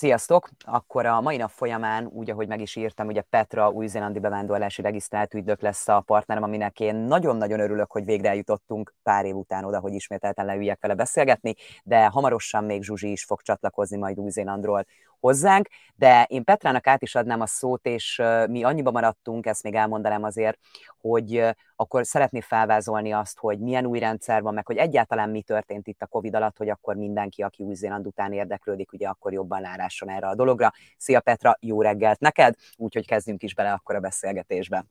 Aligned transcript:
Sziasztok! 0.00 0.48
Akkor 0.64 1.06
a 1.06 1.20
mai 1.20 1.36
nap 1.36 1.50
folyamán, 1.50 2.06
úgy, 2.06 2.30
ahogy 2.30 2.48
meg 2.48 2.60
is 2.60 2.76
írtam, 2.76 3.06
ugye 3.06 3.20
Petra 3.20 3.70
új-zélandi 3.70 4.18
bevándorlási 4.18 4.82
regisztrált 4.82 5.34
ügydök 5.34 5.60
lesz 5.60 5.88
a 5.88 6.00
partnerem, 6.00 6.42
aminek 6.42 6.80
én 6.80 6.94
nagyon-nagyon 6.94 7.60
örülök, 7.60 7.92
hogy 7.92 8.04
végre 8.04 8.28
eljutottunk 8.28 8.94
pár 9.02 9.24
év 9.24 9.36
után 9.36 9.64
oda, 9.64 9.80
hogy 9.80 9.92
ismételten 9.92 10.46
leüljek 10.46 10.80
vele 10.80 10.94
beszélgetni, 10.94 11.54
de 11.82 12.06
hamarosan 12.06 12.64
még 12.64 12.82
Zsuzsi 12.82 13.10
is 13.10 13.24
fog 13.24 13.40
csatlakozni 13.42 13.96
majd 13.96 14.18
Új-Zélandról 14.18 14.84
hozzánk, 15.20 15.68
de 15.94 16.26
én 16.28 16.44
Petrának 16.44 16.86
át 16.86 17.02
is 17.02 17.14
adnám 17.14 17.40
a 17.40 17.46
szót, 17.46 17.86
és 17.86 18.22
mi 18.48 18.62
annyiba 18.62 18.90
maradtunk, 18.90 19.46
ezt 19.46 19.62
még 19.62 19.74
elmondanám 19.74 20.22
azért, 20.22 20.58
hogy 21.00 21.44
akkor 21.76 22.06
szeretné 22.06 22.40
felvázolni 22.40 23.12
azt, 23.12 23.38
hogy 23.38 23.58
milyen 23.58 23.86
új 23.86 23.98
rendszer 23.98 24.42
van, 24.42 24.54
meg 24.54 24.66
hogy 24.66 24.76
egyáltalán 24.76 25.30
mi 25.30 25.42
történt 25.42 25.86
itt 25.86 26.02
a 26.02 26.06
Covid 26.06 26.34
alatt, 26.34 26.56
hogy 26.56 26.68
akkor 26.68 26.94
mindenki, 26.94 27.42
aki 27.42 27.62
Új-Zéland 27.62 28.06
után 28.06 28.32
érdeklődik, 28.32 28.92
ugye 28.92 29.08
akkor 29.08 29.32
jobban 29.32 29.60
lárásson 29.60 30.10
erre 30.10 30.28
a 30.28 30.34
dologra. 30.34 30.72
Szia 30.96 31.20
Petra, 31.20 31.56
jó 31.60 31.82
reggelt 31.82 32.20
neked, 32.20 32.54
úgyhogy 32.76 33.06
kezdjünk 33.06 33.42
is 33.42 33.54
bele 33.54 33.72
akkor 33.72 33.94
a 33.94 34.00
beszélgetésbe. 34.00 34.84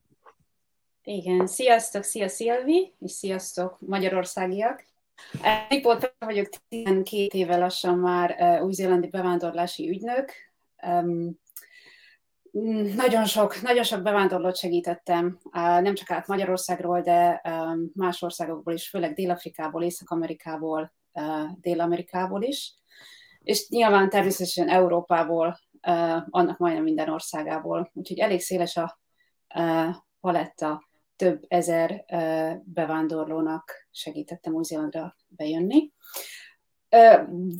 Igen, 1.04 1.46
sziasztok, 1.46 2.02
szia 2.02 2.28
Szilvi, 2.28 2.94
és 2.98 3.10
sziasztok 3.10 3.76
magyarországiak. 3.80 4.84
Riport 5.68 6.14
vagyok 6.18 6.48
12 6.68 7.38
éve 7.38 7.56
lassan 7.56 7.98
már 7.98 8.60
új-zélandi 8.62 9.08
bevándorlási 9.08 9.88
ügynök. 9.88 10.32
Nagyon 12.96 13.24
sok, 13.24 13.62
nagyon 13.62 13.82
sok 13.82 14.02
bevándorlót 14.02 14.56
segítettem, 14.56 15.38
nem 15.52 15.94
csak 15.94 16.10
át 16.10 16.26
Magyarországról, 16.26 17.00
de 17.00 17.42
más 17.94 18.22
országokból 18.22 18.72
is, 18.72 18.88
főleg 18.88 19.14
Dél-Afrikából, 19.14 19.82
Észak-Amerikából, 19.82 20.92
Dél-Amerikából 21.60 22.42
is. 22.42 22.74
És 23.42 23.68
nyilván 23.68 24.08
természetesen 24.08 24.68
Európából, 24.68 25.58
annak 26.30 26.58
majdnem 26.58 26.82
minden 26.82 27.08
országából. 27.08 27.90
Úgyhogy 27.94 28.18
elég 28.18 28.40
széles 28.40 28.76
a 28.76 29.00
paletta 30.20 30.88
több 31.20 31.44
ezer 31.48 32.04
bevándorlónak 32.64 33.88
segítettem 33.90 34.54
Új-Zélandra 34.54 35.16
bejönni. 35.28 35.92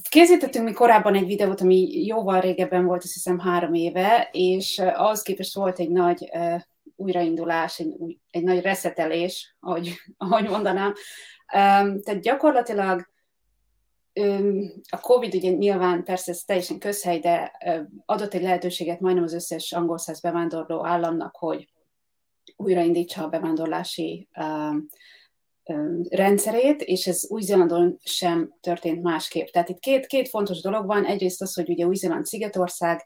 Készítettünk 0.09 0.65
mi 0.65 0.73
korábban 0.73 1.15
egy 1.15 1.27
videót, 1.27 1.61
ami 1.61 2.05
jóval 2.05 2.41
régebben 2.41 2.85
volt, 2.85 3.03
azt 3.03 3.13
hiszem 3.13 3.39
három 3.39 3.75
éve, 3.75 4.29
és 4.33 4.79
ahhoz 4.79 5.23
képest 5.23 5.55
volt 5.55 5.79
egy 5.79 5.91
nagy 5.91 6.31
újraindulás, 6.97 7.79
egy, 7.79 8.19
egy 8.31 8.43
nagy 8.43 8.61
reszetelés, 8.61 9.57
ahogy, 9.61 9.93
ahogy 10.17 10.49
mondanám. 10.49 10.95
Tehát 11.47 12.21
gyakorlatilag 12.21 13.09
a 14.91 15.01
Covid 15.01 15.35
ugye 15.35 15.51
nyilván 15.51 16.05
persze 16.05 16.31
ez 16.33 16.43
teljesen 16.43 16.79
közhely, 16.79 17.19
de 17.19 17.53
adott 18.07 18.35
egy 18.35 18.43
lehetőséget 18.43 19.01
majdnem 19.01 19.25
az 19.25 19.35
összes 19.35 19.73
angol 19.73 19.99
száz 19.99 20.21
bevándorló 20.21 20.87
államnak, 20.87 21.37
hogy 21.37 21.69
újraindítsa 22.61 23.25
a 23.25 23.29
bevándorlási 23.29 24.29
rendszerét, 26.09 26.83
és 26.83 27.07
ez 27.07 27.27
Új-Zélandon 27.29 27.99
sem 28.03 28.55
történt 28.61 29.03
másképp. 29.03 29.47
Tehát 29.47 29.69
itt 29.69 29.79
két, 29.79 30.07
két 30.07 30.29
fontos 30.29 30.61
dolog 30.61 30.87
van. 30.87 31.05
Egyrészt 31.05 31.43
az, 31.43 31.55
hogy 31.55 31.69
ugye 31.69 31.87
Új-Zéland 31.87 32.25
szigetország, 32.25 33.05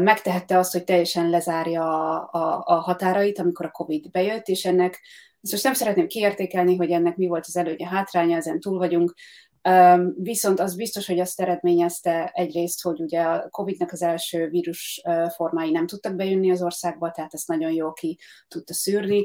megtehette 0.00 0.58
azt, 0.58 0.72
hogy 0.72 0.84
teljesen 0.84 1.30
lezárja 1.30 1.82
a, 1.82 2.28
a, 2.32 2.62
a 2.66 2.74
határait, 2.74 3.38
amikor 3.38 3.66
a 3.66 3.70
Covid 3.70 4.10
bejött, 4.10 4.48
és 4.48 4.64
ennek, 4.64 5.00
most 5.50 5.64
nem 5.64 5.74
szeretném 5.74 6.06
kiértékelni, 6.06 6.76
hogy 6.76 6.90
ennek 6.90 7.16
mi 7.16 7.26
volt 7.26 7.44
az 7.46 7.56
előnye, 7.56 7.88
hátránya, 7.88 8.36
ezen 8.36 8.60
túl 8.60 8.78
vagyunk, 8.78 9.14
Viszont 10.16 10.60
az 10.60 10.76
biztos, 10.76 11.06
hogy 11.06 11.20
azt 11.20 11.40
eredményezte 11.40 12.30
egyrészt, 12.34 12.82
hogy 12.82 13.00
ugye 13.00 13.20
a 13.22 13.48
COVID-nek 13.50 13.92
az 13.92 14.02
első 14.02 14.48
vírus 14.48 15.02
formái 15.34 15.70
nem 15.70 15.86
tudtak 15.86 16.14
bejönni 16.14 16.50
az 16.50 16.62
országba, 16.62 17.10
tehát 17.10 17.34
ezt 17.34 17.48
nagyon 17.48 17.72
jól 17.72 17.92
ki 17.92 18.18
tudta 18.48 18.74
szűrni. 18.74 19.24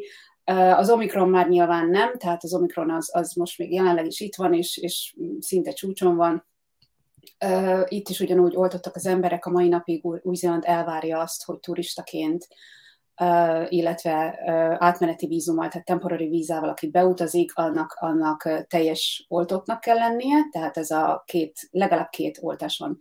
Az 0.54 0.90
Omikron 0.90 1.30
már 1.30 1.50
nyilván 1.50 1.90
nem, 1.90 2.18
tehát 2.18 2.44
az 2.44 2.54
Omikron 2.54 2.92
az, 2.92 3.10
az 3.16 3.34
most 3.34 3.58
még 3.58 3.74
jelenleg 3.74 4.06
is 4.06 4.20
itt 4.20 4.36
van, 4.36 4.54
és, 4.54 4.78
és 4.78 5.16
szinte 5.40 5.72
csúcson 5.72 6.16
van. 6.16 6.48
Itt 7.88 8.10
is 8.10 8.20
ugyanúgy 8.20 8.56
oltottak 8.56 8.96
az 8.96 9.06
emberek, 9.06 9.46
a 9.46 9.50
mai 9.50 9.68
napig 9.68 10.06
Új-Zéland 10.22 10.64
elvárja 10.66 11.20
azt, 11.20 11.44
hogy 11.44 11.60
turistaként 11.60 12.48
illetve 13.70 14.40
átmeneti 14.80 15.28
vízummal, 15.28 15.68
tehát 15.68 15.86
temporary 15.86 16.30
vízával, 16.30 16.70
aki 16.70 16.90
beutazik, 16.90 17.52
annak, 17.56 17.96
annak 18.00 18.66
teljes 18.68 19.26
oltottnak 19.28 19.80
kell 19.80 19.98
lennie, 19.98 20.38
tehát 20.52 20.78
ez 20.78 20.92
a 20.92 21.24
két, 21.26 21.60
legalább 21.72 22.10
két 22.10 22.40
oltás 22.42 22.78
van. 22.78 23.00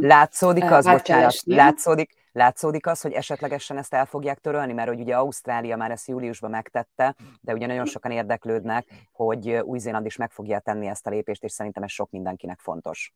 Látszódik 0.00 0.70
az, 0.70 0.86
bocsánat, 0.86 1.34
látszódik, 1.44 2.14
látszódik 2.32 2.86
az, 2.86 3.00
hogy 3.00 3.12
esetlegesen 3.12 3.76
ezt 3.76 3.94
el 3.94 4.06
fogják 4.06 4.38
törölni, 4.38 4.72
mert 4.72 4.88
hogy 4.88 5.00
ugye 5.00 5.16
Ausztrália 5.16 5.76
már 5.76 5.90
ezt 5.90 6.08
júliusban 6.08 6.50
megtette, 6.50 7.14
de 7.40 7.52
ugye 7.52 7.66
nagyon 7.66 7.86
sokan 7.86 8.10
érdeklődnek, 8.10 8.86
hogy 9.12 9.50
Új-Zéland 9.50 10.06
is 10.06 10.16
meg 10.16 10.30
fogja 10.30 10.58
tenni 10.58 10.86
ezt 10.86 11.06
a 11.06 11.10
lépést, 11.10 11.44
és 11.44 11.52
szerintem 11.52 11.82
ez 11.82 11.90
sok 11.90 12.10
mindenkinek 12.10 12.58
fontos. 12.60 13.12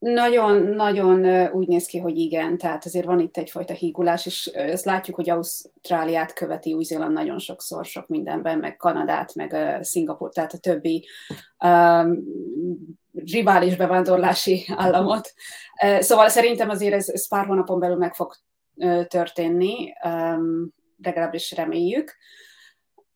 Nagyon-nagyon 0.00 1.48
úgy 1.52 1.68
néz 1.68 1.86
ki, 1.86 1.98
hogy 1.98 2.18
igen, 2.18 2.58
tehát 2.58 2.84
azért 2.84 3.04
van 3.06 3.20
itt 3.20 3.36
egyfajta 3.36 3.72
hígulás, 3.72 4.26
és 4.26 4.46
ezt 4.46 4.84
látjuk, 4.84 5.16
hogy 5.16 5.30
Ausztráliát 5.30 6.32
követi 6.32 6.72
Új-Zéland 6.72 7.12
nagyon 7.12 7.38
sokszor, 7.38 7.84
sok 7.84 8.08
mindenben, 8.08 8.58
meg 8.58 8.76
Kanadát, 8.76 9.34
meg 9.34 9.52
uh, 9.52 9.82
Szingapur, 9.82 10.32
tehát 10.32 10.52
a 10.52 10.58
többi 10.58 11.06
um, 11.64 12.24
rivális 13.14 13.76
bevándorlási 13.76 14.64
államot. 14.76 15.32
Szóval 15.98 16.28
szerintem 16.28 16.68
azért 16.68 16.94
ez, 16.94 17.08
ez 17.08 17.28
pár 17.28 17.46
hónapon 17.46 17.78
belül 17.78 17.96
meg 17.96 18.14
fog 18.14 18.34
történni, 19.08 19.92
um, 20.04 20.74
legalábbis 21.02 21.52
reméljük. 21.52 22.16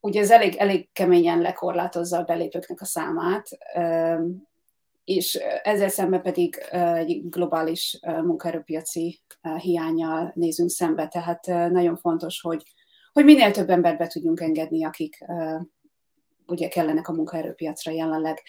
Ugye 0.00 0.20
ez 0.20 0.30
elég, 0.30 0.56
elég 0.56 0.88
keményen 0.92 1.40
lekorlátozza 1.40 2.18
a 2.18 2.22
belépőknek 2.24 2.80
a 2.80 2.84
számát, 2.84 3.48
um, 3.76 4.52
és 5.04 5.34
ezzel 5.62 5.88
szemben 5.88 6.22
pedig 6.22 6.58
egy 6.70 7.28
globális 7.28 7.98
munkaerőpiaci 8.02 9.22
hiányjal 9.58 10.32
nézünk 10.34 10.70
szembe, 10.70 11.08
tehát 11.08 11.46
nagyon 11.46 11.96
fontos, 11.96 12.40
hogy, 12.40 12.62
hogy 13.12 13.24
minél 13.24 13.50
több 13.50 13.70
embert 13.70 13.98
be 13.98 14.06
tudjunk 14.06 14.40
engedni, 14.40 14.84
akik 14.84 15.24
ugye 16.46 16.68
kellenek 16.68 17.08
a 17.08 17.12
munkaerőpiacra 17.12 17.92
jelenleg. 17.92 18.42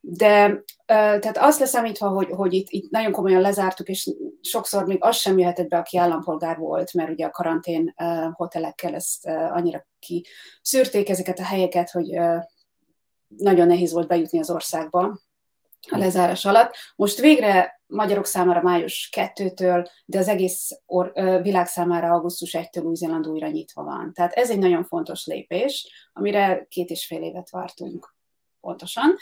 De 0.00 0.62
tehát 0.86 1.38
azt 1.38 1.60
leszámítva, 1.60 2.08
hogy, 2.08 2.28
hogy 2.30 2.52
itt, 2.52 2.66
itt 2.70 2.90
nagyon 2.90 3.12
komolyan 3.12 3.40
lezártuk, 3.40 3.88
és 3.88 4.10
sokszor 4.40 4.84
még 4.86 4.98
az 5.00 5.16
sem 5.16 5.38
jöhetett 5.38 5.68
be, 5.68 5.78
aki 5.78 5.98
állampolgár 5.98 6.58
volt, 6.58 6.92
mert 6.92 7.10
ugye 7.10 7.26
a 7.26 7.30
karantén 7.30 7.94
hotelekkel 8.32 8.94
ezt 8.94 9.26
annyira 9.26 9.86
kiszűrték 9.98 11.08
ezeket 11.08 11.38
a 11.38 11.44
helyeket, 11.44 11.90
hogy 11.90 12.20
nagyon 13.36 13.66
nehéz 13.66 13.92
volt 13.92 14.08
bejutni 14.08 14.38
az 14.38 14.50
országba 14.50 15.18
a 15.90 15.98
lezárás 15.98 16.44
alatt. 16.44 16.74
Most 16.96 17.20
végre 17.20 17.80
magyarok 17.86 18.26
számára 18.26 18.62
május 18.62 19.10
2-től, 19.16 19.88
de 20.04 20.18
az 20.18 20.28
egész 20.28 20.70
or, 20.86 21.12
világ 21.42 21.66
számára 21.66 22.10
augusztus 22.10 22.56
1-től 22.58 22.84
Új-Zéland 22.84 23.26
újra 23.28 23.48
nyitva 23.48 23.82
van. 23.82 24.12
Tehát 24.14 24.32
ez 24.32 24.50
egy 24.50 24.58
nagyon 24.58 24.84
fontos 24.84 25.26
lépés, 25.26 25.92
amire 26.12 26.66
két 26.68 26.90
és 26.90 27.06
fél 27.06 27.22
évet 27.22 27.50
vártunk 27.50 28.14
pontosan. 28.60 29.16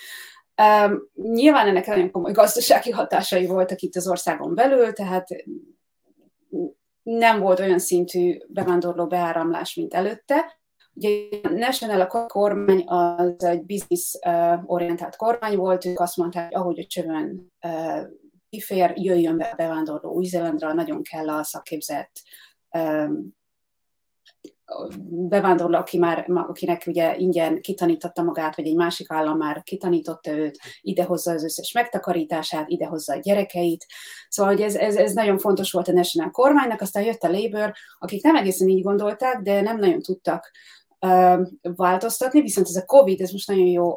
Um, 0.87 1.11
nyilván 1.33 1.67
ennek 1.67 1.87
nagyon 1.87 2.11
komoly 2.11 2.33
gazdasági 2.33 2.91
hatásai 2.91 3.47
voltak 3.47 3.81
itt 3.81 3.97
az 3.97 4.09
országon 4.09 4.55
belül, 4.55 4.93
tehát 4.93 5.27
nem 7.03 7.41
volt 7.41 7.61
olyan 7.61 7.79
szintű 7.79 8.39
bevándorló 8.49 9.07
beáramlás, 9.07 9.75
mint 9.75 9.95
előtte, 9.95 10.60
Ugye 11.01 11.29
National 11.43 12.01
a 12.01 12.27
kormány 12.27 12.85
az 12.87 13.45
egy 13.45 13.65
biznisz-orientált 13.65 15.17
kormány 15.17 15.57
volt, 15.57 15.85
ők 15.85 16.01
azt 16.01 16.17
mondták, 16.17 16.45
hogy 16.45 16.61
ahogy 16.61 16.79
a 16.79 16.87
csövön 16.87 17.53
kifér, 18.49 18.93
jöjjön 18.95 19.37
be 19.37 19.55
bevándorló 19.57 20.11
Új-Zélandra, 20.11 20.73
nagyon 20.73 21.03
kell 21.03 21.29
a 21.29 21.43
szakképzett 21.43 22.13
bevándorló, 25.29 25.79
aki 25.79 25.99
már, 25.99 26.27
akinek 26.29 26.83
ugye 26.87 27.17
ingyen 27.17 27.61
kitanította 27.61 28.23
magát, 28.23 28.57
vagy 28.57 28.67
egy 28.67 28.77
másik 28.77 29.11
állam 29.11 29.37
már 29.37 29.63
kitanította 29.63 30.31
őt, 30.31 30.59
idehozza 30.81 31.33
az 31.33 31.45
összes 31.45 31.73
megtakarítását, 31.73 32.69
idehozza 32.69 33.15
a 33.15 33.19
gyerekeit. 33.19 33.87
Szóval 34.29 34.53
hogy 34.53 34.63
ez, 34.63 34.75
ez, 34.75 34.97
ez 34.97 35.13
nagyon 35.13 35.39
fontos 35.39 35.73
volt 35.73 35.89
a 35.89 35.93
National 35.93 36.31
kormánynak, 36.31 36.81
aztán 36.81 37.03
jött 37.03 37.23
a 37.23 37.31
Labour, 37.31 37.73
akik 37.99 38.23
nem 38.23 38.37
egészen 38.37 38.69
így 38.69 38.83
gondolták, 38.83 39.41
de 39.41 39.61
nem 39.61 39.79
nagyon 39.79 40.01
tudtak 40.01 40.51
változtatni, 41.63 42.41
viszont 42.41 42.67
ez 42.67 42.77
a 42.77 42.85
COVID, 42.85 43.21
ez 43.21 43.31
most 43.31 43.49
nagyon 43.49 43.67
jó 43.67 43.97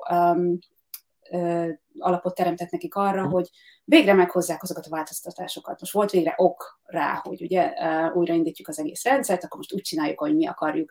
alapot 1.97 2.35
teremtett 2.35 2.69
nekik 2.69 2.95
arra, 2.95 3.27
hogy 3.27 3.49
végre 3.83 4.13
meghozzák 4.13 4.63
azokat 4.63 4.85
a 4.85 4.89
változtatásokat. 4.89 5.79
Most 5.79 5.93
volt 5.93 6.11
végre 6.11 6.33
ok 6.37 6.79
rá, 6.83 7.21
hogy 7.23 7.41
ugye 7.41 7.73
újraindítjuk 8.13 8.67
az 8.67 8.79
egész 8.79 9.03
rendszert, 9.03 9.43
akkor 9.43 9.57
most 9.57 9.73
úgy 9.73 9.81
csináljuk, 9.81 10.19
hogy 10.19 10.35
mi 10.35 10.47
akarjuk. 10.47 10.89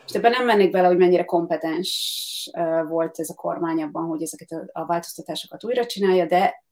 Most 0.00 0.14
ebben 0.14 0.30
nem 0.30 0.44
mennék 0.44 0.70
bele, 0.70 0.86
hogy 0.86 0.96
mennyire 0.96 1.24
kompetens 1.24 2.50
volt 2.88 3.18
ez 3.18 3.30
a 3.30 3.34
kormány 3.34 3.82
abban, 3.82 4.06
hogy 4.06 4.22
ezeket 4.22 4.50
a, 4.50 4.80
a 4.80 4.86
változtatásokat 4.86 5.64
újra 5.64 5.86
csinálja, 5.86 6.26
de 6.26 6.64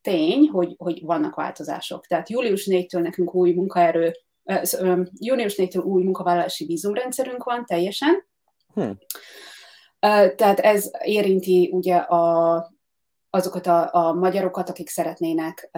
tény, 0.00 0.48
hogy, 0.48 0.74
hogy 0.78 1.02
vannak 1.04 1.34
változások. 1.34 2.06
Tehát 2.06 2.30
július 2.30 2.66
4-től 2.70 3.02
nekünk 3.02 3.34
új 3.34 3.52
munkaerő, 3.52 4.12
június 5.12 5.54
4-től 5.56 5.84
új 5.84 6.02
munkavállalási 6.02 6.66
vízumrendszerünk 6.66 7.44
van 7.44 7.64
teljesen. 7.64 8.26
Hmm. 8.74 8.98
Tehát 10.36 10.60
ez 10.60 10.90
érinti 11.02 11.70
ugye 11.72 11.96
a, 11.96 12.72
azokat 13.30 13.66
a, 13.66 13.94
a 13.94 14.12
magyarokat, 14.12 14.68
akik 14.68 14.88
szeretnének 14.88 15.70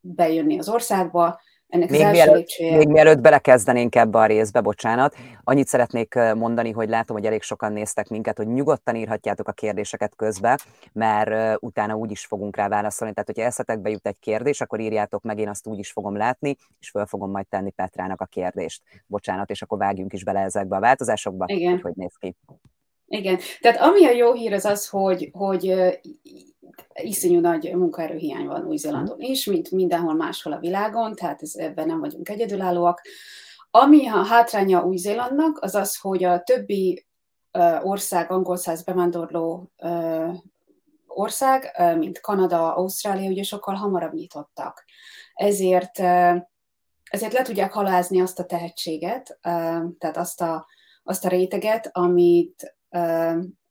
bejönni 0.00 0.58
az 0.58 0.68
országba, 0.68 1.40
ennek 1.74 1.90
még, 1.90 2.06
mielőtt, 2.06 2.58
még 2.58 2.88
mielőtt 2.88 3.20
belekezdenénk 3.20 3.96
ebbe 3.96 4.18
a 4.18 4.26
részbe, 4.26 4.60
bocsánat, 4.60 5.16
annyit 5.44 5.66
szeretnék 5.66 6.14
mondani, 6.14 6.70
hogy 6.70 6.88
látom, 6.88 7.16
hogy 7.16 7.26
elég 7.26 7.42
sokan 7.42 7.72
néztek 7.72 8.08
minket, 8.08 8.36
hogy 8.36 8.46
nyugodtan 8.46 8.96
írhatjátok 8.96 9.48
a 9.48 9.52
kérdéseket 9.52 10.16
közbe, 10.16 10.58
mert 10.92 11.56
utána 11.60 11.94
úgy 11.94 12.10
is 12.10 12.26
fogunk 12.26 12.56
rá 12.56 12.68
válaszolni. 12.68 13.14
Tehát, 13.14 13.28
hogyha 13.28 13.44
eszetekbe 13.44 13.90
jut 13.90 14.06
egy 14.06 14.18
kérdés, 14.20 14.60
akkor 14.60 14.80
írjátok 14.80 15.22
meg, 15.22 15.38
én 15.38 15.48
azt 15.48 15.66
úgy 15.66 15.78
is 15.78 15.92
fogom 15.92 16.16
látni, 16.16 16.56
és 16.80 16.90
föl 16.90 17.06
fogom 17.06 17.30
majd 17.30 17.46
tenni 17.46 17.70
Petrának 17.70 18.20
a 18.20 18.26
kérdést. 18.26 18.82
Bocsánat, 19.06 19.50
és 19.50 19.62
akkor 19.62 19.78
vágjunk 19.78 20.12
is 20.12 20.24
bele 20.24 20.40
ezekbe 20.40 20.76
a 20.76 20.80
változásokba, 20.80 21.44
Igen. 21.48 21.72
hogy 21.72 21.80
hogy 21.82 21.92
néz 21.96 22.14
ki. 22.16 22.36
Igen, 23.06 23.38
tehát 23.60 23.80
ami 23.80 24.06
a 24.06 24.10
jó 24.10 24.32
hír 24.32 24.52
az 24.52 24.64
az, 24.64 24.88
hogy, 24.88 25.30
hogy 25.32 25.74
iszonyú 27.02 27.40
nagy 27.40 27.74
munkaerőhiány 27.74 28.46
van 28.46 28.66
Új-Zélandon 28.66 29.20
is, 29.20 29.46
mint 29.46 29.70
mindenhol 29.70 30.14
máshol 30.14 30.52
a 30.52 30.58
világon, 30.58 31.14
tehát 31.14 31.42
ez, 31.42 31.54
ebben 31.54 31.86
nem 31.86 32.00
vagyunk 32.00 32.28
egyedülállóak. 32.28 33.00
Ami 33.70 34.08
a 34.08 34.24
hátránya 34.24 34.84
Új-Zélandnak, 34.84 35.58
az 35.62 35.74
az, 35.74 35.98
hogy 35.98 36.24
a 36.24 36.42
többi 36.42 37.06
ország, 37.82 38.30
angol 38.30 38.56
száz 38.56 38.82
bevándorló 38.82 39.72
ország, 41.06 41.82
mint 41.98 42.20
Kanada, 42.20 42.74
Ausztrália, 42.74 43.30
ugye 43.30 43.42
sokkal 43.42 43.74
hamarabb 43.74 44.12
nyitottak. 44.12 44.84
Ezért, 45.34 45.98
ezért 47.10 47.32
le 47.32 47.42
tudják 47.42 47.72
halázni 47.72 48.20
azt 48.20 48.38
a 48.38 48.44
tehetséget, 48.44 49.38
tehát 49.98 50.16
azt 50.16 50.40
a, 50.40 50.66
azt 51.02 51.24
a 51.24 51.28
réteget, 51.28 51.90
amit, 51.92 52.76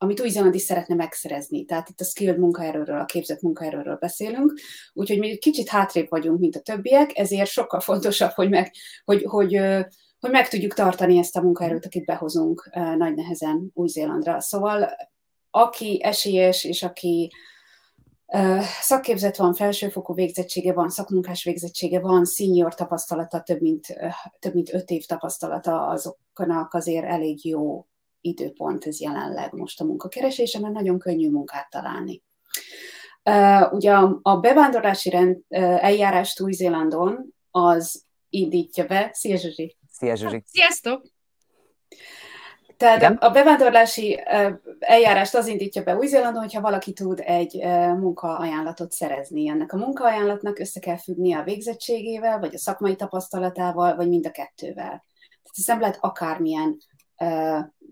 amit 0.03 0.21
Új-Zéland 0.21 0.55
is 0.55 0.61
szeretne 0.61 0.95
megszerezni. 0.95 1.65
Tehát 1.65 1.89
itt 1.89 1.99
a 1.99 2.03
skilled 2.03 2.37
munkaerőről, 2.37 2.99
a 2.99 3.05
képzett 3.05 3.41
munkaerőről 3.41 3.95
beszélünk, 3.95 4.53
úgyhogy 4.93 5.19
mi 5.19 5.37
kicsit 5.37 5.69
hátrébb 5.69 6.09
vagyunk, 6.09 6.39
mint 6.39 6.55
a 6.55 6.59
többiek, 6.59 7.17
ezért 7.17 7.49
sokkal 7.49 7.79
fontosabb, 7.79 8.31
hogy 8.31 8.49
meg, 8.49 8.71
hogy, 9.05 9.23
hogy, 9.23 9.59
hogy 10.19 10.31
meg 10.31 10.47
tudjuk 10.47 10.73
tartani 10.73 11.17
ezt 11.17 11.37
a 11.37 11.41
munkaerőt, 11.41 11.85
akit 11.85 12.05
behozunk 12.05 12.69
nagy 12.97 13.15
nehezen 13.15 13.71
Új-Zélandra. 13.73 14.41
Szóval 14.41 14.89
aki 15.49 16.03
esélyes, 16.03 16.63
és 16.63 16.83
aki 16.83 17.31
szakképzett 18.81 19.35
van, 19.35 19.53
felsőfokú 19.53 20.13
végzettsége 20.13 20.73
van, 20.73 20.89
szakmunkás 20.89 21.43
végzettsége 21.43 21.99
van, 21.99 22.25
senior 22.25 22.75
tapasztalata, 22.75 23.41
több 23.41 23.61
mint, 23.61 23.87
több 24.39 24.53
mint 24.53 24.73
öt 24.73 24.89
év 24.89 25.05
tapasztalata, 25.05 25.87
azoknak 25.87 26.73
azért 26.73 27.05
elég 27.05 27.45
jó 27.45 27.85
időpont 28.23 28.85
ez 28.85 28.99
jelenleg 28.99 29.53
most 29.53 29.81
a 29.81 29.85
munkakeresése, 29.85 30.59
mert 30.59 30.73
nagyon 30.73 30.99
könnyű 30.99 31.29
munkát 31.29 31.69
találni. 31.69 32.23
Uh, 33.29 33.73
ugye 33.73 33.93
a, 33.93 34.19
a 34.21 34.37
bevándorlási 34.37 35.09
rend, 35.09 35.37
uh, 35.47 35.85
eljárást 35.85 36.41
Új-Zélandon 36.41 37.33
az 37.51 38.05
indítja 38.29 38.85
be. 38.85 39.09
Szia 39.13 39.37
Zsuzsi! 39.37 39.77
Szia 39.89 40.15
Zsuzsi! 40.15 40.43
Sziasztok! 40.45 41.05
Tehát 42.77 42.97
Igen? 42.97 43.13
a 43.13 43.29
bevándorlási 43.29 44.23
eljárást 44.79 45.35
az 45.35 45.47
indítja 45.47 45.83
be 45.83 45.95
Új-Zélandon, 45.95 46.41
hogyha 46.41 46.61
valaki 46.61 46.93
tud 46.93 47.21
egy 47.25 47.55
munkaajánlatot 47.97 48.91
szerezni. 48.91 49.47
Ennek 49.47 49.73
a 49.73 49.77
munkaajánlatnak 49.77 50.59
össze 50.59 50.79
kell 50.79 50.97
függnie 50.97 51.37
a 51.37 51.43
végzettségével, 51.43 52.39
vagy 52.39 52.55
a 52.55 52.57
szakmai 52.57 52.95
tapasztalatával, 52.95 53.95
vagy 53.95 54.09
mind 54.09 54.25
a 54.25 54.31
kettővel. 54.31 55.05
Tehát 55.43 55.57
ez 55.57 55.65
nem 55.65 55.79
lehet 55.79 55.97
akármilyen 55.99 56.77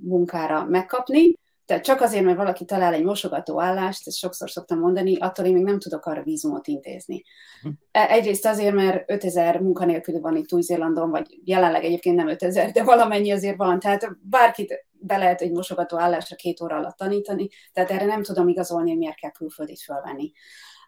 munkára 0.02 0.66
megkapni, 0.66 1.40
tehát 1.72 1.86
csak 1.86 2.02
azért, 2.02 2.24
mert 2.24 2.38
valaki 2.38 2.66
talál 2.66 2.94
egy 2.94 3.04
mosogató 3.04 3.62
állást, 3.62 4.08
ezt 4.08 4.18
sokszor 4.18 4.50
szoktam 4.50 4.80
mondani, 4.80 5.18
attól 5.18 5.46
én 5.46 5.54
még 5.54 5.64
nem 5.64 5.80
tudok 5.80 6.06
arra 6.06 6.24
vízumot 6.24 6.68
intézni. 6.68 7.24
Hm. 7.62 7.70
E, 7.92 8.10
egyrészt 8.10 8.46
azért, 8.46 8.74
mert 8.74 9.12
5000 9.12 9.60
munkanélküli 9.60 10.20
van 10.20 10.36
itt 10.36 10.54
Új-Zélandon, 10.54 11.10
vagy 11.10 11.40
jelenleg 11.44 11.84
egyébként 11.84 12.16
nem 12.16 12.28
5000, 12.28 12.72
de 12.72 12.84
valamennyi 12.84 13.32
azért 13.32 13.58
van. 13.58 13.80
Tehát 13.80 14.10
bárkit 14.22 14.86
be 14.92 15.18
lehet 15.18 15.42
egy 15.42 15.52
mosogató 15.52 16.00
állásra 16.00 16.36
két 16.36 16.62
óra 16.62 16.76
alatt 16.76 16.98
tanítani, 16.98 17.50
tehát 17.74 17.92
erre 17.92 18.06
nem 18.06 18.24
tudom 18.24 18.48
igazolni, 18.48 18.90
hogy 18.90 19.00
miért 19.00 19.20
kell 19.20 19.32
külföldit 19.32 19.82
fölvenni. 19.82 20.32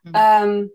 Um, 0.04 0.72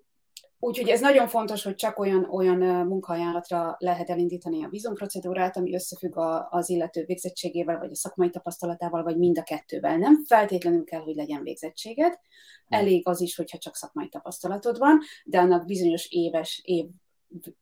Úgyhogy 0.60 0.88
ez 0.88 1.00
nagyon 1.00 1.28
fontos, 1.28 1.62
hogy 1.62 1.74
csak 1.74 1.98
olyan, 1.98 2.24
olyan 2.30 2.86
munkaajánlatra 2.86 3.76
lehet 3.78 4.10
elindítani 4.10 4.64
a 4.64 4.68
vízumprocedúrát, 4.68 5.56
ami 5.56 5.74
összefügg 5.74 6.16
a, 6.16 6.48
az 6.50 6.70
illető 6.70 7.04
végzettségével, 7.06 7.78
vagy 7.78 7.90
a 7.90 7.96
szakmai 7.96 8.30
tapasztalatával, 8.30 9.02
vagy 9.02 9.16
mind 9.16 9.38
a 9.38 9.42
kettővel. 9.42 9.96
Nem 9.96 10.24
feltétlenül 10.24 10.84
kell, 10.84 11.00
hogy 11.00 11.14
legyen 11.14 11.42
végzettséged, 11.42 12.18
elég 12.68 13.08
az 13.08 13.20
is, 13.20 13.36
hogyha 13.36 13.58
csak 13.58 13.76
szakmai 13.76 14.08
tapasztalatod 14.08 14.78
van, 14.78 14.98
de 15.24 15.38
annak 15.38 15.64
bizonyos 15.64 16.06
éves, 16.10 16.60
év 16.64 16.86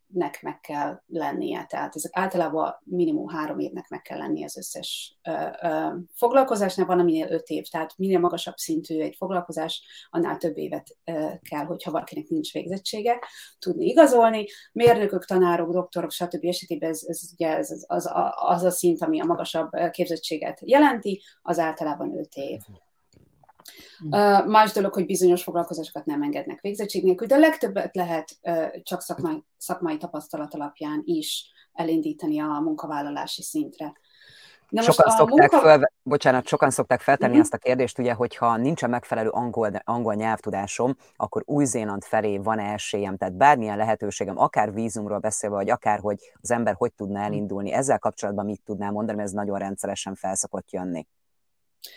nek 0.06 0.42
meg 0.42 0.60
kell 0.60 1.02
lennie. 1.06 1.64
Tehát 1.64 1.96
ezek 1.96 2.10
általában 2.14 2.80
minimum 2.84 3.28
három 3.28 3.58
évnek 3.58 3.88
meg 3.88 4.02
kell 4.02 4.18
lennie 4.18 4.44
az 4.44 4.56
összes 4.56 5.18
ö, 5.22 5.48
ö, 5.62 5.94
foglalkozásnál, 6.14 6.86
van 6.86 6.98
aminél 6.98 7.30
öt 7.30 7.48
év, 7.48 7.64
tehát 7.70 7.94
minél 7.96 8.18
magasabb 8.18 8.56
szintű 8.56 9.00
egy 9.00 9.14
foglalkozás, 9.16 9.82
annál 10.10 10.36
több 10.36 10.56
évet 10.56 10.96
ö, 11.04 11.28
kell, 11.48 11.64
hogyha 11.64 11.90
valakinek 11.90 12.28
nincs 12.28 12.52
végzettsége, 12.52 13.18
tudni 13.58 13.86
igazolni. 13.86 14.46
Mérnökök, 14.72 15.24
tanárok, 15.24 15.72
doktorok, 15.72 16.10
stb. 16.10 16.44
esetében 16.44 16.90
ez, 16.90 17.02
ez, 17.06 17.20
ugye 17.32 17.56
ez, 17.56 17.84
az, 17.86 18.10
az 18.34 18.62
a 18.62 18.70
szint, 18.70 19.02
ami 19.02 19.20
a 19.20 19.24
magasabb 19.24 19.70
képzettséget 19.90 20.60
jelenti, 20.64 21.22
az 21.42 21.58
általában 21.58 22.18
öt 22.18 22.34
év. 22.34 22.60
Uh, 24.10 24.46
más 24.46 24.72
dolog, 24.72 24.92
hogy 24.92 25.06
bizonyos 25.06 25.42
foglalkozásokat 25.42 26.04
nem 26.04 26.22
engednek 26.22 26.60
végzettség 26.60 27.04
nélkül, 27.04 27.26
de 27.26 27.34
a 27.34 27.38
legtöbbet 27.38 27.94
lehet 27.94 28.36
uh, 28.42 28.82
csak 28.82 29.00
szakmai, 29.00 29.44
szakmai 29.58 29.96
tapasztalat 29.96 30.54
alapján 30.54 31.02
is 31.04 31.50
elindítani 31.72 32.40
a 32.40 32.60
munkavállalási 32.60 33.42
szintre. 33.42 33.92
De 34.68 34.82
sokan, 34.82 35.16
szokták 35.16 35.50
munka... 35.50 35.68
föl, 35.68 35.82
bocsánat, 36.02 36.46
sokan 36.46 36.70
szokták 36.70 37.00
feltenni 37.00 37.30
uh-huh. 37.30 37.44
azt 37.44 37.54
a 37.54 37.58
kérdést, 37.58 37.98
ugye, 37.98 38.12
hogyha 38.12 38.56
nincsen 38.56 38.90
megfelelő 38.90 39.28
angol, 39.28 39.70
angol 39.84 40.14
nyelvtudásom, 40.14 40.96
akkor 41.16 41.42
Új-Zéland 41.46 42.04
felé 42.04 42.38
van 42.38 42.58
-e 42.58 42.72
esélyem, 42.72 43.16
tehát 43.16 43.36
bármilyen 43.36 43.76
lehetőségem, 43.76 44.38
akár 44.38 44.72
vízumról 44.72 45.18
beszélve, 45.18 45.56
vagy 45.56 45.70
akár, 45.70 45.98
hogy 46.00 46.18
az 46.40 46.50
ember 46.50 46.74
hogy 46.78 46.92
tudna 46.92 47.20
elindulni, 47.20 47.72
ezzel 47.72 47.98
kapcsolatban 47.98 48.44
mit 48.44 48.62
tudnám 48.64 48.92
mondani, 48.92 49.16
mert 49.16 49.28
ez 49.28 49.34
nagyon 49.34 49.58
rendszeresen 49.58 50.14
felszokott 50.14 50.70
jönni. 50.70 51.06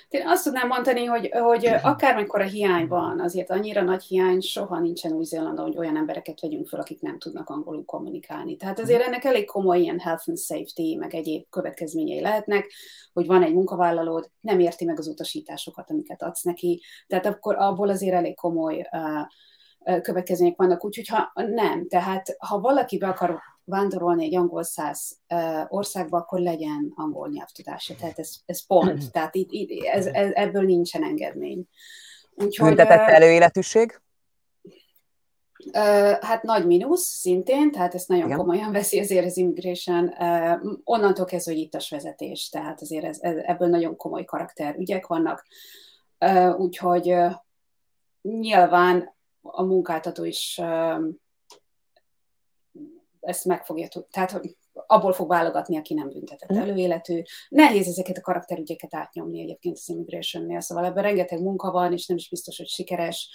Én 0.09 0.27
azt 0.27 0.43
tudnám 0.43 0.67
mondani, 0.67 1.05
hogy, 1.05 1.29
hogy 1.31 1.65
akármikor 1.81 2.41
a 2.41 2.45
hiány 2.45 2.87
van, 2.87 3.19
azért 3.19 3.49
annyira 3.49 3.81
nagy 3.81 4.03
hiány 4.03 4.39
soha 4.39 4.79
nincsen 4.79 5.11
Új-Zélandon, 5.11 5.65
hogy 5.65 5.77
olyan 5.77 5.97
embereket 5.97 6.41
vegyünk 6.41 6.67
fel, 6.67 6.79
akik 6.79 7.01
nem 7.01 7.19
tudnak 7.19 7.49
angolul 7.49 7.85
kommunikálni. 7.85 8.55
Tehát 8.55 8.79
azért 8.79 9.01
ennek 9.01 9.23
elég 9.23 9.45
komoly 9.45 9.79
ilyen 9.79 9.99
health 9.99 10.23
and 10.27 10.39
safety, 10.39 10.95
meg 10.95 11.13
egyéb 11.15 11.45
következményei 11.49 12.21
lehetnek, 12.21 12.71
hogy 13.13 13.25
van 13.25 13.43
egy 13.43 13.53
munkavállalód, 13.53 14.29
nem 14.41 14.59
érti 14.59 14.85
meg 14.85 14.99
az 14.99 15.07
utasításokat, 15.07 15.89
amiket 15.89 16.23
adsz 16.23 16.43
neki, 16.43 16.81
tehát 17.07 17.25
akkor 17.25 17.55
abból 17.57 17.89
azért 17.89 18.15
elég 18.15 18.35
komoly 18.35 18.85
uh, 18.91 20.01
következmények 20.01 20.57
vannak, 20.57 20.85
úgyhogy 20.85 21.07
ha 21.07 21.31
nem, 21.33 21.87
tehát 21.87 22.35
ha 22.37 22.59
valaki 22.59 22.97
be 22.97 23.07
akar 23.07 23.39
vándorolni 23.69 24.25
egy 24.25 24.35
angol 24.35 24.63
száz 24.63 25.19
országba, 25.67 26.17
akkor 26.17 26.39
legyen 26.39 26.93
angol 26.95 27.29
nyelvtudása. 27.29 27.95
Tehát 27.95 28.19
ez, 28.19 28.35
ez 28.45 28.65
pont. 28.65 29.11
Tehát 29.11 29.35
itt, 29.35 29.51
itt, 29.51 29.83
ez, 29.85 30.05
ez, 30.05 30.31
ebből 30.33 30.63
nincsen 30.63 31.03
engedmény. 31.03 31.63
Úgyhogy, 32.35 32.67
Büntetett 32.67 33.09
előéletűség? 33.09 34.01
Hát 36.21 36.43
nagy 36.43 36.65
mínusz 36.65 37.05
szintén, 37.05 37.71
tehát 37.71 37.93
ezt 37.93 38.07
nagyon 38.07 38.25
Igen. 38.25 38.37
komolyan 38.37 38.71
veszi 38.71 38.99
azért 38.99 39.25
az 39.25 39.37
immigration. 39.37 40.13
Onnantól 40.83 41.25
kezdve, 41.25 41.51
hogy 41.51 41.61
ittas 41.61 41.89
vezetés, 41.89 42.49
tehát 42.49 42.81
azért 42.81 43.05
ez, 43.05 43.19
ebből 43.21 43.67
nagyon 43.67 43.95
komoly 43.95 44.25
karakterügyek 44.25 45.07
vannak. 45.07 45.45
Úgyhogy 46.57 47.15
nyilván 48.21 49.15
a 49.41 49.63
munkáltató 49.63 50.23
is 50.23 50.61
ezt 53.19 53.45
meg 53.45 53.65
fogja 53.65 53.87
tudni. 53.87 54.07
Tehát, 54.11 54.31
hogy 54.31 54.57
abból 54.87 55.13
fog 55.13 55.27
válogatni, 55.27 55.77
aki 55.77 55.93
nem 55.93 56.09
büntetett 56.09 56.49
mhm. 56.49 56.59
előéletű. 56.59 57.21
Nehéz 57.49 57.87
ezeket 57.87 58.17
a 58.17 58.21
karakterügyeket 58.21 58.95
átnyomni 58.95 59.41
egyébként 59.41 59.77
az 59.77 59.89
immigration 59.89 60.61
szóval 60.61 60.85
ebben 60.85 61.03
rengeteg 61.03 61.41
munka 61.41 61.71
van, 61.71 61.93
és 61.93 62.05
nem 62.07 62.17
is 62.17 62.29
biztos, 62.29 62.57
hogy 62.57 62.67
sikeres. 62.67 63.29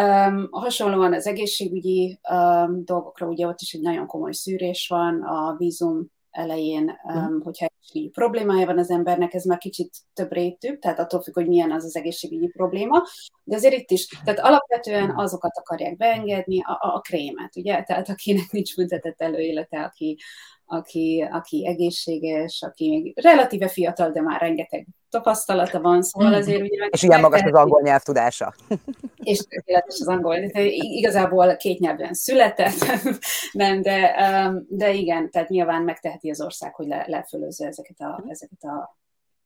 Um, 0.00 0.48
hasonlóan 0.50 1.12
az 1.12 1.26
egészségügyi 1.26 2.20
um, 2.30 2.84
dolgokra, 2.84 3.26
ugye 3.26 3.46
ott 3.46 3.60
is 3.60 3.72
egy 3.72 3.80
nagyon 3.80 4.06
komoly 4.06 4.32
szűrés 4.32 4.88
van 4.88 5.22
a 5.22 5.56
vízum 5.56 6.12
elején, 6.34 7.00
um, 7.02 7.40
hogyha 7.42 7.66
egészségügyi 7.66 8.08
problémája 8.08 8.66
van 8.66 8.78
az 8.78 8.90
embernek, 8.90 9.34
ez 9.34 9.44
már 9.44 9.58
kicsit 9.58 9.96
több 10.14 10.32
rétű, 10.32 10.76
tehát 10.76 10.98
attól 10.98 11.22
függ, 11.22 11.34
hogy 11.34 11.48
milyen 11.48 11.72
az 11.72 11.84
az 11.84 11.96
egészségügyi 11.96 12.48
probléma, 12.48 13.02
de 13.44 13.56
azért 13.56 13.74
itt 13.74 13.90
is, 13.90 14.06
tehát 14.24 14.40
alapvetően 14.40 15.12
azokat 15.16 15.58
akarják 15.58 15.96
beengedni, 15.96 16.62
a, 16.62 16.72
a, 16.72 16.94
a 16.94 17.00
krémet, 17.00 17.56
ugye, 17.56 17.82
tehát 17.86 18.08
akinek 18.08 18.50
nincs 18.50 18.76
büntetett 18.76 19.20
előélete, 19.20 19.82
aki, 19.82 20.18
aki, 20.64 21.28
aki 21.30 21.66
egészséges, 21.66 22.62
aki 22.62 22.88
még 22.88 23.20
relatíve 23.20 23.68
fiatal, 23.68 24.10
de 24.10 24.20
már 24.20 24.40
rengeteg 24.40 24.86
tapasztalata 25.14 25.80
van, 25.80 26.02
szóval 26.02 26.28
hmm. 26.28 26.38
azért 26.38 26.60
ugye... 26.60 26.86
És 26.90 27.02
ilyen 27.02 27.20
magas 27.20 27.42
az 27.42 27.52
angol 27.52 27.80
nyelv 27.82 28.02
tudása. 28.02 28.54
És 29.30 29.38
tökéletes 29.38 30.00
az 30.00 30.08
angol. 30.08 30.36
Igazából 30.72 31.56
két 31.56 31.78
nyelven 31.78 32.14
született, 32.14 32.84
nem, 33.52 33.82
de, 33.82 34.14
um, 34.46 34.66
de 34.68 34.92
igen, 34.92 35.30
tehát 35.30 35.48
nyilván 35.48 35.82
megteheti 35.82 36.30
az 36.30 36.40
ország, 36.40 36.74
hogy 36.74 36.86
le, 36.86 37.04
lefölözze 37.06 37.66
ezeket 37.66 38.00
a, 38.00 38.14
hmm. 38.14 38.30
ezeket 38.30 38.62
a, 38.62 38.96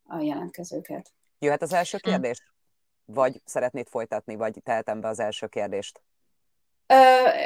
a 0.07 0.21
jelentkezőket. 0.21 1.13
Jöhet 1.39 1.63
az 1.63 1.73
első 1.73 1.99
kérdés? 1.99 2.43
Vagy 3.05 3.41
szeretnéd 3.45 3.89
folytatni, 3.89 4.37
vagy 4.37 4.61
tehetem 4.65 5.01
be 5.01 5.09
az 5.09 5.21
első 5.21 5.47
kérdést? 5.47 6.01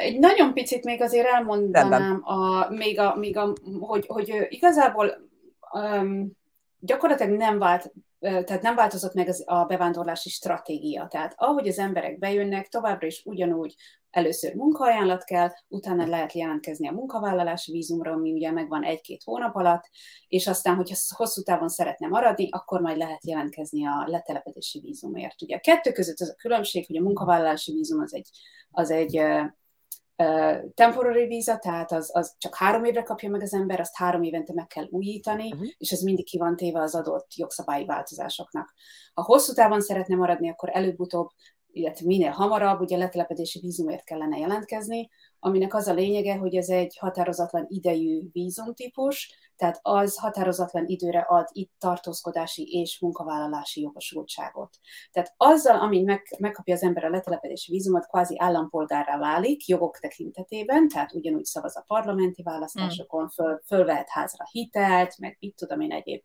egy 0.01 0.19
nagyon 0.19 0.53
picit 0.53 0.83
még 0.83 1.01
azért 1.01 1.27
elmondanám, 1.27 2.21
a, 2.23 2.69
még 2.69 2.99
a, 2.99 3.15
még 3.15 3.37
a, 3.37 3.53
hogy, 3.79 4.05
hogy 4.07 4.47
igazából 4.49 5.29
um, 5.73 6.31
gyakorlatilag 6.85 7.37
nem 7.37 7.57
vált, 7.57 7.93
tehát 8.19 8.61
nem 8.61 8.75
változott 8.75 9.13
meg 9.13 9.27
az, 9.27 9.43
a 9.45 9.65
bevándorlási 9.65 10.29
stratégia. 10.29 11.07
Tehát 11.07 11.33
ahogy 11.37 11.67
az 11.67 11.79
emberek 11.79 12.19
bejönnek, 12.19 12.67
továbbra 12.67 13.07
is 13.07 13.21
ugyanúgy 13.25 13.75
először 14.09 14.55
munkaajánlat 14.55 15.23
kell, 15.23 15.49
utána 15.67 16.07
lehet 16.07 16.33
jelentkezni 16.33 16.87
a 16.87 16.91
munkavállalási 16.91 17.71
vízumra, 17.71 18.11
ami 18.11 18.31
ugye 18.31 18.51
megvan 18.51 18.83
egy-két 18.83 19.23
hónap 19.23 19.55
alatt, 19.55 19.89
és 20.27 20.47
aztán, 20.47 20.75
hogyha 20.75 20.95
hosszú 21.15 21.41
távon 21.41 21.69
szeretne 21.69 22.07
maradni, 22.07 22.47
akkor 22.51 22.81
majd 22.81 22.97
lehet 22.97 23.25
jelentkezni 23.25 23.87
a 23.87 24.03
letelepedési 24.07 24.79
vízumért. 24.79 25.41
Ugye 25.41 25.55
a 25.55 25.59
kettő 25.59 25.91
között 25.91 26.19
az 26.19 26.29
a 26.29 26.35
különbség, 26.35 26.85
hogy 26.87 26.97
a 26.97 27.01
munkavállalási 27.01 27.71
vízum 27.71 28.01
az 28.01 28.13
egy, 28.13 28.29
az 28.71 28.91
egy 28.91 29.21
temporary 30.73 31.27
víza, 31.27 31.57
tehát 31.57 31.91
az, 31.91 32.09
az 32.13 32.35
csak 32.37 32.55
három 32.55 32.83
évre 32.83 33.03
kapja 33.03 33.29
meg 33.29 33.41
az 33.41 33.53
ember, 33.53 33.79
azt 33.79 33.95
három 33.95 34.23
évente 34.23 34.53
meg 34.53 34.67
kell 34.67 34.87
újítani, 34.89 35.51
uh-huh. 35.51 35.67
és 35.77 35.91
ez 35.91 36.01
mindig 36.01 36.25
ki 36.25 36.37
van 36.37 36.55
téve 36.55 36.81
az 36.81 36.95
adott 36.95 37.33
jogszabályi 37.35 37.85
változásoknak. 37.85 38.73
Ha 39.13 39.23
hosszú 39.23 39.53
távon 39.53 39.81
szeretne 39.81 40.15
maradni, 40.15 40.49
akkor 40.49 40.69
előbb-utóbb, 40.73 41.29
illetve 41.71 42.05
minél 42.05 42.31
hamarabb, 42.31 42.79
ugye 42.79 42.97
letelepedési 42.97 43.59
vízumért 43.59 44.03
kellene 44.03 44.37
jelentkezni, 44.37 45.09
aminek 45.39 45.73
az 45.73 45.87
a 45.87 45.93
lényege, 45.93 46.35
hogy 46.35 46.55
ez 46.55 46.69
egy 46.69 46.97
határozatlan 46.97 47.65
idejű 47.69 48.21
vízumtípus, 48.31 49.51
tehát 49.55 49.79
az 49.81 50.17
határozatlan 50.17 50.85
időre 50.85 51.19
ad 51.19 51.47
itt 51.51 51.71
tartózkodási 51.77 52.63
és 52.63 52.99
munkavállalási 52.99 53.81
jogosultságot. 53.81 54.77
Tehát 55.11 55.33
azzal, 55.37 55.79
amint 55.79 56.05
meg, 56.05 56.35
megkapja 56.39 56.73
az 56.73 56.83
ember 56.83 57.03
a 57.03 57.09
letelepedési 57.09 57.71
vízumot, 57.71 58.07
kvázi 58.07 58.35
állampolgárra 58.39 59.17
válik 59.17 59.67
jogok 59.67 59.97
tekintetében, 59.97 60.87
tehát 60.87 61.13
ugyanúgy 61.13 61.45
szavaz 61.45 61.77
a 61.77 61.83
parlamenti 61.87 62.43
választásokon, 62.43 63.29
föl, 63.29 63.61
fölvehet 63.65 64.09
házra 64.09 64.45
hitelt, 64.51 65.17
meg 65.17 65.35
itt 65.39 65.55
tudom 65.55 65.79
én 65.79 65.91
egyéb 65.91 66.21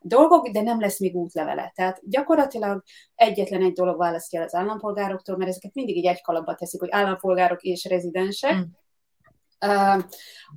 dolgok, 0.00 0.48
de 0.48 0.62
nem 0.62 0.80
lesz 0.80 1.00
még 1.00 1.14
útlevele. 1.14 1.72
Tehát 1.74 2.00
gyakorlatilag 2.02 2.82
egyetlen 3.14 3.62
egy 3.62 3.72
dolog 3.72 3.98
választja 3.98 4.40
el 4.40 4.46
az 4.46 4.54
állampolgároktól, 4.54 5.36
mert 5.36 5.50
ezeket 5.50 5.74
mindig 5.74 5.96
így 5.96 6.06
egy 6.06 6.22
kalapba 6.22 6.54
teszik, 6.54 6.80
hogy 6.80 6.90
állampolgárok 6.92 7.62
és 7.62 7.84
rezidensek, 7.84 8.54
mm 8.54 8.62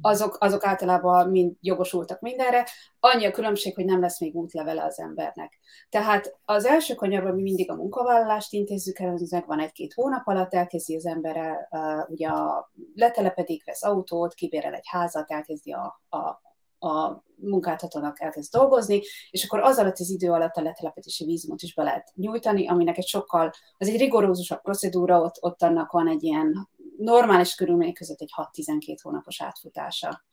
azok, 0.02 0.38
azok 0.40 0.66
általában 0.66 1.30
mind 1.30 1.56
jogosultak 1.60 2.20
mindenre. 2.20 2.68
Annyi 3.00 3.26
a 3.26 3.32
különbség, 3.32 3.76
hogy 3.76 3.86
nem 3.86 4.00
lesz 4.00 4.20
még 4.20 4.36
útlevele 4.36 4.84
az 4.84 5.00
embernek. 5.00 5.60
Tehát 5.90 6.38
az 6.46 6.66
első 6.66 6.96
kanyarban 6.96 7.34
mi 7.34 7.42
mindig 7.42 7.72
a 7.72 7.76
munkavállalást 7.76 8.54
intézzük 8.54 9.00
el, 9.00 9.14
ez 9.14 9.46
van 9.46 9.60
egy-két 9.60 9.94
hónap 9.94 10.28
alatt, 10.28 10.54
elkezdi 10.54 10.96
az 10.96 11.06
ember, 11.06 11.68
ugye 12.08 12.30
letelepedik, 12.96 13.66
vesz 13.66 13.84
autót, 13.84 14.34
kibérel 14.34 14.74
egy 14.74 14.88
házat, 14.88 15.32
elkezdi 15.32 15.74
a, 15.74 16.02
a, 16.10 16.42
a 16.88 17.24
munkáltatónak 17.36 18.22
elkezd 18.22 18.52
dolgozni, 18.52 19.02
és 19.32 19.44
akkor 19.44 19.60
az 19.60 19.78
alatt 19.78 20.00
az 20.00 20.10
idő 20.10 20.32
alatt 20.32 20.56
a 20.56 20.62
letelepedési 20.62 21.26
vízumot 21.26 21.62
is 21.62 21.74
be 21.74 21.84
lehet 21.84 22.12
nyújtani, 22.16 22.68
aminek 22.68 22.98
egy 22.98 23.08
sokkal, 23.08 23.52
az 23.78 23.88
egy 23.88 23.98
rigorózusabb 23.98 24.62
procedúra, 24.62 25.22
ott, 25.22 25.38
ott 25.40 25.62
annak 25.64 25.92
van 25.92 26.08
egy 26.08 26.24
ilyen 26.24 26.70
normális 27.04 27.56
körülmények 27.56 27.94
között 27.94 28.22
egy 28.22 28.32
6-12 28.36 28.98
hónapos 29.02 29.42
átfutása. 29.42 30.24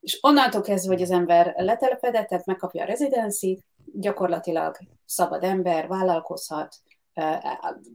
És 0.00 0.18
onnantól 0.20 0.60
kezdve, 0.60 0.92
hogy 0.92 1.02
az 1.02 1.10
ember 1.10 1.54
letelepedett, 1.56 2.26
tehát 2.26 2.46
megkapja 2.46 2.82
a 2.82 2.86
rezidenszit, 2.86 3.64
gyakorlatilag 3.92 4.76
szabad 5.04 5.44
ember, 5.44 5.88
vállalkozhat, 5.88 6.76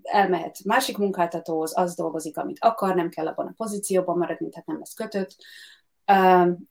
elmehet 0.01 0.63
másik 0.63 0.98
munkáltatóhoz, 0.98 1.77
az 1.77 1.96
dolgozik, 1.96 2.38
amit 2.38 2.60
akar, 2.60 2.96
nem 2.96 3.10
kell 3.10 3.27
abban 3.27 3.48
a 3.48 3.53
pozícióban 3.58 4.18
maradni, 4.18 4.50
tehát 4.50 4.68
nem 4.68 4.77
lesz 4.77 4.94
kötött, 4.94 5.36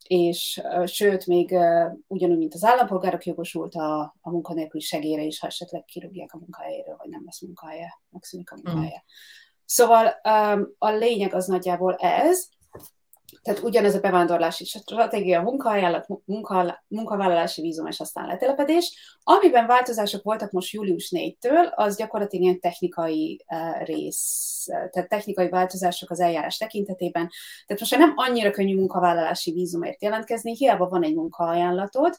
és 0.07 0.63
sőt, 0.85 1.27
még 1.27 1.57
ugyanúgy, 2.07 2.39
mint 2.39 2.55
az 2.55 2.65
állampolgárok 2.65 3.25
jogosult 3.25 3.75
a, 3.75 4.01
a 4.21 4.31
munkanélküli 4.31 4.83
segélyre 4.83 5.23
is, 5.23 5.39
ha 5.39 5.47
esetleg 5.47 5.85
kirúgják 5.85 6.33
a 6.33 6.39
munkahelyéről, 6.39 6.97
vagy 6.99 7.09
nem 7.09 7.23
lesz 7.25 7.41
munkahelye, 7.41 8.01
megszűnik 8.11 8.51
a 8.51 8.55
munkahelyе. 8.55 9.05
Mm. 9.05 9.11
Szóval 9.73 10.21
um, 10.25 10.69
a 10.79 10.91
lényeg 10.91 11.35
az 11.35 11.47
nagyjából 11.47 11.95
ez, 11.95 12.49
tehát 13.43 13.63
ugyanez 13.63 13.95
a 13.95 14.01
bevándorlási 14.01 14.65
stratégia, 14.65 15.43
munkaajánlat, 15.43 16.07
munka, 16.25 16.83
munkavállalási 16.89 17.61
vízum 17.61 17.87
és 17.87 18.01
aztán 18.01 18.27
letelepedés. 18.27 19.19
Amiben 19.23 19.67
változások 19.67 20.23
voltak 20.23 20.51
most 20.51 20.73
július 20.73 21.13
4-től, 21.17 21.75
az 21.75 21.97
gyakorlatilag 21.97 22.45
ilyen 22.45 22.61
technikai 22.61 23.45
uh, 23.49 23.85
rész, 23.85 24.65
tehát 24.67 25.09
technikai 25.09 25.49
változások 25.49 26.11
az 26.11 26.21
eljárás 26.21 26.57
tekintetében. 26.57 27.29
Tehát 27.67 27.81
most 27.81 27.97
nem 27.97 28.13
annyira 28.17 28.51
könnyű 28.51 28.75
munkavállalási 28.75 29.53
vízumért 29.53 30.03
jelentkezni, 30.03 30.57
hiába 30.57 30.89
van 30.89 31.05
egy 31.05 31.15
munkaajánlatod, 31.15 32.19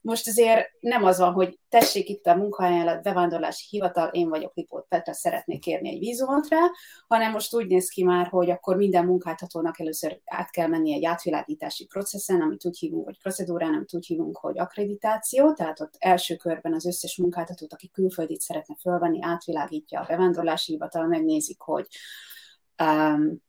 most 0.00 0.28
azért 0.28 0.66
nem 0.80 1.04
az 1.04 1.18
van, 1.18 1.32
hogy 1.32 1.58
tessék 1.68 2.08
itt 2.08 2.26
a 2.26 2.36
munkahelyelet, 2.36 3.02
bevándorlási 3.02 3.66
hivatal, 3.70 4.08
én 4.08 4.28
vagyok 4.28 4.54
Lipót 4.54 4.86
Petra, 4.88 5.14
szeretnék 5.14 5.60
kérni 5.60 5.88
egy 5.88 5.98
vízumot 5.98 6.48
rá, 6.48 6.70
hanem 7.06 7.32
most 7.32 7.54
úgy 7.54 7.66
néz 7.66 7.88
ki 7.88 8.04
már, 8.04 8.26
hogy 8.26 8.50
akkor 8.50 8.76
minden 8.76 9.04
munkáltatónak 9.04 9.80
először 9.80 10.20
át 10.24 10.50
kell 10.50 10.66
menni 10.66 10.92
egy 10.92 11.04
átvilágítási 11.04 11.86
processzen, 11.86 12.40
amit 12.40 12.64
úgy 12.64 12.78
hívunk, 12.78 13.04
hogy 13.04 13.18
procedúrán, 13.22 13.74
amit 13.74 13.94
úgy 13.94 14.06
hívunk, 14.06 14.36
hogy 14.36 14.58
akkreditáció, 14.58 15.52
tehát 15.52 15.80
ott 15.80 15.94
első 15.98 16.36
körben 16.36 16.74
az 16.74 16.86
összes 16.86 17.16
munkáltatót, 17.16 17.72
aki 17.72 17.90
külföldit 17.90 18.40
szeretne 18.40 18.76
fölvenni, 18.80 19.22
átvilágítja 19.22 20.00
a 20.00 20.06
bevándorlási 20.08 20.72
hivatal, 20.72 21.06
megnézik, 21.06 21.60
hogy 21.60 21.86
um, 22.82 23.44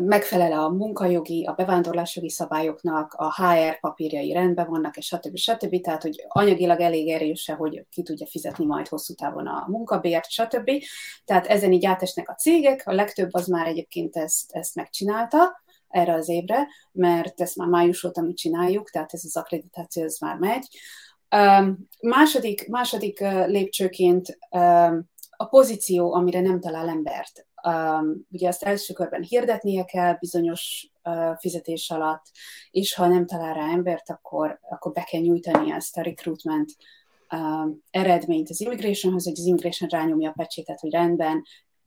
megfelel 0.00 0.52
a 0.52 0.68
munkajogi, 0.68 1.44
a 1.44 1.52
bevándorlásjogi 1.52 2.30
szabályoknak, 2.30 3.12
a 3.12 3.34
HR 3.34 3.80
papírjai 3.80 4.32
rendben 4.32 4.66
vannak, 4.68 4.96
és 4.96 5.06
stb. 5.06 5.36
stb. 5.36 5.80
Tehát, 5.80 6.02
hogy 6.02 6.24
anyagilag 6.28 6.80
elég 6.80 7.08
erőse, 7.08 7.54
hogy 7.54 7.86
ki 7.90 8.02
tudja 8.02 8.26
fizetni 8.26 8.64
majd 8.64 8.88
hosszú 8.88 9.14
távon 9.14 9.46
a 9.46 9.64
munkabért, 9.68 10.30
stb. 10.30 10.70
Tehát 11.24 11.46
ezen 11.46 11.72
így 11.72 11.86
átesnek 11.86 12.28
a 12.28 12.34
cégek, 12.34 12.82
a 12.84 12.92
legtöbb 12.92 13.28
az 13.32 13.46
már 13.46 13.66
egyébként 13.66 14.16
ezt, 14.16 14.52
ezt 14.52 14.74
megcsinálta 14.74 15.62
erre 15.88 16.14
az 16.14 16.28
évre, 16.28 16.66
mert 16.92 17.40
ezt 17.40 17.56
már 17.56 17.68
május 17.68 18.04
óta 18.04 18.20
mi 18.20 18.34
csináljuk, 18.34 18.90
tehát 18.90 19.12
ez 19.12 19.24
az 19.24 19.36
akkreditáció 19.36 20.04
ez 20.04 20.18
már 20.20 20.36
megy. 20.36 20.68
Második, 22.00 22.68
második 22.68 23.20
lépcsőként 23.46 24.38
a 25.36 25.44
pozíció, 25.44 26.14
amire 26.14 26.40
nem 26.40 26.60
talál 26.60 26.88
embert. 26.88 27.46
Um, 27.66 28.26
ugye 28.30 28.48
azt 28.48 28.62
első 28.62 28.92
körben 28.92 29.22
hirdetnie 29.22 29.84
kell 29.84 30.16
bizonyos 30.20 30.90
uh, 31.04 31.36
fizetés 31.38 31.90
alatt, 31.90 32.24
és 32.70 32.94
ha 32.94 33.06
nem 33.06 33.26
talál 33.26 33.54
rá 33.54 33.70
embert, 33.70 34.10
akkor, 34.10 34.58
akkor 34.70 34.92
be 34.92 35.02
kell 35.02 35.20
nyújtani 35.20 35.72
ezt 35.72 35.96
a 35.96 36.02
recruitment 36.02 36.76
eredményt 37.90 38.50
az 38.50 38.60
immigrationhoz, 38.60 39.24
hogy 39.24 39.38
az 39.38 39.46
immigration 39.46 39.88
rányomja 39.88 40.30
a 40.30 40.34
pecsétet, 40.36 40.80
hogy 40.80 40.90
rendben, 40.90 41.42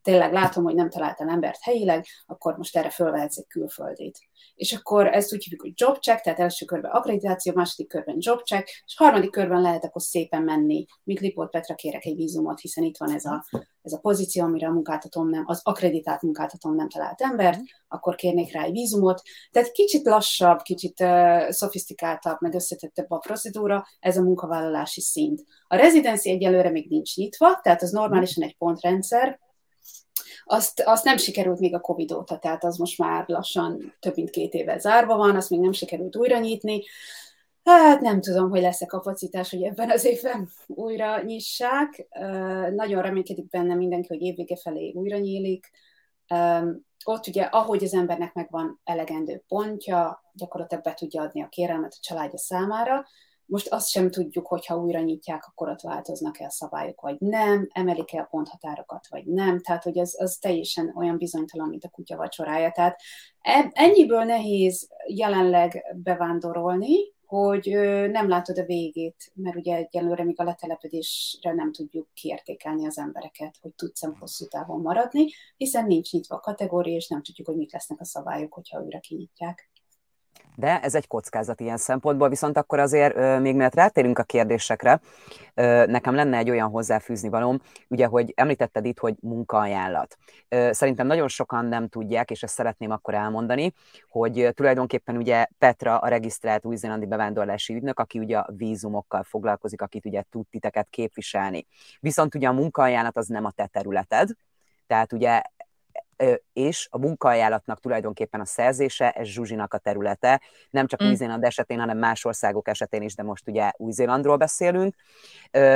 tényleg 0.08 0.32
látom, 0.32 0.64
hogy 0.64 0.76
nem 0.76 0.90
találtam 0.90 1.30
embert 1.30 1.62
helyileg, 1.62 2.06
akkor 2.26 2.58
most 2.58 2.78
erre 2.78 2.90
fölvehetsz 2.90 3.38
egy 3.38 3.48
külföldit. 3.48 4.18
És 4.56 4.74
akkor 4.74 5.08
ezt 5.08 5.34
úgy 5.34 5.44
hívjuk, 5.44 5.62
hogy 5.62 5.72
job 5.76 5.98
check, 5.98 6.22
tehát 6.22 6.40
első 6.40 6.66
körben 6.66 6.92
akkreditáció, 6.92 7.54
második 7.56 7.88
körben 7.88 8.16
job 8.20 8.42
check, 8.42 8.68
és 8.86 8.96
harmadik 8.98 9.32
körben 9.32 9.62
lehet 9.62 9.84
akkor 9.84 10.02
szépen 10.02 10.42
menni. 10.42 10.86
Mint 11.04 11.20
Liport 11.20 11.50
Petra 11.50 11.76
kérek 11.76 12.06
egy 12.06 12.16
vízumot, 12.16 12.60
hiszen 12.60 12.84
itt 12.84 12.98
van 12.98 13.14
ez 13.14 13.26
a, 13.26 13.46
ez 13.82 13.94
a 13.94 14.00
pozíció, 14.00 14.44
amire 14.44 14.68
a 14.68 14.72
munkáltatóm 14.72 15.30
nem, 15.30 15.44
az 15.46 15.62
akkreditált 15.64 16.22
munkáltatóm 16.22 16.76
nem 16.76 16.90
talált 16.90 17.22
embert, 17.22 17.60
akkor 17.88 18.16
kérnék 18.16 18.54
rá 18.54 18.64
egy 18.64 18.72
vízumot. 18.72 19.22
Tehát 19.52 19.72
kicsit 19.72 20.06
lassabb, 20.06 20.62
kicsit 20.62 21.00
uh, 21.00 21.50
szofisztikáltabb, 21.50 22.38
meg 22.40 22.54
összetettebb 22.54 23.12
a 23.12 23.18
procedúra, 23.18 23.86
ez 24.00 24.18
a 24.18 24.24
munkavállalási 24.24 25.02
szint. 25.02 25.44
A 25.68 25.76
rezidenci 25.76 26.30
egyelőre 26.30 26.70
még 26.70 26.90
nincs 26.90 27.16
nyitva, 27.16 27.60
tehát 27.62 27.82
az 27.82 27.92
normálisan 27.92 28.44
egy 28.44 28.58
pontrendszer, 28.58 29.40
azt, 30.48 30.82
azt 30.86 31.04
nem 31.04 31.18
sikerült 31.18 31.60
még 31.60 31.76
a 31.76 31.80
Covid 31.80 32.12
óta, 32.12 32.38
tehát 32.38 32.64
az 32.64 32.78
most 32.78 32.98
már 32.98 33.24
lassan 33.28 33.96
több 34.00 34.16
mint 34.16 34.30
két 34.30 34.54
éve 34.54 34.78
zárva 34.78 35.18
van, 35.18 35.36
azt 35.36 35.50
még 35.50 35.60
nem 35.60 35.72
sikerült 35.72 36.16
újra 36.16 36.40
nyitni. 36.40 36.84
Hát 37.64 38.02
nem 38.02 38.22
tudom, 38.22 38.50
hogy 38.50 38.62
lesz-e 38.62 38.86
kapacitás, 38.86 39.50
hogy 39.50 39.64
ebben 39.64 39.92
az 39.92 40.06
évben 40.06 40.50
újra 40.68 41.22
nyissák. 41.22 42.08
Nagyon 42.76 43.02
reménykedik 43.02 43.50
benne 43.50 43.76
mindenki, 43.76 44.08
hogy 44.08 44.22
évvége 44.22 44.56
felé 44.56 44.92
újra 44.96 45.18
nyílik. 45.18 45.72
Ott 47.06 47.28
ugye, 47.28 47.44
ahogy 47.44 47.84
az 47.84 47.94
embernek 47.94 48.34
megvan 48.34 48.82
elegendő 48.84 49.44
pontja, 49.48 50.24
gyakorlatilag 50.34 50.84
be 50.84 50.94
tudja 50.94 51.22
adni 51.22 51.44
a 51.44 51.50
kérelmet 51.50 51.94
a 51.94 52.00
családja 52.02 52.38
számára. 52.38 53.06
Most 53.50 53.68
azt 53.68 53.90
sem 53.90 54.12
tudjuk, 54.12 54.48
hogy 54.48 54.66
ha 54.66 54.78
újra 54.78 55.00
nyitják, 55.00 55.48
akkor 55.48 55.70
ott 55.70 55.82
változnak-e 55.82 56.46
a 56.46 56.50
szabályok, 56.50 57.02
vagy 57.02 57.16
nem, 57.20 57.68
emelik-e 57.72 58.20
a 58.20 58.28
ponthatárokat, 58.30 59.08
vagy 59.10 59.26
nem. 59.26 59.60
Tehát, 59.60 59.84
hogy 59.84 60.00
az, 60.00 60.22
az 60.22 60.38
teljesen 60.38 60.94
olyan 60.96 61.18
bizonytalan, 61.18 61.70
mint 61.70 61.84
a 61.84 61.90
kutya 61.90 62.18
vacsorája. 62.18 62.72
Tehát 62.72 63.00
ennyiből 63.72 64.24
nehéz 64.24 64.90
jelenleg 65.08 65.96
bevándorolni, 66.04 67.16
hogy 67.26 67.68
nem 68.12 68.28
látod 68.30 68.58
a 68.58 68.66
végét, 68.66 69.32
mert 69.34 69.56
ugye 69.56 69.76
egyelőre 69.76 70.24
még 70.24 70.40
a 70.40 70.44
letelepedésre 70.44 71.54
nem 71.54 71.72
tudjuk 71.72 72.08
kiértékelni 72.14 72.86
az 72.86 72.98
embereket, 72.98 73.56
hogy 73.62 73.74
tudsz-e 73.74 74.10
hosszú 74.20 74.46
távon 74.46 74.82
maradni, 74.82 75.26
hiszen 75.58 75.86
nincs 75.86 76.12
nyitva 76.12 76.36
a 76.36 76.40
kategória, 76.40 76.96
és 76.96 77.08
nem 77.08 77.24
tudjuk, 77.24 77.48
hogy 77.48 77.58
mik 77.58 77.74
lesznek 77.74 78.00
a 78.00 78.06
szabályok, 78.06 78.54
hogyha 78.54 78.82
újra 78.82 79.00
kinyitják 79.00 79.70
de 80.60 80.80
ez 80.82 80.96
egy 80.96 81.08
kockázat 81.08 81.60
ilyen 81.60 81.78
szempontból, 81.78 82.30
viszont 82.30 82.58
akkor 82.58 82.80
azért 82.80 83.40
még 83.40 83.56
mert 83.56 83.76
rátérünk 83.76 84.20
a 84.20 84.24
kérdésekre, 84.24 85.00
nekem 85.86 86.16
lenne 86.16 86.38
egy 86.38 86.50
olyan 86.50 86.70
hozzáfűzni 86.70 87.30
valóm, 87.30 87.60
ugye, 87.88 88.06
hogy 88.06 88.34
említetted 88.36 88.86
itt, 88.86 89.00
hogy 89.00 89.16
munkaajánlat. 89.22 90.18
Szerintem 90.70 91.08
nagyon 91.08 91.28
sokan 91.28 91.66
nem 91.66 91.88
tudják, 91.88 92.32
és 92.32 92.44
ezt 92.44 92.54
szeretném 92.54 92.92
akkor 92.92 93.14
elmondani, 93.14 93.74
hogy 94.10 94.50
tulajdonképpen 94.54 95.18
ugye 95.18 95.46
Petra 95.58 95.98
a 95.98 96.08
regisztrált 96.08 96.66
új-zélandi 96.66 97.06
bevándorlási 97.06 97.74
ügynök, 97.74 98.00
aki 98.00 98.20
ugye 98.20 98.38
a 98.38 98.50
vízumokkal 98.58 99.24
foglalkozik, 99.24 99.82
akit 99.82 100.06
ugye 100.06 100.24
tud 100.30 100.46
titeket 100.48 100.88
képviselni. 100.90 101.66
Viszont 102.00 102.36
ugye 102.36 102.48
a 102.48 102.54
munkaajánlat 102.54 103.18
az 103.18 103.28
nem 103.28 103.46
a 103.46 103.52
te 103.52 103.66
területed, 103.66 104.30
tehát 104.88 105.14
ugye 105.14 105.42
és 106.54 106.88
a 106.92 106.98
munkaajánlatnak 106.98 107.80
tulajdonképpen 107.80 108.40
a 108.40 108.46
szerzése, 108.46 109.12
ez 109.12 109.28
Zsuzsinak 109.28 109.74
a 109.74 109.78
területe, 109.78 110.42
nem 110.70 110.88
csak 110.88 111.04
mm. 111.04 111.08
Új-Zéland 111.08 111.44
esetén, 111.44 111.80
hanem 111.80 111.98
más 111.98 112.26
országok 112.26 112.68
esetén 112.68 113.02
is, 113.02 113.16
de 113.16 113.24
most 113.24 113.48
ugye 113.48 113.72
Új-Zélandról 113.78 114.38
beszélünk, 114.38 114.96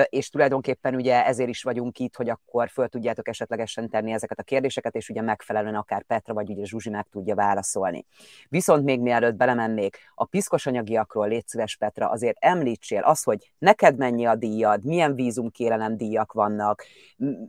és 0.05 0.29
tulajdonképpen 0.29 0.95
ugye 0.95 1.25
ezért 1.25 1.50
is 1.50 1.63
vagyunk 1.63 2.00
itt, 2.00 2.15
hogy 2.15 2.29
akkor 2.29 2.69
föl 2.69 2.88
tudjátok 2.88 3.27
esetlegesen 3.27 3.89
tenni 3.89 4.12
ezeket 4.12 4.39
a 4.39 4.43
kérdéseket, 4.43 4.95
és 4.95 5.10
ugye 5.10 5.21
megfelelően 5.21 5.75
akár 5.75 6.03
Petra 6.03 6.33
vagy 6.33 6.50
ugye 6.50 6.65
Zsuzsi 6.65 6.89
meg 6.89 7.07
tudja 7.12 7.36
válaszolni. 7.36 8.05
Viszont 8.50 8.83
még 8.83 9.00
mielőtt 9.00 9.36
belemennék, 9.36 9.98
a 10.15 10.25
piszkos 10.25 10.65
anyagiakról 10.65 11.27
légy 11.27 11.48
szíves 11.48 11.75
Petra, 11.75 12.10
azért 12.10 12.38
említsél 12.39 13.01
az, 13.01 13.24
hogy 13.24 13.51
neked 13.57 13.98
mennyi 13.98 14.25
a 14.25 14.36
díjad, 14.36 14.83
milyen 14.83 15.15
vízumkérelem 15.15 15.98
díjak 15.98 16.33
vannak, 16.33 16.86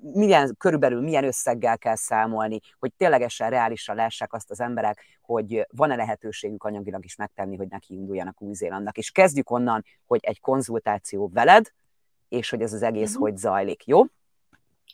milyen, 0.02 0.54
körülbelül 0.58 1.00
milyen 1.00 1.24
összeggel 1.24 1.78
kell 1.78 1.96
számolni, 1.96 2.60
hogy 2.82 2.92
ténylegesen 2.96 3.50
reálisan 3.50 3.96
lássák 3.96 4.32
azt 4.32 4.50
az 4.50 4.60
emberek, 4.60 5.18
hogy 5.20 5.66
van-e 5.70 5.94
lehetőségük 5.96 6.64
anyagilag 6.64 7.04
is 7.04 7.16
megtenni, 7.16 7.56
hogy 7.56 7.68
neki 7.68 7.94
induljanak 7.94 8.42
Új-Zélandnak. 8.42 8.98
És 8.98 9.10
kezdjük 9.10 9.50
onnan, 9.50 9.84
hogy 10.06 10.20
egy 10.22 10.40
konzultáció 10.40 11.30
veled, 11.32 11.72
és 12.28 12.50
hogy 12.50 12.62
ez 12.62 12.72
az 12.72 12.82
egész 12.82 13.08
uh-huh. 13.08 13.22
hogy 13.22 13.36
zajlik, 13.36 13.86
jó? 13.86 14.02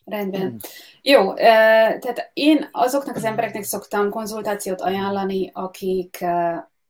Rendben. 0.05 0.47
Mm. 0.47 0.57
Jó, 1.03 1.35
tehát 1.35 2.31
én 2.33 2.69
azoknak 2.73 3.17
az 3.17 3.25
embereknek 3.25 3.63
szoktam 3.63 4.11
konzultációt 4.11 4.81
ajánlani, 4.81 5.51
akik, 5.55 6.25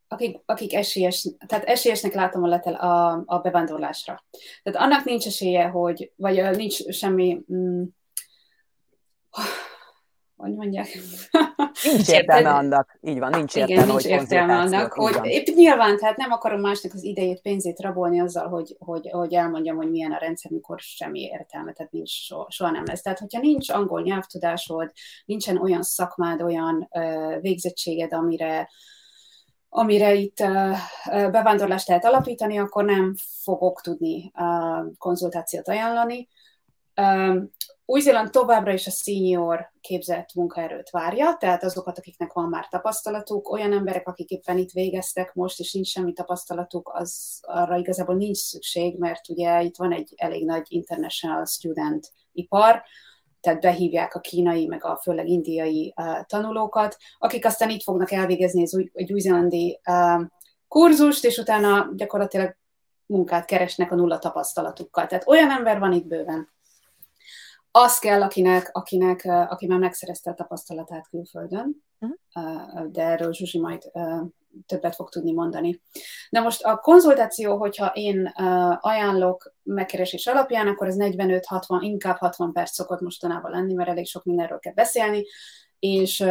akik, 0.08 0.40
akik 0.46 0.74
esélyes, 0.74 1.28
tehát 1.46 1.64
esélyesnek 1.64 2.14
látom 2.14 2.42
a, 2.42 2.46
letel, 2.46 2.74
a, 2.74 3.22
a 3.26 3.38
bevándorlásra. 3.38 4.24
Tehát 4.62 4.80
annak 4.80 5.04
nincs 5.04 5.26
esélye, 5.26 5.66
hogy, 5.66 6.12
vagy 6.16 6.56
nincs 6.56 6.90
semmi, 6.90 7.40
mm, 7.52 7.82
hogy 10.38 10.54
mondják. 10.54 10.98
Nincs 11.82 12.08
értelme 12.08 12.50
annak, 12.50 12.98
így 13.02 13.18
van, 13.18 13.30
nincs 13.30 13.54
értelme, 13.54 13.82
Igen, 13.82 13.88
nincs 13.88 14.02
hogy 14.02 14.10
értelme 14.10 14.58
annak, 14.58 14.92
hogy 14.92 15.18
épp 15.22 15.46
nyilván, 15.46 15.96
tehát 15.96 16.16
nem 16.16 16.32
akarom 16.32 16.60
másnak 16.60 16.92
az 16.94 17.04
idejét, 17.04 17.40
pénzét 17.40 17.80
rabolni 17.80 18.20
azzal, 18.20 18.48
hogy, 18.48 18.76
hogy, 18.78 19.08
hogy 19.10 19.34
elmondjam, 19.34 19.76
hogy 19.76 19.90
milyen 19.90 20.12
a 20.12 20.18
rendszer, 20.18 20.50
mikor 20.50 20.78
semmi 20.80 21.20
értelme, 21.20 21.72
tehát 21.72 21.92
nincs, 21.92 22.10
soha, 22.10 22.46
soha 22.50 22.70
nem 22.70 22.84
lesz. 22.86 23.02
Tehát, 23.02 23.18
hogyha 23.18 23.40
nincs 23.40 23.70
angol 23.70 24.02
nyelvtudásod, 24.02 24.92
nincsen 25.24 25.56
olyan 25.56 25.82
szakmád, 25.82 26.42
olyan 26.42 26.88
uh, 26.90 27.40
végzettséged, 27.40 28.12
amire 28.12 28.68
amire 29.70 30.14
itt 30.14 30.36
bevándorlást 31.04 31.88
lehet 31.88 32.04
alapítani, 32.04 32.58
akkor 32.58 32.84
nem 32.84 33.14
fogok 33.42 33.80
tudni 33.80 34.32
konzultációt 34.98 35.68
ajánlani. 35.68 36.28
Új-Zéland 37.90 38.30
továbbra 38.30 38.72
is 38.72 38.86
a 38.86 38.90
senior 38.90 39.70
képzett 39.80 40.34
munkaerőt 40.34 40.90
várja, 40.90 41.36
tehát 41.36 41.64
azokat, 41.64 41.98
akiknek 41.98 42.32
van 42.32 42.48
már 42.48 42.68
tapasztalatuk, 42.68 43.50
olyan 43.50 43.72
emberek, 43.72 44.08
akik 44.08 44.30
éppen 44.30 44.58
itt 44.58 44.70
végeztek 44.70 45.34
most, 45.34 45.60
és 45.60 45.72
nincs 45.72 45.88
semmi 45.88 46.12
tapasztalatuk, 46.12 46.90
az 46.94 47.40
arra 47.42 47.76
igazából 47.76 48.14
nincs 48.14 48.36
szükség, 48.36 48.98
mert 48.98 49.28
ugye 49.28 49.62
itt 49.62 49.76
van 49.76 49.92
egy 49.92 50.12
elég 50.16 50.44
nagy 50.44 50.66
international 50.68 51.46
student 51.46 52.12
ipar, 52.32 52.82
tehát 53.40 53.60
behívják 53.60 54.14
a 54.14 54.20
kínai, 54.20 54.66
meg 54.66 54.84
a 54.84 54.96
főleg 55.02 55.28
indiai 55.28 55.94
uh, 55.96 56.24
tanulókat, 56.26 56.96
akik 57.18 57.44
aztán 57.44 57.70
itt 57.70 57.82
fognak 57.82 58.12
elvégezni 58.12 58.62
az 58.62 58.74
új, 58.74 58.90
egy 58.92 59.12
új-zélandi 59.12 59.80
uh, 59.90 60.22
kurzust, 60.68 61.24
és 61.24 61.38
utána 61.38 61.90
gyakorlatilag 61.94 62.56
munkát 63.06 63.44
keresnek 63.44 63.92
a 63.92 63.94
nulla 63.94 64.18
tapasztalatukkal. 64.18 65.06
Tehát 65.06 65.28
olyan 65.28 65.50
ember 65.50 65.78
van 65.78 65.92
itt 65.92 66.06
bőven 66.06 66.56
az 67.78 67.98
kell, 67.98 68.22
akinek, 68.22 68.68
akinek, 68.72 69.24
aki 69.24 69.66
már 69.66 69.78
megszerezte 69.78 70.30
a 70.30 70.34
tapasztalatát 70.34 71.08
külföldön, 71.08 71.84
uh-huh. 71.98 72.90
de 72.90 73.02
erről 73.02 73.32
Zsuzsi 73.32 73.60
majd 73.60 73.90
többet 74.66 74.94
fog 74.94 75.08
tudni 75.08 75.32
mondani. 75.32 75.82
Na 76.28 76.40
most 76.40 76.62
a 76.64 76.76
konzultáció, 76.76 77.56
hogyha 77.56 77.86
én 77.94 78.32
ajánlok 78.80 79.54
megkeresés 79.62 80.26
alapján, 80.26 80.66
akkor 80.68 80.86
ez 80.86 80.96
45-60, 80.98 81.78
inkább 81.80 82.16
60 82.16 82.52
perc 82.52 82.72
szokott 82.72 83.00
mostanában 83.00 83.50
lenni, 83.50 83.74
mert 83.74 83.88
elég 83.88 84.06
sok 84.06 84.24
mindenről 84.24 84.58
kell 84.58 84.72
beszélni, 84.72 85.24
és 85.78 86.24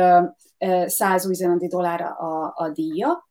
100 0.85 1.27
új-zélandi 1.27 1.67
dollár 1.67 2.01
a, 2.01 2.53
a 2.55 2.69
díja 2.69 3.29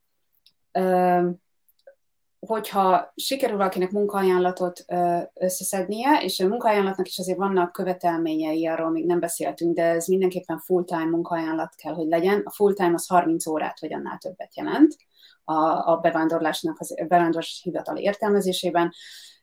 hogyha 2.46 3.12
sikerül 3.14 3.56
valakinek 3.56 3.90
munkaajánlatot 3.90 4.84
összeszednie, 5.34 6.20
és 6.22 6.40
a 6.40 6.48
munkaajánlatnak 6.48 7.06
is 7.06 7.18
azért 7.18 7.38
vannak 7.38 7.72
követelményei, 7.72 8.66
arról 8.66 8.90
még 8.90 9.06
nem 9.06 9.20
beszéltünk, 9.20 9.74
de 9.74 9.82
ez 9.82 10.06
mindenképpen 10.06 10.58
full-time 10.58 11.04
munkaajánlat 11.04 11.74
kell, 11.74 11.94
hogy 11.94 12.06
legyen. 12.06 12.40
A 12.44 12.52
full-time 12.52 12.94
az 12.94 13.06
30 13.06 13.46
órát 13.46 13.80
vagy 13.80 13.94
annál 13.94 14.18
többet 14.18 14.56
jelent 14.56 14.96
a, 15.44 15.90
a 15.90 15.98
bevándorlásnak, 16.02 16.80
az 16.80 16.94
bevándorlás 17.08 17.60
hivatal 17.62 17.96
értelmezésében, 17.96 18.92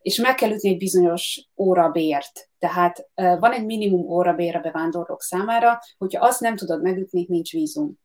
és 0.01 0.17
meg 0.17 0.35
kell 0.35 0.51
ütni 0.51 0.69
egy 0.69 0.77
bizonyos 0.77 1.49
órabért. 1.57 2.49
Tehát 2.59 3.09
van 3.15 3.51
egy 3.51 3.65
minimum 3.65 4.09
órabér 4.09 4.55
a 4.55 4.59
bevándorlók 4.59 5.21
számára, 5.21 5.79
hogyha 5.97 6.25
azt 6.25 6.39
nem 6.39 6.55
tudod 6.55 6.81
megütni, 6.81 7.25
nincs 7.29 7.51
vízum. 7.51 8.01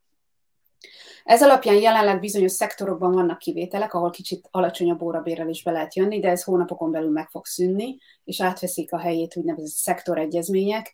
Ez 1.28 1.42
alapján 1.42 1.76
jelenleg 1.76 2.20
bizonyos 2.20 2.52
szektorokban 2.52 3.12
vannak 3.12 3.38
kivételek, 3.38 3.94
ahol 3.94 4.10
kicsit 4.10 4.48
alacsonyabb 4.50 5.02
órabérrel 5.02 5.48
is 5.48 5.62
be 5.62 5.70
lehet 5.70 5.96
jönni, 5.96 6.20
de 6.20 6.28
ez 6.28 6.42
hónapokon 6.42 6.90
belül 6.90 7.10
meg 7.10 7.28
fog 7.28 7.46
szűnni, 7.46 7.98
és 8.24 8.40
átveszik 8.40 8.92
a 8.92 8.98
helyét 8.98 9.36
úgynevezett 9.36 9.76
szektoregyezmények, 9.76 10.92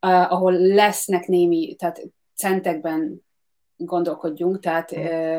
ahol 0.00 0.52
lesznek 0.52 1.26
némi, 1.26 1.74
tehát 1.74 2.02
centekben 2.34 3.25
gondolkodjunk, 3.76 4.60
tehát 4.60 4.94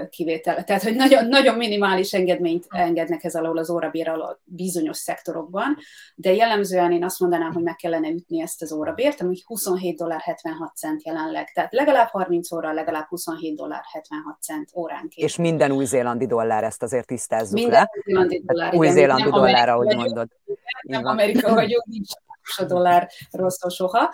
kivétel. 0.10 0.64
Tehát, 0.64 0.84
hogy 0.84 0.96
nagyon, 0.96 1.28
nagyon 1.28 1.56
minimális 1.56 2.14
engedményt 2.14 2.66
engednek 2.70 3.24
ez 3.24 3.36
alól 3.36 3.58
az 3.58 3.70
órabér 3.70 4.10
alól 4.10 4.40
bizonyos 4.44 4.98
szektorokban, 4.98 5.78
de 6.16 6.34
jellemzően 6.34 6.92
én 6.92 7.04
azt 7.04 7.20
mondanám, 7.20 7.54
hogy 7.54 7.64
meg 7.64 7.76
kellene 7.76 8.10
ütni 8.10 8.42
ezt 8.42 8.62
az 8.62 8.72
órabért, 8.72 9.22
ami 9.22 9.38
27 9.46 9.98
dollár 9.98 10.20
76 10.20 10.76
cent 10.76 11.06
jelenleg. 11.06 11.52
Tehát 11.54 11.74
legalább 11.74 12.08
30 12.08 12.52
óra, 12.52 12.74
legalább 12.74 13.06
27 13.08 13.56
dollár 13.56 13.82
76 13.92 14.42
cent 14.42 14.70
óránként. 14.76 15.28
És 15.28 15.38
minden 15.38 15.72
új-zélandi 15.72 16.26
dollár, 16.26 16.64
ezt 16.64 16.84
azért 16.84 17.08
tisztázzuk 17.08 17.54
minden 17.54 17.72
le. 17.80 17.90
Új-zélandi 18.06 18.42
dollár, 18.46 18.76
Új-zélandi 18.76 19.30
dollár, 19.30 19.70
ahogy 19.70 19.96
mondod. 19.96 20.28
Nem 20.82 21.06
Amerika 21.06 21.54
vagyunk, 21.54 21.86
nincs 21.86 22.12
a 22.56 22.64
dollár 22.64 23.10
rossz 23.32 23.70
soha, 23.70 24.14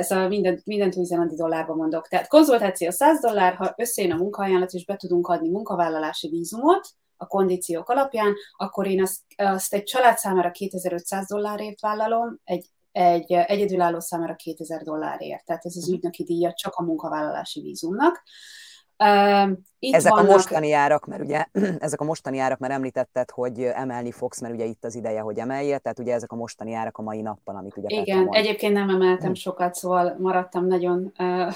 szóval 0.00 0.28
mindent, 0.28 0.66
mindent 0.66 0.96
új-zélandi 0.96 1.34
dollárban 1.34 1.76
mondok. 1.76 2.08
Tehát 2.08 2.28
konzultáció 2.28 2.90
100 2.90 3.20
dollár, 3.20 3.54
ha 3.54 3.74
összejön 3.76 4.12
a 4.12 4.16
munkaajánlat, 4.16 4.72
és 4.72 4.84
be 4.84 4.96
tudunk 4.96 5.28
adni 5.28 5.48
munkavállalási 5.48 6.28
vízumot, 6.28 6.88
a 7.16 7.26
kondíciók 7.26 7.88
alapján, 7.88 8.34
akkor 8.56 8.86
én 8.86 9.02
azt, 9.02 9.20
azt 9.36 9.74
egy 9.74 9.82
család 9.82 10.18
számára 10.18 10.50
2500 10.50 11.26
dollárért 11.26 11.80
vállalom, 11.80 12.40
egy 12.44 12.66
egy 12.92 13.32
egyedülálló 13.32 14.00
számára 14.00 14.34
2000 14.34 14.82
dollárért. 14.82 15.44
Tehát 15.44 15.64
ez 15.64 15.76
az 15.76 15.86
mhm. 15.86 15.94
ügynöki 15.94 16.24
díja 16.24 16.52
csak 16.52 16.74
a 16.74 16.82
munkavállalási 16.82 17.60
vízumnak. 17.60 18.22
Itt 19.84 19.94
ezek 19.94 20.12
vannak... 20.12 20.28
a 20.28 20.32
mostani 20.32 20.72
árak, 20.72 21.06
mert 21.06 21.22
ugye 21.22 21.44
ezek 21.78 22.00
a 22.00 22.04
mostani 22.04 22.38
árak, 22.38 22.58
mert 22.58 22.72
említetted, 22.72 23.30
hogy 23.30 23.62
emelni 23.62 24.10
fogsz, 24.10 24.40
mert 24.40 24.54
ugye 24.54 24.64
itt 24.64 24.84
az 24.84 24.94
ideje, 24.94 25.20
hogy 25.20 25.38
emelje, 25.38 25.78
tehát 25.78 25.98
ugye 25.98 26.14
ezek 26.14 26.32
a 26.32 26.36
mostani 26.36 26.74
árak 26.74 26.98
a 26.98 27.02
mai 27.02 27.20
nappal, 27.20 27.56
amit 27.56 27.76
ugye 27.76 28.00
Igen, 28.00 28.28
egyébként 28.30 28.72
nem 28.72 28.88
emeltem 28.88 29.28
hm. 29.28 29.34
sokat, 29.34 29.74
szóval 29.74 30.16
maradtam 30.18 30.66
nagyon, 30.66 31.12
uh, 31.18 31.52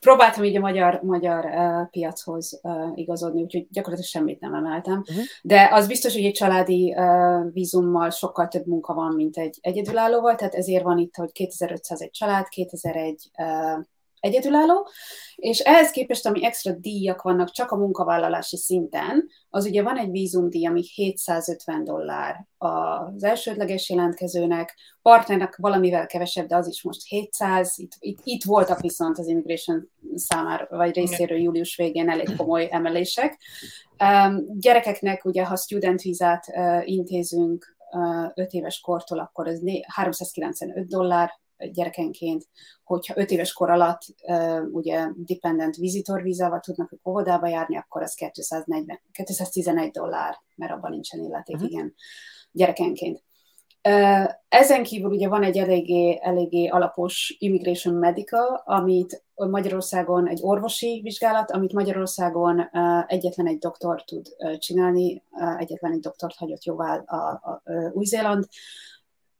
próbáltam 0.00 0.44
így 0.44 0.56
a 0.56 0.60
magyar, 0.60 1.00
magyar 1.02 1.44
uh, 1.44 1.90
piachoz 1.90 2.60
uh, 2.62 2.74
igazodni, 2.94 3.42
úgyhogy 3.42 3.66
gyakorlatilag 3.70 4.10
semmit 4.10 4.40
nem 4.40 4.54
emeltem, 4.54 4.98
uh-huh. 4.98 5.24
de 5.42 5.68
az 5.72 5.86
biztos, 5.86 6.14
hogy 6.14 6.24
egy 6.24 6.32
családi 6.32 6.94
uh, 6.96 7.52
vízummal 7.52 8.10
sokkal 8.10 8.48
több 8.48 8.66
munka 8.66 8.94
van, 8.94 9.14
mint 9.14 9.36
egy 9.36 9.58
egyedülállóval, 9.60 10.34
tehát 10.34 10.54
ezért 10.54 10.84
van 10.84 10.98
itt, 10.98 11.16
hogy 11.16 11.32
2500 11.32 12.00
egy 12.00 12.10
család, 12.10 12.48
2001 12.48 13.30
uh, 13.38 13.84
egyedülálló, 14.22 14.88
és 15.36 15.58
ehhez 15.58 15.90
képest, 15.90 16.26
ami 16.26 16.44
extra 16.44 16.72
díjak 16.72 17.22
vannak 17.22 17.50
csak 17.50 17.70
a 17.70 17.76
munkavállalási 17.76 18.56
szinten, 18.56 19.28
az 19.50 19.66
ugye 19.66 19.82
van 19.82 19.98
egy 19.98 20.10
vízumdíj, 20.10 20.66
ami 20.66 20.82
750 20.94 21.84
dollár 21.84 22.46
az 22.58 23.24
elsődleges 23.24 23.88
jelentkezőnek, 23.88 24.74
partnernek 25.02 25.56
valamivel 25.56 26.06
kevesebb, 26.06 26.46
de 26.46 26.56
az 26.56 26.68
is 26.68 26.82
most 26.82 27.08
700, 27.08 27.78
itt, 27.78 27.92
itt, 27.98 28.18
itt 28.24 28.44
voltak 28.44 28.80
viszont 28.80 29.18
az 29.18 29.26
immigration 29.26 29.90
számára, 30.14 30.66
vagy 30.70 30.94
részéről 30.94 31.38
július 31.38 31.76
végén 31.76 32.10
elég 32.10 32.36
komoly 32.36 32.68
emelések. 32.70 33.38
Um, 33.98 34.58
gyerekeknek 34.60 35.24
ugye, 35.24 35.44
ha 35.44 35.56
student 35.56 36.02
vizát 36.02 36.44
uh, 36.48 36.88
intézünk 36.88 37.76
uh, 37.90 38.30
5 38.34 38.52
éves 38.52 38.80
kortól, 38.80 39.18
akkor 39.18 39.46
ez 39.46 39.60
395 39.86 40.86
dollár 40.86 41.40
gyerekenként, 41.72 42.48
hogyha 42.84 43.14
5 43.16 43.30
éves 43.30 43.52
kor 43.52 43.70
alatt 43.70 44.02
ugye 44.72 45.08
dependent 45.16 45.76
visitor 45.76 46.22
vízával 46.22 46.60
tudnak 46.60 46.92
ők 46.92 47.08
óvodába 47.08 47.48
járni, 47.48 47.76
akkor 47.76 48.02
az 48.02 48.14
240, 48.14 49.00
211 49.12 49.90
dollár, 49.90 50.36
mert 50.54 50.72
abban 50.72 50.90
nincsen 50.90 51.20
illeték, 51.20 51.56
uh-huh. 51.56 51.70
igen, 51.70 51.94
gyerekenként. 52.52 53.22
Ezen 54.48 54.82
kívül 54.82 55.10
ugye 55.10 55.28
van 55.28 55.42
egy 55.42 55.58
eléggé, 55.58 56.18
eléggé 56.22 56.66
alapos 56.66 57.36
Immigration 57.38 57.94
Medical, 57.94 58.62
amit 58.64 59.24
Magyarországon 59.34 60.28
egy 60.28 60.38
orvosi 60.42 61.00
vizsgálat, 61.02 61.50
amit 61.50 61.72
Magyarországon 61.72 62.70
egyetlen 63.06 63.46
egy 63.46 63.58
doktor 63.58 64.04
tud 64.04 64.26
csinálni, 64.58 65.22
egyetlen 65.58 65.92
egy 65.92 66.00
doktort 66.00 66.36
hagyott 66.36 66.64
jóvá 66.64 66.96
a, 66.96 67.16
a, 67.16 67.50
a 67.50 67.90
Új-Zéland, 67.92 68.48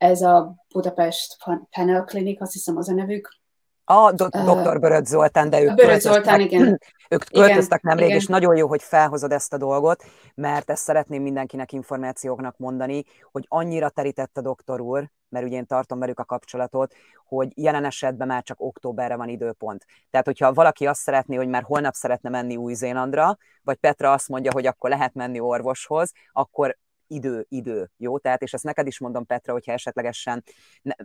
ez 0.03 0.21
a 0.21 0.55
Budapest 0.73 1.37
Panel 1.69 2.03
Clinic, 2.03 2.41
azt 2.41 2.53
hiszem 2.53 2.77
az 2.77 2.89
a 2.89 2.93
nevük. 2.93 3.41
A 3.85 4.11
do- 4.11 4.35
dr. 4.35 4.79
Böröd 4.79 5.05
Zoltán, 5.05 5.49
de 5.49 5.61
ők 5.61 5.75
Böröd 5.75 5.99
Zoltán, 5.99 6.39
igen. 6.39 6.79
Ők 7.09 7.23
költöztek 7.23 7.79
igen, 7.79 7.79
nemrég, 7.81 8.05
igen. 8.07 8.19
és 8.19 8.27
nagyon 8.27 8.55
jó, 8.55 8.67
hogy 8.67 8.81
felhozod 8.81 9.31
ezt 9.31 9.53
a 9.53 9.57
dolgot, 9.57 10.03
mert 10.35 10.69
ezt 10.69 10.83
szeretném 10.83 11.21
mindenkinek 11.21 11.71
információknak 11.71 12.57
mondani, 12.57 13.03
hogy 13.31 13.45
annyira 13.47 13.89
terített 13.89 14.37
a 14.37 14.41
doktor 14.41 14.81
úr, 14.81 15.09
mert 15.29 15.45
ugye 15.45 15.57
én 15.57 15.65
tartom 15.65 15.99
velük 15.99 16.19
a 16.19 16.25
kapcsolatot, 16.25 16.93
hogy 17.25 17.51
jelen 17.55 17.85
esetben 17.85 18.27
már 18.27 18.43
csak 18.43 18.61
októberre 18.61 19.15
van 19.15 19.29
időpont. 19.29 19.85
Tehát, 20.09 20.25
hogyha 20.25 20.53
valaki 20.53 20.87
azt 20.87 21.01
szeretné, 21.01 21.35
hogy 21.35 21.47
már 21.47 21.63
holnap 21.63 21.93
szeretne 21.93 22.29
menni 22.29 22.55
Új-Zélandra, 22.55 23.37
vagy 23.61 23.77
Petra 23.77 24.11
azt 24.11 24.27
mondja, 24.29 24.51
hogy 24.51 24.65
akkor 24.65 24.89
lehet 24.89 25.13
menni 25.13 25.39
orvoshoz, 25.39 26.11
akkor 26.31 26.77
idő, 27.07 27.45
idő, 27.49 27.89
jó? 27.97 28.17
Tehát, 28.17 28.41
és 28.41 28.53
ezt 28.53 28.63
neked 28.63 28.87
is 28.87 28.99
mondom, 28.99 29.25
Petra, 29.25 29.53
hogyha 29.53 29.71
esetlegesen 29.71 30.43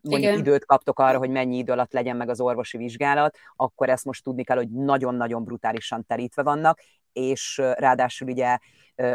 mondjuk 0.02 0.32
Igen. 0.32 0.38
időt 0.38 0.64
kaptok 0.64 0.98
arra, 0.98 1.18
hogy 1.18 1.30
mennyi 1.30 1.56
idő 1.56 1.72
alatt 1.72 1.92
legyen 1.92 2.16
meg 2.16 2.28
az 2.28 2.40
orvosi 2.40 2.76
vizsgálat, 2.76 3.36
akkor 3.56 3.88
ezt 3.88 4.04
most 4.04 4.24
tudni 4.24 4.44
kell, 4.44 4.56
hogy 4.56 4.70
nagyon-nagyon 4.70 5.44
brutálisan 5.44 6.06
terítve 6.06 6.42
vannak, 6.42 6.80
és 7.12 7.62
ráadásul 7.74 8.28
ugye 8.28 8.58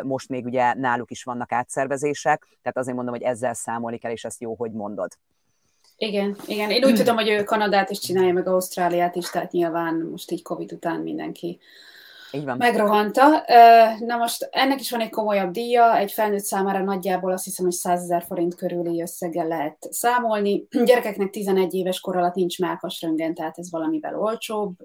most 0.04 0.30
még 0.30 0.46
ugye 0.46 0.74
náluk 0.74 1.12
is 1.12 1.24
vannak 1.24 1.52
átszervezések, 1.52 2.58
tehát 2.62 2.78
azért 2.78 2.96
mondom, 2.96 3.14
hogy 3.14 3.24
ezzel 3.24 3.54
számolni 3.54 3.98
kell, 3.98 4.12
és 4.12 4.24
ezt 4.24 4.42
jó, 4.42 4.56
hogy 4.56 4.72
mondod. 4.72 5.12
Igen, 5.98 6.38
igen. 6.46 6.70
Én 6.70 6.86
úgy 6.86 6.96
tudom, 6.96 7.16
hogy 7.16 7.30
ő 7.30 7.44
Kanadát 7.44 7.90
is 7.90 8.00
csinálja, 8.00 8.34
meg 8.34 8.48
Ausztráliát 8.48 9.16
is, 9.16 9.30
tehát 9.30 9.52
nyilván 9.52 9.96
most 10.12 10.32
így 10.32 10.42
Covid 10.42 10.72
után 10.72 11.00
mindenki 11.00 11.60
így 12.34 12.46
van. 12.46 12.58
Megrohanta. 12.58 13.44
Na 14.00 14.18
most 14.18 14.50
ennek 14.52 14.80
is 14.80 14.92
van 14.92 15.02
egy 15.02 15.10
komolyabb 15.10 15.52
díja, 15.52 15.98
egy 15.98 16.12
felnőtt 16.12 16.44
számára 16.44 16.84
nagyjából 16.84 17.32
azt 17.32 17.44
hiszem, 17.44 17.66
hogy 17.66 17.74
100 17.74 18.02
ezer 18.02 18.24
forint 18.24 18.56
körüli 18.56 19.02
összeggel 19.02 19.48
lehet 19.48 19.78
számolni. 19.90 20.68
Gyerekeknek 20.86 21.30
11 21.30 21.74
éves 21.74 22.00
kor 22.00 22.18
alatt 22.18 22.36
nincs 22.36 22.58
röngen, 23.00 23.34
tehát 23.34 23.58
ez 23.58 23.72
valamivel 23.72 24.20
olcsóbb. 24.20 24.76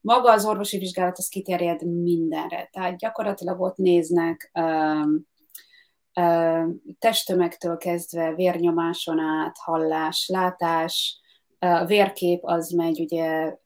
Maga 0.00 0.32
az 0.32 0.44
orvosi 0.44 0.78
vizsgálat 0.78 1.18
az 1.18 1.28
kiterjed 1.28 1.86
mindenre, 1.86 2.68
tehát 2.72 2.96
gyakorlatilag 2.96 3.60
ott 3.60 3.76
néznek 3.76 4.52
testtömegtől 6.98 7.76
kezdve 7.76 8.34
vérnyomáson 8.34 9.18
át, 9.18 9.56
hallás, 9.58 10.28
látás, 10.32 11.18
a 11.58 11.84
vérkép 11.84 12.44
az 12.44 12.70
megy 12.70 13.00
ugye 13.00 13.56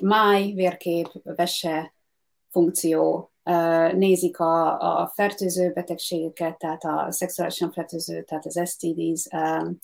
máj, 0.00 0.52
vérkép, 0.52 1.08
vese 1.22 1.94
funkció, 2.50 3.30
nézik 3.92 4.38
a, 4.38 4.80
a 5.02 5.12
fertőző 5.14 5.72
betegségeket, 5.72 6.58
tehát 6.58 6.84
a 6.84 7.06
szexuálisan 7.10 7.72
fertőző, 7.72 8.22
tehát 8.22 8.46
az 8.46 8.60
STDs, 8.64 9.26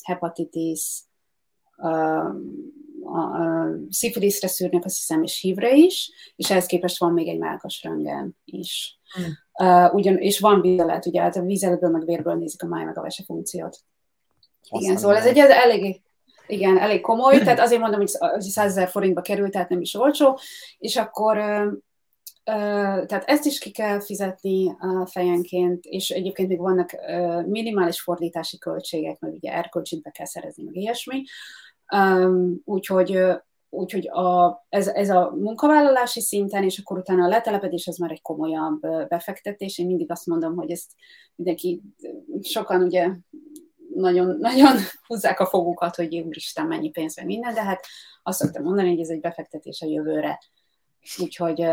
hepatitis, 0.03 1.05
szifiliszre 3.91 4.49
szűrnek, 4.49 4.85
azt 4.85 4.97
hiszem, 4.97 5.23
és 5.23 5.41
hívre 5.41 5.75
is, 5.75 6.11
és 6.37 6.51
ehhez 6.51 6.67
képest 6.67 6.99
van 6.99 7.13
még 7.13 7.29
egy 7.29 7.39
melkas 7.39 7.83
röngen 7.83 8.37
is. 8.45 8.99
Hmm. 9.13 9.69
Uh, 9.69 9.95
ugyan, 9.95 10.19
és 10.19 10.39
van 10.39 10.61
vízelet, 10.61 11.07
ugye, 11.07 11.21
hát 11.21 11.37
a 11.37 11.43
vízeletből 11.43 11.91
meg 11.91 12.05
vérből 12.05 12.35
nézik 12.35 12.63
a 12.63 12.67
máj 12.67 12.85
meg 12.85 12.99
a 12.99 13.03
vese 13.03 13.23
funkciót. 13.25 13.79
Igen, 14.71 14.97
szóval 14.97 15.17
ez 15.17 15.27
egy 15.27 15.39
elég, 15.39 16.01
igen, 16.53 16.79
elég 16.79 17.01
komoly, 17.01 17.39
tehát 17.39 17.61
azért 17.61 17.81
mondom, 17.81 17.99
hogy 17.99 18.09
100 18.09 18.59
ezer 18.59 18.89
forintba 18.89 19.21
került, 19.21 19.51
tehát 19.51 19.69
nem 19.69 19.81
is 19.81 19.95
olcsó, 19.95 20.39
és 20.79 20.97
akkor 20.97 21.37
tehát 22.45 23.25
ezt 23.27 23.45
is 23.45 23.59
ki 23.59 23.71
kell 23.71 24.01
fizetni 24.01 24.77
fejenként, 25.05 25.85
és 25.85 26.11
egyébként 26.11 26.49
még 26.49 26.59
vannak 26.59 26.91
minimális 27.47 28.01
fordítási 28.01 28.59
költségek, 28.59 29.19
meg 29.19 29.33
ugye 29.33 29.53
erkölcsit 29.53 30.03
be 30.03 30.11
kell 30.11 30.27
szerezni, 30.27 30.63
meg 30.63 30.77
ilyesmi. 30.77 31.23
Úgyhogy 32.65 33.19
Úgyhogy 33.75 34.09
a, 34.09 34.65
ez, 34.69 34.87
ez 34.89 35.11
a 35.11 35.35
munkavállalási 35.41 36.21
szinten, 36.21 36.63
és 36.63 36.79
akkor 36.79 36.99
utána 36.99 37.25
a 37.25 37.29
letelepedés 37.29 37.87
az 37.87 37.97
már 37.97 38.11
egy 38.11 38.23
komolyabb 38.23 38.81
befektetés. 39.09 39.79
Én 39.79 39.87
mindig 39.87 40.11
azt 40.11 40.27
mondom, 40.27 40.57
hogy 40.57 40.71
ezt 40.71 40.91
mindenki, 41.35 41.83
sokan 42.41 42.83
ugye 42.83 43.09
nagyon, 43.95 44.37
nagyon 44.39 44.77
húzzák 45.07 45.41
a 45.41 45.47
fogukat, 45.47 45.97
hogy 45.97 46.19
úristen, 46.19 46.67
mennyi 46.67 46.91
pénz, 46.91 47.17
meg 47.17 47.27
minden, 47.27 47.55
de 47.55 47.63
hát 47.63 47.87
azt 48.23 48.39
szoktam 48.39 48.63
mondani, 48.63 48.89
hogy 48.89 49.01
ez 49.01 49.09
egy 49.09 49.21
befektetés 49.21 49.81
a 49.81 49.87
jövőre. 49.87 50.41
Úgyhogy 51.19 51.67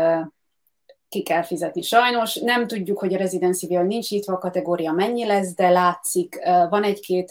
ki 1.08 1.22
kell 1.22 1.42
fizetni. 1.42 1.82
Sajnos 1.82 2.34
nem 2.34 2.66
tudjuk, 2.66 2.98
hogy 2.98 3.14
a 3.14 3.18
rezidenciával 3.18 3.86
nincs 3.86 4.10
nyitva 4.10 4.32
a 4.32 4.38
kategória 4.38 4.92
mennyi 4.92 5.26
lesz, 5.26 5.54
de 5.54 5.68
látszik, 5.68 6.38
van 6.68 6.82
egy-két 6.82 7.30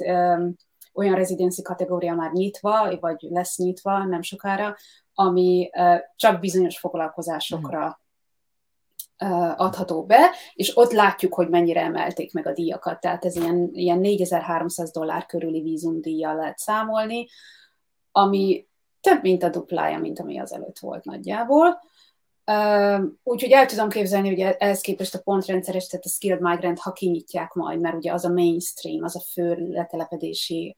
olyan 0.93 1.15
rezidenci 1.15 1.61
kategória 1.61 2.13
már 2.13 2.31
nyitva, 2.31 2.97
vagy 2.99 3.17
lesz 3.21 3.57
nyitva 3.57 4.05
nem 4.05 4.21
sokára, 4.21 4.75
ami 5.13 5.69
csak 6.15 6.39
bizonyos 6.39 6.79
foglalkozásokra 6.79 8.01
adható 9.55 10.05
be, 10.05 10.31
és 10.53 10.77
ott 10.77 10.91
látjuk, 10.91 11.33
hogy 11.33 11.49
mennyire 11.49 11.81
emelték 11.81 12.33
meg 12.33 12.47
a 12.47 12.53
díjakat. 12.53 12.99
Tehát 12.99 13.25
ez 13.25 13.35
ilyen, 13.35 13.69
ilyen 13.73 13.99
4300 13.99 14.91
dollár 14.91 15.25
körüli 15.25 15.61
vízumdíjjal 15.61 16.35
lehet 16.35 16.57
számolni, 16.57 17.27
ami 18.11 18.67
több, 19.01 19.21
mint 19.21 19.43
a 19.43 19.49
duplája, 19.49 19.99
mint 19.99 20.19
ami 20.19 20.39
az 20.39 20.53
előtt 20.53 20.79
volt 20.79 21.03
nagyjából. 21.05 21.79
Úgyhogy 23.23 23.51
el 23.51 23.65
tudom 23.65 23.89
képzelni, 23.89 24.29
hogy 24.29 24.55
ehhez 24.57 24.81
képest 24.81 25.15
a 25.15 25.21
pontrendszeres, 25.21 25.87
tehát 25.87 26.05
a 26.05 26.09
skilled 26.09 26.41
migrant, 26.41 26.79
ha 26.79 26.91
kinyitják 26.91 27.53
majd, 27.53 27.79
mert 27.79 27.95
ugye 27.95 28.13
az 28.13 28.25
a 28.25 28.29
mainstream, 28.29 29.03
az 29.03 29.15
a 29.15 29.19
fő 29.19 29.53
letelepedési 29.71 30.75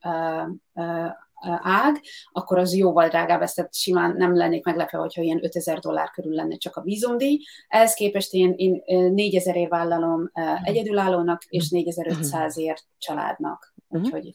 ág, 1.62 2.00
akkor 2.32 2.58
az 2.58 2.74
jóval 2.74 3.08
drágább, 3.08 3.42
ezt 3.42 3.54
tehát 3.54 3.74
simán 3.74 4.14
nem 4.16 4.36
lennék 4.36 4.64
meglepve, 4.64 4.98
hogyha 4.98 5.22
ilyen 5.22 5.44
5000 5.44 5.78
dollár 5.78 6.10
körül 6.10 6.34
lenne 6.34 6.56
csak 6.56 6.76
a 6.76 6.82
vízumdíj. 6.82 7.38
Ehhez 7.68 7.94
képest 7.94 8.32
én, 8.32 8.52
én 8.56 8.82
4000 9.12 9.56
ér 9.56 9.68
vállalom 9.68 10.30
uh, 10.34 10.68
egyedülállónak, 10.68 11.42
és 11.48 11.68
4500 11.70 12.56
mhm. 12.56 12.72
családnak. 12.98 13.74
Mhm. 13.88 14.02
Úgyhogy 14.02 14.34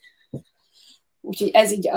Úgyhogy 1.21 1.49
ez 1.53 1.71
így, 1.71 1.89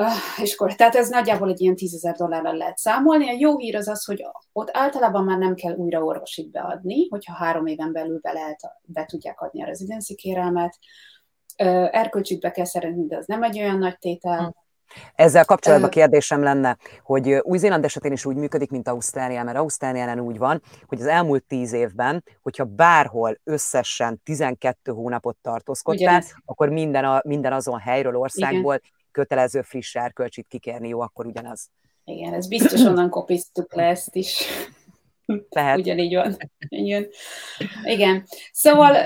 és 0.42 0.52
akkor, 0.52 0.74
tehát 0.74 0.94
ez 0.94 1.08
nagyjából 1.08 1.48
egy 1.48 1.60
ilyen 1.60 1.76
10 1.76 1.94
ezer 1.94 2.14
dollárral 2.14 2.56
lehet 2.56 2.78
számolni. 2.78 3.28
A 3.28 3.36
jó 3.38 3.58
hír 3.58 3.76
az 3.76 3.88
az, 3.88 4.04
hogy 4.04 4.24
ott 4.52 4.70
általában 4.72 5.24
már 5.24 5.38
nem 5.38 5.54
kell 5.54 5.74
újra 5.74 6.04
orvosit 6.04 6.50
beadni, 6.50 7.08
hogyha 7.08 7.34
három 7.34 7.66
éven 7.66 7.92
belül 7.92 8.18
be, 8.20 8.32
lehet, 8.32 8.60
be 8.82 9.04
tudják 9.04 9.40
adni 9.40 9.62
a 9.62 9.66
rezidenci 9.66 10.14
kérelmet 10.14 10.78
erkölcsit 11.90 12.40
be 12.40 12.50
kell 12.50 12.64
szerezni, 12.64 13.06
de 13.06 13.16
az 13.16 13.26
nem 13.26 13.42
egy 13.42 13.58
olyan 13.58 13.78
nagy 13.78 13.98
tétel. 13.98 14.54
Ezzel 15.14 15.44
kapcsolatban 15.44 15.90
kérdésem 15.90 16.42
lenne, 16.42 16.76
hogy 17.02 17.32
Új-Zéland 17.42 17.84
esetén 17.84 18.12
is 18.12 18.24
úgy 18.24 18.36
működik, 18.36 18.70
mint 18.70 18.88
Ausztrália, 18.88 19.42
mert 19.42 19.58
Ausztrálián 19.58 20.20
úgy 20.20 20.38
van, 20.38 20.62
hogy 20.86 21.00
az 21.00 21.06
elmúlt 21.06 21.44
tíz 21.44 21.72
évben, 21.72 22.24
hogyha 22.42 22.64
bárhol 22.64 23.38
összesen 23.44 24.20
12 24.24 24.92
hónapot 24.92 25.36
tartózkodtál, 25.42 26.22
akkor 26.44 26.68
minden, 26.68 27.04
a, 27.04 27.20
minden 27.24 27.52
azon 27.52 27.78
helyről, 27.78 28.16
országból 28.16 28.74
Igen. 28.74 28.90
kötelező 29.10 29.62
friss 29.62 29.94
erkölcsit 29.94 30.46
kikérni, 30.48 30.88
jó, 30.88 31.00
akkor 31.00 31.26
ugyanaz. 31.26 31.70
Igen, 32.04 32.34
ez 32.34 32.48
biztos 32.48 32.80
onnan 32.80 33.10
kopiztuk 33.10 33.74
le 33.74 33.82
ezt 33.82 34.14
is. 34.14 34.44
Lehet. 35.48 35.78
Ugyanígy 35.78 36.14
van. 36.14 36.36
Igen. 36.68 37.08
igen. 37.84 38.24
Szóval 38.52 38.96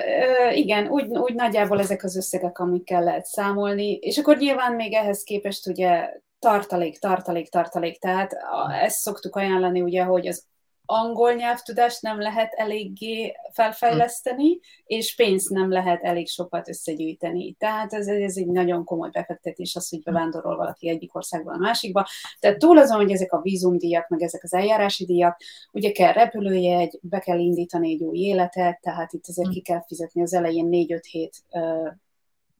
igen, 0.52 0.88
úgy, 0.88 1.06
úgy 1.06 1.34
nagyjából 1.34 1.80
ezek 1.80 2.04
az 2.04 2.16
összegek, 2.16 2.58
amikkel 2.58 3.02
lehet 3.02 3.24
számolni, 3.24 3.92
és 3.92 4.18
akkor 4.18 4.36
nyilván 4.36 4.74
még 4.74 4.92
ehhez 4.92 5.22
képest 5.22 5.66
ugye 5.66 6.08
tartalék, 6.38 6.98
tartalék, 6.98 7.48
tartalék, 7.48 7.98
tehát 7.98 8.36
ezt 8.82 8.98
szoktuk 8.98 9.36
ajánlani 9.36 9.80
ugye, 9.80 10.02
hogy 10.02 10.26
az 10.26 10.46
angol 10.86 11.32
nyelvtudást 11.32 12.02
nem 12.02 12.20
lehet 12.20 12.52
eléggé 12.52 13.36
felfejleszteni, 13.52 14.60
és 14.84 15.14
pénzt 15.14 15.50
nem 15.50 15.70
lehet 15.70 16.02
elég 16.02 16.28
sokat 16.28 16.68
összegyűjteni. 16.68 17.52
Tehát 17.52 17.92
ez, 17.92 18.06
ez 18.06 18.36
egy 18.36 18.46
nagyon 18.46 18.84
komoly 18.84 19.10
befektetés 19.10 19.76
az, 19.76 19.88
hogy 19.88 20.02
bevándorol 20.02 20.56
valaki 20.56 20.88
egyik 20.88 21.14
országból 21.14 21.52
a 21.52 21.58
másikba. 21.58 22.06
Tehát 22.38 22.58
túl 22.58 22.78
azon, 22.78 22.96
hogy 22.96 23.10
ezek 23.10 23.32
a 23.32 23.40
vízumdíjak, 23.40 24.08
meg 24.08 24.22
ezek 24.22 24.42
az 24.42 24.54
eljárási 24.54 25.04
díjak, 25.04 25.40
ugye 25.72 25.92
kell 25.92 26.12
repülőjegy, 26.12 26.98
be 27.02 27.18
kell 27.18 27.38
indítani 27.38 27.90
egy 27.90 28.02
új 28.02 28.18
életet, 28.18 28.80
tehát 28.80 29.12
itt 29.12 29.26
azért 29.26 29.50
ki 29.50 29.60
kell 29.60 29.82
fizetni 29.86 30.22
az 30.22 30.34
elején 30.34 30.68
4-5 30.70 31.00
hét 31.10 31.36
ö, 31.50 31.88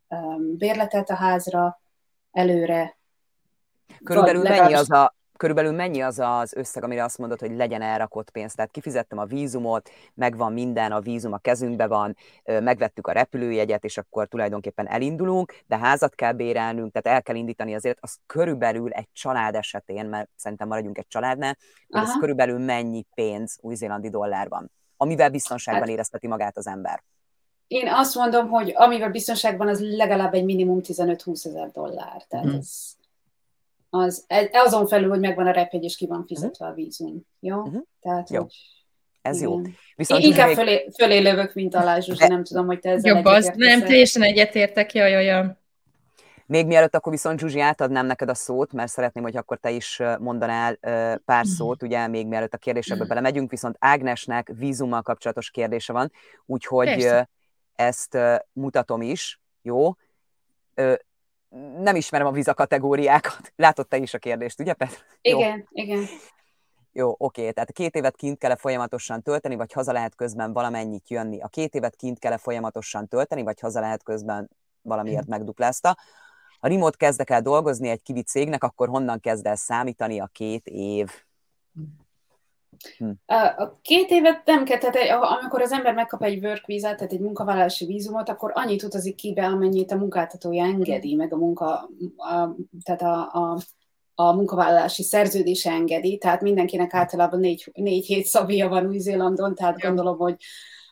ö, 0.09 0.17
bérletet 0.57 1.11
a 1.11 1.15
házra 1.15 1.81
előre. 2.33 2.97
Körülbelül 4.05 4.43
mennyi 4.43 4.75
az 4.75 4.91
a 4.91 5.15
körülbelül 5.45 5.73
mennyi 5.73 6.01
az 6.01 6.19
az 6.19 6.55
összeg, 6.55 6.85
amire 6.85 7.05
azt 7.05 7.19
mondod, 7.19 7.41
hogy 7.41 7.57
legyen 7.57 7.83
elrakott 7.83 8.31
pénz? 8.31 8.55
Tehát 8.55 8.71
kifizettem 8.71 9.19
a 9.19 9.25
vízumot, 9.25 9.91
megvan 10.15 10.53
minden, 10.53 10.93
a 10.93 11.01
vízum 11.01 11.33
a 11.33 11.39
kezünkbe 11.39 11.87
van, 11.87 12.17
megvettük 12.45 13.07
a 13.07 13.13
repülőjegyet, 13.13 13.85
és 13.85 13.99
akkor 13.99 14.29
tulajdonképpen 14.29 14.89
elindulunk, 14.89 15.55
de 15.67 15.79
házat 15.79 16.15
kell 16.15 16.33
bérelnünk, 16.33 16.93
tehát 16.93 17.17
el 17.19 17.23
kell 17.23 17.35
indítani 17.37 17.75
azért, 17.75 17.99
az 18.01 18.17
körülbelül 18.27 18.93
egy 18.93 19.09
család 19.13 19.55
esetén, 19.55 20.07
mert 20.07 20.29
szerintem 20.37 20.69
maradjunk 20.69 20.99
egy 20.99 21.09
családnál, 21.09 21.57
hogy 21.89 22.03
ez 22.03 22.17
körülbelül 22.19 22.59
mennyi 22.59 23.07
pénz 23.15 23.59
új-zélandi 23.61 24.11
dollárban, 24.11 24.71
amivel 24.97 25.31
biztonságban 25.31 25.83
hát, 25.83 25.93
érezteti 25.93 26.27
magát 26.27 26.57
az 26.57 26.67
ember. 26.67 27.03
Én 27.67 27.89
azt 27.89 28.15
mondom, 28.15 28.49
hogy 28.49 28.73
amivel 28.77 29.11
biztonságban 29.11 29.69
az 29.69 29.81
legalább 29.81 30.35
egy 30.35 30.45
minimum 30.45 30.81
15-20 30.83 31.47
ezer 31.47 31.71
dollár. 31.71 32.23
Tehát 32.29 32.47
hmm. 32.47 32.55
ez 32.55 32.97
az, 33.95 34.27
azon 34.53 34.87
felül, 34.87 35.09
hogy 35.09 35.21
megvan 35.21 35.47
a 35.47 35.51
repjegy, 35.51 35.85
és 35.85 35.97
ki 35.97 36.07
van 36.07 36.25
fizetve 36.27 36.67
uh-huh. 36.67 36.71
a 36.71 36.75
vízum. 36.75 37.27
Jó? 37.41 37.57
Uh-huh. 37.57 37.83
Tehát, 38.01 38.31
jó. 38.31 38.41
Hogy, 38.41 38.55
ez 39.23 39.37
igen. 39.37 39.49
jó. 39.49 39.61
Viszont 39.97 40.23
Én 40.23 40.29
inkább 40.29 40.47
még... 40.47 40.57
fölé, 40.57 40.89
fölé 40.99 41.19
lövök, 41.19 41.55
mint 41.55 41.75
alá, 41.75 42.01
Zsuzsi, 42.01 42.27
nem 42.27 42.45
tudom, 42.45 42.67
hogy 42.67 42.79
te 42.79 42.91
ezzel 42.91 43.15
Jobb 43.15 43.25
az, 43.25 43.53
nem, 43.57 43.81
teljesen 43.81 44.23
egyetértek, 44.23 44.95
jaj, 44.95 45.11
jaj, 45.11 45.25
jaj. 45.25 45.57
Még 46.47 46.67
mielőtt 46.67 46.95
akkor 46.95 47.13
viszont 47.13 47.39
Zsuzsi 47.39 47.61
átadnám 47.61 48.07
neked 48.07 48.29
a 48.29 48.35
szót, 48.35 48.73
mert 48.73 48.91
szeretném, 48.91 49.23
hogy 49.23 49.37
akkor 49.37 49.59
te 49.59 49.71
is 49.71 50.01
mondanál 50.19 50.75
pár 51.25 51.45
mhm. 51.45 51.53
szót, 51.53 51.83
ugye 51.83 52.07
még 52.07 52.27
mielőtt 52.27 52.55
a 52.55 52.59
kérdésekbe 52.59 53.05
mhm. 53.05 53.09
belemegyünk, 53.09 53.51
viszont 53.51 53.77
Ágnesnek 53.79 54.51
vízummal 54.59 55.03
kapcsolatos 55.03 55.51
kérdése 55.51 55.93
van, 55.93 56.13
úgyhogy 56.47 56.87
Persze. 56.87 57.29
ezt 57.75 58.19
mutatom 58.53 59.03
is, 59.03 59.41
jó? 59.63 59.95
Nem 61.79 61.97
ismerem 61.97 62.27
a 62.27 62.31
víza 62.31 62.55
kategóriákat. 62.55 63.53
Látod 63.57 63.89
te 63.89 63.97
is 63.97 64.15
a 64.15 64.19
kérdést, 64.19 64.61
ugye, 64.61 64.73
Petr? 64.73 64.97
Igen, 65.21 65.57
Jó. 65.71 65.85
igen. 65.85 66.05
Jó, 66.93 67.15
oké, 67.19 67.51
tehát 67.51 67.73
két 67.73 67.95
évet 67.95 68.17
kint 68.17 68.39
kell 68.39 68.57
folyamatosan 68.57 69.23
tölteni, 69.23 69.55
vagy 69.55 69.73
haza 69.73 69.93
lehet 69.93 70.15
közben 70.15 70.53
valamennyit 70.53 71.11
jönni. 71.11 71.41
A 71.41 71.49
két 71.49 71.75
évet 71.75 71.97
kint 71.97 72.19
kell 72.19 72.37
folyamatosan 72.37 73.09
tölteni, 73.09 73.43
vagy 73.43 73.61
haza 73.61 73.81
lehet 73.81 74.03
közben 74.03 74.51
valamiért 74.83 75.27
megduplázta. 75.27 75.97
Ha 76.61 76.69
remote 76.69 76.97
kezdek 76.97 77.31
el 77.31 77.43
dolgozni 77.43 77.89
egy 77.89 78.03
kivi 78.03 78.23
cégnek, 78.23 78.65
akkor 78.65 78.89
honnan 78.89 79.21
kezd 79.21 79.47
el 79.47 79.57
számítani 79.57 80.21
a 80.21 80.27
két 80.33 80.67
év? 80.67 81.11
Hm. 82.99 83.11
A 83.57 83.81
két 83.83 84.11
évet 84.11 84.43
nem 84.45 84.65
kell, 84.65 84.79
tehát 84.79 85.23
amikor 85.41 85.63
az 85.63 85.73
ember 85.73 85.95
megkap 85.95 86.23
egy 86.23 86.45
work 86.45 86.67
visa, 86.67 86.95
tehát 86.95 87.13
egy 87.13 87.21
munkavállalási 87.21 87.87
vízumot, 87.87 88.29
akkor 88.29 88.51
annyit 88.55 88.83
utazik 88.83 89.15
ki 89.15 89.33
be, 89.33 89.47
amennyit 89.47 89.93
a 89.93 89.97
munkáltatója 89.97 90.65
engedi, 90.65 91.15
meg 91.15 91.33
a 91.33 91.37
munka, 91.37 91.91
a, 92.17 92.57
tehát 92.83 93.03
a, 93.03 93.31
a, 93.33 93.59
a 94.15 94.33
munkavállalási 94.33 95.03
szerződése 95.03 95.71
engedi, 95.71 96.19
tehát 96.19 96.41
mindenkinek 96.41 96.95
általában 96.95 97.41
négy, 97.41 97.71
négy 97.75 98.07
hét 98.07 98.25
szabia 98.25 98.69
van 98.69 98.87
Új-Zélandon, 98.87 99.55
tehát 99.55 99.83
ja. 99.83 99.87
gondolom, 99.89 100.19
hogy 100.19 100.37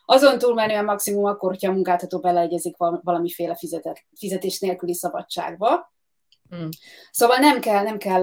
azon 0.04 0.38
túlmenően 0.38 0.84
maximum 0.84 1.24
akkor, 1.24 1.50
hogyha 1.50 1.70
a 1.70 1.74
munkáltató 1.74 2.18
beleegyezik 2.18 2.76
valamiféle 2.76 3.56
fizetet, 3.56 4.04
fizetés 4.18 4.60
nélküli 4.60 4.94
szabadságba. 4.94 5.92
Hmm. 6.48 6.68
Szóval 7.10 7.36
nem 7.36 7.60
kell, 7.60 7.82
nem 7.82 7.98
kell, 7.98 8.22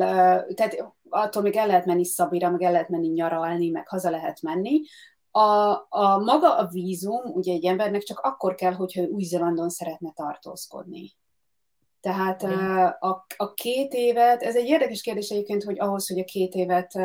tehát 0.53 0.93
attól 1.09 1.41
még 1.41 1.55
el 1.55 1.67
lehet 1.67 1.85
menni 1.85 2.05
Szabira, 2.05 2.49
meg 2.49 2.61
el 2.61 2.71
lehet 2.71 2.89
menni 2.89 3.07
nyaralni, 3.07 3.69
meg 3.69 3.87
haza 3.87 4.09
lehet 4.09 4.41
menni. 4.41 4.81
A, 5.31 5.71
a 5.89 6.17
maga 6.25 6.57
a 6.57 6.67
vízum, 6.67 7.21
ugye 7.25 7.53
egy 7.53 7.65
embernek 7.65 8.01
csak 8.01 8.19
akkor 8.19 8.55
kell, 8.55 8.73
hogyha 8.73 9.03
Új-Zélandon 9.03 9.69
szeretne 9.69 10.11
tartózkodni. 10.15 11.11
Tehát 12.01 12.43
a, 12.99 13.25
a 13.37 13.53
két 13.53 13.93
évet, 13.93 14.41
ez 14.41 14.55
egy 14.55 14.67
érdekes 14.67 15.01
kérdés 15.01 15.29
egyébként, 15.29 15.63
hogy 15.63 15.79
ahhoz, 15.79 16.07
hogy 16.07 16.19
a 16.19 16.23
két 16.23 16.53
évet 16.53 16.95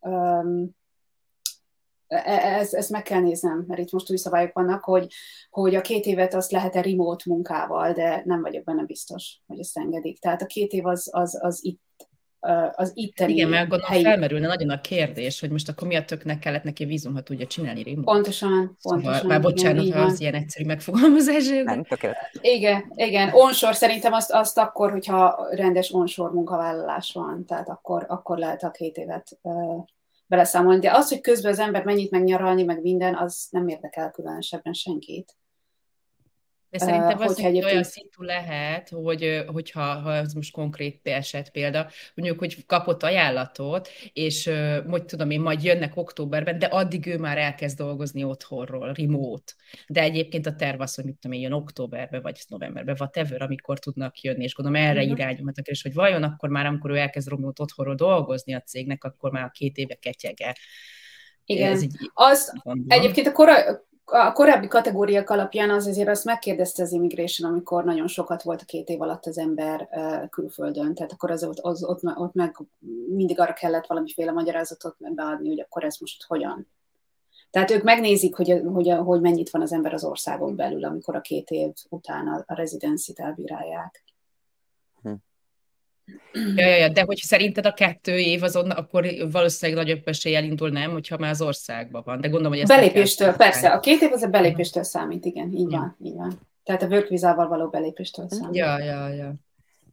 um, 0.00 0.76
ezt, 2.06 2.74
ezt 2.74 2.90
meg 2.90 3.02
kell 3.02 3.20
néznem, 3.20 3.64
mert 3.66 3.80
itt 3.80 3.92
most 3.92 4.10
új 4.10 4.16
szabályok 4.16 4.52
vannak, 4.52 4.84
hogy, 4.84 5.12
hogy 5.50 5.74
a 5.74 5.80
két 5.80 6.06
évet 6.06 6.34
azt 6.34 6.50
lehet-e 6.50 6.80
remote 6.80 7.24
munkával, 7.26 7.92
de 7.92 8.22
nem 8.24 8.40
vagyok 8.40 8.64
benne 8.64 8.84
biztos, 8.84 9.40
hogy 9.46 9.58
ezt 9.58 9.78
engedik. 9.78 10.18
Tehát 10.18 10.42
a 10.42 10.46
két 10.46 10.72
év 10.72 10.86
az, 10.86 11.08
az, 11.12 11.38
az 11.42 11.64
itt 11.64 12.08
az 12.74 12.92
itteni 12.94 13.32
Igen, 13.32 13.48
mert 13.48 13.68
gondolom 13.68 13.92
helyi... 13.92 14.02
felmerülne 14.02 14.46
nagyon 14.46 14.70
a 14.70 14.80
kérdés, 14.80 15.40
hogy 15.40 15.50
most 15.50 15.68
akkor 15.68 15.88
mi 15.88 15.96
a 15.96 16.04
töknek 16.04 16.38
kellett 16.38 16.62
neki 16.62 16.84
vízum, 16.84 17.14
ha 17.14 17.20
tudja 17.20 17.46
csinálni 17.46 17.82
remote. 17.82 18.12
Pontosan, 18.12 18.76
szóval, 18.78 19.00
pontosan. 19.00 19.26
Már 19.26 19.40
bocsánat, 19.40 19.84
igen, 19.84 19.98
ha 19.98 20.04
az 20.04 20.20
ilyen 20.20 20.34
egyszerű 20.34 20.66
megfogalmazás. 20.66 21.48
Nem, 21.64 21.84
Igen, 22.40 22.92
igen. 22.94 23.30
Onshore 23.32 23.72
szerintem 23.72 24.12
azt, 24.12 24.30
azt 24.32 24.58
akkor, 24.58 24.90
hogyha 24.90 25.46
rendes 25.50 25.92
onshore 25.92 26.32
munkavállalás 26.32 27.12
van, 27.12 27.44
tehát 27.46 27.68
akkor, 27.68 28.04
akkor 28.08 28.38
lehet 28.38 28.62
a 28.62 28.70
két 28.70 28.96
évet 28.96 29.38
uh, 29.42 29.84
beleszámolni. 30.26 30.80
De 30.80 30.92
az, 30.92 31.08
hogy 31.08 31.20
közben 31.20 31.52
az 31.52 31.58
ember 31.58 31.84
mennyit 31.84 32.10
megnyaralni, 32.10 32.62
meg 32.62 32.82
minden, 32.82 33.14
az 33.14 33.46
nem 33.50 33.68
érdekel 33.68 34.10
különösebben 34.10 34.72
senkit. 34.72 35.36
De 36.74 36.80
szerintem 36.80 37.20
az 37.20 37.34
hogy 37.34 37.44
egyébként... 37.44 37.72
olyan 37.72 37.82
szitu 37.82 38.22
lehet, 38.22 38.88
hogy, 38.88 39.44
hogyha 39.46 39.82
ha 39.82 40.14
ez 40.14 40.32
most 40.32 40.52
konkrét 40.52 41.00
eset 41.02 41.50
példa, 41.50 41.90
mondjuk, 42.14 42.38
hogy 42.38 42.66
kapott 42.66 43.02
ajánlatot, 43.02 43.88
és 44.12 44.50
hogy 44.88 45.04
tudom 45.04 45.30
én, 45.30 45.40
majd 45.40 45.62
jönnek 45.62 45.96
októberben, 45.96 46.58
de 46.58 46.66
addig 46.66 47.06
ő 47.06 47.18
már 47.18 47.38
elkezd 47.38 47.78
dolgozni 47.78 48.24
otthonról, 48.24 48.92
remote. 48.92 49.52
De 49.86 50.00
egyébként 50.00 50.46
a 50.46 50.54
terv 50.54 50.80
az, 50.80 50.94
hogy 50.94 51.04
mit 51.04 51.16
tudom 51.20 51.36
én, 51.36 51.42
jön 51.42 51.52
októberben, 51.52 52.22
vagy 52.22 52.38
novemberben, 52.48 52.96
whatever, 52.98 53.42
amikor 53.42 53.78
tudnak 53.78 54.20
jönni, 54.20 54.44
és 54.44 54.54
gondolom 54.54 54.80
erre 54.80 55.02
uh-huh. 55.02 55.18
irányulnak, 55.18 55.66
és 55.66 55.82
hogy 55.82 55.94
vajon 55.94 56.22
akkor 56.22 56.48
már, 56.48 56.66
amikor 56.66 56.90
ő 56.90 56.96
elkezd 56.96 57.28
remote 57.28 57.62
otthonról 57.62 57.94
dolgozni 57.94 58.54
a 58.54 58.60
cégnek, 58.60 59.04
akkor 59.04 59.30
már 59.30 59.44
a 59.44 59.50
két 59.50 59.76
éve 59.76 59.94
ketyege. 59.94 60.56
Igen. 61.44 61.72
Ez 61.72 61.82
így, 61.82 61.96
az, 62.12 62.52
egyébként 62.86 63.26
a 63.26 63.32
kora, 63.32 63.54
a 64.04 64.32
korábbi 64.32 64.68
kategóriák 64.68 65.30
alapján 65.30 65.70
az 65.70 65.86
azért 65.86 66.08
azt 66.08 66.24
megkérdezte 66.24 66.82
az 66.82 66.92
immigration, 66.92 67.50
amikor 67.50 67.84
nagyon 67.84 68.06
sokat 68.06 68.42
volt 68.42 68.60
a 68.60 68.64
két 68.64 68.88
év 68.88 69.00
alatt 69.00 69.26
az 69.26 69.38
ember 69.38 69.88
külföldön, 70.30 70.94
tehát 70.94 71.12
akkor 71.12 71.30
az, 71.30 71.42
az, 71.42 71.58
az 71.62 71.84
ott, 71.84 72.02
ott 72.16 72.34
meg 72.34 72.56
mindig 73.08 73.40
arra 73.40 73.52
kellett 73.52 73.86
valamiféle 73.86 74.32
magyarázatot 74.32 74.96
beadni, 74.98 75.48
hogy 75.48 75.60
akkor 75.60 75.84
ez 75.84 75.96
most 76.00 76.24
hogyan. 76.24 76.66
Tehát 77.50 77.70
ők 77.70 77.82
megnézik, 77.82 78.36
hogy, 78.36 78.62
hogy, 78.72 78.90
hogy 79.04 79.20
mennyit 79.20 79.50
van 79.50 79.62
az 79.62 79.72
ember 79.72 79.94
az 79.94 80.04
országon 80.04 80.56
belül, 80.56 80.84
amikor 80.84 81.16
a 81.16 81.20
két 81.20 81.50
év 81.50 81.72
után 81.88 82.26
a, 82.26 82.44
a 82.46 82.54
rezidencit 82.54 83.20
elbírálják. 83.20 84.04
Ja, 86.32 86.66
ja, 86.66 86.76
ja, 86.76 86.88
de 86.88 87.02
hogy 87.02 87.16
szerinted 87.16 87.66
a 87.66 87.72
kettő 87.72 88.18
év 88.18 88.42
azon, 88.42 88.70
akkor 88.70 89.06
valószínűleg 89.30 89.84
nagyobb 89.84 90.08
eséllyel 90.08 90.44
indul, 90.44 90.68
nem, 90.68 90.90
hogyha 90.90 91.18
már 91.18 91.30
az 91.30 91.42
országban 91.42 92.02
van. 92.04 92.20
De 92.20 92.28
gondolom, 92.28 92.52
hogy 92.52 92.60
ezt 92.60 92.72
Belépéstől, 92.76 93.32
persze. 93.32 93.68
A 93.72 93.80
két 93.80 94.00
év 94.00 94.12
az 94.12 94.22
a 94.22 94.28
belépéstől 94.28 94.82
számít, 94.82 95.24
igen, 95.24 95.52
így 95.52 95.70
ja. 95.70 95.78
van, 95.78 95.96
így 96.02 96.14
van. 96.14 96.40
Tehát 96.64 96.82
a 96.82 96.86
workvizával 96.86 97.48
való 97.48 97.68
belépéstől 97.68 98.28
számít. 98.28 98.56
Ja, 98.56 98.78
ja, 98.78 99.08
ja. 99.08 99.34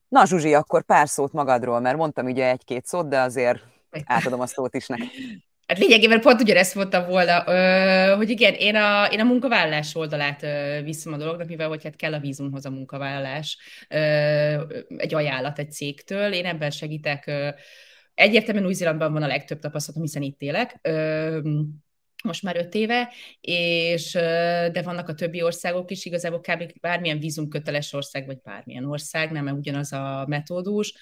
Na 0.07 0.25
Zsuzsi, 0.25 0.53
akkor 0.53 0.83
pár 0.83 1.07
szót 1.07 1.31
magadról, 1.31 1.79
mert 1.79 1.97
mondtam 1.97 2.25
ugye 2.25 2.49
egy-két 2.49 2.85
szót, 2.85 3.09
de 3.09 3.19
azért 3.19 3.59
átadom 4.05 4.39
a 4.39 4.47
szót 4.47 4.75
is 4.75 4.87
neki. 4.87 5.09
Hát 5.71 5.79
lényegében 5.79 6.21
pont 6.21 6.41
ugyanezt 6.41 6.75
mondtam 6.75 7.07
volna, 7.07 7.43
hogy 8.15 8.29
igen, 8.29 8.53
én 8.53 8.75
a, 8.75 9.05
én 9.11 9.19
a 9.19 9.23
munkavállalás 9.23 9.95
oldalát 9.95 10.41
viszem 10.83 11.13
a 11.13 11.17
dolognak, 11.17 11.47
mivel 11.47 11.67
hogy 11.67 11.83
hát 11.83 11.95
kell 11.95 12.13
a 12.13 12.19
vízumhoz 12.19 12.65
a 12.65 12.69
munkavállalás, 12.69 13.57
egy 14.97 15.13
ajánlat 15.13 15.59
egy 15.59 15.71
cégtől, 15.71 16.33
én 16.33 16.45
ebben 16.45 16.69
segítek. 16.69 17.31
Egyértelműen 18.13 18.65
Új-Zélandban 18.65 19.13
van 19.13 19.23
a 19.23 19.27
legtöbb 19.27 19.59
tapasztalatom, 19.59 20.05
hiszen 20.05 20.21
itt 20.21 20.41
élek 20.41 20.79
most 22.23 22.43
már 22.43 22.55
öt 22.55 22.73
éve, 22.73 23.13
és 23.41 24.11
de 24.71 24.81
vannak 24.83 25.09
a 25.09 25.13
többi 25.13 25.41
országok 25.41 25.91
is, 25.91 26.05
igazából 26.05 26.39
kb. 26.39 26.63
bármilyen 26.81 27.19
vízumköteles 27.19 27.93
ország, 27.93 28.25
vagy 28.25 28.41
bármilyen 28.43 28.85
ország, 28.85 29.31
nem 29.31 29.47
ugyanaz 29.47 29.93
a 29.93 30.25
metódus. 30.27 30.93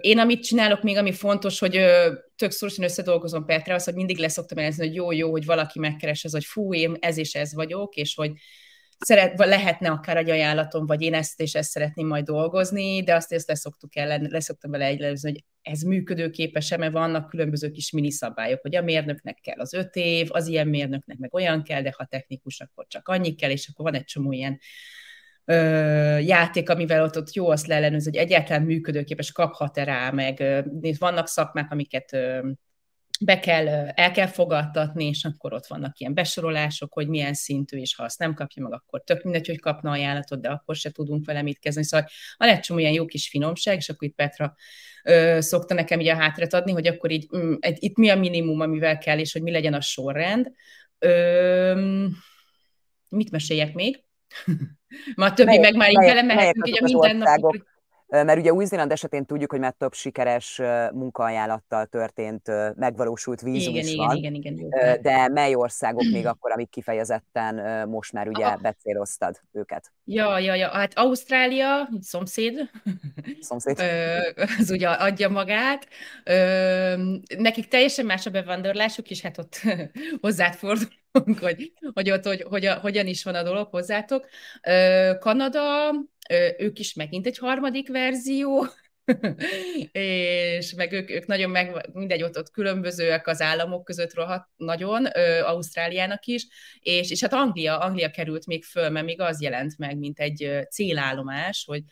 Én 0.00 0.18
amit 0.18 0.42
csinálok 0.42 0.82
még, 0.82 0.96
ami 0.96 1.12
fontos, 1.12 1.58
hogy 1.58 1.80
tök 2.36 2.50
szorosan 2.50 2.84
összedolgozom 2.84 3.44
Petra, 3.44 3.74
az, 3.74 3.84
hogy 3.84 3.94
mindig 3.94 4.18
leszoktam 4.18 4.58
jelezni, 4.58 4.86
hogy 4.86 4.94
jó-jó, 4.94 5.30
hogy 5.30 5.44
valaki 5.44 5.78
megkeres, 5.78 6.24
az, 6.24 6.32
hogy 6.32 6.44
fú, 6.44 6.74
én 6.74 6.96
ez 7.00 7.18
és 7.18 7.34
ez 7.34 7.54
vagyok, 7.54 7.94
és 7.94 8.14
hogy 8.14 8.32
szeret, 8.98 9.38
lehetne 9.38 9.90
akár 9.90 10.16
egy 10.16 10.30
ajánlatom, 10.30 10.86
vagy 10.86 11.02
én 11.02 11.14
ezt 11.14 11.40
és 11.40 11.54
ezt 11.54 11.70
szeretném 11.70 12.06
majd 12.06 12.24
dolgozni, 12.24 13.02
de 13.02 13.14
azt 13.14 13.32
ezt 13.32 13.48
leszoktuk 13.48 13.96
ellen, 13.96 14.26
leszoktam 14.30 14.70
bele 14.70 14.84
egylezni, 14.84 15.30
hogy 15.30 15.44
ez 15.62 15.82
működőképes-e, 15.82 16.76
mert 16.76 16.92
vannak 16.92 17.28
különböző 17.28 17.70
kis 17.70 17.90
miniszabályok, 17.90 18.60
hogy 18.60 18.76
a 18.76 18.82
mérnöknek 18.82 19.38
kell 19.42 19.58
az 19.58 19.72
öt 19.72 19.94
év, 19.94 20.28
az 20.30 20.46
ilyen 20.46 20.68
mérnöknek 20.68 21.18
meg 21.18 21.34
olyan 21.34 21.62
kell, 21.62 21.82
de 21.82 21.94
ha 21.96 22.04
technikus, 22.04 22.60
akkor 22.60 22.86
csak 22.88 23.08
annyi 23.08 23.34
kell, 23.34 23.50
és 23.50 23.68
akkor 23.68 23.84
van 23.84 23.94
egy 23.94 24.04
csomó 24.04 24.32
ilyen 24.32 24.58
ö, 25.44 25.54
játék, 26.18 26.70
amivel 26.70 27.02
ott, 27.02 27.16
ott 27.16 27.32
jó 27.32 27.48
azt 27.50 27.66
leellenőzni, 27.66 28.10
hogy 28.10 28.26
egyáltalán 28.26 28.62
működőképes, 28.62 29.32
kaphat-e 29.32 29.84
rá, 29.84 30.10
meg 30.10 30.40
ö, 30.40 30.60
vannak 30.98 31.28
szakmák, 31.28 31.72
amiket 31.72 32.12
ö, 32.12 32.48
be 33.20 33.40
kell, 33.40 33.68
el 33.94 34.10
kell 34.10 34.26
fogadtatni, 34.26 35.04
és 35.04 35.24
akkor 35.24 35.52
ott 35.52 35.66
vannak 35.66 35.98
ilyen 35.98 36.14
besorolások, 36.14 36.92
hogy 36.92 37.08
milyen 37.08 37.34
szintű, 37.34 37.78
és 37.78 37.94
ha 37.94 38.04
azt 38.04 38.18
nem 38.18 38.34
kapja 38.34 38.62
meg, 38.62 38.72
akkor 38.72 39.02
tök 39.02 39.22
mindegy, 39.22 39.46
hogy 39.46 39.60
kapna 39.60 39.90
ajánlatot, 39.90 40.40
de 40.40 40.48
akkor 40.48 40.76
se 40.76 40.90
tudunk 40.90 41.26
vele 41.26 41.42
mit 41.42 41.58
kezdeni. 41.58 41.86
Szóval 41.86 42.08
van 42.36 42.48
egy 42.48 42.60
csomó 42.60 42.78
ilyen 42.78 42.92
jó 42.92 43.04
kis 43.04 43.28
finomság, 43.28 43.76
és 43.76 43.88
akkor 43.88 44.08
itt 44.08 44.14
Petra 44.14 44.54
ö, 45.04 45.36
szokta 45.40 45.74
nekem 45.74 46.00
így 46.00 46.08
a 46.08 46.14
hátrat 46.14 46.52
adni, 46.52 46.72
hogy 46.72 46.86
akkor 46.86 47.10
így 47.10 47.28
mm, 47.36 47.54
egy, 47.58 47.76
itt 47.80 47.96
mi 47.96 48.08
a 48.08 48.16
minimum, 48.16 48.60
amivel 48.60 48.98
kell, 48.98 49.18
és 49.18 49.32
hogy 49.32 49.42
mi 49.42 49.50
legyen 49.50 49.74
a 49.74 49.80
sorrend. 49.80 50.50
Ö, 50.98 52.06
mit 53.08 53.30
meséljek 53.30 53.74
még? 53.74 54.04
Ma 55.16 55.24
a 55.24 55.32
többi 55.32 55.50
mely, 55.50 55.58
meg 55.58 55.76
már 55.76 55.90
így 55.90 55.98
belemehetünk 55.98 56.68
így 56.68 56.78
a 56.80 56.84
mindennapok 56.84 57.72
mert 58.22 58.38
ugye 58.38 58.52
Új-Zéland 58.52 58.92
esetén 58.92 59.26
tudjuk, 59.26 59.50
hogy 59.50 59.60
már 59.60 59.72
több 59.72 59.94
sikeres 59.94 60.60
munkaajánlattal 60.92 61.86
történt, 61.86 62.50
megvalósult 62.74 63.40
vízum 63.40 63.74
igen, 63.74 63.84
is 63.84 63.92
igen, 63.92 64.06
van, 64.06 64.16
igen, 64.16 64.34
igen, 64.34 64.54
igen, 64.54 65.02
de 65.02 65.28
mely 65.28 65.54
országok 65.54 66.04
még 66.12 66.26
akkor, 66.32 66.52
amik 66.52 66.70
kifejezetten 66.70 67.88
most 67.88 68.12
már 68.12 68.28
ugye 68.28 68.46
ah. 68.46 68.60
becéloztad 68.60 69.40
őket? 69.52 69.92
Ja, 70.04 70.38
ja, 70.38 70.54
ja, 70.54 70.68
hát 70.68 70.92
Ausztrália, 70.94 71.88
szomszéd, 72.00 72.70
szomszéd. 73.40 73.82
az 74.58 74.70
ugye 74.70 74.88
adja 74.88 75.28
magát. 75.28 75.88
Nekik 77.38 77.68
teljesen 77.68 78.06
más 78.06 78.26
a 78.26 78.30
bevándorlásuk, 78.30 79.10
és 79.10 79.20
hát 79.20 79.38
ott 79.38 79.60
hozzád 80.20 80.54
fordul 80.54 80.88
hogy, 81.40 81.72
hogy 81.92 82.10
ott 82.10 82.24
hogy, 82.24 82.42
hogy, 82.42 82.66
hogyan 82.66 83.06
is 83.06 83.24
van 83.24 83.34
a 83.34 83.42
dolog 83.42 83.68
hozzátok. 83.68 84.28
Kanada, 85.18 85.90
ők 86.58 86.78
is 86.78 86.94
megint 86.94 87.26
egy 87.26 87.38
harmadik 87.38 87.88
verzió, 87.88 88.66
és 89.92 90.74
meg 90.74 90.92
ők, 90.92 91.10
ők 91.10 91.26
nagyon 91.26 91.50
meg, 91.50 91.90
mindegy, 91.92 92.22
ott, 92.22 92.38
ott 92.38 92.50
különbözőek 92.50 93.26
az 93.26 93.40
államok 93.40 93.84
között 93.84 94.14
rohadt 94.14 94.48
nagyon, 94.56 95.06
Ausztráliának 95.42 96.24
is, 96.24 96.46
és, 96.80 97.10
és 97.10 97.20
hát 97.20 97.32
Anglia, 97.32 97.78
Anglia 97.78 98.10
került 98.10 98.46
még 98.46 98.64
föl, 98.64 98.90
mert 98.90 99.06
még 99.06 99.20
az 99.20 99.42
jelent 99.42 99.78
meg, 99.78 99.98
mint 99.98 100.20
egy 100.20 100.66
célállomás, 100.70 101.64
hogy 101.66 101.82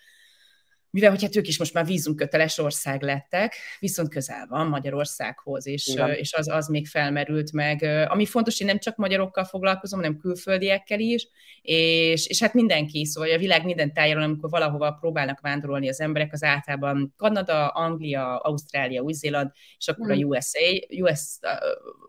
mivel 0.93 1.11
hogy 1.11 1.23
hát 1.23 1.37
ők 1.37 1.47
is 1.49 1.59
most 1.59 1.75
már 1.75 1.87
vízumköteles 1.87 2.59
ország 2.59 3.03
lettek, 3.03 3.55
viszont 3.79 4.09
közel 4.09 4.47
van 4.49 4.67
Magyarországhoz, 4.67 5.67
és, 5.67 5.97
és 6.15 6.33
az, 6.33 6.49
az 6.49 6.69
még 6.69 6.87
felmerült 6.87 7.53
meg. 7.53 7.83
Ami 8.09 8.27
fontos, 8.27 8.59
hogy 8.59 8.67
nem 8.67 8.79
csak 8.79 8.97
magyarokkal 8.97 9.45
foglalkozom, 9.45 10.01
hanem 10.01 10.17
külföldiekkel 10.17 11.01
is, 11.01 11.29
és, 11.63 12.27
és 12.27 12.41
hát 12.41 12.55
mindenki, 12.55 13.05
szóval 13.05 13.31
a 13.31 13.39
világ 13.39 13.65
minden 13.65 13.93
tájáról, 13.93 14.23
amikor 14.23 14.51
valahova 14.51 14.93
próbálnak 14.93 15.41
vándorolni 15.41 15.89
az 15.89 16.01
emberek, 16.01 16.33
az 16.33 16.43
általában 16.43 17.15
Kanada, 17.17 17.69
Anglia, 17.69 18.39
Ausztrália, 18.39 19.03
Új-Zéland, 19.03 19.51
és 19.79 19.89
akkor 19.89 20.11
a 20.11 20.15
USA, 20.15 20.59
hmm. 20.59 21.03
US, 21.03 21.39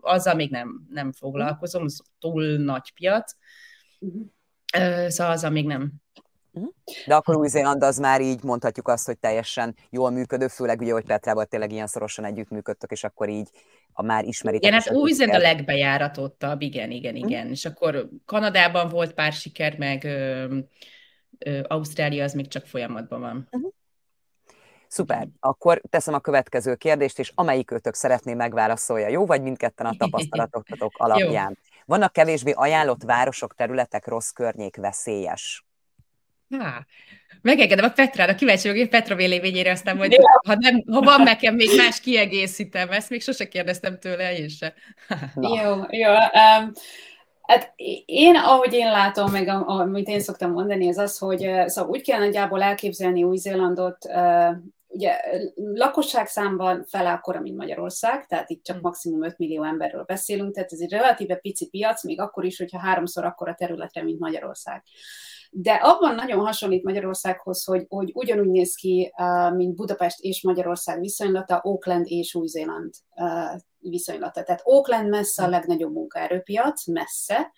azzal 0.00 0.34
még 0.34 0.50
nem, 0.50 0.86
nem 0.90 1.12
foglalkozom, 1.12 1.84
az 1.84 2.02
túl 2.18 2.56
nagy 2.56 2.92
piac, 2.94 3.32
hmm. 3.98 4.32
szóval 5.08 5.32
azzal 5.32 5.50
még 5.50 5.66
nem. 5.66 5.92
De 7.06 7.14
akkor 7.14 7.36
Új-Zéland 7.36 7.82
az 7.82 7.98
már 7.98 8.20
így 8.20 8.42
mondhatjuk 8.42 8.88
azt, 8.88 9.06
hogy 9.06 9.18
teljesen 9.18 9.74
jól 9.90 10.10
működő, 10.10 10.48
főleg 10.48 10.80
ugye, 10.80 10.92
hogy 10.92 11.04
Petrával 11.04 11.44
tényleg 11.44 11.72
ilyen 11.72 11.86
szorosan 11.86 12.24
együttműködtök, 12.24 12.90
és 12.90 13.04
akkor 13.04 13.28
így 13.28 13.48
a 13.92 14.02
már 14.02 14.24
ismeritek. 14.24 14.70
Igen, 14.70 14.80
hát 14.80 14.92
Új-Zéland 14.92 15.34
a 15.34 15.38
legbejáratottabb, 15.38 16.60
igen, 16.60 16.90
igen, 16.90 17.14
mhm. 17.14 17.28
igen. 17.28 17.46
Mm. 17.46 17.50
És 17.50 17.64
akkor 17.64 18.08
Kanadában 18.24 18.88
volt 18.88 19.12
pár 19.12 19.32
siker, 19.32 19.78
meg 19.78 20.04
ö, 20.04 20.56
ö, 21.38 21.60
Ausztrália 21.66 22.24
az 22.24 22.32
még 22.32 22.48
csak 22.48 22.66
folyamatban 22.66 23.20
van. 23.20 23.48
Mm. 23.56 23.62
Szuper. 24.88 25.28
Akkor 25.40 25.80
teszem 25.90 26.14
a 26.14 26.20
következő 26.20 26.74
kérdést, 26.74 27.18
és 27.18 27.32
amelyik 27.34 27.70
őtök 27.70 27.94
szeretné 27.94 28.34
megválaszolja, 28.34 29.08
jó? 29.08 29.26
Vagy 29.26 29.42
mindketten 29.42 29.86
a 29.86 29.94
tapasztalatotok 30.04 30.92
alapján. 30.96 31.58
Vannak 31.84 32.12
kevésbé 32.12 32.50
ajánlott 32.50 33.02
városok, 33.02 33.54
területek, 33.54 34.06
rossz 34.06 34.30
környék, 34.30 34.76
veszélyes? 34.76 35.64
Há, 36.50 36.86
megengedem 37.42 37.84
a 37.84 37.92
Petrára, 37.92 38.34
kíváncsi 38.34 38.68
vagyok 38.68 38.88
Petra 38.88 39.14
véleményére, 39.14 39.70
aztán 39.70 39.96
majd, 39.96 40.14
ha, 40.46 40.54
nem, 40.58 40.82
ha 40.90 41.00
van 41.00 41.22
nekem 41.22 41.54
még 41.54 41.68
más 41.76 42.00
kiegészítem, 42.00 42.90
ezt 42.90 43.10
még 43.10 43.22
sose 43.22 43.48
kérdeztem 43.48 43.98
tőle, 43.98 44.38
én 44.38 44.48
se. 44.48 44.74
jó, 45.40 45.72
jó. 45.90 46.10
Um, 46.10 46.72
hát 47.42 47.72
én, 48.04 48.36
ahogy 48.36 48.72
én 48.72 48.90
látom, 48.90 49.30
meg 49.30 49.48
amit 49.48 50.08
én 50.08 50.20
szoktam 50.20 50.52
mondani, 50.52 50.88
az 50.88 50.98
az, 50.98 51.18
hogy 51.18 51.50
szóval 51.66 51.90
úgy 51.90 52.02
kell 52.02 52.18
nagyjából 52.18 52.62
elképzelni 52.62 53.22
Új-Zélandot, 53.22 54.04
uh, 54.04 54.56
ugye 54.94 55.20
lakosság 55.56 56.26
számban 56.26 56.84
fele 56.88 57.12
akkora, 57.12 57.40
mint 57.40 57.56
Magyarország, 57.56 58.26
tehát 58.26 58.50
itt 58.50 58.64
csak 58.64 58.76
hm. 58.76 58.82
maximum 58.82 59.24
5 59.24 59.38
millió 59.38 59.62
emberről 59.62 60.02
beszélünk, 60.02 60.54
tehát 60.54 60.72
ez 60.72 60.80
egy 60.80 60.90
relatíve 60.90 61.34
pici 61.34 61.68
piac, 61.68 62.04
még 62.04 62.20
akkor 62.20 62.44
is, 62.44 62.58
hogyha 62.58 62.78
háromszor 62.78 63.24
akkora 63.24 63.54
területre, 63.54 64.02
mint 64.02 64.18
Magyarország 64.18 64.82
de 65.56 65.72
abban 65.72 66.14
nagyon 66.14 66.44
hasonlít 66.44 66.84
Magyarországhoz, 66.84 67.64
hogy, 67.64 67.84
hogy 67.88 68.10
ugyanúgy 68.14 68.48
néz 68.50 68.74
ki, 68.74 69.12
mint 69.54 69.74
Budapest 69.74 70.20
és 70.20 70.42
Magyarország 70.42 71.00
viszonylata, 71.00 71.56
Auckland 71.56 72.06
és 72.08 72.34
Új-Zéland 72.34 72.94
viszonylata. 73.78 74.42
Tehát 74.42 74.62
Auckland 74.64 75.08
messze 75.08 75.42
a 75.42 75.48
legnagyobb 75.48 75.92
munkaerőpiac, 75.92 76.86
messze, 76.86 77.52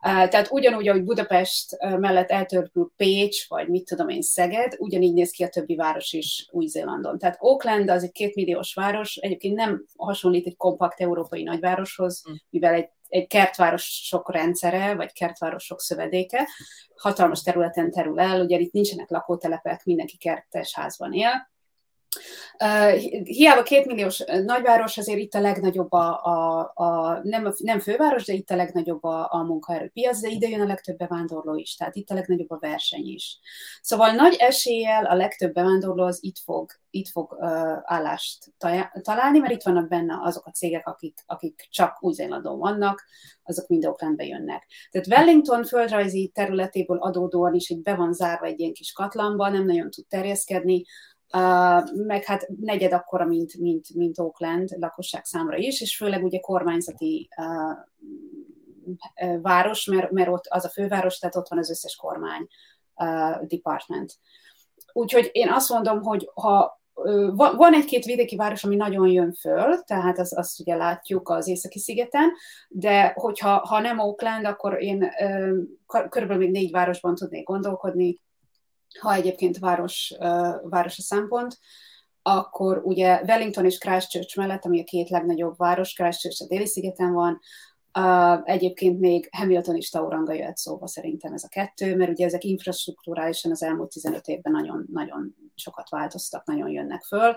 tehát 0.00 0.48
ugyanúgy, 0.50 0.88
ahogy 0.88 1.04
Budapest 1.04 1.76
mellett 1.78 2.30
eltörpül 2.30 2.92
Pécs, 2.96 3.48
vagy 3.48 3.68
mit 3.68 3.84
tudom 3.84 4.08
én, 4.08 4.22
Szeged, 4.22 4.74
ugyanígy 4.78 5.12
néz 5.12 5.30
ki 5.30 5.44
a 5.44 5.48
többi 5.48 5.74
város 5.74 6.12
is 6.12 6.48
Új-Zélandon. 6.50 7.18
Tehát 7.18 7.36
Auckland 7.40 7.90
az 7.90 8.02
egy 8.02 8.12
kétmilliós 8.12 8.74
város, 8.74 9.16
egyébként 9.16 9.54
nem 9.54 9.84
hasonlít 9.96 10.46
egy 10.46 10.56
kompakt 10.56 11.00
európai 11.00 11.42
nagyvároshoz, 11.42 12.22
hm. 12.24 12.32
mivel 12.50 12.74
egy 12.74 12.88
egy 13.08 13.26
kertvárosok 13.26 14.32
rendszere, 14.32 14.94
vagy 14.94 15.12
kertvárosok 15.12 15.80
szövedéke, 15.80 16.48
hatalmas 16.96 17.42
területen 17.42 17.90
terül 17.90 18.20
el, 18.20 18.40
ugye 18.40 18.58
itt 18.58 18.72
nincsenek 18.72 19.10
lakótelepek, 19.10 19.84
mindenki 19.84 20.16
kertes 20.16 20.74
házban 20.74 21.12
él, 21.12 21.50
hiába 23.24 23.62
kétmilliós 23.62 24.24
nagyváros, 24.44 24.98
azért 24.98 25.18
itt 25.18 25.34
a 25.34 25.40
legnagyobb 25.40 25.92
a, 25.92 26.24
a, 26.24 26.70
a 26.74 27.20
nem, 27.22 27.52
nem 27.58 27.78
főváros, 27.78 28.24
de 28.24 28.32
itt 28.32 28.50
a 28.50 28.56
legnagyobb 28.56 29.04
a, 29.04 29.28
a 29.30 29.42
munkaerőpiac, 29.42 30.20
de 30.20 30.28
ide 30.28 30.48
jön 30.48 30.60
a 30.60 30.66
legtöbb 30.66 30.96
bevándorló 30.96 31.54
is, 31.54 31.76
tehát 31.76 31.96
itt 31.96 32.10
a 32.10 32.14
legnagyobb 32.14 32.50
a 32.50 32.58
verseny 32.60 33.06
is. 33.06 33.38
Szóval 33.82 34.10
nagy 34.10 34.36
eséllyel 34.38 35.04
a 35.04 35.14
legtöbb 35.14 35.52
bevándorló 35.52 36.04
az 36.04 36.18
itt 36.20 36.38
fog, 36.38 36.70
itt 36.90 37.08
fog 37.08 37.36
uh, 37.38 37.76
állást 37.82 38.52
találni, 39.02 39.38
mert 39.38 39.52
itt 39.52 39.62
vannak 39.62 39.88
benne 39.88 40.18
azok 40.22 40.46
a 40.46 40.50
cégek, 40.50 40.86
akik, 40.86 41.18
akik 41.26 41.66
csak 41.70 41.96
Új-Zélandon 42.00 42.58
vannak, 42.58 43.04
azok 43.42 43.68
mind 43.68 43.86
Oaklandbe 43.86 44.24
jönnek. 44.24 44.66
Tehát 44.90 45.06
Wellington 45.06 45.64
földrajzi 45.64 46.30
területéből 46.34 46.98
adódóan 46.98 47.54
is 47.54 47.68
egy 47.68 47.82
be 47.82 47.94
van 47.94 48.12
zárva 48.12 48.46
egy 48.46 48.60
ilyen 48.60 48.72
kis 48.72 48.92
katlanba, 48.92 49.48
nem 49.48 49.64
nagyon 49.64 49.90
tud 49.90 50.06
terjeszkedni, 50.06 50.84
meg 52.06 52.24
hát 52.24 52.48
negyed 52.60 52.92
akkora, 52.92 53.24
mint, 53.24 53.58
mint, 53.58 53.94
mint 53.94 54.18
Oakland 54.18 54.68
lakosság 54.78 55.24
számra 55.24 55.56
is, 55.56 55.80
és 55.80 55.96
főleg 55.96 56.24
ugye 56.24 56.38
kormányzati 56.38 57.28
város, 59.42 59.84
mert, 59.84 60.10
mert 60.10 60.28
ott 60.28 60.46
az 60.48 60.64
a 60.64 60.68
főváros, 60.68 61.18
tehát 61.18 61.36
ott 61.36 61.48
van 61.48 61.58
az 61.58 61.70
összes 61.70 61.96
kormány 61.96 62.46
department. 63.40 64.18
Úgyhogy 64.92 65.28
én 65.32 65.48
azt 65.50 65.70
mondom, 65.70 66.02
hogy 66.02 66.30
ha 66.34 66.76
van 67.56 67.74
egy-két 67.74 68.04
vidéki 68.04 68.36
város, 68.36 68.64
ami 68.64 68.76
nagyon 68.76 69.08
jön 69.08 69.32
föl, 69.32 69.82
tehát 69.82 70.18
azt, 70.18 70.34
azt 70.34 70.60
ugye 70.60 70.74
látjuk 70.74 71.28
az 71.28 71.48
északi 71.48 71.78
szigeten, 71.78 72.30
de 72.68 73.12
hogyha 73.14 73.66
ha 73.66 73.80
nem 73.80 73.98
Oakland, 73.98 74.44
akkor 74.44 74.82
én 74.82 75.10
körülbelül 76.08 76.42
még 76.42 76.50
négy 76.50 76.70
városban 76.70 77.14
tudnék 77.14 77.44
gondolkodni, 77.44 78.20
ha 79.00 79.14
egyébként 79.14 79.58
város, 79.58 80.14
város 80.62 80.98
a 80.98 81.02
szempont, 81.02 81.58
akkor 82.22 82.80
ugye 82.84 83.20
Wellington 83.26 83.64
és 83.64 83.78
Christchurch 83.78 84.36
mellett, 84.36 84.64
ami 84.64 84.80
a 84.80 84.84
két 84.84 85.08
legnagyobb 85.08 85.56
város, 85.56 85.92
Christchurch 85.92 86.42
a 86.42 86.46
déli 86.46 86.66
szigeten 86.66 87.12
van, 87.12 87.40
Uh, 87.98 88.40
egyébként 88.44 89.00
még 89.00 89.28
Hamilton 89.32 89.76
és 89.76 89.90
Tauranga 89.90 90.32
jöhet 90.32 90.56
szóba 90.56 90.86
szerintem 90.86 91.32
ez 91.32 91.44
a 91.44 91.48
kettő, 91.48 91.96
mert 91.96 92.10
ugye 92.10 92.24
ezek 92.24 92.44
infrastruktúrálisan 92.44 93.50
az 93.50 93.62
elmúlt 93.62 93.92
15 93.92 94.26
évben 94.26 94.52
nagyon, 94.52 94.86
nagyon 94.92 95.34
sokat 95.54 95.88
változtak, 95.88 96.44
nagyon 96.44 96.68
jönnek 96.68 97.02
föl. 97.02 97.36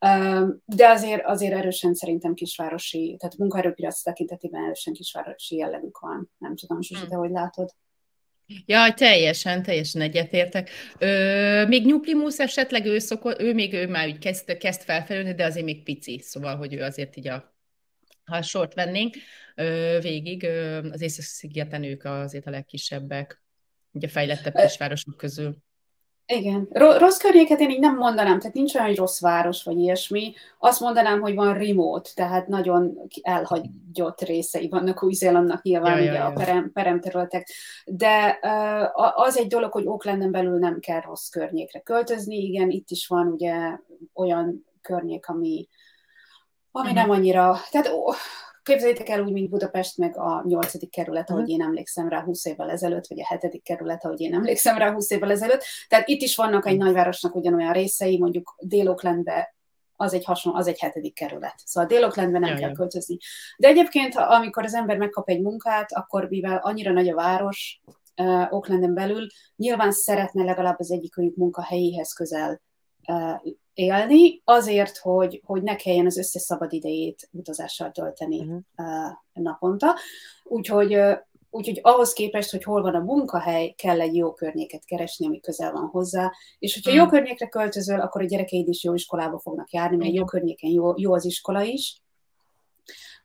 Uh, 0.00 0.48
de 0.64 0.88
azért, 0.88 1.24
azért 1.24 1.54
erősen 1.54 1.94
szerintem 1.94 2.34
kisvárosi, 2.34 3.16
tehát 3.18 3.36
munkaerőpiac 3.36 4.02
tekintetében 4.02 4.64
erősen 4.64 4.92
kisvárosi 4.92 5.56
jellegük 5.56 5.98
van. 5.98 6.30
Nem 6.38 6.56
tudom, 6.56 6.82
Zsuzsi, 6.82 7.00
hmm. 7.00 7.10
te 7.10 7.16
hogy 7.16 7.30
látod? 7.30 7.70
Ja, 8.46 8.94
teljesen, 8.94 9.62
teljesen 9.62 10.00
egyetértek. 10.00 10.70
Ö, 10.98 11.66
még 11.66 11.86
Nyuplimusz 11.86 12.38
esetleg 12.38 12.86
ő, 12.86 12.98
szokott, 12.98 13.40
ő 13.40 13.54
még 13.54 13.72
ő 13.72 13.88
már 13.88 14.08
úgy 14.08 14.18
kezd, 14.18 14.56
kezd 14.56 14.82
felfelülni, 14.82 15.34
de 15.34 15.44
azért 15.44 15.64
még 15.64 15.82
pici, 15.82 16.18
szóval, 16.18 16.56
hogy 16.56 16.74
ő 16.74 16.82
azért 16.82 17.16
így 17.16 17.28
a, 17.28 17.56
ha 18.24 18.36
a 18.36 18.42
sort 18.42 18.74
vennénk 18.74 19.14
ö, 19.54 19.98
végig, 20.02 20.42
ö, 20.42 20.90
az 20.90 21.00
Észak-szigeten 21.00 21.82
ők 21.82 22.04
azért 22.04 22.46
a 22.46 22.50
legkisebbek, 22.50 23.42
ugye 23.92 24.08
fejlettebb 24.08 24.54
kisvárosok 24.54 25.16
közül. 25.16 25.56
Igen. 26.26 26.68
Rossz 26.72 27.18
környéket 27.18 27.60
én 27.60 27.70
így 27.70 27.80
nem 27.80 27.96
mondanám, 27.96 28.38
tehát 28.38 28.54
nincs 28.54 28.74
olyan, 28.74 28.86
hogy 28.86 28.96
rossz 28.96 29.20
város, 29.20 29.62
vagy 29.62 29.78
ilyesmi. 29.78 30.34
Azt 30.58 30.80
mondanám, 30.80 31.20
hogy 31.20 31.34
van 31.34 31.58
remote, 31.58 32.10
tehát 32.14 32.48
nagyon 32.48 32.98
elhagyott 33.22 34.20
részei 34.20 34.68
vannak 34.68 35.02
Új-Zélandnak 35.02 35.62
nyilván 35.62 35.96
ja, 35.96 36.02
ugye 36.02 36.12
ja, 36.12 36.18
ja. 36.18 36.26
a 36.26 36.32
perem, 36.32 36.72
peremterületek. 36.72 37.48
De 37.84 38.38
az 39.14 39.38
egy 39.38 39.46
dolog, 39.46 39.72
hogy 39.72 39.86
Oaklanden 39.86 40.30
belül 40.30 40.58
nem 40.58 40.80
kell 40.80 41.00
rossz 41.00 41.28
környékre 41.28 41.80
költözni. 41.80 42.36
Igen, 42.36 42.70
itt 42.70 42.90
is 42.90 43.06
van 43.06 43.26
ugye 43.26 43.78
olyan 44.14 44.66
környék, 44.80 45.28
ami, 45.28 45.68
ami 46.70 46.88
uh-huh. 46.88 47.02
nem 47.02 47.10
annyira... 47.10 47.56
Tehát 47.70 47.88
ó, 47.92 48.12
Képzeljétek 48.66 49.08
el 49.08 49.22
úgy, 49.22 49.32
mint 49.32 49.50
Budapest, 49.50 49.96
meg 49.96 50.18
a 50.18 50.42
nyolcadik 50.46 50.90
kerület, 50.90 51.30
ahogy 51.30 51.42
mhm. 51.42 51.50
én 51.50 51.62
emlékszem 51.62 52.08
rá 52.08 52.22
20 52.22 52.44
évvel 52.44 52.70
ezelőtt, 52.70 53.06
vagy 53.06 53.20
a 53.20 53.26
hetedik 53.26 53.62
kerület, 53.62 54.04
ahogy 54.04 54.20
én 54.20 54.34
emlékszem 54.34 54.78
rá 54.78 54.92
20 54.92 55.10
évvel 55.10 55.30
ezelőtt. 55.30 55.64
Tehát 55.88 56.08
itt 56.08 56.20
is 56.20 56.36
vannak 56.36 56.66
egy 56.66 56.76
mhm. 56.76 56.84
nagyvárosnak 56.84 57.34
ugyanolyan 57.34 57.72
részei, 57.72 58.18
mondjuk 58.18 58.54
dél 58.58 58.96
az 59.96 60.14
egy 60.14 60.24
hasonló, 60.24 60.58
az 60.58 60.66
egy 60.66 60.78
hetedik 60.78 61.14
kerület. 61.14 61.54
Szóval 61.64 61.88
dél 61.88 62.28
nem 62.30 62.42
ja, 62.42 62.54
kell 62.54 62.72
költözni. 62.72 63.16
De 63.56 63.68
egyébként, 63.68 64.14
amikor 64.14 64.64
az 64.64 64.74
ember 64.74 64.96
megkap 64.96 65.28
egy 65.28 65.40
munkát, 65.40 65.92
akkor 65.92 66.28
mivel 66.28 66.60
annyira 66.62 66.92
nagy 66.92 67.08
a 67.08 67.14
város, 67.14 67.80
uh, 68.16 68.52
Oaklanden 68.52 68.94
belül, 68.94 69.26
nyilván 69.56 69.92
szeretne 69.92 70.44
legalább 70.44 70.78
az 70.78 70.90
egyikőjük 70.90 71.36
munkahelyéhez 71.36 72.12
közel 72.12 72.60
élni, 73.74 74.40
azért, 74.44 74.98
hogy, 74.98 75.42
hogy 75.44 75.62
ne 75.62 75.76
kelljen 75.76 76.06
az 76.06 76.18
összes 76.18 76.42
szabad 76.42 76.72
idejét 76.72 77.28
utazással 77.32 77.90
tölteni 77.90 78.38
uh-huh. 78.38 78.58
uh, 78.76 79.12
naponta. 79.32 79.94
Úgyhogy, 80.44 80.96
uh, 80.96 81.16
úgyhogy 81.50 81.80
ahhoz 81.82 82.12
képest, 82.12 82.50
hogy 82.50 82.62
hol 82.62 82.82
van 82.82 82.94
a 82.94 83.04
munkahely, 83.04 83.74
kell 83.76 84.00
egy 84.00 84.16
jó 84.16 84.32
környéket 84.32 84.84
keresni, 84.84 85.26
ami 85.26 85.40
közel 85.40 85.72
van 85.72 85.86
hozzá, 85.86 86.32
és 86.58 86.74
hogyha 86.74 86.90
uh-huh. 86.90 87.04
jó 87.04 87.10
környékre 87.10 87.48
költözöl, 87.48 88.00
akkor 88.00 88.22
a 88.22 88.26
gyerekeid 88.26 88.68
is 88.68 88.84
jó 88.84 88.94
iskolába 88.94 89.38
fognak 89.38 89.70
járni, 89.70 89.96
mert 89.96 90.14
jó 90.14 90.24
környéken 90.24 90.70
jó, 90.70 90.92
jó 90.96 91.12
az 91.12 91.24
iskola 91.24 91.62
is, 91.62 92.00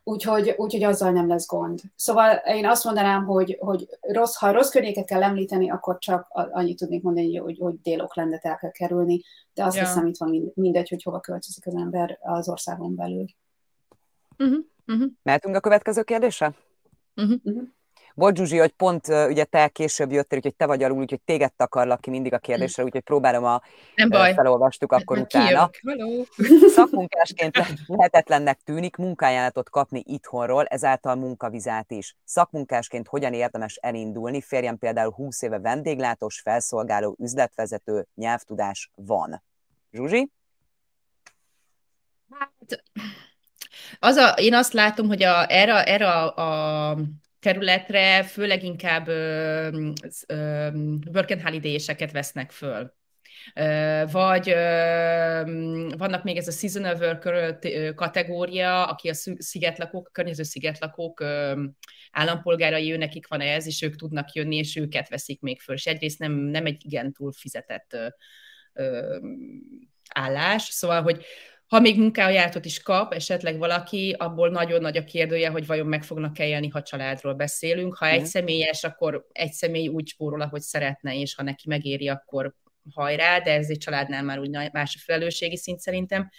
úgyhogy, 0.03 0.53
úgyhogy 0.57 0.83
azzal 0.83 1.11
nem 1.11 1.27
lesz 1.27 1.47
gond. 1.47 1.81
Szóval 1.95 2.35
én 2.35 2.65
azt 2.65 2.83
mondanám, 2.83 3.25
hogy, 3.25 3.57
hogy 3.59 3.87
rossz, 4.01 4.35
ha 4.35 4.51
rossz 4.51 4.69
környéket 4.69 5.05
kell 5.05 5.23
említeni, 5.23 5.69
akkor 5.69 5.97
csak 5.97 6.27
annyit 6.29 6.77
tudnék 6.77 7.01
mondani, 7.01 7.35
hogy, 7.35 7.57
hogy 7.59 7.81
délok 7.81 8.15
lendet 8.15 8.45
el 8.45 8.57
kell 8.57 8.71
kerülni, 8.71 9.21
de 9.53 9.63
azt 9.63 9.75
ja. 9.75 9.83
hiszem 9.83 10.07
itt 10.07 10.17
van 10.17 10.51
mindegy, 10.53 10.89
hogy 10.89 11.03
hova 11.03 11.19
költözik 11.19 11.67
az 11.67 11.75
ember 11.75 12.19
az 12.21 12.49
országon 12.49 12.95
belül. 12.95 13.25
Uh-huh, 14.37 14.65
uh-huh. 14.87 15.11
Mehetünk 15.23 15.55
a 15.55 15.59
következő 15.59 16.03
kérdésre? 16.03 16.53
Uh-huh. 17.15 17.39
Uh-huh. 17.43 17.67
Volt 18.13 18.35
Zsuzsi, 18.35 18.57
hogy 18.57 18.71
pont 18.71 19.07
ugye 19.07 19.43
te 19.43 19.67
később 19.67 20.11
jöttél, 20.11 20.37
úgyhogy 20.37 20.55
te 20.55 20.65
vagy 20.65 20.83
alul, 20.83 20.97
úgyhogy 20.97 21.21
téged 21.21 21.53
takarlak 21.53 22.01
ki 22.01 22.09
mindig 22.09 22.33
a 22.33 22.37
kérdésre, 22.37 22.83
úgyhogy 22.83 23.01
próbálom 23.01 23.43
a... 23.43 23.61
Nem 23.95 24.09
baj. 24.09 24.33
Felolvastuk 24.33 24.91
akkor 24.91 25.15
Nem 25.15 25.25
utána. 25.25 25.69
Szakmunkásként 26.75 27.57
lehetetlennek 27.87 28.59
tűnik 28.63 28.95
munkájánatot 28.95 29.69
kapni 29.69 30.03
itthonról, 30.05 30.65
ezáltal 30.65 31.15
munkavizát 31.15 31.91
is. 31.91 32.15
Szakmunkásként 32.23 33.07
hogyan 33.07 33.33
érdemes 33.33 33.75
elindulni? 33.75 34.41
Férjem 34.41 34.77
például 34.77 35.11
20 35.11 35.41
éve 35.41 35.59
vendéglátós, 35.59 36.39
felszolgáló, 36.39 37.15
üzletvezető, 37.19 38.07
nyelvtudás 38.15 38.91
van. 38.95 39.43
Zsuzsi? 39.91 40.31
Hát, 42.39 42.83
az 43.99 44.15
a, 44.15 44.29
én 44.29 44.53
azt 44.53 44.73
látom, 44.73 45.07
hogy 45.07 45.23
a, 45.23 45.51
erre, 45.51 45.83
erre 45.83 46.09
a, 46.09 46.35
a 46.91 46.97
területre 47.41 48.23
főleg 48.23 48.63
inkább 48.63 49.07
work 51.07 51.29
and 51.29 51.41
holiday-eseket 51.41 52.11
vesznek 52.11 52.51
föl. 52.51 52.93
Vagy 54.11 54.49
vannak 55.97 56.23
még 56.23 56.37
ez 56.37 56.47
a 56.47 56.51
seasonal 56.51 56.95
worker 56.95 57.59
kategória, 57.95 58.85
aki 58.87 59.09
a 59.09 59.13
szigetlakók, 59.37 60.07
a 60.07 60.11
környező 60.11 60.43
szigetlakók 60.43 61.23
állampolgárai, 62.11 62.91
ő 62.91 62.97
nekik 62.97 63.27
van 63.27 63.41
ez, 63.41 63.67
és 63.67 63.81
ők 63.81 63.95
tudnak 63.95 64.33
jönni, 64.33 64.55
és 64.55 64.75
őket 64.75 65.09
veszik 65.09 65.41
még 65.41 65.59
föl. 65.59 65.75
És 65.75 65.85
egyrészt 65.85 66.19
nem, 66.19 66.31
nem 66.31 66.65
egy 66.65 66.85
igen 66.85 67.13
túl 67.13 67.31
fizetett 67.31 67.97
állás, 70.13 70.63
szóval, 70.63 71.01
hogy 71.01 71.25
ha 71.71 71.79
még 71.79 71.99
munkájátot 71.99 72.65
is 72.65 72.81
kap 72.81 73.13
esetleg 73.13 73.57
valaki, 73.57 74.15
abból 74.17 74.49
nagyon 74.49 74.81
nagy 74.81 74.97
a 74.97 75.03
kérdője, 75.03 75.49
hogy 75.49 75.65
vajon 75.65 75.87
meg 75.87 76.03
fognak-e 76.03 76.47
élni, 76.47 76.67
ha 76.67 76.81
családról 76.81 77.33
beszélünk. 77.33 77.95
Ha 77.95 78.07
egy 78.07 78.25
személyes, 78.25 78.83
akkor 78.83 79.27
egy 79.31 79.51
személy 79.51 79.87
úgy 79.87 80.07
spórol, 80.07 80.41
ahogy 80.41 80.61
szeretne, 80.61 81.15
és 81.15 81.35
ha 81.35 81.43
neki 81.43 81.67
megéri, 81.67 82.07
akkor 82.07 82.55
hajrá, 82.93 83.39
de 83.39 83.53
ez 83.53 83.69
egy 83.69 83.77
családnál 83.77 84.23
már 84.23 84.39
úgy 84.39 84.49
más 84.71 84.95
a 84.95 85.01
felelősségi 85.05 85.57
szint 85.57 85.79
szerintem. 85.79 86.29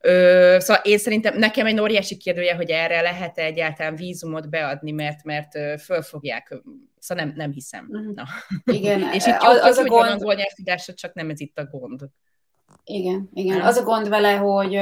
Ö, 0.00 0.56
szóval 0.58 0.82
én 0.84 0.98
szerintem 0.98 1.38
nekem 1.38 1.66
egy 1.66 1.80
óriási 1.80 2.16
kérdője, 2.16 2.54
hogy 2.54 2.70
erre 2.70 3.00
lehet-e 3.00 3.44
egyáltalán 3.44 3.94
vízumot 3.94 4.50
beadni, 4.50 4.90
mert 4.90 5.24
mert 5.24 5.82
fölfogják, 5.82 6.62
szóval 6.98 7.24
nem, 7.24 7.34
nem 7.36 7.52
hiszem. 7.52 7.86
Uh-huh. 7.88 8.14
Na. 8.14 8.24
Igen, 8.72 9.00
és 9.14 9.26
itt 9.26 9.36
az, 9.38 9.58
az 9.58 9.76
a 9.76 9.84
gond... 9.84 10.10
angol 10.10 10.34
nyelvtudása, 10.34 10.94
csak 10.94 11.14
nem 11.14 11.30
ez 11.30 11.40
itt 11.40 11.58
a 11.58 11.64
gond. 11.64 12.00
Igen, 12.94 13.28
igen. 13.34 13.60
Az 13.60 13.76
a 13.76 13.82
gond 13.82 14.08
vele, 14.08 14.32
hogy 14.32 14.80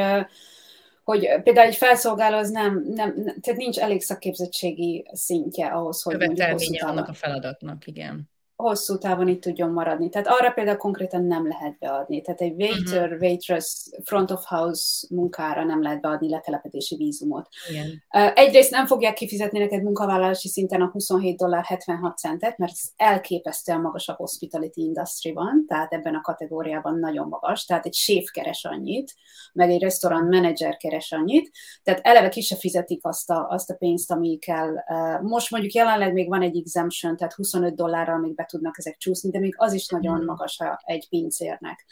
hogy 1.05 1.29
például 1.43 1.67
egy 1.67 1.77
felszolgáló 1.77 2.37
az 2.37 2.51
nem, 2.51 2.85
nem, 2.89 3.15
tehát 3.41 3.59
nincs 3.59 3.79
elég 3.79 4.03
szakképzettségi 4.03 5.07
szintje 5.13 5.67
ahhoz, 5.67 6.03
hogy 6.03 6.25
hosszú 6.51 6.73
távon, 6.73 6.99
a 6.99 7.13
feladatnak, 7.13 7.87
igen 7.87 8.31
hosszú 8.63 8.99
távon 8.99 9.29
itt 9.29 9.41
tudjon 9.41 9.71
maradni. 9.71 10.09
Tehát 10.09 10.27
arra 10.27 10.51
például 10.51 10.77
konkrétan 10.77 11.25
nem 11.25 11.49
lehet 11.49 11.79
beadni. 11.79 12.21
Tehát 12.21 12.41
egy 12.41 12.63
waiter, 12.63 13.05
uh-huh. 13.05 13.21
waitress, 13.21 13.89
front 14.05 14.31
of 14.31 14.45
house 14.45 15.07
munkára 15.11 15.65
nem 15.65 15.83
lehet 15.83 16.01
beadni 16.01 16.29
letelepedési 16.29 16.97
vízumot. 16.97 17.49
Igen. 17.69 18.03
Egyrészt 18.35 18.71
nem 18.71 18.87
fogják 18.87 19.15
kifizetni 19.15 19.59
neked 19.59 19.83
munkavállalási 19.83 20.49
szinten 20.49 20.81
a 20.81 20.91
27 20.93 21.37
dollár 21.37 21.65
76 21.65 22.19
centet, 22.19 22.59
mert 22.59 22.73
ez 22.73 22.89
elképesztően 22.97 23.81
magas 23.81 24.09
a 24.09 24.15
hospitality 24.15 24.81
industry-ban, 24.81 25.65
tehát 25.69 25.93
ebben 25.93 26.15
a 26.15 26.21
kategóriában 26.21 26.99
nagyon 26.99 27.29
magas, 27.29 27.65
tehát 27.65 27.87
egy 27.87 27.95
séf 27.95 28.31
keres 28.31 28.65
annyit, 28.65 29.15
meg 29.53 29.71
egy 29.71 29.83
restaurant 29.83 30.31
manager 30.35 30.77
keres 30.77 31.13
annyit, 31.13 31.51
tehát 31.83 32.01
eleve 32.03 32.29
ki 32.29 32.41
se 32.41 32.57
fizetik 32.57 33.05
azt 33.07 33.31
a, 33.31 33.47
azt 33.49 33.71
a 33.71 33.75
pénzt, 33.75 34.11
ami 34.11 34.39
kell. 34.39 34.75
Most 35.23 35.51
mondjuk 35.51 35.73
jelenleg 35.73 36.13
még 36.13 36.29
van 36.29 36.43
egy 36.43 36.59
exemption, 36.59 37.17
tehát 37.17 37.35
25 37.35 37.75
dollárral 37.75 38.19
még 38.19 38.35
be 38.35 38.47
tudnak 38.49 38.79
ezek 38.79 38.97
csúszni, 38.97 39.31
de 39.31 39.39
még 39.39 39.55
az 39.57 39.73
is 39.73 39.89
nagyon 39.89 40.25
magas 40.25 40.59
egy 40.85 41.09
pincérnek. 41.09 41.87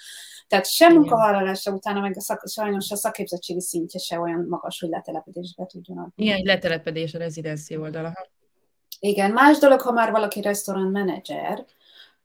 Tehát 0.49 0.67
sem 0.67 0.95
munkavállalása 0.95 1.73
utána, 1.73 2.01
meg 2.01 2.17
a 2.17 2.21
szak, 2.21 2.49
sajnos 2.49 2.91
a 2.91 2.97
szakképzettségi 2.97 3.61
szintje 3.61 4.01
se 4.01 4.21
olyan 4.21 4.47
magas, 4.49 4.81
hogy 4.81 4.89
letelepedésbe 4.89 5.67
tudjon 5.67 5.99
adni. 5.99 6.25
Igen, 6.25 6.43
letelepedés 6.45 7.15
a 7.15 7.19
rezidenci 7.19 7.77
oldala. 7.77 8.13
Igen, 8.99 9.31
más 9.31 9.59
dolog, 9.59 9.81
ha 9.81 9.93
már 9.93 10.11
valaki 10.11 10.41
restaurant 10.41 10.93
menedzser, 10.93 11.65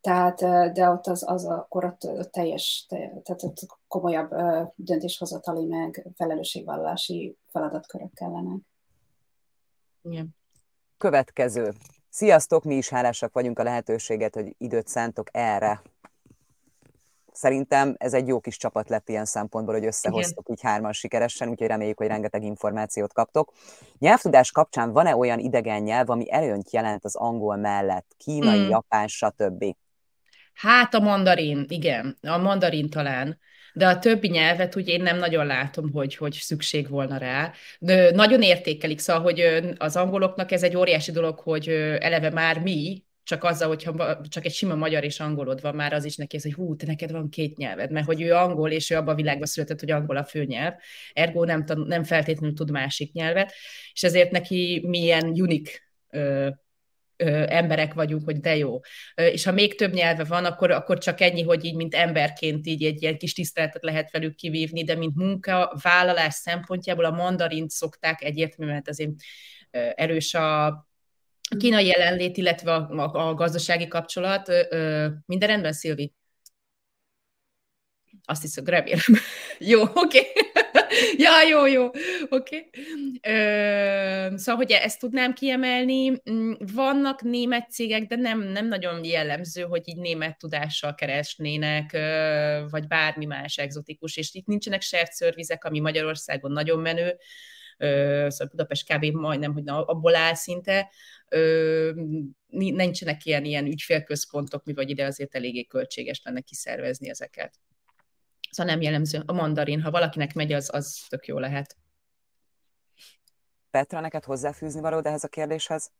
tehát, 0.01 0.39
de 0.73 0.89
ott 0.89 1.07
az, 1.07 1.23
az 1.27 1.45
akkor 1.45 1.85
ott, 1.85 2.03
ott 2.03 2.31
teljes, 2.31 2.85
tehát 2.89 3.43
ott 3.43 3.59
komolyabb 3.87 4.29
döntéshozatali, 4.75 5.65
meg 5.65 6.07
felelősségvállalási 6.15 7.37
feladatkörök 7.51 8.13
kellenek. 8.13 8.59
Igen. 10.01 10.35
Következő. 10.97 11.73
Sziasztok, 12.13 12.63
mi 12.63 12.75
is 12.75 12.89
hálásak 12.89 13.33
vagyunk 13.33 13.59
a 13.59 13.63
lehetőséget, 13.63 14.33
hogy 14.33 14.55
időt 14.57 14.87
szántok 14.87 15.27
erre. 15.31 15.81
szerintem 17.31 17.95
ez 17.97 18.13
egy 18.13 18.27
jó 18.27 18.39
kis 18.39 18.57
csapat 18.57 18.89
lett 18.89 19.09
ilyen 19.09 19.25
szempontból, 19.25 19.73
hogy 19.75 19.85
összehoztuk 19.85 20.43
Igen. 20.43 20.55
így 20.55 20.61
hárman 20.61 20.93
sikeresen, 20.93 21.49
úgyhogy 21.49 21.67
reméljük, 21.67 21.97
hogy 21.97 22.07
rengeteg 22.07 22.43
információt 22.43 23.13
kaptok. 23.13 23.53
Nyelvtudás 23.97 24.51
kapcsán 24.51 24.91
van-e 24.91 25.15
olyan 25.15 25.39
idegen 25.39 25.81
nyelv, 25.81 26.09
ami 26.09 26.31
előnyt 26.31 26.71
jelent 26.71 27.05
az 27.05 27.15
angol 27.15 27.55
mellett? 27.55 28.15
Kínai, 28.17 28.59
mm. 28.59 28.69
japán, 28.69 29.07
stb. 29.07 29.75
Hát 30.53 30.93
a 30.93 30.99
mandarin, 30.99 31.65
igen, 31.67 32.17
a 32.21 32.37
mandarin 32.37 32.89
talán 32.89 33.39
de 33.73 33.87
a 33.87 33.99
többi 33.99 34.27
nyelvet 34.27 34.75
ugye 34.75 34.93
én 34.93 35.01
nem 35.01 35.17
nagyon 35.17 35.45
látom, 35.45 35.91
hogy, 35.91 36.15
hogy 36.15 36.33
szükség 36.33 36.89
volna 36.89 37.17
rá. 37.17 37.53
De 37.79 38.11
nagyon 38.11 38.41
értékelik, 38.41 38.99
szóval, 38.99 39.21
hogy 39.21 39.41
az 39.77 39.95
angoloknak 39.95 40.51
ez 40.51 40.63
egy 40.63 40.75
óriási 40.75 41.11
dolog, 41.11 41.39
hogy 41.39 41.67
eleve 41.99 42.29
már 42.29 42.59
mi, 42.59 43.03
csak 43.23 43.43
azzal, 43.43 43.67
hogyha 43.67 44.21
csak 44.29 44.45
egy 44.45 44.53
sima 44.53 44.75
magyar 44.75 45.03
és 45.03 45.19
angolod 45.19 45.61
van, 45.61 45.75
már 45.75 45.93
az 45.93 46.05
is 46.05 46.15
neki 46.15 46.35
ez, 46.35 46.43
hogy 46.43 46.53
hú, 46.53 46.75
te 46.75 46.85
neked 46.85 47.11
van 47.11 47.29
két 47.29 47.57
nyelved, 47.57 47.91
mert 47.91 48.05
hogy 48.05 48.21
ő 48.21 48.33
angol, 48.33 48.71
és 48.71 48.89
ő 48.89 48.95
abban 48.95 49.13
a 49.13 49.15
világban 49.15 49.45
született, 49.45 49.79
hogy 49.79 49.91
angol 49.91 50.17
a 50.17 50.23
főnyelv, 50.23 50.73
ergo 51.13 51.43
nem, 51.43 51.63
nem 51.85 52.03
feltétlenül 52.03 52.55
tud 52.55 52.71
másik 52.71 53.11
nyelvet, 53.13 53.53
és 53.93 54.03
ezért 54.03 54.31
neki 54.31 54.83
milyen 54.87 55.27
unik 55.29 55.89
emberek 57.47 57.93
vagyunk, 57.93 58.23
hogy 58.23 58.39
de 58.39 58.55
jó. 58.55 58.79
És 59.15 59.43
ha 59.43 59.51
még 59.51 59.75
több 59.75 59.93
nyelve 59.93 60.23
van, 60.23 60.45
akkor, 60.45 60.71
akkor 60.71 60.97
csak 60.97 61.21
ennyi, 61.21 61.43
hogy 61.43 61.65
így, 61.65 61.75
mint 61.75 61.95
emberként 61.95 62.67
így 62.67 62.83
egy 62.83 63.01
ilyen 63.01 63.17
kis 63.17 63.33
tiszteletet 63.33 63.83
lehet 63.83 64.11
velük 64.11 64.35
kivívni, 64.35 64.83
de 64.83 64.95
mint 64.95 65.15
munka, 65.15 65.77
vállalás 65.81 66.33
szempontjából 66.33 67.05
a 67.05 67.11
mandarint 67.11 67.69
szokták 67.69 68.23
egyértelműen, 68.23 68.75
mert 68.75 68.89
azért 68.89 69.11
erős 69.95 70.33
a 70.33 70.87
kínai 71.57 71.85
jelenlét, 71.85 72.37
illetve 72.37 72.73
a, 72.73 72.89
a, 72.89 73.27
a 73.27 73.33
gazdasági 73.33 73.87
kapcsolat. 73.87 74.51
Minden 75.25 75.47
rendben, 75.49 75.73
Szilvi? 75.73 76.13
Azt 78.25 78.41
hiszem, 78.41 78.65
remélem. 78.65 78.99
jó, 79.71 79.81
oké. 79.81 80.19
Okay. 80.19 80.40
ja, 81.25 81.41
jó, 81.49 81.65
jó, 81.65 81.85
oké. 82.29 82.69
Okay. 82.69 84.37
Szóval, 84.37 84.55
hogy 84.55 84.71
ezt 84.71 84.99
tudnám 84.99 85.33
kiemelni. 85.33 86.09
Mm, 86.31 86.51
vannak 86.73 87.21
német 87.21 87.71
cégek, 87.71 88.03
de 88.03 88.15
nem, 88.15 88.41
nem 88.41 88.67
nagyon 88.67 89.03
jellemző, 89.03 89.61
hogy 89.61 89.81
így 89.85 89.97
német 89.97 90.37
tudással 90.37 90.95
keresnének, 90.95 91.91
vagy 92.69 92.87
bármi 92.87 93.25
más 93.25 93.57
egzotikus, 93.57 94.17
és 94.17 94.33
itt 94.33 94.45
nincsenek 94.45 94.81
shared 94.81 95.13
servizek, 95.13 95.63
ami 95.63 95.79
Magyarországon 95.79 96.51
nagyon 96.51 96.79
menő, 96.79 97.17
szóval 98.27 98.47
Budapest 98.49 98.93
kb. 98.93 99.05
majdnem, 99.05 99.53
hogy 99.53 99.63
abból 99.65 100.15
áll 100.15 100.33
szinte, 100.33 100.89
nincsenek 102.47 103.25
ilyen, 103.25 103.45
ilyen 103.45 103.65
ügyfélközpontok, 103.65 104.63
mi 104.63 104.73
vagy 104.73 104.89
ide 104.89 105.05
azért 105.05 105.35
eléggé 105.35 105.63
költséges 105.63 106.21
lenne 106.23 106.41
kiszervezni 106.41 107.09
ezeket. 107.09 107.53
Szóval 108.51 108.73
nem 108.73 108.81
jellemző. 108.81 109.23
A 109.25 109.33
mandarin, 109.33 109.81
ha 109.81 109.91
valakinek 109.91 110.33
megy, 110.33 110.53
az, 110.53 110.69
az 110.73 111.05
tök 111.09 111.25
jó 111.25 111.39
lehet. 111.39 111.75
Petra, 113.69 113.99
neked 113.99 114.23
hozzáfűzni 114.23 114.81
valód 114.81 115.05
ehhez 115.05 115.23
a 115.23 115.27
kérdéshez? 115.27 115.91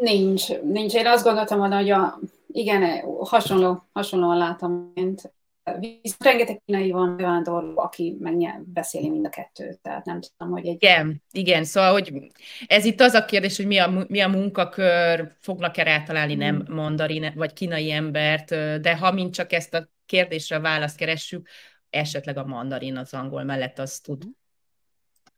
Nincs, 0.00 0.48
nincs. 0.58 0.94
Én 0.94 1.06
azt 1.06 1.24
gondoltam 1.24 1.58
volna, 1.58 1.76
hogy 1.76 1.90
a, 1.90 2.18
igen, 2.46 3.04
hasonló, 3.18 3.88
hasonlóan 3.92 4.36
látom, 4.36 4.90
mint 4.94 5.32
Viszont 5.80 6.24
rengeteg 6.24 6.62
kínai 6.64 6.90
van 6.90 7.16
bevándorló, 7.16 7.78
aki 7.78 8.16
meg 8.20 8.62
beszéli 8.64 9.08
mind 9.08 9.26
a 9.26 9.28
kettőt, 9.28 9.78
tehát 9.78 10.04
nem 10.04 10.20
tudom, 10.20 10.52
hogy 10.52 10.66
egy... 10.66 10.74
Igen, 10.74 11.22
igen, 11.32 11.64
szóval, 11.64 11.92
hogy 11.92 12.32
ez 12.66 12.84
itt 12.84 13.00
az 13.00 13.14
a 13.14 13.24
kérdés, 13.24 13.56
hogy 13.56 13.66
mi 13.66 13.78
a, 13.78 14.04
mi 14.08 14.20
a 14.20 14.28
munkakör, 14.28 15.32
fognak-e 15.40 15.82
rátalálni 15.82 16.34
nem 16.34 16.64
hmm. 16.64 16.74
mandarin 16.74 17.32
vagy 17.34 17.52
kínai 17.52 17.90
embert, 17.90 18.48
de 18.80 18.96
ha 18.96 19.12
mint 19.12 19.34
csak 19.34 19.52
ezt 19.52 19.74
a 19.74 19.88
kérdésre 20.12 20.58
választ 20.58 20.96
keressük, 20.96 21.48
esetleg 21.90 22.36
a 22.36 22.46
mandarin 22.46 22.96
az 22.96 23.14
angol 23.14 23.44
mellett 23.44 23.78
az 23.78 24.00
tud 24.00 24.24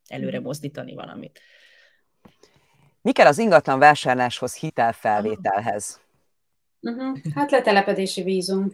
előre 0.09 0.37
hmm. 0.37 0.47
mozdítani 0.47 0.95
valamit. 0.95 1.41
Mi 3.01 3.13
kell 3.13 3.27
az 3.27 3.39
ingatlan 3.39 3.79
vásárláshoz, 3.79 4.55
hitelfelvételhez? 4.55 6.01
Uh-huh. 6.81 7.19
Hát 7.35 7.51
letelepedési 7.51 8.23
vízum. 8.23 8.73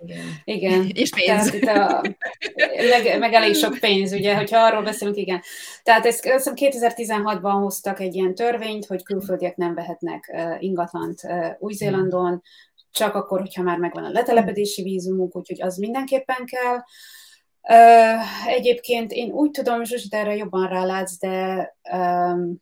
Igen. 0.00 0.24
igen. 0.56 0.88
És 0.92 1.10
pénz. 1.10 1.50
Tehát 1.50 1.92
a, 1.92 2.16
meg, 2.88 3.18
meg 3.18 3.32
elég 3.32 3.54
sok 3.54 3.78
pénz, 3.78 4.12
ugye, 4.12 4.36
hogyha 4.36 4.58
arról 4.58 4.82
beszélünk, 4.82 5.16
igen. 5.16 5.42
Tehát 5.82 6.06
ezt, 6.06 6.26
ezt 6.26 6.52
2016-ban 6.54 7.58
hoztak 7.60 8.00
egy 8.00 8.14
ilyen 8.14 8.34
törvényt, 8.34 8.86
hogy 8.86 9.02
külföldiek 9.02 9.56
nem 9.56 9.74
vehetnek 9.74 10.30
uh, 10.32 10.62
ingatlant 10.62 11.20
uh, 11.24 11.46
Új-Zélandon, 11.58 12.42
csak 12.90 13.14
akkor, 13.14 13.40
hogyha 13.40 13.62
már 13.62 13.78
megvan 13.78 14.04
a 14.04 14.10
letelepedési 14.10 14.82
vízumuk, 14.82 15.36
úgyhogy 15.36 15.62
az 15.62 15.76
mindenképpen 15.76 16.44
kell. 16.44 16.78
Uh, 17.62 18.46
egyébként 18.46 19.12
én 19.12 19.30
úgy 19.30 19.50
tudom, 19.50 19.76
hogy 19.76 20.02
erre 20.10 20.36
jobban 20.36 20.68
rálátsz, 20.68 21.18
de 21.18 21.76
um, 21.92 22.58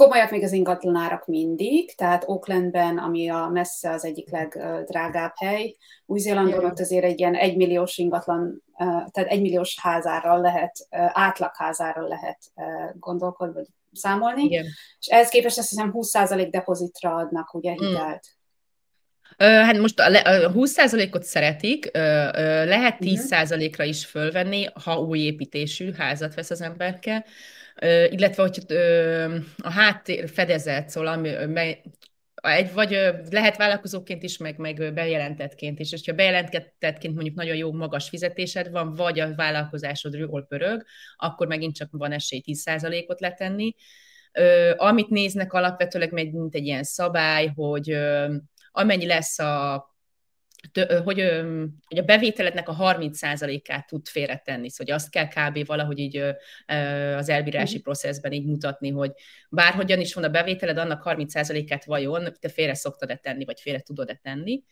Komolyak 0.00 0.30
még 0.30 0.42
az 0.42 0.52
ingatlanárak 0.52 1.26
mindig, 1.26 1.94
tehát 1.94 2.24
Aucklandben, 2.24 2.98
ami 2.98 3.28
a 3.28 3.48
messze 3.48 3.90
az 3.90 4.04
egyik 4.04 4.30
legdrágább 4.30 5.32
hely, 5.34 5.76
Új-Zélandon 6.06 6.64
ott 6.64 6.80
azért 6.80 7.04
egy 7.04 7.18
ilyen 7.18 7.34
egymilliós 7.34 7.98
ingatlan, 7.98 8.62
tehát 8.76 9.30
egymilliós 9.30 9.80
házárral 9.80 10.40
lehet, 10.40 10.76
átlagházáról 11.12 12.08
lehet 12.08 12.38
gondolkodni, 12.98 13.54
vagy 13.54 13.66
számolni, 13.92 14.42
Igen. 14.42 14.64
és 14.98 15.06
ehhez 15.06 15.28
képest 15.28 15.58
azt 15.58 15.68
hiszem 15.68 15.90
20% 15.94 16.48
depozitra 16.50 17.14
adnak 17.14 17.54
ugye 17.54 17.72
hmm. 17.72 17.86
hitelt. 17.86 18.26
Hát 19.40 19.78
most 19.78 20.00
a 20.00 20.52
20%-ot 20.52 21.22
szeretik, 21.22 21.90
lehet 21.92 22.96
10%-ra 23.00 23.84
mhm. 23.84 23.92
is 23.92 24.04
fölvenni, 24.04 24.66
ha 24.84 25.00
új 25.00 25.18
építésű 25.18 25.92
házat 25.92 26.34
vesz 26.34 26.50
az 26.50 26.60
emberke, 26.60 27.24
illetve 28.08 28.42
hogy 28.42 28.64
a 29.56 29.70
háttér 29.70 30.28
fedezet, 30.28 30.88
szóval 30.88 31.12
ami, 31.12 31.30
egy, 32.34 32.72
vagy 32.72 32.90
lehet 33.30 33.56
vállalkozóként 33.56 34.22
is, 34.22 34.36
meg, 34.36 34.58
meg 34.58 34.92
bejelentettként 34.94 35.78
is. 35.78 35.92
És 35.92 36.02
ha 36.06 36.12
bejelentettként 36.12 37.14
mondjuk 37.14 37.36
nagyon 37.36 37.56
jó 37.56 37.72
magas 37.72 38.08
fizetésed 38.08 38.70
van, 38.70 38.94
vagy 38.94 39.20
a 39.20 39.34
vállalkozásod 39.34 40.14
jól 40.14 40.46
pörög, 40.46 40.84
akkor 41.16 41.46
megint 41.46 41.74
csak 41.74 41.88
van 41.92 42.12
esély 42.12 42.42
10%-ot 42.46 43.20
letenni. 43.20 43.74
Amit 44.76 45.08
néznek 45.08 45.52
alapvetőleg, 45.52 46.12
mint 46.12 46.54
egy 46.54 46.66
ilyen 46.66 46.82
szabály, 46.82 47.52
hogy 47.54 47.96
amennyi 48.72 49.06
lesz 49.06 49.38
a 49.38 49.88
hogy, 51.04 51.20
hogy 51.84 51.98
a 51.98 52.02
bevételednek 52.02 52.68
a 52.68 52.76
30%-át 52.76 53.86
tud 53.86 54.08
félretenni, 54.08 54.70
szóval 54.70 54.86
hogy 54.86 55.02
azt 55.02 55.10
kell 55.10 55.28
kb. 55.28 55.66
valahogy 55.66 55.98
így 55.98 56.16
az 57.16 57.28
elbírási 57.28 57.78
mm. 57.78 57.82
processzben 57.82 58.32
így 58.32 58.46
mutatni, 58.46 58.90
hogy 58.90 59.12
bárhogyan 59.50 60.00
is 60.00 60.14
van 60.14 60.24
a 60.24 60.28
bevételed, 60.28 60.78
annak 60.78 61.02
30%-át 61.04 61.84
vajon 61.84 62.36
te 62.40 62.48
félre 62.48 62.74
szoktad-e 62.74 63.16
tenni, 63.16 63.44
vagy 63.44 63.60
félre 63.60 63.80
tudod-e 63.80 64.14
tenni 64.22 64.62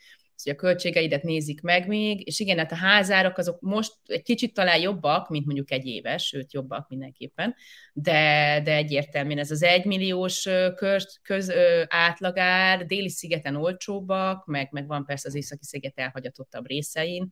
hogy 0.42 0.52
a 0.52 0.56
költségeidet 0.56 1.22
nézik 1.22 1.60
meg 1.60 1.86
még, 1.86 2.26
és 2.26 2.40
igen, 2.40 2.58
hát 2.58 2.72
a 2.72 2.76
házárak 2.76 3.38
azok 3.38 3.60
most 3.60 3.92
egy 4.06 4.22
kicsit 4.22 4.54
talán 4.54 4.80
jobbak, 4.80 5.28
mint 5.28 5.44
mondjuk 5.44 5.70
egy 5.70 5.86
éves, 5.86 6.26
sőt 6.26 6.52
jobbak 6.52 6.88
mindenképpen, 6.88 7.54
de, 7.92 8.60
de 8.64 8.74
egyértelműen 8.74 9.38
ez 9.38 9.50
az 9.50 9.62
egymilliós 9.62 10.48
köz, 10.74 11.18
köz 11.22 11.48
ö, 11.48 11.82
átlagár, 11.88 12.86
déli 12.86 13.10
szigeten 13.10 13.56
olcsóbbak, 13.56 14.46
meg, 14.46 14.68
meg 14.70 14.86
van 14.86 15.04
persze 15.04 15.28
az 15.28 15.34
északi 15.34 15.64
sziget 15.64 15.98
elhagyatottabb 15.98 16.66
részein, 16.66 17.30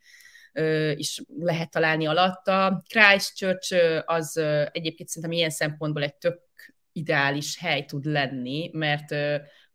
is 0.94 1.22
lehet 1.38 1.70
találni 1.70 2.06
alatta. 2.06 2.82
Christchurch 2.88 4.02
az 4.04 4.36
egyébként 4.72 5.08
szerintem 5.08 5.38
ilyen 5.38 5.50
szempontból 5.50 6.02
egy 6.02 6.14
tök 6.14 6.40
ideális 6.92 7.58
hely 7.58 7.84
tud 7.84 8.04
lenni, 8.04 8.70
mert 8.72 9.14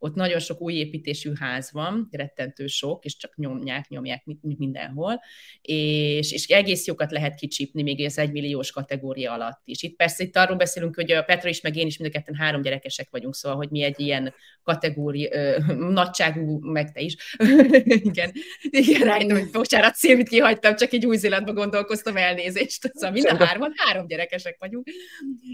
ott 0.02 0.14
nagyon 0.14 0.38
sok 0.38 0.60
új 0.60 0.74
építésű 0.74 1.32
ház 1.34 1.72
van, 1.72 2.08
rettentő 2.10 2.66
sok, 2.66 3.04
és 3.04 3.16
csak 3.16 3.36
nyomják, 3.36 3.88
nyomják 3.88 4.24
mindenhol, 4.40 5.20
és, 5.60 6.32
és 6.32 6.46
egész 6.46 6.86
jókat 6.86 7.10
lehet 7.10 7.34
kicsípni 7.34 7.82
még 7.82 8.04
az 8.04 8.18
egymilliós 8.18 8.70
kategória 8.70 9.32
alatt 9.32 9.60
is. 9.64 9.82
Itt 9.82 9.96
persze 9.96 10.24
itt 10.24 10.36
arról 10.36 10.56
beszélünk, 10.56 10.94
hogy 10.94 11.12
a 11.12 11.22
Petra 11.22 11.48
is, 11.48 11.60
meg 11.60 11.76
én 11.76 11.86
is 11.86 11.98
mind 11.98 12.14
a 12.14 12.18
ketten 12.18 12.34
három 12.34 12.62
gyerekesek 12.62 13.08
vagyunk, 13.10 13.34
szóval, 13.34 13.58
hogy 13.58 13.68
mi 13.70 13.82
egy 13.82 14.00
ilyen 14.00 14.34
kategória, 14.62 15.28
ö, 15.32 15.74
nagyságú, 15.74 16.58
meg 16.60 16.92
te 16.92 17.00
is. 17.00 17.36
igen, 18.10 18.32
igen, 18.62 19.00
rájöttem, 19.00 19.38
hogy 19.38 19.50
bocsánat, 19.50 19.94
Szilvit 19.94 20.28
kihagytam, 20.28 20.76
csak 20.76 20.92
egy 20.92 21.06
új 21.06 21.16
zélandba 21.16 21.52
gondolkoztam 21.52 22.16
elnézést. 22.16 22.90
Szóval 22.92 23.10
minden 23.10 23.36
hárman, 23.36 23.72
három 23.76 24.06
gyerekesek 24.06 24.56
vagyunk, 24.58 24.88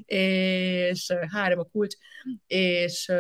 és 0.07 1.13
három 1.33 1.59
a 1.59 1.65
kulcs, 1.65 1.95
és 2.47 3.13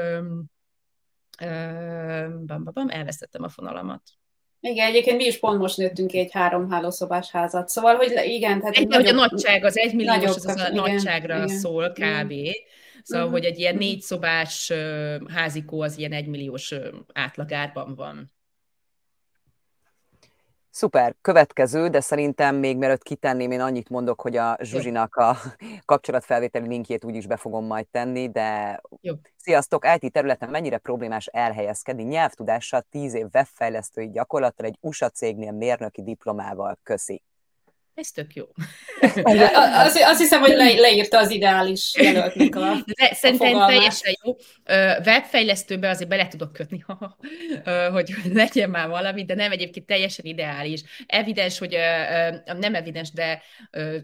bam, 1.39 2.47
bam, 2.64 2.70
bam, 2.72 2.89
elvesztettem 2.89 3.43
a 3.43 3.49
fonalamat. 3.49 4.03
Igen, 4.61 4.86
egyébként 4.86 5.16
mi 5.16 5.24
is 5.24 5.39
pont 5.39 5.61
most 5.61 5.76
nőttünk 5.76 6.12
egy 6.12 6.32
három 6.32 6.70
hálószobás 6.70 7.30
házat, 7.30 7.68
szóval, 7.68 7.97
hogy 7.97 8.20
igen, 8.24 8.59
tehát... 8.59 8.76
Egy, 8.76 8.89
nagyobb, 8.89 9.07
hogy 9.07 9.14
a 9.14 9.26
nagyság, 9.28 9.64
az 9.64 9.76
egy 9.76 9.95
milliós, 9.95 10.22
az, 10.22 10.47
az 10.47 10.61
a 10.61 10.68
igen, 10.68 10.74
nagyságra 10.74 11.34
igen, 11.34 11.49
szól 11.49 11.91
kb. 11.91 12.30
Igen. 12.30 12.53
Szóval, 13.03 13.26
uh-huh. 13.26 13.41
hogy 13.41 13.45
egy 13.45 13.59
ilyen 13.59 13.76
négy 13.76 14.01
szobás 14.01 14.72
házikó 15.34 15.80
az 15.80 15.99
ilyen 15.99 16.12
egymilliós 16.12 16.74
átlagárban 17.12 17.95
van. 17.95 18.30
Szuper, 20.79 21.14
következő, 21.20 21.89
de 21.89 22.01
szerintem 22.01 22.57
még 22.57 22.76
mielőtt 22.76 23.03
kitenném, 23.03 23.51
én 23.51 23.61
annyit 23.61 23.89
mondok, 23.89 24.20
hogy 24.20 24.37
a 24.37 24.59
Zsuzsinak 24.61 25.14
a 25.16 25.37
kapcsolatfelvételi 25.85 26.68
linkjét 26.68 27.05
úgyis 27.05 27.26
be 27.26 27.37
fogom 27.37 27.66
majd 27.66 27.87
tenni, 27.87 28.31
de 28.31 28.81
Jó. 29.01 29.14
sziasztok, 29.37 29.87
IT 30.01 30.12
területen 30.12 30.51
mennyire 30.51 30.79
problémás 30.79 31.26
elhelyezkedni 31.26 32.03
nyelvtudással, 32.03 32.85
10 32.91 33.14
év 33.14 33.26
webfejlesztői 33.35 34.11
gyakorlattal 34.11 34.66
egy 34.66 34.76
USA 34.81 35.09
cégnél 35.09 35.53
mérnöki 35.53 36.03
diplomával, 36.03 36.79
köszi. 36.83 37.22
Ez 37.99 38.11
tök 38.11 38.34
jó. 38.34 38.44
azt, 39.74 40.03
azt 40.03 40.18
hiszem, 40.18 40.40
hogy 40.40 40.51
le, 40.51 40.72
leírta 40.74 41.18
az 41.18 41.30
ideális 41.30 41.94
jelöltnek 41.96 42.57
a, 42.57 42.76
De 42.86 43.14
Szerintem 43.14 43.57
a 43.57 43.66
teljesen 43.66 44.12
jó. 44.24 44.36
Webfejlesztőbe 45.05 45.88
azért 45.88 46.09
bele 46.09 46.28
tudok 46.28 46.53
kötni, 46.53 46.84
hogy 47.92 48.14
legyen 48.32 48.70
már 48.70 48.88
valami, 48.88 49.24
de 49.24 49.34
nem 49.34 49.53
egyébként 49.53 49.86
teljesen 49.86 50.24
ideális. 50.24 50.82
Evidens, 51.07 51.59
hogy 51.59 51.76
nem 52.59 52.74
evidens, 52.74 53.12
de 53.12 53.42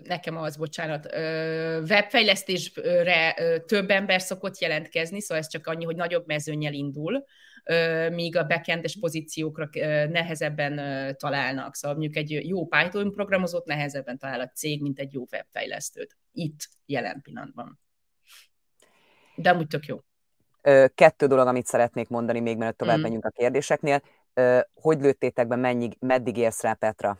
nekem 0.05 0.37
az, 0.37 0.57
bocsánat, 0.57 1.07
webfejlesztésre 1.89 3.35
több 3.67 3.91
ember 3.91 4.21
szokott 4.21 4.59
jelentkezni, 4.59 5.21
szóval 5.21 5.39
ez 5.39 5.51
csak 5.51 5.67
annyi, 5.67 5.85
hogy 5.85 5.97
nagyobb 5.97 6.27
mezőnyel 6.27 6.73
indul, 6.73 7.25
míg 8.11 8.37
a 8.37 8.47
backendes 8.47 8.99
pozíciókra 8.99 9.69
nehezebben 10.07 10.77
találnak. 11.17 11.75
Szóval 11.75 11.97
mondjuk 11.97 12.17
egy 12.17 12.49
jó 12.49 12.67
Python 12.67 13.13
programozót 13.13 13.67
nehezebben 13.67 14.19
talál 14.19 14.41
a 14.41 14.49
cég, 14.49 14.83
mint 14.83 14.99
egy 14.99 15.13
jó 15.13 15.25
webfejlesztőt. 15.33 16.17
Itt 16.33 16.69
jelen 16.87 17.21
pillanatban. 17.23 17.81
De 19.37 19.51
amúgy 19.51 19.67
tök 19.67 19.87
jó. 19.87 20.01
Kettő 20.95 21.27
dolog, 21.27 21.47
amit 21.47 21.67
szeretnék 21.67 22.09
mondani, 22.09 22.41
még 22.41 22.57
mielőtt 22.57 22.77
tovább 22.77 22.99
mm. 22.99 23.03
menjünk 23.03 23.25
a 23.25 23.31
kérdéseknél. 23.31 24.03
Hogy 24.75 25.01
lőttétek 25.01 25.47
be, 25.47 25.57
mennyig, 25.57 25.97
meddig 26.01 26.37
érsz 26.37 26.63
rá, 26.63 26.73
Petra? 26.73 27.19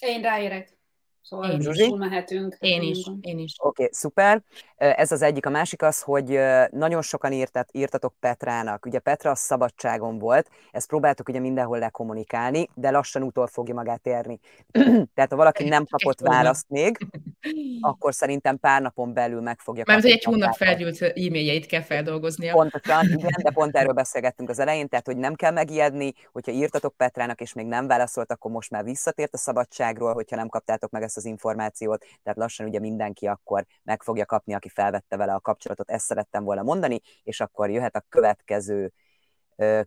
Én 0.00 0.22
ráérek. 0.22 0.78
Szóval 1.22 1.50
én 1.50 1.60
is. 1.60 1.88
mehetünk. 1.96 2.56
Én 2.60 2.82
is, 2.82 3.06
én 3.20 3.38
is. 3.38 3.54
Oké, 3.58 3.82
okay, 3.82 3.88
szuper. 3.92 4.42
Ez 4.76 5.12
az 5.12 5.22
egyik. 5.22 5.46
A 5.46 5.50
másik 5.50 5.82
az, 5.82 6.00
hogy 6.00 6.38
nagyon 6.70 7.02
sokan 7.02 7.32
írtat, 7.32 7.68
írtatok 7.72 8.14
Petrának. 8.20 8.86
Ugye 8.86 8.98
Petra 8.98 9.30
a 9.30 9.34
szabadságon 9.34 10.18
volt, 10.18 10.48
ezt 10.72 10.88
próbáltuk 10.88 11.28
ugye 11.28 11.38
mindenhol 11.38 11.78
lekommunikálni, 11.78 12.68
de 12.74 12.90
lassan 12.90 13.22
utol 13.22 13.46
fogja 13.46 13.74
magát 13.74 14.06
érni. 14.06 14.38
Tehát 15.14 15.30
ha 15.30 15.36
valaki 15.36 15.64
nem 15.64 15.84
kapott 15.84 16.20
választ 16.20 16.68
még, 16.68 16.96
akkor 17.80 18.14
szerintem 18.14 18.58
pár 18.58 18.82
napon 18.82 19.12
belül 19.12 19.40
meg 19.40 19.58
fogja 19.58 19.84
kapni. 19.84 20.02
Mert 20.02 20.14
egy 20.16 20.24
hónap 20.24 20.54
felgyűlt 20.54 21.02
e-mailjeit 21.02 21.66
kell 21.66 21.82
feldolgoznia. 21.82 22.52
Pontosan, 22.52 23.04
igen, 23.04 23.30
de 23.42 23.50
pont 23.50 23.76
erről 23.76 23.92
beszélgettünk 24.02 24.48
az 24.48 24.58
elején, 24.58 24.88
tehát 24.88 25.06
hogy 25.06 25.16
nem 25.16 25.34
kell 25.34 25.52
megijedni, 25.52 26.12
hogyha 26.32 26.52
írtatok 26.52 26.96
Petrának, 26.96 27.40
és 27.40 27.52
még 27.52 27.66
nem 27.66 27.86
válaszolt, 27.86 28.32
akkor 28.32 28.50
most 28.50 28.70
már 28.70 28.84
visszatért 28.84 29.34
a 29.34 29.38
szabadságról, 29.38 30.12
hogyha 30.12 30.36
nem 30.36 30.48
kaptátok 30.48 30.90
meg 30.90 31.02
ezt 31.10 31.24
az 31.24 31.30
információt, 31.30 32.04
tehát 32.22 32.38
lassan 32.38 32.66
ugye 32.66 32.78
mindenki 32.78 33.26
akkor 33.26 33.66
meg 33.82 34.02
fogja 34.02 34.26
kapni, 34.26 34.54
aki 34.54 34.68
felvette 34.68 35.16
vele 35.16 35.32
a 35.34 35.40
kapcsolatot, 35.40 35.90
ezt 35.90 36.04
szerettem 36.04 36.44
volna 36.44 36.62
mondani, 36.62 37.00
és 37.22 37.40
akkor 37.40 37.70
jöhet 37.70 37.96
a 37.96 38.04
következő 38.08 38.92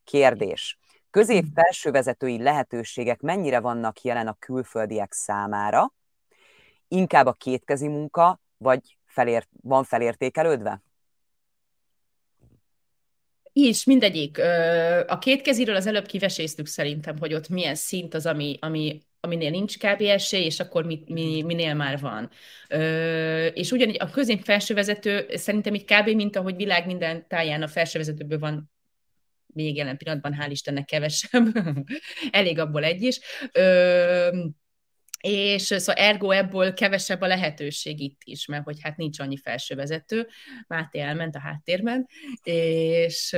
kérdés. 0.03 0.79
Közép-felső 1.09 1.91
vezetői 1.91 2.41
lehetőségek 2.41 3.21
mennyire 3.21 3.59
vannak 3.59 4.01
jelen 4.01 4.27
a 4.27 4.35
külföldiek 4.39 5.13
számára? 5.13 5.93
Inkább 6.87 7.25
a 7.25 7.33
kétkezi 7.33 7.87
munka, 7.87 8.39
vagy 8.57 8.97
felért, 9.05 9.49
van 9.61 9.83
felértékelődve? 9.83 10.81
is, 13.53 13.83
mindegyik. 13.83 14.39
A 15.07 15.17
kétkeziről 15.17 15.75
az 15.75 15.87
előbb 15.87 16.05
kiveséztük 16.05 16.65
szerintem, 16.65 17.17
hogy 17.17 17.33
ott 17.33 17.49
milyen 17.49 17.75
szint 17.75 18.13
az, 18.13 18.25
ami, 18.25 18.57
ami 18.61 19.01
aminél 19.25 19.49
nincs 19.49 19.77
kb. 19.77 20.01
esély, 20.01 20.45
és 20.45 20.59
akkor 20.59 20.85
mi, 20.85 21.03
mi, 21.07 21.41
minél 21.41 21.73
már 21.73 21.99
van. 21.99 22.29
Ö, 22.67 23.45
és 23.45 23.71
ugyanígy 23.71 23.97
a 23.99 24.09
közép 24.09 24.43
felsővezető 24.43 25.25
szerintem 25.33 25.73
így 25.73 25.85
kb. 25.85 26.09
mint 26.09 26.35
ahogy 26.35 26.55
világ 26.55 26.85
minden 26.85 27.27
táján 27.27 27.61
a 27.61 27.67
felsővezetőből 27.67 28.39
van 28.39 28.71
még 29.53 29.75
jelen 29.75 29.97
pillanatban, 29.97 30.37
hál' 30.39 30.51
Istennek 30.51 30.85
kevesebb, 30.85 31.45
elég 32.31 32.59
abból 32.59 32.83
egy 32.83 33.01
is. 33.01 33.19
Ö, 33.51 34.45
és 35.27 35.61
szóval 35.61 35.95
ergo 35.95 36.31
ebből 36.31 36.73
kevesebb 36.73 37.21
a 37.21 37.27
lehetőség 37.27 37.99
itt 37.99 38.21
is, 38.23 38.45
mert 38.45 38.63
hogy 38.63 38.77
hát 38.81 38.97
nincs 38.97 39.19
annyi 39.19 39.37
felsővezető, 39.37 40.27
Máté 40.67 40.99
elment 40.99 41.35
a 41.35 41.39
háttérben, 41.39 42.07
és 42.43 43.35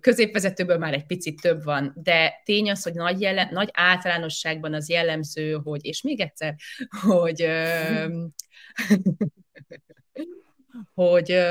középvezetőből 0.00 0.78
már 0.78 0.92
egy 0.92 1.06
picit 1.06 1.40
több 1.40 1.62
van, 1.62 1.92
de 2.02 2.40
tény 2.44 2.70
az, 2.70 2.82
hogy 2.82 2.94
nagy, 2.94 3.20
jelen, 3.20 3.48
nagy 3.50 3.68
általánosságban 3.72 4.74
az 4.74 4.88
jellemző, 4.88 5.52
hogy, 5.52 5.84
és 5.84 6.02
még 6.02 6.20
egyszer, 6.20 6.54
hogy 7.00 7.46
hogy 10.94 11.46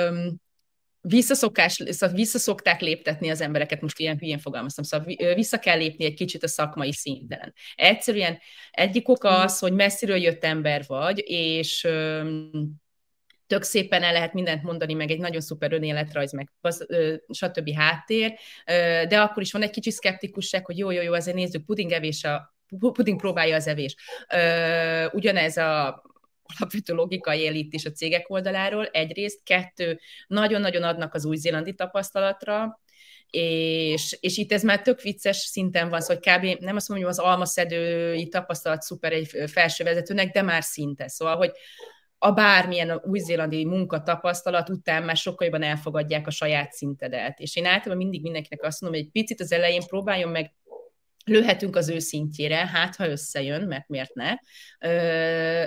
visszaszokás, 1.07 1.73
szóval 1.73 2.15
visszaszokták 2.15 2.81
léptetni 2.81 3.29
az 3.29 3.41
embereket, 3.41 3.81
most 3.81 3.99
ilyen 3.99 4.17
hülyén 4.17 4.39
fogalmaztam, 4.39 4.83
szóval 4.83 5.33
vissza 5.33 5.59
kell 5.59 5.77
lépni 5.77 6.05
egy 6.05 6.13
kicsit 6.13 6.43
a 6.43 6.47
szakmai 6.47 6.93
szinten. 6.93 7.53
Egyszerűen 7.75 8.39
egyik 8.71 9.09
oka 9.09 9.31
mhm. 9.31 9.41
az, 9.41 9.59
hogy 9.59 9.73
messziről 9.73 10.17
jött 10.17 10.43
ember 10.43 10.83
vagy, 10.87 11.23
és 11.25 11.87
tök 13.47 13.63
szépen 13.63 14.03
el 14.03 14.13
lehet 14.13 14.33
mindent 14.33 14.63
mondani, 14.63 14.93
meg 14.93 15.11
egy 15.11 15.19
nagyon 15.19 15.41
szuper 15.41 15.73
önéletrajz, 15.73 16.33
meg 16.33 16.51
az, 16.61 16.85
ö, 16.87 17.15
stb. 17.29 17.73
háttér, 17.73 18.33
ö, 18.65 18.71
de 19.07 19.19
akkor 19.19 19.41
is 19.41 19.51
van 19.51 19.61
egy 19.61 19.69
kicsi 19.69 19.91
szkeptikusság, 19.91 20.65
hogy 20.65 20.77
jó, 20.77 20.91
jó, 20.91 21.01
jó, 21.01 21.13
azért 21.13 21.37
nézzük, 21.37 21.65
pudingevés 21.65 22.23
a 22.23 22.55
puding 22.79 23.19
próbálja 23.19 23.55
az 23.55 23.67
evés. 23.67 23.95
Ö, 24.33 25.07
ugyanez 25.11 25.57
a 25.57 26.01
alapvető 26.57 26.93
logikai 26.93 27.39
él 27.39 27.67
is 27.69 27.85
a 27.85 27.91
cégek 27.91 28.29
oldaláról, 28.29 28.85
egyrészt, 28.85 29.43
kettő, 29.43 29.99
nagyon-nagyon 30.27 30.83
adnak 30.83 31.13
az 31.13 31.25
új-zélandi 31.25 31.73
tapasztalatra, 31.73 32.81
és, 33.29 34.17
és 34.19 34.37
itt 34.37 34.51
ez 34.51 34.63
már 34.63 34.81
tök 34.81 35.01
vicces 35.01 35.37
szinten 35.37 35.89
van, 35.89 36.01
szóval 36.01 36.17
kb. 36.17 36.61
nem 36.63 36.75
azt 36.75 36.89
mondom, 36.89 37.07
hogy 37.07 37.17
az 37.17 37.25
almaszedői 37.25 38.27
tapasztalat 38.27 38.81
szuper 38.81 39.11
egy 39.11 39.27
felsővezetőnek, 39.51 40.31
de 40.33 40.41
már 40.41 40.63
szinte. 40.63 41.07
Szóval, 41.07 41.35
hogy 41.35 41.51
a 42.17 42.31
bármilyen 42.31 43.01
új-zélandi 43.03 43.65
munkatapasztalat 43.65 44.69
után 44.69 45.03
már 45.03 45.17
sokkal 45.17 45.47
jobban 45.47 45.63
elfogadják 45.63 46.27
a 46.27 46.31
saját 46.31 46.71
szintedet. 46.71 47.39
És 47.39 47.55
én 47.55 47.65
általában 47.65 47.97
mindig 47.97 48.21
mindenkinek 48.21 48.63
azt 48.63 48.81
mondom, 48.81 48.99
hogy 48.99 49.07
egy 49.07 49.21
picit 49.21 49.41
az 49.41 49.51
elején 49.51 49.83
próbáljon 49.87 50.29
meg 50.29 50.53
lőhetünk 51.23 51.75
az 51.75 51.89
ő 51.89 51.99
szintjére, 51.99 52.67
hát 52.67 52.95
ha 52.95 53.07
összejön, 53.07 53.61
mert 53.61 53.87
miért 53.87 54.13
ne, 54.13 54.33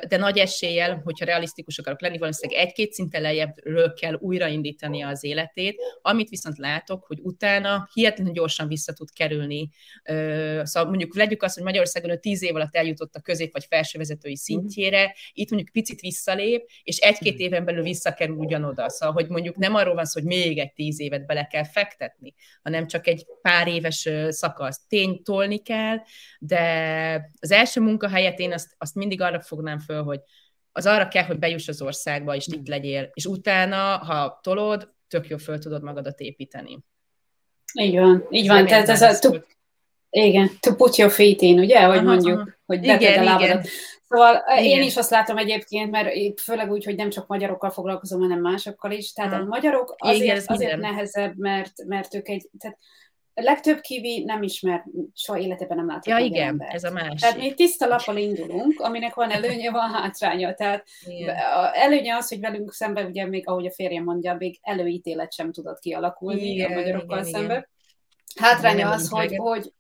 de 0.09 0.17
nagy 0.17 0.39
eséllyel, 0.39 1.01
hogyha 1.05 1.25
realisztikus 1.25 1.79
akarok 1.79 2.01
lenni, 2.01 2.19
valószínűleg 2.19 2.67
egy-két 2.67 2.93
szinten 2.93 3.23
lejjebbről 3.23 3.93
kell 3.93 4.15
újraindítani 4.15 5.03
az 5.03 5.25
életét, 5.25 5.81
amit 6.03 6.29
viszont 6.29 6.59
látok, 6.59 7.05
hogy 7.05 7.19
utána 7.23 7.89
hihetetlenül 7.93 8.33
gyorsan 8.33 8.69
vissza 8.69 8.93
tud 8.93 9.13
kerülni. 9.13 9.69
Szóval 10.63 10.89
mondjuk 10.89 11.17
legyük 11.17 11.43
azt, 11.43 11.55
hogy 11.55 11.65
Magyarországon 11.65 12.11
a 12.11 12.17
tíz 12.17 12.43
év 12.43 12.55
alatt 12.55 12.77
eljutott 12.77 13.15
a 13.15 13.21
közép 13.21 13.53
vagy 13.53 13.65
felsővezetői 13.65 14.33
mhm. 14.33 14.41
szintjére, 14.41 15.15
itt 15.33 15.51
mondjuk 15.51 15.73
picit 15.73 16.01
visszalép, 16.01 16.69
és 16.83 16.99
egy-két 16.99 17.35
mhm. 17.35 17.43
éven 17.43 17.65
belül 17.65 17.83
visszakerül 17.83 18.37
ugyanoda. 18.37 18.89
Szóval, 18.89 19.15
hogy 19.15 19.29
mondjuk 19.29 19.57
nem 19.57 19.75
arról 19.75 19.95
van 19.95 20.05
szó, 20.05 20.21
hogy 20.21 20.29
még 20.29 20.59
egy 20.59 20.73
tíz 20.73 21.01
évet 21.01 21.27
bele 21.27 21.47
kell 21.47 21.65
fektetni, 21.65 22.35
hanem 22.63 22.87
csak 22.87 23.07
egy 23.07 23.27
pár 23.43 23.69
éves 23.69 24.09
szakasz. 24.29 24.81
Ténytól 24.89 25.46
tolni 25.47 25.63
kell, 25.63 25.97
de 26.39 27.31
az 27.41 27.51
első 27.51 27.81
munkahelyet 27.81 28.39
én 28.39 28.53
azt, 28.53 28.75
azt 28.79 28.95
mindig 28.95 29.21
arra 29.21 29.41
fognám 29.41 29.79
föl, 29.79 30.03
hogy 30.03 30.21
az 30.73 30.87
arra 30.87 31.09
kell, 31.09 31.25
hogy 31.25 31.39
bejuss 31.39 31.69
az 31.69 31.83
országba, 31.83 32.35
és 32.35 32.47
itt 32.47 32.69
legyél, 32.69 33.11
és 33.15 33.25
utána, 33.25 33.97
ha 33.97 34.39
tolod, 34.43 34.95
tök 35.09 35.29
jó 35.29 35.37
föl 35.37 35.59
tudod 35.59 35.83
magadat 35.83 36.21
építeni. 36.21 36.79
Így 37.81 37.99
van, 37.99 38.27
így 38.31 38.49
van, 38.49 38.67
tehát 38.67 38.89
ez 38.89 39.03
a, 39.03 39.19
to, 39.19 39.39
igen, 40.11 40.51
to 40.61 40.75
put 40.75 40.97
your 40.97 41.11
feet 41.11 41.41
in, 41.41 41.59
ugye, 41.59 41.83
hogy 41.83 41.97
aha, 41.97 42.07
mondjuk, 42.07 42.39
aha. 42.39 42.49
hogy 42.67 42.81
beted 42.81 43.19
a 43.19 43.23
lábadat. 43.23 43.69
Szóval 44.09 44.43
igen. 44.59 44.65
én 44.65 44.83
is 44.83 44.97
azt 44.97 45.11
látom 45.11 45.37
egyébként, 45.37 45.91
mert 45.91 46.41
főleg 46.41 46.71
úgy, 46.71 46.85
hogy 46.85 46.97
nem 46.97 47.11
csak 47.11 47.27
magyarokkal 47.27 47.71
foglalkozom, 47.71 48.21
hanem 48.21 48.41
másokkal 48.41 48.91
is, 48.91 49.13
tehát 49.13 49.33
ha. 49.33 49.39
a 49.39 49.45
magyarok 49.45 49.95
azért, 49.99 50.23
igen, 50.23 50.43
azért 50.47 50.81
nehezebb, 50.81 51.37
mert, 51.37 51.85
mert 51.85 52.15
ők 52.15 52.29
egy, 52.29 52.49
tehát 52.59 52.79
legtöbb 53.43 53.81
kivi 53.81 54.25
nem 54.25 54.43
ismer, 54.43 54.85
soha 55.15 55.39
életében 55.39 55.77
nem 55.77 55.87
látott. 55.87 56.05
Ja, 56.05 56.19
igen, 56.19 56.49
embert. 56.49 56.75
ez 56.75 56.85
a 56.85 56.91
másik. 56.91 57.21
Tehát 57.21 57.37
mi 57.37 57.55
tiszta 57.55 57.87
lappal 57.87 58.17
indulunk, 58.17 58.81
aminek 58.81 59.15
van 59.15 59.31
előnye, 59.31 59.71
van 59.71 59.91
hátránya. 59.91 60.55
Tehát 60.55 60.85
igen. 61.07 61.37
előnye 61.73 62.15
az, 62.15 62.29
hogy 62.29 62.41
velünk 62.41 62.73
szemben, 62.73 63.07
ugye 63.07 63.27
még 63.27 63.49
ahogy 63.49 63.67
a 63.67 63.73
férjem 63.73 64.05
mondja, 64.05 64.35
még 64.39 64.59
előítélet 64.63 65.33
sem 65.33 65.53
tudott 65.53 65.79
kialakulni 65.79 66.51
igen, 66.51 66.73
a 66.73 66.75
magyarokkal 66.75 67.19
igen, 67.19 67.31
szemben. 67.31 67.57
Igen. 67.57 68.49
Hátránya 68.51 68.91
az, 68.91 69.09
hogy, 69.09 69.37
hogy, 69.37 69.73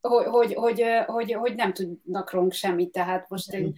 hogy, 0.00 0.24
hogy, 0.24 0.54
hogy, 0.54 0.84
hogy, 1.06 1.32
hogy 1.32 1.54
nem 1.54 1.72
tudnak 1.72 2.32
rólunk 2.32 2.52
semmit, 2.52 2.92
tehát 2.92 3.28
most 3.28 3.52
én 3.52 3.74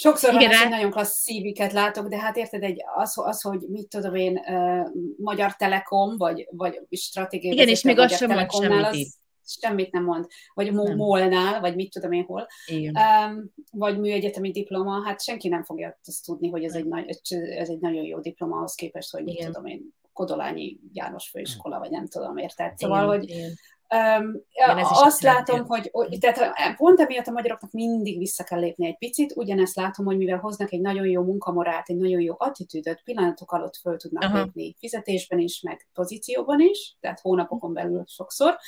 Sokszor 0.00 0.34
Igen, 0.34 0.50
van 0.50 0.58
hogy 0.58 0.68
nagyon 0.68 0.90
klassz 0.90 1.22
szíviket 1.22 1.72
látok, 1.72 2.08
de 2.08 2.18
hát 2.18 2.36
érted, 2.36 2.62
egy, 2.62 2.82
az, 2.94 3.12
az, 3.18 3.40
hogy 3.40 3.60
mit 3.68 3.88
tudom 3.88 4.14
én, 4.14 4.36
uh, 4.46 4.88
Magyar 5.16 5.56
Telekom, 5.56 6.16
vagy, 6.16 6.48
vagy 6.50 6.80
stratégiai 6.90 7.54
Igen, 7.54 7.68
és 7.68 7.82
még 7.82 7.98
az 7.98 8.16
sem 8.16 8.30
mond 8.30 8.50
semmit 8.50 8.86
az, 8.86 9.18
semmit 9.60 9.92
nem 9.92 10.04
mond. 10.04 10.26
Vagy 10.54 10.72
molnál, 10.72 11.60
vagy 11.60 11.74
mit 11.74 11.92
tudom 11.92 12.12
én 12.12 12.24
hol. 12.24 12.46
Um, 12.70 13.52
vagy 13.72 13.98
műegyetemi 13.98 14.50
diploma, 14.50 15.04
hát 15.04 15.22
senki 15.22 15.48
nem 15.48 15.64
fogja 15.64 15.98
azt 16.06 16.24
tudni, 16.24 16.50
hogy 16.50 16.64
ez 16.64 16.74
egy, 16.74 16.86
nagy, 16.86 17.20
ez 17.30 17.68
egy 17.68 17.80
nagyon 17.80 18.04
jó 18.04 18.20
diploma 18.20 18.56
ahhoz 18.56 18.74
képest, 18.74 19.12
hogy 19.12 19.24
mit 19.24 19.44
tudom 19.44 19.66
én, 19.66 19.94
Kodolányi 20.12 20.78
János 20.92 21.28
főiskola, 21.28 21.78
vagy 21.78 21.90
nem 21.90 22.06
tudom, 22.06 22.36
érted? 22.36 22.78
Szóval, 22.78 22.98
igen, 22.98 23.08
hogy 23.08 23.28
igen. 23.28 23.50
Um, 23.94 24.42
azt 24.88 25.22
látom, 25.22 25.66
hogy, 25.66 25.88
hogy 25.92 26.18
tehát 26.20 26.76
pont 26.76 27.00
emiatt 27.00 27.26
a 27.26 27.30
magyaroknak 27.30 27.70
mindig 27.70 28.18
vissza 28.18 28.44
kell 28.44 28.60
lépni 28.60 28.86
egy 28.86 28.98
picit, 28.98 29.32
ugyanezt 29.36 29.76
látom, 29.76 30.04
hogy 30.04 30.16
mivel 30.16 30.38
hoznak 30.38 30.72
egy 30.72 30.80
nagyon 30.80 31.06
jó 31.06 31.22
munkamorált, 31.22 31.88
egy 31.88 31.96
nagyon 31.96 32.20
jó 32.20 32.34
attitűdöt, 32.38 33.02
pillanatok 33.04 33.52
alatt 33.52 33.76
föl 33.76 33.96
tudnak 33.96 34.22
Aha. 34.22 34.38
lépni 34.38 34.74
fizetésben 34.78 35.38
is, 35.38 35.60
meg 35.60 35.88
pozícióban 35.94 36.60
is, 36.60 36.96
tehát 37.00 37.20
hónapokon 37.20 37.72
belül 37.72 38.04
sokszor, 38.06 38.58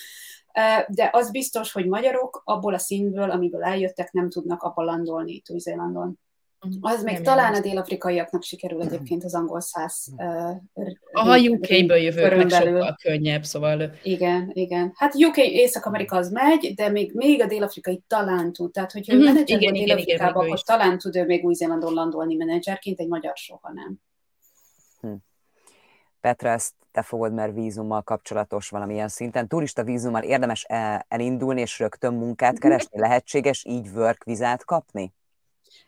de 0.89 1.11
az 1.13 1.31
biztos, 1.31 1.73
hogy 1.73 1.87
magyarok 1.87 2.43
abból 2.45 2.75
a 2.75 2.79
színből, 2.79 3.31
amiből 3.31 3.63
eljöttek, 3.63 4.13
nem 4.13 4.31
tudnak 4.31 4.63
abba 4.63 4.83
landolni 4.83 5.43
Új-Zélandon. 5.49 6.19
Az 6.81 7.03
még 7.03 7.21
talán 7.21 7.55
a 7.55 7.61
dél-afrikaiaknak 7.61 8.43
sikerül 8.43 8.83
egyébként 8.83 9.25
az 9.25 9.35
angol 9.35 9.61
száz. 9.61 10.07
Uh, 10.17 10.57
Aha, 11.13 11.39
UK-ből 11.39 11.97
jövők, 11.97 12.37
meg 12.37 12.51
sokkal 12.51 12.97
könnyebb, 13.03 13.45
szóval... 13.45 13.95
Igen, 14.03 14.51
igen. 14.53 14.93
Hát 14.95 15.15
UK, 15.15 15.37
Észak-Amerika 15.37 16.17
az 16.17 16.31
megy, 16.31 16.75
de 16.75 16.89
még, 16.89 17.15
még 17.15 17.43
a 17.43 17.47
dél-afrikai 17.47 18.03
talán 18.07 18.53
tud. 18.53 18.73
Tehát, 18.73 18.93
hogyha 18.93 19.13
uh-huh. 19.13 19.33
menedzser 19.33 19.61
igen, 19.61 19.75
igen, 19.75 19.87
Dél-Afrikába, 19.87 20.41
akkor 20.41 20.55
is. 20.55 20.63
talán 20.63 20.99
tud 20.99 21.17
ő 21.17 21.25
még 21.25 21.45
Új-Zélandon 21.45 21.93
landolni 21.93 22.35
menedzserként, 22.35 23.01
egy 23.01 23.09
magyar 23.09 23.37
soha 23.37 23.73
nem. 23.73 24.01
Hm. 25.01 25.15
Petra, 26.21 26.49
ezt 26.49 26.75
te 26.93 27.03
fogod, 27.03 27.33
mert 27.33 27.55
vízummal 27.55 28.03
kapcsolatos 28.03 28.69
valamilyen 28.69 29.09
szinten. 29.09 29.49
Turista 29.49 29.85
vízummal 29.85 30.23
érdemes 30.23 30.67
elindulni 31.09 31.61
és 31.61 31.79
rögtön 31.79 32.15
munkát 32.15 32.53
mhm. 32.53 32.61
keresni? 32.61 32.99
Lehetséges 32.99 33.65
így 33.65 33.89
work 33.95 34.25
vizát 34.25 34.65
kapni? 34.65 35.13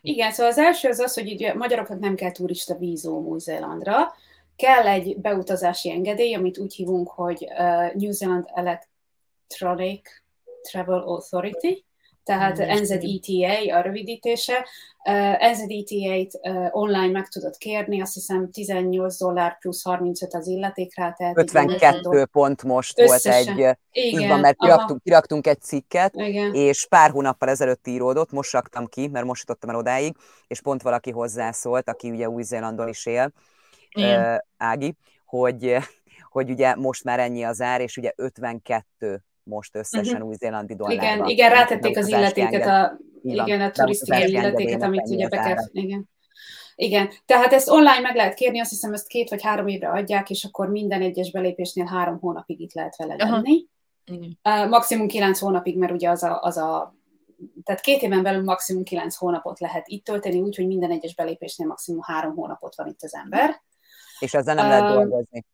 Igen, 0.01 0.31
szóval 0.31 0.51
az 0.51 0.57
első 0.57 0.89
az 0.89 0.99
az, 0.99 1.13
hogy 1.13 1.27
így 1.27 1.53
magyaroknak 1.55 1.99
nem 1.99 2.15
kell 2.15 2.31
turista 2.31 2.75
vízum 2.75 3.25
Új-Zélandra, 3.25 4.13
kell 4.55 4.87
egy 4.87 5.17
beutazási 5.17 5.91
engedély, 5.91 6.33
amit 6.33 6.57
úgy 6.57 6.73
hívunk, 6.73 7.09
hogy 7.09 7.43
uh, 7.43 7.93
New 7.93 8.11
Zealand 8.11 8.45
Electronic 8.53 10.09
Travel 10.61 10.99
Authority, 10.99 11.84
tehát 12.25 12.57
NZETA 12.57 13.77
a 13.77 13.81
rövidítése. 13.81 14.65
Uh, 15.09 15.51
NZETA-t 15.51 16.39
uh, 16.41 16.67
online 16.71 17.11
meg 17.11 17.27
tudod 17.27 17.57
kérni, 17.57 18.01
azt 18.01 18.13
hiszem 18.13 18.51
18 18.51 19.17
dollár 19.17 19.57
plusz 19.57 19.83
35 19.83 20.33
az 20.33 20.47
illetékre. 20.47 21.13
Tehát 21.17 21.37
52 21.37 21.99
dollár. 21.99 22.27
pont 22.27 22.63
most 22.63 22.99
Összesen. 22.99 23.55
volt 23.55 23.59
egy, 23.59 23.77
Igen, 23.91 24.21
így 24.21 24.27
van, 24.27 24.39
mert 24.39 24.57
kiraktunk, 24.57 25.03
kiraktunk 25.03 25.47
egy 25.47 25.61
cikket, 25.61 26.15
Igen. 26.15 26.53
és 26.53 26.87
pár 26.89 27.11
hónappal 27.11 27.49
ezelőtt 27.49 27.87
íródott, 27.87 28.31
most 28.31 28.51
raktam 28.51 28.85
ki, 28.85 29.07
mert 29.07 29.25
most 29.25 29.41
jutottam 29.47 29.69
el 29.69 29.75
odáig, 29.75 30.15
és 30.47 30.61
pont 30.61 30.81
valaki 30.81 31.11
hozzászólt, 31.11 31.89
aki 31.89 32.09
ugye 32.09 32.29
Új-Zélandon 32.29 32.87
is 32.87 33.05
él, 33.05 33.31
uh, 33.95 34.35
Ági, 34.57 34.95
hogy, 35.25 35.77
hogy 36.29 36.49
ugye 36.49 36.75
most 36.75 37.03
már 37.03 37.19
ennyi 37.19 37.43
az 37.43 37.61
ár, 37.61 37.81
és 37.81 37.97
ugye 37.97 38.11
52 38.15 39.23
most 39.45 39.75
összesen 39.75 40.13
uh-huh. 40.13 40.27
új-zélandi 40.27 40.75
dollárban. 40.75 41.05
Igen, 41.05 41.27
igen, 41.27 41.49
rátették 41.49 41.97
az 41.97 42.07
illetéket, 42.07 42.65
a, 42.65 42.97
igen, 43.21 43.61
a 43.61 43.71
turisztikai 43.71 44.31
illetéket, 44.31 44.81
amit 44.81 45.09
ugye 45.09 45.27
be 45.27 45.37
kell, 45.37 45.63
igen. 45.71 46.09
Igen, 46.75 47.09
tehát 47.25 47.53
ezt 47.53 47.69
online 47.69 47.99
meg 47.99 48.15
lehet 48.15 48.33
kérni, 48.33 48.59
azt 48.59 48.69
hiszem 48.69 48.93
ezt 48.93 49.07
két 49.07 49.29
vagy 49.29 49.43
három 49.43 49.67
évre 49.67 49.89
adják, 49.89 50.29
és 50.29 50.43
akkor 50.43 50.69
minden 50.69 51.01
egyes 51.01 51.31
belépésnél 51.31 51.85
három 51.85 52.19
hónapig 52.19 52.59
itt 52.59 52.73
lehet 52.73 52.95
vele 52.95 53.15
lenni. 53.15 53.65
Uh, 54.43 54.69
maximum 54.69 55.07
kilenc 55.07 55.39
hónapig, 55.39 55.77
mert 55.77 55.91
ugye 55.91 56.09
az 56.09 56.23
a, 56.23 56.41
az 56.41 56.57
a 56.57 56.95
tehát 57.63 57.81
két 57.81 58.01
éven 58.01 58.23
belül 58.23 58.43
maximum 58.43 58.83
kilenc 58.83 59.15
hónapot 59.15 59.59
lehet 59.59 59.87
itt 59.87 60.05
tölteni, 60.05 60.41
úgyhogy 60.41 60.67
minden 60.67 60.91
egyes 60.91 61.15
belépésnél 61.15 61.67
maximum 61.67 62.01
három 62.01 62.35
hónapot 62.35 62.75
van 62.75 62.87
itt 62.87 63.01
az 63.01 63.15
ember. 63.15 63.61
És 64.19 64.33
ezzel 64.33 64.55
nem 64.55 64.65
uh, 64.65 64.71
lehet 64.71 64.93
dolgozni. 64.93 65.45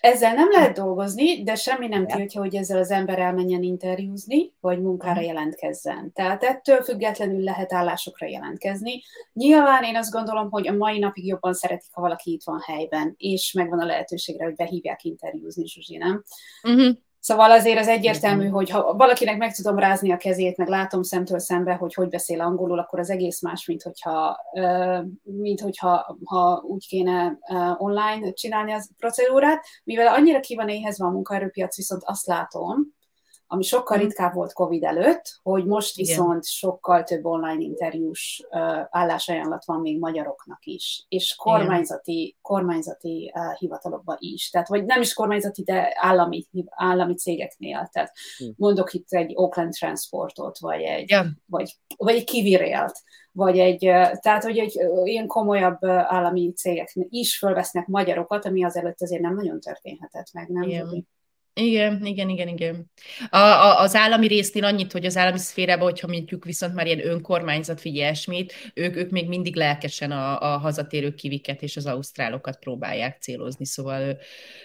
Ezzel 0.00 0.34
nem 0.34 0.50
lehet 0.50 0.76
dolgozni, 0.76 1.42
de 1.42 1.54
semmi 1.54 1.88
nem 1.88 2.06
tiltja, 2.06 2.40
hogy 2.40 2.54
ezzel 2.54 2.78
az 2.78 2.90
ember 2.90 3.18
elmenjen 3.18 3.62
interjúzni, 3.62 4.52
vagy 4.60 4.80
munkára 4.80 5.20
mhm. 5.20 5.28
jelentkezzen. 5.28 6.12
Tehát 6.12 6.42
ettől 6.42 6.82
függetlenül 6.82 7.42
lehet 7.42 7.72
állásokra 7.72 8.26
jelentkezni. 8.26 9.02
Nyilván 9.32 9.84
én 9.84 9.96
azt 9.96 10.12
gondolom, 10.12 10.50
hogy 10.50 10.68
a 10.68 10.72
mai 10.72 10.98
napig 10.98 11.26
jobban 11.26 11.54
szeretik, 11.54 11.90
ha 11.92 12.00
valaki 12.00 12.32
itt 12.32 12.44
van 12.44 12.60
helyben, 12.66 13.14
és 13.16 13.52
megvan 13.52 13.80
a 13.80 13.86
lehetőségre, 13.86 14.44
hogy 14.44 14.54
behívják 14.54 15.04
interjúzni, 15.04 15.66
Zsuzsi, 15.66 15.96
nem? 15.96 16.24
Uh-huh. 16.62 16.96
Szóval 17.20 17.50
azért 17.50 17.78
az 17.78 17.88
egyértelmű, 17.88 18.48
hogy 18.48 18.70
ha 18.70 18.94
valakinek 18.94 19.36
meg 19.36 19.54
tudom 19.54 19.78
rázni 19.78 20.12
a 20.12 20.16
kezét, 20.16 20.56
meg 20.56 20.68
látom 20.68 21.02
szemtől 21.02 21.38
szembe, 21.38 21.74
hogy 21.74 21.94
hogy 21.94 22.08
beszél 22.08 22.40
angolul, 22.40 22.78
akkor 22.78 22.98
az 22.98 23.10
egész 23.10 23.42
más, 23.42 23.66
mint 23.66 23.82
hogyha, 23.82 24.36
mint 25.22 25.60
hogyha 25.60 26.18
ha 26.24 26.62
úgy 26.66 26.86
kéne 26.86 27.38
online 27.76 28.32
csinálni 28.32 28.72
az 28.72 28.90
procedúrát. 28.96 29.64
Mivel 29.84 30.14
annyira 30.14 30.40
ki 30.40 30.54
van 30.54 30.68
éhezve 30.68 31.06
a 31.06 31.10
munkaerőpiac, 31.10 31.76
viszont 31.76 32.02
azt 32.04 32.26
látom, 32.26 32.96
ami 33.50 33.62
sokkal 33.62 33.96
mhm. 33.96 34.06
ritkább 34.06 34.34
volt 34.34 34.52
COVID 34.52 34.84
előtt, 34.84 35.38
hogy 35.42 35.64
most 35.64 35.96
viszont 35.96 36.28
Igen. 36.28 36.42
sokkal 36.42 37.02
több 37.02 37.24
online 37.24 37.60
interjús 37.62 38.46
állásajánlat 38.90 39.64
van 39.64 39.80
még 39.80 39.98
magyaroknak 39.98 40.64
is, 40.64 41.04
és 41.08 41.34
kormányzati, 41.34 42.36
kormányzati 42.42 43.32
uh, 43.34 43.58
hivatalokban 43.58 44.16
is. 44.18 44.50
Tehát, 44.50 44.68
vagy 44.68 44.84
nem 44.84 45.00
is 45.00 45.14
kormányzati, 45.14 45.62
de 45.62 45.92
állami, 45.94 46.46
állami 46.68 47.14
cégeknél. 47.14 47.88
Tehát 47.92 48.12
Igen. 48.38 48.52
Hm. 48.56 48.62
mondok 48.64 48.92
itt 48.92 49.12
egy 49.12 49.32
Oakland 49.34 49.72
Transportot, 49.72 50.58
vagy 50.58 50.80
egy, 50.80 51.02
Igen. 51.02 51.42
vagy, 51.46 51.78
vagy 51.96 52.14
egy 52.14 52.24
Kivirélt, 52.24 53.02
vagy 53.32 53.58
egy, 53.58 53.78
tehát, 54.20 54.42
hogy 54.42 54.58
egy 54.58 54.80
ilyen 55.04 55.26
komolyabb 55.26 55.84
állami 55.84 56.52
cégek 56.52 56.92
is 56.94 57.38
fölvesznek 57.38 57.86
magyarokat, 57.86 58.44
ami 58.44 58.64
azelőtt 58.64 59.02
azért 59.02 59.22
nem 59.22 59.34
nagyon 59.34 59.60
történhetett 59.60 60.32
meg, 60.32 60.48
nem? 60.48 60.62
Igen. 60.62 61.06
Igen, 61.58 62.04
igen, 62.04 62.28
igen, 62.28 62.48
igen. 62.48 62.90
A, 63.30 63.36
a, 63.36 63.80
az 63.80 63.94
állami 63.94 64.26
résznél 64.26 64.64
annyit, 64.64 64.92
hogy 64.92 65.06
az 65.06 65.16
állami 65.16 65.38
szférában, 65.38 65.84
hogyha 65.84 66.06
mondjuk 66.06 66.44
viszont 66.44 66.74
már 66.74 66.86
ilyen 66.86 67.06
önkormányzat 67.06 67.82
vagy 67.82 67.94
ilyesmit, 67.94 68.52
ők, 68.74 68.96
ők 68.96 69.10
még 69.10 69.28
mindig 69.28 69.56
lelkesen 69.56 70.10
a, 70.10 70.40
a 70.40 70.58
hazatérő 70.58 71.14
kiviket 71.14 71.62
és 71.62 71.76
az 71.76 71.86
ausztrálokat 71.86 72.58
próbálják 72.58 73.20
célozni, 73.20 73.66
szóval 73.66 74.18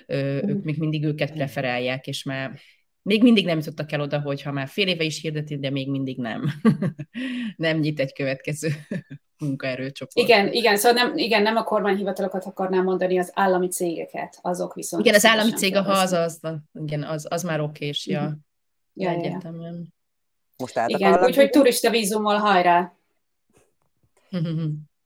ö, 0.08 0.48
ők 0.48 0.64
még 0.64 0.78
mindig 0.78 1.04
őket 1.04 1.32
preferálják, 1.32 2.08
és 2.08 2.24
már 2.24 2.60
még 3.04 3.24
mindig 3.24 3.46
nem 3.46 3.58
jutottak 3.58 3.92
el 3.92 4.02
oda, 4.02 4.22
hogy 4.22 4.42
ha 4.42 4.52
már 4.52 4.68
fél 4.68 4.88
éve 4.88 5.04
is 5.04 5.22
hirdeti, 5.22 5.60
de 5.60 5.70
még 5.70 5.90
mindig 5.90 6.18
nem. 6.18 6.54
nem 7.56 7.78
nyit 7.78 8.00
egy 8.00 8.14
következő 8.14 8.70
munkaerőcsoport. 9.40 10.28
Igen, 10.28 10.52
igen, 10.52 10.78
szóval 10.78 11.04
nem, 11.04 11.18
igen, 11.18 11.42
nem 11.42 11.56
a 11.56 11.64
kormányhivatalokat 11.64 12.46
akarnám 12.46 12.84
mondani, 12.84 13.20
az 13.20 13.32
állami 13.34 13.68
cégeket, 13.68 14.40
azok 14.42 14.74
viszont. 14.74 15.06
Igen, 15.06 15.16
az 15.16 15.26
állami 15.26 15.52
cég, 15.52 15.78
ha 15.78 15.92
az, 15.92 16.12
az, 16.12 16.40
igen, 16.74 17.04
az, 17.04 17.26
az 17.30 17.44
már 17.44 17.62
okés, 17.62 18.08
ja. 18.08 18.22
Mm-hmm. 18.22 18.34
Ja, 18.94 19.10
Egyetemen. 19.10 19.94
Most 20.58 20.82
igen, 20.86 21.24
úgyhogy 21.24 21.50
turista 21.50 21.90
vízummal 21.90 22.38
hajrá. 22.38 22.94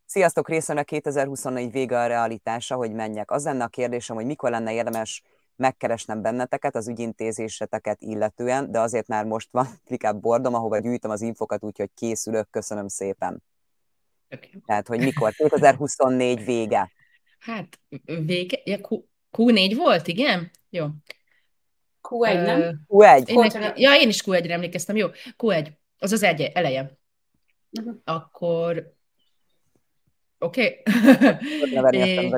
Sziasztok, 0.05 0.49
részemre 0.49 0.83
2024 0.83 1.71
vége 1.71 1.99
a 1.99 2.07
realitása, 2.07 2.75
hogy 2.75 2.91
menjek. 2.91 3.31
Az 3.31 3.43
lenne 3.43 3.63
a 3.63 3.67
kérdésem, 3.67 4.15
hogy 4.15 4.25
mikor 4.25 4.49
lenne 4.49 4.73
érdemes 4.73 5.23
megkeresnem 5.57 6.21
benneteket, 6.21 6.75
az 6.75 6.87
ügyintézéseteket 6.87 8.01
illetően, 8.01 8.71
de 8.71 8.79
azért 8.79 9.07
már 9.07 9.25
most 9.25 9.47
van 9.51 9.67
inkább 9.87 10.21
bordom, 10.21 10.53
ahova 10.53 10.79
gyűjtöm 10.79 11.11
az 11.11 11.21
infokat, 11.21 11.63
úgyhogy 11.63 11.89
készülök, 11.93 12.49
köszönöm 12.49 12.87
szépen. 12.87 13.43
Okay. 14.29 14.49
Tehát, 14.65 14.87
hogy 14.87 14.99
mikor? 14.99 15.31
2024 15.33 16.45
vége. 16.45 16.91
Hát, 17.39 17.79
vége, 18.05 18.61
ja, 18.63 18.77
Q, 18.77 19.03
Q4 19.31 19.73
volt, 19.75 20.07
igen? 20.07 20.51
Jó. 20.69 20.85
Q1, 22.01 22.45
nem? 22.45 22.81
Q1. 22.87 23.27
Én, 23.27 23.73
ja, 23.75 23.95
én 23.95 24.07
is 24.07 24.23
Q1-re 24.25 24.53
emlékeztem, 24.53 24.95
jó. 24.95 25.07
Q1, 25.37 25.67
az 25.99 26.11
az 26.11 26.23
egy, 26.23 26.41
eleje. 26.41 26.97
Uh-huh. 27.71 27.95
Akkor 28.03 28.95
Oké. 30.39 30.81
Okay. 31.77 32.31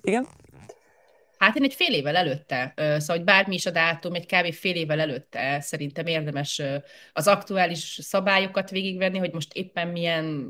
Igen? 0.00 0.26
Hát 1.38 1.56
én 1.56 1.62
egy 1.62 1.74
fél 1.74 1.94
évvel 1.94 2.16
előtte, 2.16 2.72
szóval 2.76 3.16
hogy 3.16 3.24
bármi 3.24 3.54
is 3.54 3.66
a 3.66 3.70
dátum, 3.70 4.14
egy 4.14 4.26
kb. 4.26 4.52
fél 4.52 4.74
évvel 4.74 5.00
előtte 5.00 5.60
szerintem 5.60 6.06
érdemes 6.06 6.62
az 7.12 7.26
aktuális 7.26 7.98
szabályokat 8.02 8.70
végigvenni, 8.70 9.18
hogy 9.18 9.32
most 9.32 9.54
éppen 9.54 9.88
milyen 9.88 10.48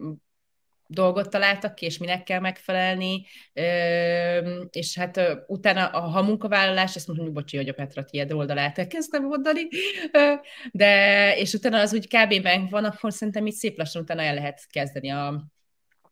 dolgot 0.90 1.30
találtak 1.30 1.74
ki, 1.74 1.84
és 1.84 1.98
minek 1.98 2.22
kell 2.22 2.40
megfelelni, 2.40 3.26
és 4.70 4.98
hát 4.98 5.20
utána, 5.46 6.00
ha 6.00 6.22
munkavállalás, 6.22 6.96
ezt 6.96 7.08
most 7.08 7.32
bocsi, 7.32 7.56
hogy 7.56 7.68
a 7.68 7.72
Petra 7.72 8.04
tiéd 8.04 8.32
oldalát 8.32 8.78
elkezdtem 8.78 9.22
mondani, 9.22 9.68
de 10.72 11.36
és 11.36 11.52
utána 11.52 11.80
az 11.80 11.94
úgy 11.94 12.08
kb. 12.08 12.48
van, 12.70 12.84
akkor 12.84 13.12
szerintem 13.12 13.46
itt 13.46 13.54
szép 13.54 13.78
lassan 13.78 14.02
utána 14.02 14.22
el 14.22 14.34
lehet 14.34 14.66
kezdeni 14.70 15.10
a, 15.10 15.46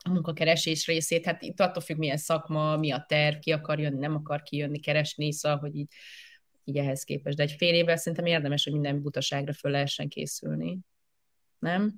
a 0.06 0.12
munkakeresés 0.12 0.86
részét, 0.86 1.24
hát 1.24 1.42
itt 1.42 1.60
attól 1.60 1.82
függ, 1.82 1.96
milyen 1.96 2.16
szakma, 2.16 2.76
mi 2.76 2.90
a 2.92 3.04
terv, 3.08 3.38
ki 3.38 3.52
akar 3.52 3.80
jönni, 3.80 3.98
nem 3.98 4.14
akar 4.14 4.42
kijönni, 4.42 4.78
keresni, 4.78 5.32
szóval, 5.32 5.58
hogy 5.58 5.76
így 5.76 5.88
így 6.68 6.76
ehhez 6.76 7.04
képest. 7.04 7.36
De 7.36 7.42
egy 7.42 7.54
fél 7.58 7.74
évvel 7.74 7.96
szerintem 7.96 8.26
érdemes, 8.26 8.64
hogy 8.64 8.72
minden 8.72 9.02
butaságra 9.02 9.52
föl 9.52 9.70
lehessen 9.70 10.08
készülni. 10.08 10.78
Nem? 11.58 11.94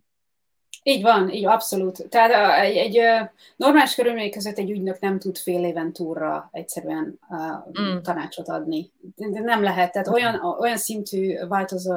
Így 0.83 1.03
van, 1.03 1.31
így 1.31 1.47
abszolút. 1.47 2.09
Tehát 2.09 2.61
egy, 2.65 2.77
egy 2.77 3.01
normális 3.57 3.95
körülmények 3.95 4.31
között 4.31 4.59
egy 4.59 4.71
ügynök 4.71 5.01
nem 5.01 5.19
tud 5.19 5.37
fél 5.37 5.65
éven 5.65 5.93
túlra 5.93 6.49
egyszerűen 6.53 7.19
uh, 7.29 7.81
mm. 7.81 7.99
tanácsot 8.03 8.49
adni. 8.49 8.91
De 9.17 9.41
nem 9.41 9.63
lehet. 9.63 9.93
Tehát 9.93 10.09
olyan, 10.09 10.41
olyan 10.59 10.77
szintű 10.77 11.47
változó, 11.47 11.95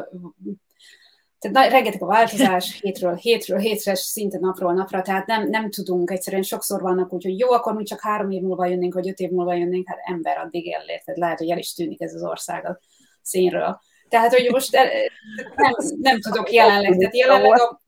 tehát 1.42 1.72
rengeteg 1.72 2.04
a 2.04 2.06
változás 2.06 2.80
hétről 2.82 3.16
hétről 3.16 3.58
hétre, 3.58 3.96
szinte 3.96 4.38
napról 4.40 4.74
napra, 4.74 5.02
tehát 5.02 5.26
nem, 5.26 5.50
nem 5.50 5.70
tudunk 5.70 6.12
egyszerűen 6.12 6.42
sokszor 6.42 6.82
vannak 6.82 7.14
úgy, 7.14 7.24
hogy 7.24 7.40
jó, 7.40 7.52
akkor 7.52 7.74
mi 7.74 7.84
csak 7.84 8.02
három 8.02 8.32
év 8.32 8.42
múlva 8.42 8.66
jönnénk, 8.66 8.94
vagy 8.94 9.10
öt 9.10 9.20
év 9.20 9.30
múlva 9.30 9.54
jönnénk, 9.54 9.88
hát 9.88 10.00
ember 10.04 10.38
addig 10.38 10.66
él, 10.66 10.80
tehát 10.86 11.20
lehet, 11.20 11.38
hogy 11.38 11.50
el 11.50 11.58
is 11.58 11.74
tűnik 11.74 12.02
ez 12.02 12.14
az 12.14 12.24
ország 12.24 12.66
a 12.66 12.80
színről. 13.22 13.80
Tehát, 14.10 14.34
hogy 14.34 14.50
most 14.52 14.72
nem, 14.72 15.74
nem 16.02 16.20
tudok 16.20 16.52
jelenleg, 16.52 16.98
tehát 16.98 17.16
jelenleg 17.16 17.60
a 17.60 17.82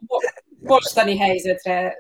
mostani 0.60 1.18
helyzetre 1.18 1.97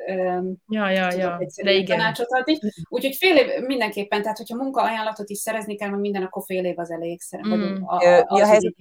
ja, 0.67 0.89
ja, 0.89 1.13
ja. 1.13 1.39
De 1.63 1.71
igen. 1.71 1.97
tanácsot 1.97 2.27
adni. 2.29 2.59
Úgyhogy 2.89 3.15
fél 3.15 3.35
év 3.35 3.63
mindenképpen, 3.65 4.21
tehát 4.21 4.37
hogyha 4.37 4.55
munkaajánlatot 4.55 5.29
is 5.29 5.37
szerezni 5.37 5.75
kell, 5.75 5.89
mert 5.89 6.01
minden, 6.01 6.23
akkor 6.23 6.43
fél 6.45 6.65
év 6.65 6.79
az 6.79 6.91
elég, 6.91 7.21
szerintem. 7.21 7.59
Mm. 7.59 7.83
A, 7.83 7.95
a, 7.95 8.25
az 8.27 8.41
a 8.41 8.45
helyzet, 8.45 8.73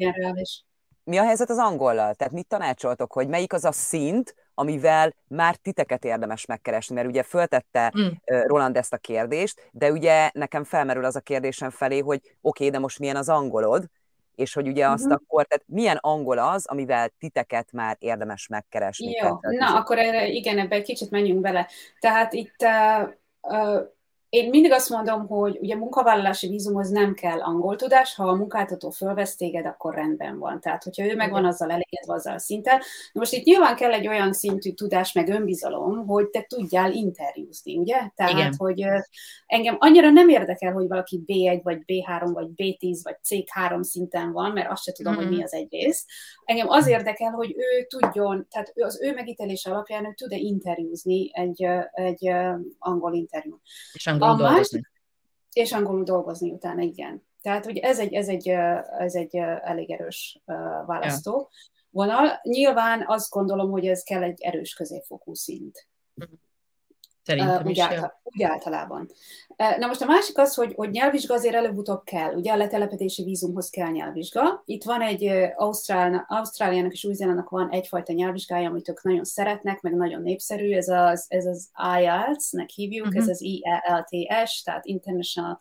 mi 1.04 1.18
a 1.18 1.24
helyzet 1.24 1.50
az 1.50 1.58
angollal? 1.58 2.14
Tehát 2.14 2.32
mit 2.32 2.46
tanácsoltok, 2.46 3.12
hogy 3.12 3.28
melyik 3.28 3.52
az 3.52 3.64
a 3.64 3.72
szint, 3.72 4.34
amivel 4.54 5.14
már 5.28 5.56
titeket 5.56 6.04
érdemes 6.04 6.46
megkeresni? 6.46 6.94
Mert 6.94 7.06
ugye 7.06 7.22
föltette 7.22 7.92
mm. 7.98 8.08
Roland 8.24 8.76
ezt 8.76 8.92
a 8.92 8.96
kérdést, 8.96 9.68
de 9.72 9.90
ugye 9.90 10.30
nekem 10.32 10.64
felmerül 10.64 11.04
az 11.04 11.16
a 11.16 11.20
kérdésem 11.20 11.70
felé, 11.70 11.98
hogy 11.98 12.18
oké, 12.18 12.34
okay, 12.40 12.70
de 12.70 12.78
most 12.78 12.98
milyen 12.98 13.16
az 13.16 13.28
angolod? 13.28 13.84
És 14.34 14.52
hogy 14.52 14.68
ugye 14.68 14.88
azt 14.88 15.04
mm-hmm. 15.04 15.12
akkor, 15.12 15.46
tehát 15.46 15.64
milyen 15.66 15.96
angol 16.00 16.38
az, 16.38 16.66
amivel 16.66 17.08
titeket 17.18 17.72
már 17.72 17.96
érdemes 17.98 18.46
megkeresni? 18.46 19.10
Jó, 19.10 19.38
tehát, 19.38 19.40
na 19.58 19.78
akkor 19.78 19.98
erre, 19.98 20.26
igen, 20.26 20.58
ebbe 20.58 20.74
egy 20.74 20.84
kicsit 20.84 21.10
menjünk 21.10 21.40
bele. 21.40 21.68
Tehát 21.98 22.32
itt 22.32 22.56
uh, 22.62 23.08
uh, 23.40 23.80
én 24.32 24.48
mindig 24.48 24.72
azt 24.72 24.88
mondom, 24.88 25.26
hogy 25.26 25.58
ugye 25.60 25.76
munkavállalási 25.76 26.48
vízumhoz 26.48 26.90
nem 26.90 27.14
kell 27.14 27.40
angol 27.40 27.76
tudás, 27.76 28.14
ha 28.14 28.28
a 28.28 28.34
munkáltató 28.34 28.90
fölvesz 28.90 29.36
téged, 29.36 29.66
akkor 29.66 29.94
rendben 29.94 30.38
van. 30.38 30.60
Tehát, 30.60 30.82
hogyha 30.82 31.04
ő 31.04 31.14
meg 31.14 31.30
van 31.30 31.44
azzal 31.44 31.70
elégedve 31.70 32.14
azzal 32.14 32.34
a 32.34 32.38
szinten. 32.38 32.78
Na 33.12 33.20
most 33.20 33.32
itt 33.32 33.44
nyilván 33.44 33.76
kell 33.76 33.92
egy 33.92 34.08
olyan 34.08 34.32
szintű 34.32 34.72
tudás, 34.72 35.12
meg 35.12 35.28
önbizalom, 35.28 36.06
hogy 36.06 36.28
te 36.28 36.44
tudjál 36.48 36.92
interjúzni, 36.92 37.76
ugye? 37.76 37.96
Tehát, 38.14 38.32
Igen. 38.32 38.54
hogy 38.56 38.84
engem 39.46 39.76
annyira 39.78 40.10
nem 40.10 40.28
érdekel, 40.28 40.72
hogy 40.72 40.88
valaki 40.88 41.22
B1, 41.26 41.60
vagy 41.62 41.78
B3, 41.86 42.30
vagy 42.32 42.46
B10, 42.56 42.98
vagy 43.02 43.16
C3 43.28 43.82
szinten 43.82 44.32
van, 44.32 44.50
mert 44.50 44.70
azt 44.70 44.82
se 44.82 44.92
tudom, 44.92 45.12
mm-hmm. 45.12 45.26
hogy 45.26 45.36
mi 45.36 45.42
az 45.42 45.54
egy 45.54 45.68
rész. 45.70 46.06
Engem 46.44 46.68
az 46.68 46.86
érdekel, 46.86 47.30
hogy 47.30 47.54
ő 47.56 47.86
tudjon, 47.86 48.46
tehát 48.50 48.72
az 48.74 49.02
ő 49.02 49.12
megítélése 49.14 49.70
alapján 49.70 50.04
ő 50.04 50.12
tud-e 50.14 50.36
interjúzni 50.36 51.30
egy, 51.32 51.66
egy 51.92 52.30
angol 52.78 53.14
interjú. 53.14 53.60
És 53.92 54.06
angol 54.06 54.21
angolul 54.22 54.44
a 54.44 54.48
dolgozni. 54.48 54.78
Másik, 54.78 54.92
és 55.52 55.72
angolul 55.72 56.04
dolgozni 56.04 56.50
utána, 56.50 56.80
igen. 56.80 57.26
Tehát, 57.40 57.64
hogy 57.64 57.78
ez 57.78 57.98
egy, 57.98 58.12
ez 58.12 58.28
egy, 58.28 58.48
ez 58.98 59.14
egy 59.14 59.36
elég 59.36 59.90
erős 59.90 60.42
választó 60.86 61.32
ja. 61.32 61.48
vonal. 61.90 62.40
Nyilván 62.42 63.04
azt 63.06 63.30
gondolom, 63.30 63.70
hogy 63.70 63.86
ez 63.86 64.02
kell 64.02 64.22
egy 64.22 64.40
erős 64.40 64.74
középfokú 64.74 65.34
szint. 65.34 65.88
Szerintem 67.24 67.64
úgy, 67.64 67.70
is, 67.70 67.78
által, 67.78 68.20
úgy 68.22 68.42
általában. 68.42 69.10
Na 69.78 69.86
most 69.86 70.02
a 70.02 70.06
másik 70.06 70.38
az, 70.38 70.54
hogy, 70.54 70.72
hogy 70.74 70.90
nyelvvizsga 70.90 71.34
azért 71.34 71.54
előbb-utóbb 71.54 72.04
kell. 72.04 72.34
Ugye 72.34 72.52
a 72.52 72.56
letelepedési 72.56 73.24
vízumhoz 73.24 73.70
kell 73.70 73.90
nyelvvizsga. 73.90 74.62
Itt 74.66 74.84
van 74.84 75.00
egy 75.02 75.24
Ausztrál, 75.56 76.24
Ausztráliának 76.28 76.92
és 76.92 77.04
Új-Zélandnak 77.04 77.48
van 77.48 77.70
egyfajta 77.70 78.12
nyelvvizsgája, 78.12 78.68
amit 78.68 78.88
ők 78.88 79.02
nagyon 79.02 79.24
szeretnek, 79.24 79.80
meg 79.80 79.94
nagyon 79.94 80.22
népszerű. 80.22 80.72
Ez 80.72 80.88
az, 80.88 81.24
ez 81.28 81.46
az 81.46 81.70
IELTS-nek 81.98 82.68
hívjuk, 82.68 83.06
uh-huh. 83.06 83.22
ez 83.22 83.28
az 83.28 83.40
IELTS, 83.40 84.62
tehát 84.62 84.86
International 84.86 85.60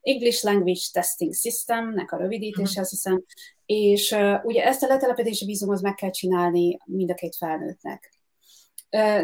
English 0.00 0.44
Language 0.44 0.80
Testing 0.92 1.34
System-nek 1.34 2.12
a 2.12 2.16
rövidítése, 2.16 2.62
uh-huh. 2.62 2.80
azt 2.80 2.90
hiszem. 2.90 3.24
És 3.66 4.10
uh, 4.10 4.44
ugye 4.44 4.64
ezt 4.64 4.82
a 4.82 4.86
letelepedési 4.86 5.44
vízumhoz 5.44 5.80
meg 5.80 5.94
kell 5.94 6.10
csinálni 6.10 6.78
mind 6.84 7.10
a 7.10 7.14
két 7.14 7.36
felnőttnek. 7.36 8.17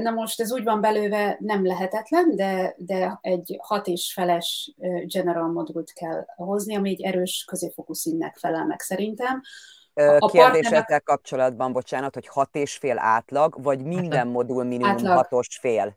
Na 0.03 0.11
most 0.11 0.41
ez 0.41 0.53
úgy 0.53 0.65
van 0.65 0.81
belőve 0.81 1.37
nem 1.41 1.67
lehetetlen, 1.67 2.37
de, 2.37 2.75
de 2.77 3.19
egy 3.21 3.59
hat 3.63 3.87
és 3.87 4.13
feles 4.13 4.75
general 5.05 5.49
modult 5.49 5.93
kell 5.93 6.25
hozni, 6.37 6.77
ami 6.77 6.91
egy 6.91 7.03
erős 7.03 7.45
középfokú 7.47 7.93
színnek 7.93 8.37
felel 8.37 8.67
meg 8.67 8.81
szerintem. 8.81 9.41
A 10.19 10.27
Kérdésekkel 10.31 11.01
kapcsolatban, 11.01 11.73
bocsánat, 11.73 12.15
hogy 12.15 12.29
hat 12.29 12.55
és 12.57 12.77
fél 12.77 12.99
átlag, 12.99 13.63
vagy 13.63 13.85
minden 13.85 14.27
modul 14.27 14.65
minimum 14.65 14.93
átlag. 14.93 15.17
hatos 15.17 15.59
fél? 15.61 15.97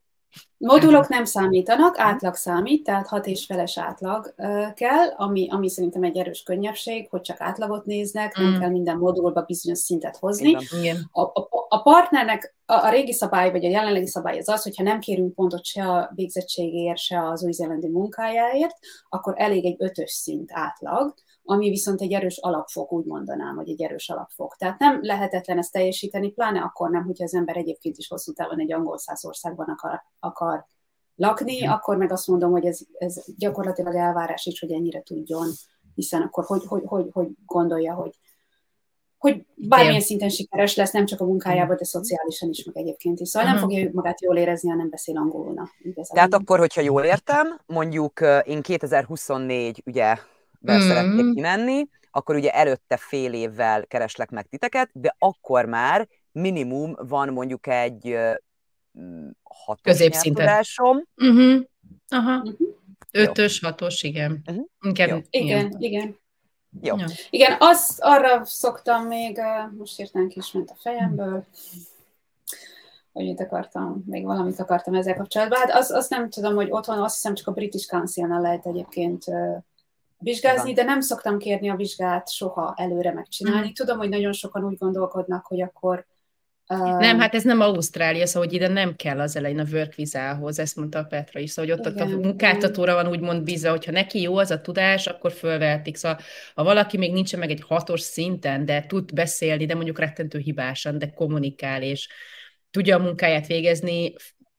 Modulok 0.57 1.07
nem 1.07 1.25
számítanak, 1.25 1.99
átlag 1.99 2.35
számít, 2.35 2.83
tehát 2.83 3.07
hat 3.07 3.25
és 3.25 3.45
feles 3.45 3.77
átlag 3.77 4.33
kell, 4.73 5.07
ami, 5.15 5.47
ami 5.51 5.69
szerintem 5.69 6.03
egy 6.03 6.17
erős 6.17 6.43
könnyebbség, 6.43 7.09
hogy 7.09 7.21
csak 7.21 7.41
átlagot 7.41 7.85
néznek, 7.85 8.39
mm. 8.39 8.43
nem 8.43 8.59
kell 8.59 8.69
minden 8.69 8.97
modulba 8.97 9.41
bizonyos 9.41 9.79
szintet 9.79 10.17
hozni. 10.17 10.57
Igen. 10.79 11.09
A, 11.11 11.21
a, 11.21 11.47
a 11.69 11.81
partnernek 11.81 12.55
a, 12.65 12.73
a 12.73 12.89
régi 12.89 13.13
szabály, 13.13 13.51
vagy 13.51 13.65
a 13.65 13.69
jelenlegi 13.69 14.07
szabály 14.07 14.37
az 14.37 14.49
az, 14.49 14.63
hogyha 14.63 14.83
nem 14.83 14.99
kérünk 14.99 15.33
pontot 15.33 15.65
se 15.65 15.83
a 15.83 16.11
végzettségéért, 16.15 16.97
se 16.97 17.29
az 17.29 17.43
új-zélandi 17.43 17.87
munkájáért, 17.87 18.75
akkor 19.09 19.33
elég 19.37 19.65
egy 19.65 19.75
ötös 19.79 20.11
szint 20.11 20.49
átlag, 20.53 21.13
ami 21.49 21.69
viszont 21.69 22.01
egy 22.01 22.13
erős 22.13 22.37
alapfok, 22.37 22.91
úgy 22.91 23.05
mondanám, 23.05 23.55
hogy 23.55 23.69
egy 23.69 23.81
erős 23.81 24.09
alapfok. 24.09 24.55
Tehát 24.55 24.79
nem 24.79 24.99
lehetetlen 25.01 25.57
ezt 25.57 25.71
teljesíteni, 25.71 26.31
pláne 26.31 26.59
akkor 26.59 26.89
nem, 26.89 27.05
hogyha 27.05 27.23
az 27.23 27.33
ember 27.33 27.57
egyébként 27.57 27.97
is 27.97 28.07
hosszú 28.07 28.33
távon 28.33 28.59
egy 28.59 28.73
angol 28.73 28.97
száz 28.97 29.25
országban 29.25 29.67
akar, 29.69 30.01
akar 30.19 30.65
lakni, 31.15 31.65
mm. 31.65 31.69
akkor 31.69 31.97
meg 31.97 32.11
azt 32.11 32.27
mondom, 32.27 32.51
hogy 32.51 32.65
ez, 32.65 32.79
ez 32.97 33.23
gyakorlatilag 33.37 33.95
elvárás 33.95 34.45
is, 34.45 34.59
hogy 34.59 34.71
ennyire 34.71 35.01
tudjon, 35.01 35.47
hiszen 35.95 36.21
akkor 36.21 36.45
hogy, 36.45 36.65
hogy, 36.65 36.83
hogy, 36.85 37.09
hogy 37.11 37.27
gondolja, 37.45 37.93
hogy, 37.93 38.19
hogy 39.17 39.45
bármilyen 39.55 40.01
szinten 40.01 40.29
sikeres 40.29 40.75
lesz, 40.75 40.91
nem 40.91 41.05
csak 41.05 41.21
a 41.21 41.25
munkájában, 41.25 41.77
de 41.77 41.85
szociálisan 41.85 42.49
is, 42.49 42.63
meg 42.63 42.77
egyébként 42.77 43.19
is. 43.19 43.29
Szóval 43.29 43.49
nem 43.49 43.59
fogja 43.59 43.89
magát 43.93 44.21
jól 44.21 44.37
érezni, 44.37 44.69
ha 44.69 44.75
nem 44.75 44.89
beszél 44.89 45.17
angolul. 45.17 45.69
Tehát 46.13 46.33
akkor, 46.33 46.59
hogyha 46.59 46.81
jól 46.81 47.03
értem, 47.03 47.59
mondjuk 47.65 48.21
én 48.43 48.61
2024 48.61 49.83
ugye 49.85 50.17
mm. 50.71 50.79
szeretnék 50.79 51.33
kimenni, 51.33 51.87
akkor 52.11 52.35
ugye 52.35 52.51
előtte 52.51 52.97
fél 52.97 53.33
évvel 53.33 53.85
kereslek 53.85 54.29
meg 54.29 54.47
titeket, 54.47 54.89
de 54.93 55.15
akkor 55.19 55.65
már 55.65 56.07
minimum 56.31 56.95
van 56.99 57.29
mondjuk 57.29 57.67
egy 57.67 58.17
hatos 59.43 59.81
Középszinten. 59.81 60.63
Uh-huh. 61.15 61.63
Aha. 62.09 62.37
Uh-huh. 62.37 62.55
Ötös, 63.11 63.59
hatos, 63.59 64.03
igen. 64.03 64.41
Uh-huh. 64.49 64.65
Igen, 64.81 65.25
igen, 65.29 65.75
igen. 65.77 66.17
Jó. 66.81 66.97
Ja. 66.97 67.05
Igen, 67.29 67.55
az, 67.59 67.97
arra 67.99 68.45
szoktam 68.45 69.05
még, 69.05 69.39
most 69.77 69.99
értem 69.99 70.31
is 70.33 70.51
ment 70.51 70.69
a 70.69 70.75
fejemből, 70.75 71.45
hogy 73.13 73.25
mit 73.25 73.39
akartam, 73.39 74.03
még 74.05 74.25
valamit 74.25 74.59
akartam 74.59 74.93
ezzel 74.93 75.15
kapcsolatban. 75.15 75.59
Hát 75.59 75.71
azt, 75.71 75.91
azt 75.91 76.09
nem 76.09 76.29
tudom, 76.29 76.55
hogy 76.55 76.71
otthon 76.71 76.99
azt 76.99 77.15
hiszem 77.15 77.35
csak 77.35 77.47
a 77.47 77.51
British 77.51 77.87
Council-nál 77.87 78.41
lehet 78.41 78.65
egyébként 78.65 79.25
vizsgázni, 80.17 80.73
de 80.73 80.83
nem 80.83 81.01
szoktam 81.01 81.37
kérni 81.37 81.69
a 81.69 81.75
vizsgát 81.75 82.31
soha 82.31 82.73
előre 82.77 83.13
megcsinálni. 83.13 83.67
Mm. 83.67 83.71
Tudom, 83.71 83.97
hogy 83.97 84.09
nagyon 84.09 84.33
sokan 84.33 84.63
úgy 84.63 84.77
gondolkodnak, 84.77 85.45
hogy 85.45 85.61
akkor 85.61 86.05
nem, 86.99 87.19
hát 87.19 87.35
ez 87.35 87.43
nem 87.43 87.61
Ausztrália, 87.61 88.25
szóval 88.25 88.47
hogy 88.47 88.55
ide 88.57 88.67
nem 88.67 88.95
kell 88.95 89.19
az 89.19 89.35
elején 89.35 89.59
a 89.59 89.65
work 89.71 89.95
vizához, 89.95 90.59
ezt 90.59 90.75
mondta 90.75 90.99
a 90.99 91.03
Petra 91.03 91.39
is, 91.39 91.51
szóval 91.51 91.71
hogy 91.71 91.79
ott, 91.79 91.93
igen, 91.93 92.07
ott 92.07 92.13
a 92.13 92.17
munkáltatóra 92.17 92.93
van 92.93 93.07
úgymond 93.07 93.43
bízva, 93.43 93.69
hogyha 93.69 93.91
neki 93.91 94.21
jó 94.21 94.37
az 94.37 94.51
a 94.51 94.61
tudás, 94.61 95.07
akkor 95.07 95.31
fölvehetik. 95.31 95.95
Szóval 95.95 96.19
ha 96.55 96.63
valaki 96.63 96.97
még 96.97 97.13
nincsen 97.13 97.39
meg 97.39 97.49
egy 97.49 97.63
hatos 97.67 98.01
szinten, 98.01 98.65
de 98.65 98.85
tud 98.85 99.13
beszélni, 99.13 99.65
de 99.65 99.75
mondjuk 99.75 99.99
rettentő 99.99 100.39
hibásan, 100.39 100.97
de 100.97 101.09
kommunikál, 101.09 101.81
és 101.81 102.09
tudja 102.71 102.95
a 102.95 103.01
munkáját 103.01 103.47
végezni, 103.47 104.13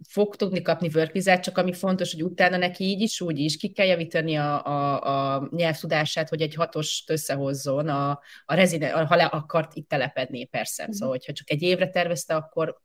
fog 0.09 0.37
tudni 0.37 0.63
kapni 0.63 0.91
workvizát, 0.95 1.43
csak 1.43 1.59
ami 1.59 1.73
fontos, 1.73 2.13
hogy 2.13 2.23
utána 2.23 2.57
neki 2.57 2.85
így 2.85 3.01
is, 3.01 3.21
úgy 3.21 3.39
is 3.39 3.57
ki 3.57 3.73
kell 3.73 3.87
javítani 3.87 4.37
a, 4.37 4.67
a, 4.67 5.35
a 5.35 5.49
nyelvtudását, 5.51 6.29
hogy 6.29 6.41
egy 6.41 6.55
hatost 6.55 7.11
összehozzon, 7.11 7.89
a, 7.89 8.11
a 8.45 8.55
reziden, 8.55 9.07
ha 9.07 9.17
le 9.17 9.25
akart 9.25 9.75
itt 9.75 9.89
telepedni, 9.89 10.45
persze. 10.45 10.83
Mm-hmm. 10.83 10.93
Szóval, 10.93 11.09
hogyha 11.09 11.33
csak 11.33 11.51
egy 11.51 11.63
évre 11.63 11.91
tervezte, 11.91 12.35
akkor 12.35 12.81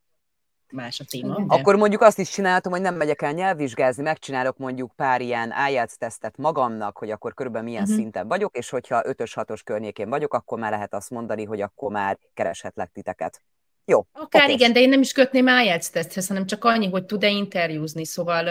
más 0.73 0.99
a 0.99 1.03
téma. 1.03 1.35
De... 1.35 1.53
Akkor 1.53 1.75
mondjuk 1.75 2.01
azt 2.01 2.19
is 2.19 2.29
csinálhatom, 2.29 2.71
hogy 2.71 2.81
nem 2.81 2.95
megyek 2.95 3.21
el 3.21 3.31
nyelvvizsgázni, 3.31 4.03
megcsinálok 4.03 4.57
mondjuk 4.57 4.95
pár 4.95 5.21
ilyen 5.21 5.53
IELTS 5.69 5.97
tesztet 5.97 6.37
magamnak, 6.37 6.97
hogy 6.97 7.11
akkor 7.11 7.33
körülbelül 7.33 7.67
milyen 7.67 7.83
uh-huh. 7.83 7.97
szinten 7.97 8.27
vagyok, 8.27 8.57
és 8.57 8.69
hogyha 8.69 9.01
5-6-os 9.05 9.61
környékén 9.63 10.09
vagyok, 10.09 10.33
akkor 10.33 10.59
már 10.59 10.71
lehet 10.71 10.93
azt 10.93 11.09
mondani, 11.09 11.43
hogy 11.43 11.61
akkor 11.61 11.91
már 11.91 12.19
kereshetlek 12.33 12.91
titeket. 12.91 13.41
Jó. 13.85 14.05
Akár 14.11 14.43
okos. 14.43 14.53
igen, 14.53 14.73
de 14.73 14.79
én 14.79 14.89
nem 14.89 15.01
is 15.01 15.11
kötném 15.11 15.47
IELTS 15.47 15.89
teszthez, 15.89 16.27
hanem 16.27 16.45
csak 16.45 16.63
annyi, 16.63 16.89
hogy 16.89 17.05
tud-e 17.05 17.29
interjúzni, 17.29 18.05
szóval... 18.05 18.45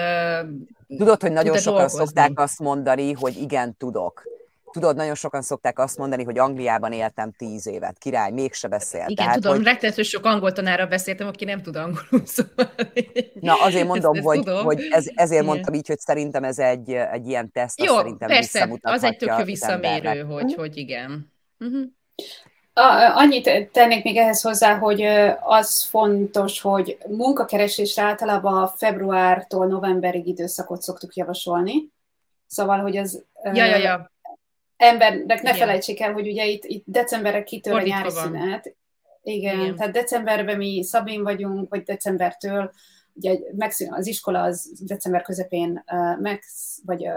Tudod, 0.98 1.20
hogy 1.20 1.32
nagyon 1.32 1.56
sokan 1.56 1.72
dolgozni. 1.72 1.98
szokták 1.98 2.40
azt 2.40 2.58
mondani, 2.58 3.12
hogy 3.12 3.36
igen, 3.36 3.76
tudok. 3.76 4.22
tudod, 4.72 4.96
nagyon 4.96 5.14
sokan 5.14 5.42
szokták 5.42 5.78
azt 5.78 5.98
mondani, 5.98 6.24
hogy 6.24 6.38
Angliában 6.38 6.92
éltem 6.92 7.32
tíz 7.32 7.66
évet, 7.66 7.98
király, 7.98 8.30
mégse 8.30 8.68
beszél. 8.68 9.00
Igen, 9.00 9.14
Tehát, 9.14 9.34
tudom, 9.34 9.56
hogy... 9.56 9.64
rettenetesen 9.64 10.04
sok 10.04 10.24
angol 10.24 10.52
tanára 10.52 10.86
beszéltem, 10.86 11.26
aki 11.26 11.44
nem 11.44 11.62
tud 11.62 11.76
angolul 11.76 12.26
szóval. 12.36 12.72
Na, 13.40 13.54
azért 13.62 13.86
mondom, 13.86 14.14
ezt, 14.14 14.18
ezt 14.18 14.26
hogy, 14.26 14.42
tudom. 14.42 14.64
hogy 14.64 14.80
ez, 14.90 15.04
ezért 15.14 15.42
Igen. 15.42 15.44
mondtam 15.44 15.74
így, 15.74 15.86
hogy 15.86 15.98
szerintem 15.98 16.44
ez 16.44 16.58
egy, 16.58 16.92
egy 16.92 17.26
ilyen 17.26 17.50
teszt, 17.50 17.82
Jó, 17.82 17.96
szerintem 17.96 18.28
persze, 18.28 18.78
az 18.80 19.02
egy 19.02 19.16
tök 19.16 19.44
visszamérő, 19.44 20.20
hogy, 20.20 20.44
uh-huh. 20.44 20.58
hogy 20.58 20.76
igen. 20.76 21.32
Uh-huh. 21.58 21.82
A, 22.74 23.12
annyit 23.14 23.70
tennék 23.72 24.04
még 24.04 24.16
ehhez 24.16 24.42
hozzá, 24.42 24.78
hogy 24.78 25.02
az 25.40 25.82
fontos, 25.82 26.60
hogy 26.60 26.98
munkakeresésre 27.08 28.02
általában 28.02 28.68
februártól 28.68 29.66
novemberig 29.66 30.26
időszakot 30.26 30.82
szoktuk 30.82 31.14
javasolni. 31.14 31.90
Szóval, 32.46 32.78
hogy 32.78 32.96
az 32.96 33.24
ja, 33.42 33.64
ja, 33.64 33.76
ja. 33.76 34.10
embernek 34.76 35.42
ne 35.42 35.48
Igen. 35.48 35.54
felejtsék 35.54 36.00
el, 36.00 36.12
hogy 36.12 36.26
ugye 36.26 36.46
itt, 36.46 36.64
itt 36.64 36.84
decemberre 36.86 37.42
kitör 37.42 37.74
a 37.74 37.82
nyári 37.82 38.10
szünet. 38.10 38.76
Igen, 39.22 39.60
Igen, 39.60 39.76
tehát 39.76 39.92
decemberben 39.92 40.56
mi 40.56 40.82
Szabin 40.82 41.22
vagyunk, 41.22 41.70
vagy 41.70 41.82
decembertől 41.82 42.72
ugye 43.14 43.38
megszűn, 43.56 43.92
az 43.92 44.06
iskola 44.06 44.42
az 44.42 44.72
december 44.86 45.22
közepén 45.22 45.84
uh, 45.92 46.20
meg, 46.20 46.42
vagy 46.84 47.06
uh, 47.06 47.14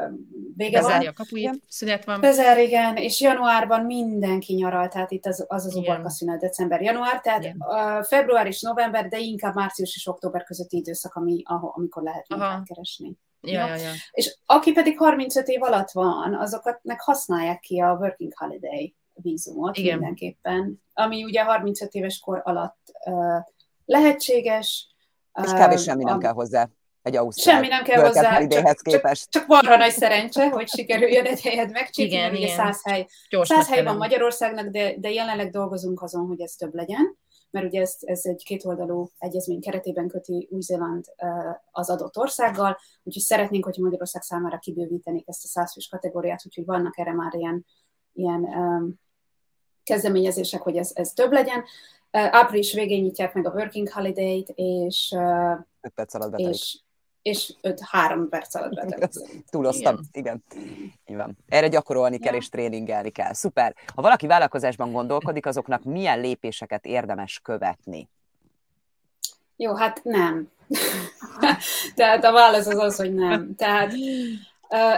vége 0.55 0.81
Bezárja 0.81 1.09
a 1.09 1.13
kapuit, 1.13 1.63
szünet 1.67 2.05
van. 2.05 2.21
Bezár, 2.21 2.57
igen, 2.57 2.95
és 2.95 3.21
januárban 3.21 3.85
mindenki 3.85 4.53
nyaral, 4.53 4.87
tehát 4.87 5.11
itt 5.11 5.25
az 5.25 5.45
az, 5.47 5.65
az 5.65 5.75
uborka 5.75 6.09
szünet, 6.09 6.39
december-január, 6.39 7.21
tehát 7.21 7.45
uh, 7.45 8.05
február 8.05 8.47
és 8.47 8.61
november, 8.61 9.07
de 9.07 9.19
inkább 9.19 9.55
március 9.55 9.95
és 9.95 10.07
október 10.07 10.43
közötti 10.43 10.77
időszak, 10.77 11.13
ami, 11.15 11.41
ahol, 11.43 11.71
amikor 11.75 12.03
lehet 12.03 12.29
munkát 12.29 12.67
keresni. 12.67 13.17
Ja, 13.41 13.67
ja, 13.67 13.75
ja. 13.75 13.91
És 14.11 14.37
aki 14.45 14.71
pedig 14.71 14.97
35 14.97 15.47
év 15.47 15.63
alatt 15.63 15.91
van, 15.91 16.33
azokat 16.33 16.79
meg 16.83 17.01
használják 17.01 17.59
ki 17.59 17.79
a 17.79 17.97
Working 17.99 18.31
Holiday 18.35 18.95
vízumot 19.13 19.77
Igen. 19.77 19.97
mindenképpen, 19.97 20.81
ami 20.93 21.23
ugye 21.23 21.43
35 21.43 21.93
éves 21.93 22.19
kor 22.19 22.41
alatt 22.43 22.79
uh, 23.05 23.43
lehetséges, 23.85 24.94
és 25.43 25.51
kb. 25.51 25.77
semmi 25.77 26.03
nem 26.03 26.19
kell 26.19 26.33
hozzá 26.33 26.69
egy 27.05 27.15
ausztrál 27.15 27.55
Semmi 27.55 27.67
nem 27.67 27.83
kell 27.83 28.05
hozzá, 28.05 28.47
csak, 28.47 28.75
képest. 28.81 29.31
csak, 29.31 29.45
csak 29.47 29.63
van 29.63 29.77
nagy 29.77 29.91
szerencse, 29.91 30.49
hogy 30.49 30.67
sikerüljön 30.67 31.25
egy 31.25 31.41
helyet 31.41 31.71
megcsinálni, 31.71 32.37
igen, 32.37 32.43
ugye 32.43 32.55
száz 32.55 32.83
hely, 32.83 33.07
száz 33.41 33.67
hely 33.67 33.83
van 33.83 33.97
Magyarországnak, 33.97 34.67
de, 34.67 34.93
de 34.97 35.11
jelenleg 35.11 35.49
dolgozunk 35.49 36.01
azon, 36.01 36.27
hogy 36.27 36.41
ez 36.41 36.51
több 36.51 36.73
legyen, 36.73 37.17
mert 37.49 37.65
ugye 37.65 37.81
ez, 37.81 37.95
ez 37.99 38.21
egy 38.23 38.43
kétoldalú 38.43 39.09
egyezmény 39.17 39.61
keretében 39.61 40.07
köti 40.07 40.47
Új-Zéland 40.51 41.05
az 41.71 41.89
adott 41.89 42.17
országgal, 42.17 42.77
úgyhogy 43.03 43.23
szeretnénk, 43.23 43.65
hogy 43.65 43.77
Magyarország 43.77 44.21
számára 44.21 44.57
kibővítenék 44.57 45.27
ezt 45.27 45.43
a 45.43 45.47
százfős 45.47 45.87
kategóriát, 45.87 46.41
úgyhogy 46.45 46.65
vannak 46.65 46.97
erre 46.97 47.13
már 47.13 47.33
ilyen, 47.33 47.65
ilyen 48.13 48.41
um, 48.41 48.99
kezdeményezések, 49.83 50.61
hogy 50.61 50.77
ez, 50.77 50.91
ez 50.93 51.09
több 51.09 51.31
legyen. 51.31 51.63
Április 52.15 52.73
végén 52.73 53.01
nyitják 53.01 53.33
meg 53.33 53.47
a 53.47 53.51
Working 53.51 53.89
Holiday-t, 53.89 54.49
és... 54.55 55.13
5 55.81 55.91
perc 55.95 56.13
alatt 56.13 56.31
betelik. 56.31 56.53
És, 56.53 56.79
és 57.21 57.53
5-3 57.61 58.27
perc 58.29 58.55
alatt 58.55 58.73
betelik. 58.79 59.09
Túloztam, 59.49 59.99
igen. 60.11 60.43
igen. 61.05 61.37
Erre 61.47 61.67
gyakorolni 61.67 62.17
kell, 62.17 62.33
ja. 62.33 62.39
és 62.39 62.49
tréningelni 62.49 63.09
kell. 63.09 63.33
Szuper. 63.33 63.75
Ha 63.95 64.01
valaki 64.01 64.27
vállalkozásban 64.27 64.91
gondolkodik, 64.91 65.45
azoknak 65.45 65.83
milyen 65.83 66.19
lépéseket 66.19 66.85
érdemes 66.85 67.39
követni? 67.43 68.09
Jó, 69.55 69.73
hát 69.75 70.03
nem. 70.03 70.49
Tehát 71.95 72.23
a 72.23 72.31
válasz 72.31 72.67
az 72.67 72.77
az, 72.77 72.95
hogy 72.95 73.13
nem. 73.13 73.55
Tehát 73.55 73.93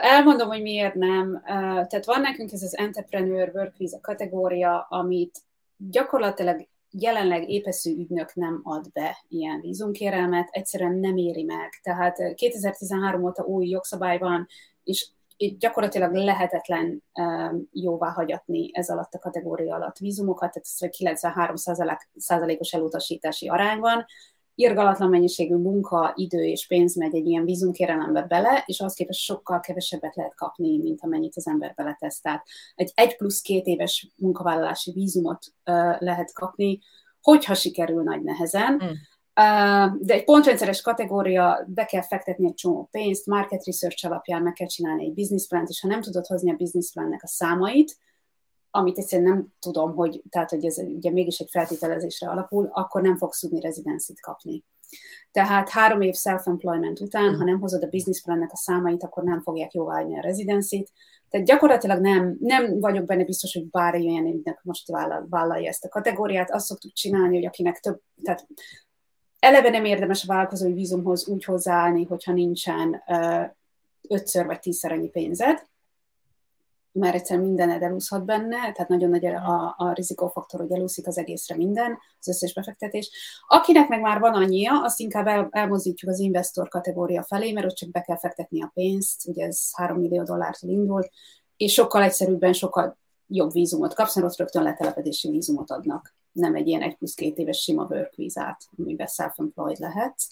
elmondom, 0.01 0.47
hogy 0.47 0.61
miért 0.61 0.93
nem. 0.93 1.41
Tehát 1.87 2.05
van 2.05 2.21
nekünk 2.21 2.51
ez 2.51 2.63
az 2.63 2.77
Entrepreneur 2.77 3.51
Work 3.53 3.77
Visa 3.77 3.99
kategória, 4.01 4.87
amit 4.89 5.37
gyakorlatilag 5.77 6.67
jelenleg 6.91 7.49
épeszű 7.49 7.97
ügynök 7.97 8.33
nem 8.33 8.59
ad 8.63 8.91
be 8.91 9.17
ilyen 9.27 9.61
vízunkérelmet, 9.61 10.47
egyszerűen 10.51 10.95
nem 10.95 11.17
éri 11.17 11.43
meg. 11.43 11.69
Tehát 11.83 12.33
2013 12.35 13.23
óta 13.23 13.43
új 13.43 13.67
jogszabály 13.67 14.17
van, 14.17 14.47
és 14.83 15.09
gyakorlatilag 15.57 16.13
lehetetlen 16.13 17.03
jóvá 17.71 18.09
hagyatni 18.09 18.69
ez 18.73 18.89
alatt 18.89 19.13
a 19.13 19.19
kategória 19.19 19.75
alatt 19.75 19.97
vízumokat, 19.97 20.51
tehát 20.51 20.67
ez 20.81 20.89
93 20.89 21.55
százalékos 22.15 22.73
elutasítási 22.73 23.47
arány 23.47 23.79
van, 23.79 24.05
irgalatlan 24.57 25.09
mennyiségű 25.09 25.55
munka, 25.55 26.13
idő 26.15 26.43
és 26.43 26.67
pénz 26.67 26.95
megy 26.95 27.15
egy 27.15 27.25
ilyen 27.25 27.45
vízumkérelembe 27.45 28.21
bele, 28.21 28.63
és 28.65 28.79
az 28.79 28.93
képest 28.93 29.19
sokkal 29.19 29.59
kevesebbet 29.59 30.15
lehet 30.15 30.35
kapni, 30.35 30.77
mint 30.77 31.01
amennyit 31.01 31.35
az 31.35 31.47
ember 31.47 31.73
beletesz. 31.75 32.19
Tehát 32.21 32.45
egy 32.75 32.91
egy 32.95 33.17
plusz 33.17 33.41
két 33.41 33.65
éves 33.65 34.07
munkavállalási 34.15 34.91
vízumot 34.91 35.45
uh, 35.65 36.01
lehet 36.01 36.33
kapni, 36.33 36.79
hogyha 37.21 37.53
sikerül 37.53 38.03
nagy 38.03 38.23
nehezen. 38.23 38.73
Mm. 38.73 38.87
Uh, 38.87 39.97
de 39.99 40.13
egy 40.13 40.23
pontrendszeres 40.23 40.81
kategória, 40.81 41.65
be 41.67 41.85
kell 41.85 42.03
fektetni 42.03 42.47
egy 42.47 42.53
csomó 42.53 42.87
pénzt, 42.91 43.25
market 43.25 43.65
research 43.65 44.05
alapján 44.05 44.41
meg 44.41 44.53
kell 44.53 44.67
csinálni 44.67 45.05
egy 45.05 45.13
business 45.13 45.47
plan 45.47 45.65
és 45.67 45.79
ha 45.79 45.87
nem 45.87 46.01
tudod 46.01 46.25
hozni 46.25 46.51
a 46.51 46.55
business 46.55 46.91
plannek 46.91 47.23
a 47.23 47.27
számait, 47.27 47.97
amit 48.77 48.97
egyszerűen 48.97 49.29
nem 49.29 49.47
tudom, 49.59 49.95
hogy, 49.95 50.21
tehát, 50.29 50.49
hogy 50.49 50.65
ez 50.65 50.77
ugye 50.77 51.11
mégis 51.11 51.39
egy 51.39 51.49
feltételezésre 51.51 52.29
alapul, 52.29 52.69
akkor 52.71 53.01
nem 53.01 53.17
fogsz 53.17 53.39
tudni 53.39 53.59
rezidenszit 53.59 54.21
kapni. 54.21 54.63
Tehát 55.31 55.69
három 55.69 56.01
év 56.01 56.15
self-employment 56.15 56.99
után, 56.99 57.35
ha 57.35 57.43
nem 57.43 57.59
hozod 57.59 57.83
a 57.83 57.87
business 57.89 58.21
plannek 58.21 58.51
a 58.51 58.55
számait, 58.57 59.03
akkor 59.03 59.23
nem 59.23 59.41
fogják 59.41 59.73
jóváhagyni 59.73 60.17
a 60.17 60.21
rezidenszit. 60.21 60.91
Tehát 61.29 61.47
gyakorlatilag 61.47 62.01
nem, 62.01 62.37
nem 62.39 62.79
vagyok 62.79 63.05
benne 63.05 63.23
biztos, 63.23 63.53
hogy 63.53 63.69
bár 63.69 63.95
ilyen 63.95 64.25
ügynek 64.25 64.59
most 64.63 64.91
vállal, 64.91 65.27
vállalja 65.29 65.67
ezt 65.67 65.85
a 65.85 65.89
kategóriát. 65.89 66.51
Azt 66.51 66.65
szoktuk 66.65 66.93
csinálni, 66.93 67.35
hogy 67.35 67.45
akinek 67.45 67.79
több, 67.79 68.01
tehát 68.23 68.47
eleve 69.39 69.69
nem 69.69 69.85
érdemes 69.85 70.23
a 70.23 70.27
vállalkozói 70.27 70.73
vízumhoz 70.73 71.27
úgy 71.27 71.43
hozzáállni, 71.43 72.03
hogyha 72.03 72.33
nincsen 72.33 73.03
ötször 74.09 74.45
vagy 74.45 74.59
tízszer 74.59 74.91
annyi 74.91 75.09
pénzed, 75.09 75.65
mert 76.97 77.15
egyszerűen 77.15 77.45
mindened 77.45 77.81
elúszhat 77.81 78.25
benne, 78.25 78.57
tehát 78.57 78.87
nagyon 78.87 79.09
nagy 79.09 79.25
a, 79.25 79.75
a 79.77 79.91
rizikófaktor, 79.93 80.59
hogy 80.59 80.71
elúszik 80.71 81.07
az 81.07 81.17
egészre 81.17 81.55
minden, 81.55 81.97
az 82.19 82.27
összes 82.27 82.53
befektetés. 82.53 83.09
Akinek 83.47 83.87
meg 83.87 84.01
már 84.01 84.19
van 84.19 84.33
annyia, 84.33 84.83
azt 84.83 84.99
inkább 84.99 85.27
el, 85.27 85.47
elmozdítjuk 85.51 86.11
az 86.11 86.19
investor 86.19 86.67
kategória 86.67 87.23
felé, 87.23 87.51
mert 87.51 87.65
ott 87.65 87.75
csak 87.75 87.91
be 87.91 88.01
kell 88.01 88.17
fektetni 88.17 88.61
a 88.61 88.71
pénzt, 88.73 89.27
ugye 89.27 89.45
ez 89.45 89.69
3 89.75 89.97
millió 89.97 90.23
dollártól 90.23 90.69
indult, 90.69 91.09
és 91.57 91.73
sokkal 91.73 92.03
egyszerűbben, 92.03 92.53
sokkal 92.53 92.97
jobb 93.27 93.51
vízumot 93.51 93.93
kapsz, 93.93 94.15
mert 94.15 94.27
ott 94.27 94.37
rögtön 94.37 94.63
letelepedési 94.63 95.29
vízumot 95.29 95.71
adnak, 95.71 96.15
nem 96.31 96.55
egy 96.55 96.67
ilyen 96.67 96.81
egy 96.81 96.95
plusz 96.95 97.13
két 97.13 97.37
éves 97.37 97.57
sima 97.57 97.87
work 97.89 98.15
vízát, 98.15 98.61
amiben 98.77 99.07
self-employed 99.07 99.79
lehetsz. 99.79 100.27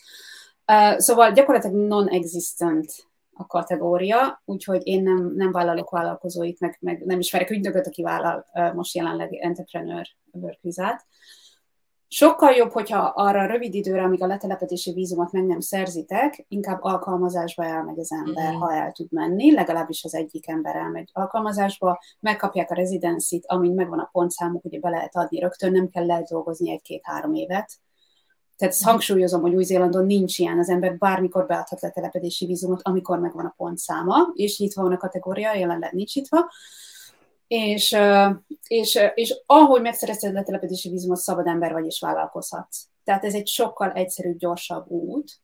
Uh, 0.71 0.99
szóval 0.99 1.31
gyakorlatilag 1.31 1.75
non-existent 1.75 3.07
a 3.37 3.45
kategória, 3.45 4.41
úgyhogy 4.45 4.87
én 4.87 5.03
nem, 5.03 5.33
nem 5.35 5.51
vállalok 5.51 5.89
vállalkozóit, 5.89 6.59
meg, 6.59 6.77
meg 6.79 7.05
nem 7.05 7.19
ismerek 7.19 7.49
ügynököt, 7.49 7.87
aki 7.87 8.01
vállal 8.01 8.45
most 8.73 8.95
jelenleg 8.95 9.33
entrepreneur 9.33 10.05
workvizát. 10.31 11.05
Sokkal 12.07 12.51
jobb, 12.51 12.71
hogyha 12.71 12.97
arra 12.99 13.45
rövid 13.45 13.73
időre, 13.73 14.03
amíg 14.03 14.23
a 14.23 14.27
letelepedési 14.27 14.93
vízumot 14.93 15.31
meg 15.31 15.45
nem 15.45 15.59
szerzitek, 15.59 16.45
inkább 16.47 16.83
alkalmazásba 16.83 17.63
elmegy 17.63 17.99
az 17.99 18.11
ember, 18.11 18.49
mm-hmm. 18.49 18.59
ha 18.59 18.73
el 18.73 18.91
tud 18.91 19.11
menni, 19.11 19.53
legalábbis 19.53 20.03
az 20.03 20.15
egyik 20.15 20.47
ember 20.47 20.75
elmegy 20.75 21.09
alkalmazásba, 21.13 21.99
megkapják 22.19 22.71
a 22.71 22.75
rezidencit, 22.75 23.45
amint 23.47 23.75
megvan 23.75 23.99
a 23.99 24.09
pontszámuk, 24.11 24.65
ugye 24.65 24.79
be 24.79 24.89
lehet 24.89 25.15
adni 25.15 25.39
rögtön, 25.39 25.71
nem 25.71 25.89
kell 25.89 26.05
lehet 26.05 26.27
dolgozni 26.27 26.71
egy-két-három 26.71 27.33
évet, 27.33 27.79
tehát 28.57 28.73
ezt 28.73 28.83
hangsúlyozom, 28.83 29.41
hogy 29.41 29.55
Új-Zélandon 29.55 30.05
nincs 30.05 30.39
ilyen, 30.39 30.59
az 30.59 30.69
ember 30.69 30.97
bármikor 30.97 31.45
beadhat 31.45 31.81
letelepedési 31.81 32.45
vízumot, 32.45 32.79
amikor 32.83 33.19
megvan 33.19 33.45
a 33.45 33.53
pontszáma, 33.57 34.31
és 34.33 34.59
nyitva 34.59 34.81
van 34.81 34.91
a 34.91 34.97
kategória, 34.97 35.53
jelenleg 35.53 35.93
nincs 35.93 36.15
nyitva. 36.15 36.51
És, 37.47 37.97
és, 38.67 38.99
és 39.13 39.41
ahogy 39.45 39.81
megszerezted 39.81 40.31
a 40.31 40.33
letelepedési 40.33 40.89
vízumot, 40.89 41.17
szabad 41.17 41.47
ember 41.47 41.71
vagy 41.71 41.85
és 41.85 41.99
vállalkozhatsz. 41.99 42.87
Tehát 43.03 43.23
ez 43.23 43.33
egy 43.33 43.47
sokkal 43.47 43.91
egyszerűbb, 43.91 44.37
gyorsabb 44.37 44.89
út, 44.89 45.39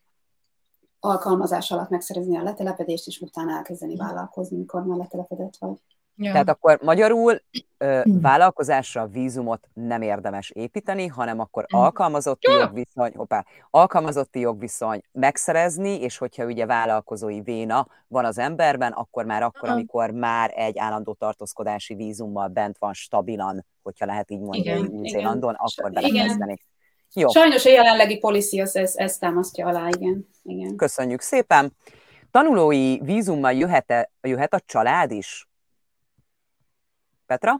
alkalmazás 0.99 1.71
alatt 1.71 1.89
megszerezni 1.89 2.37
a 2.37 2.43
letelepedést, 2.43 3.07
és 3.07 3.19
utána 3.19 3.51
elkezdeni 3.51 3.95
vállalkozni, 3.95 4.57
mikor 4.57 4.85
már 4.85 4.97
letelepedett 4.97 5.57
vagy. 5.57 5.77
Ja. 6.23 6.31
Tehát 6.31 6.49
akkor 6.49 6.79
magyarul 6.81 7.41
ö, 7.77 8.01
hm. 8.03 8.21
vállalkozásra 8.21 9.07
vízumot 9.07 9.67
nem 9.73 10.01
érdemes 10.01 10.49
építeni, 10.49 11.07
hanem 11.07 11.39
akkor 11.39 11.65
hm. 11.67 11.75
alkalmazotti 11.75 12.51
ja. 12.51 12.57
jogviszony, 12.57 13.11
hoppá, 13.15 13.45
alkalmazotti 13.69 14.39
jogviszony 14.39 15.01
megszerezni, 15.11 16.01
és 16.01 16.17
hogyha 16.17 16.45
ugye 16.45 16.65
vállalkozói 16.65 17.41
véna 17.41 17.87
van 18.07 18.25
az 18.25 18.37
emberben, 18.37 18.91
akkor 18.91 19.25
már 19.25 19.43
akkor, 19.43 19.69
amikor 19.69 20.11
már 20.11 20.51
egy 20.55 20.77
állandó 20.77 21.13
tartózkodási 21.13 21.93
vízummal 21.93 22.47
bent 22.47 22.77
van 22.79 22.93
stabilan, 22.93 23.65
hogyha 23.83 24.05
lehet 24.05 24.31
így 24.31 24.39
mondani 24.39 24.87
Új-Zélandon, 24.87 25.53
akkor 25.57 25.91
belekezdeni. 25.91 26.57
Jó. 27.13 27.29
Sajnos 27.29 27.65
a 27.65 27.69
jelenlegi 27.69 28.17
policy 28.17 28.61
az 28.61 28.75
ezt, 28.75 28.97
ezt 28.97 29.19
támasztja 29.19 29.67
alá, 29.67 29.87
igen. 29.87 30.27
igen. 30.43 30.75
Köszönjük 30.75 31.21
szépen. 31.21 31.73
Tanulói 32.31 32.99
vízummal 32.99 33.53
jöhet, 33.53 34.09
jöhet 34.21 34.53
a 34.53 34.59
család 34.65 35.11
is? 35.11 35.49
Petra? 37.31 37.57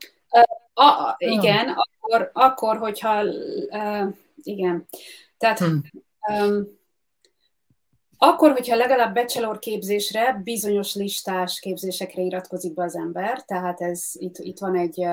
A, 0.73 0.83
a, 0.83 1.15
igen, 1.17 1.69
oh. 1.69 1.75
akkor, 1.77 2.29
akkor, 2.33 2.77
hogyha 2.77 3.23
uh, 3.23 4.07
igen, 4.35 4.87
tehát 5.37 5.59
hmm. 5.59 5.81
um, 6.29 6.79
akkor, 8.17 8.51
hogyha 8.51 8.75
legalább 8.75 9.13
bachelor 9.13 9.59
képzésre, 9.59 10.41
bizonyos 10.43 10.95
listás 10.95 11.59
képzésekre 11.59 12.21
iratkozik 12.21 12.73
be 12.73 12.83
az 12.83 12.95
ember, 12.95 13.43
tehát 13.45 13.81
ez 13.81 14.09
itt, 14.13 14.37
itt 14.37 14.59
van 14.59 14.77
egy, 14.77 15.05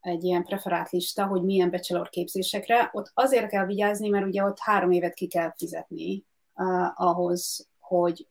egy 0.00 0.24
ilyen 0.24 0.44
preferált 0.44 0.90
lista, 0.90 1.26
hogy 1.26 1.42
milyen 1.42 1.70
bachelor 1.70 2.08
képzésekre, 2.08 2.90
ott 2.92 3.10
azért 3.14 3.48
kell 3.48 3.66
vigyázni, 3.66 4.08
mert 4.08 4.26
ugye 4.26 4.42
ott 4.42 4.58
három 4.58 4.90
évet 4.90 5.14
ki 5.14 5.26
kell 5.26 5.52
fizetni 5.56 6.24
uh, 6.54 7.00
ahhoz, 7.00 7.68
hogy 7.78 8.26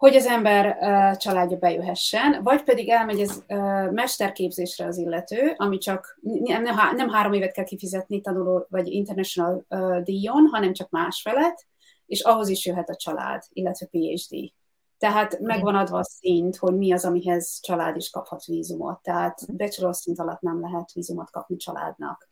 hogy 0.00 0.16
az 0.16 0.26
ember 0.26 0.76
családja 1.16 1.56
bejöhessen, 1.56 2.42
vagy 2.42 2.62
pedig 2.62 2.88
elmegy 2.88 3.20
uh, 3.20 3.90
mesterképzésre 3.90 4.86
az 4.86 4.98
illető, 4.98 5.54
ami 5.56 5.78
csak 5.78 6.18
nem, 6.44 7.08
három 7.08 7.32
évet 7.32 7.52
kell 7.52 7.64
kifizetni 7.64 8.20
tanuló 8.20 8.66
vagy 8.68 8.86
international 8.86 9.64
díjon, 10.02 10.46
hanem 10.52 10.72
csak 10.72 10.90
másfelet, 10.90 11.66
és 12.06 12.20
ahhoz 12.20 12.48
is 12.48 12.66
jöhet 12.66 12.88
a 12.88 12.96
család, 12.96 13.42
illetve 13.52 13.86
PhD. 13.86 14.52
Tehát 14.98 15.38
megvan 15.38 15.74
adva 15.74 15.98
a 15.98 16.04
szint, 16.04 16.56
hogy 16.56 16.76
mi 16.76 16.92
az, 16.92 17.04
amihez 17.04 17.60
család 17.62 17.96
is 17.96 18.10
kaphat 18.10 18.44
vízumot. 18.44 19.02
Tehát 19.02 19.56
bachelor 19.56 19.94
szint 19.94 20.18
alatt 20.18 20.40
nem 20.40 20.60
lehet 20.60 20.92
vízumot 20.92 21.30
kapni 21.30 21.56
családnak. 21.56 22.30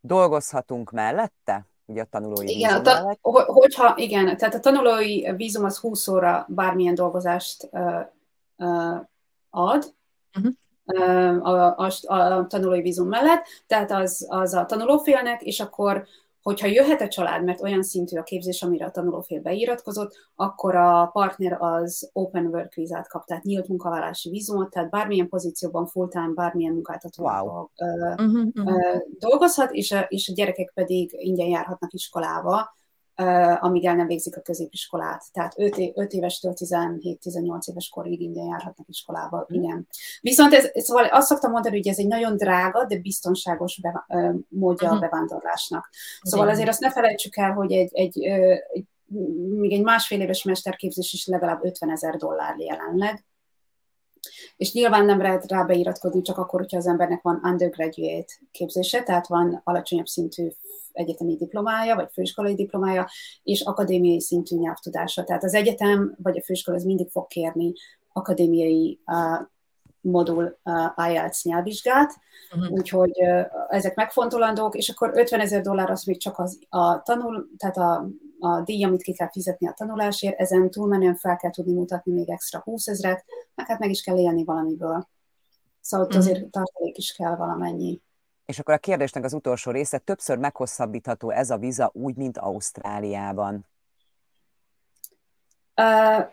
Dolgozhatunk 0.00 0.90
mellette? 0.90 1.66
Ugye 1.86 2.00
a 2.00 2.06
tanulói 2.10 2.48
igen, 2.48 2.82
vízum 2.82 2.94
a 2.96 3.18
ta- 3.20 3.46
hogyha, 3.46 3.94
igen, 3.96 4.36
tehát 4.36 4.54
a 4.54 4.60
tanulói 4.60 5.34
vízum 5.36 5.64
az 5.64 5.78
20 5.78 6.08
óra 6.08 6.46
bármilyen 6.48 6.94
dolgozást 6.94 7.68
uh, 7.70 8.00
uh, 8.56 9.00
ad, 9.50 9.94
uh-huh. 10.38 11.46
a, 11.46 11.76
a, 11.76 11.92
a 12.06 12.46
tanulói 12.46 12.80
vízum 12.80 13.08
mellett, 13.08 13.46
tehát 13.66 13.90
az, 13.90 14.26
az 14.28 14.54
a 14.54 14.64
tanulófélnek, 14.64 15.42
és 15.42 15.60
akkor 15.60 16.06
hogyha 16.44 16.66
jöhet 16.66 17.00
a 17.00 17.08
család, 17.08 17.44
mert 17.44 17.62
olyan 17.62 17.82
szintű 17.82 18.18
a 18.18 18.22
képzés, 18.22 18.62
amire 18.62 18.84
a 18.84 18.90
tanulófél 18.90 19.40
beiratkozott, 19.40 20.14
akkor 20.34 20.74
a 20.74 21.06
partner 21.12 21.56
az 21.60 22.10
open 22.12 22.46
work 22.46 22.74
vízát 22.74 23.08
kap, 23.08 23.24
tehát 23.24 23.42
nyílt 23.42 23.68
munkavállalási 23.68 24.30
vízumot, 24.30 24.70
tehát 24.70 24.90
bármilyen 24.90 25.28
pozícióban 25.28 25.86
full-time, 25.86 26.32
bármilyen 26.34 26.72
munkáltató 26.72 27.24
wow. 27.24 27.68
uh-huh, 27.76 28.46
uh-huh. 28.54 29.02
dolgozhat, 29.18 29.72
és 29.72 29.92
a, 29.92 30.00
és 30.00 30.28
a 30.28 30.32
gyerekek 30.32 30.72
pedig 30.74 31.10
ingyen 31.12 31.48
járhatnak 31.48 31.92
iskolába, 31.92 32.56
uh, 32.56 32.83
amíg 33.60 33.84
el 33.84 33.94
nem 33.94 34.06
végzik 34.06 34.36
a 34.36 34.40
középiskolát. 34.40 35.24
Tehát 35.32 35.54
5, 35.56 35.76
é- 35.76 35.98
5 35.98 36.12
évestől 36.12 36.52
17-18 36.56 37.68
éves 37.68 37.88
korig 37.88 38.20
ingyen 38.20 38.46
járhatnak 38.46 38.88
iskolába, 38.88 39.46
mm. 39.52 39.62
igen. 39.62 39.86
Viszont 40.20 40.52
ez, 40.52 40.70
szóval 40.74 41.04
azt 41.04 41.26
szoktam 41.26 41.50
mondani, 41.50 41.76
hogy 41.76 41.88
ez 41.88 41.98
egy 41.98 42.06
nagyon 42.06 42.36
drága, 42.36 42.84
de 42.84 42.98
biztonságos 42.98 43.80
be, 43.80 44.06
módja 44.48 44.90
a 44.90 44.98
bevándorlásnak. 44.98 45.90
Szóval 46.22 46.48
azért 46.48 46.68
azt 46.68 46.80
ne 46.80 46.90
felejtsük 46.90 47.36
el, 47.36 47.52
hogy 47.52 47.72
egy, 47.72 47.90
egy, 47.92 48.22
egy 48.22 48.84
még 49.58 49.72
egy 49.72 49.82
másfél 49.82 50.20
éves 50.20 50.42
mesterképzés 50.42 51.12
is 51.12 51.26
legalább 51.26 51.64
50 51.64 51.90
ezer 51.90 52.16
dollár 52.16 52.58
jelenleg, 52.58 53.24
és 54.56 54.72
nyilván 54.72 55.04
nem 55.04 55.20
lehet 55.20 55.46
rá 55.46 55.62
beiratkozni 55.62 56.22
csak 56.22 56.38
akkor, 56.38 56.60
hogyha 56.60 56.76
az 56.76 56.86
embernek 56.86 57.22
van 57.22 57.40
undergraduate 57.42 58.32
képzése, 58.50 59.02
tehát 59.02 59.26
van 59.26 59.60
alacsonyabb 59.64 60.06
szintű 60.06 60.48
egyetemi 60.94 61.36
diplomája, 61.36 61.94
vagy 61.94 62.08
főiskolai 62.12 62.54
diplomája, 62.54 63.08
és 63.42 63.60
akadémiai 63.60 64.20
szintű 64.20 64.56
nyelvtudása. 64.56 65.24
Tehát 65.24 65.44
az 65.44 65.54
egyetem 65.54 66.14
vagy 66.22 66.38
a 66.38 66.42
főiskola 66.42 66.76
az 66.76 66.84
mindig 66.84 67.10
fog 67.10 67.26
kérni 67.26 67.72
akadémiai 68.12 69.00
uh, 69.06 69.46
modul 70.00 70.58
uh, 70.64 71.08
IELTS 71.08 71.44
nyelvvizsgát, 71.44 72.14
uh-huh. 72.54 72.70
úgyhogy 72.70 73.22
uh, 73.22 73.44
ezek 73.68 73.94
megfontolandók, 73.94 74.76
és 74.76 74.88
akkor 74.88 75.10
50 75.14 75.40
ezer 75.40 75.60
dollár 75.60 75.90
az 75.90 76.04
még 76.04 76.20
csak 76.20 76.38
az, 76.38 76.58
a 76.68 77.02
tanul, 77.02 77.48
tehát 77.56 77.76
a, 77.76 78.08
a 78.38 78.60
díj, 78.60 78.84
amit 78.84 79.02
ki 79.02 79.12
kell 79.12 79.30
fizetni 79.30 79.68
a 79.68 79.72
tanulásért, 79.72 80.38
ezen 80.38 80.70
túlmenően 80.70 81.16
fel 81.16 81.36
kell 81.36 81.50
tudni 81.50 81.72
mutatni 81.72 82.12
még 82.12 82.30
extra 82.30 82.60
20 82.60 82.86
ezeret, 82.86 83.24
meg 83.54 83.66
hát 83.66 83.78
meg 83.78 83.90
is 83.90 84.02
kell 84.02 84.18
élni 84.18 84.44
valamiből. 84.44 85.08
Szóval 85.80 86.06
uh-huh. 86.06 86.22
azért 86.22 86.50
tartalék 86.50 86.96
is 86.96 87.12
kell 87.12 87.36
valamennyi. 87.36 88.00
És 88.46 88.58
akkor 88.58 88.74
a 88.74 88.78
kérdésnek 88.78 89.24
az 89.24 89.32
utolsó 89.32 89.70
része, 89.70 89.98
többször 89.98 90.38
meghosszabbítható 90.38 91.30
ez 91.30 91.50
a 91.50 91.56
víza 91.56 91.90
úgy, 91.92 92.16
mint 92.16 92.38
Ausztráliában? 92.38 93.66
Uh, 95.76 96.26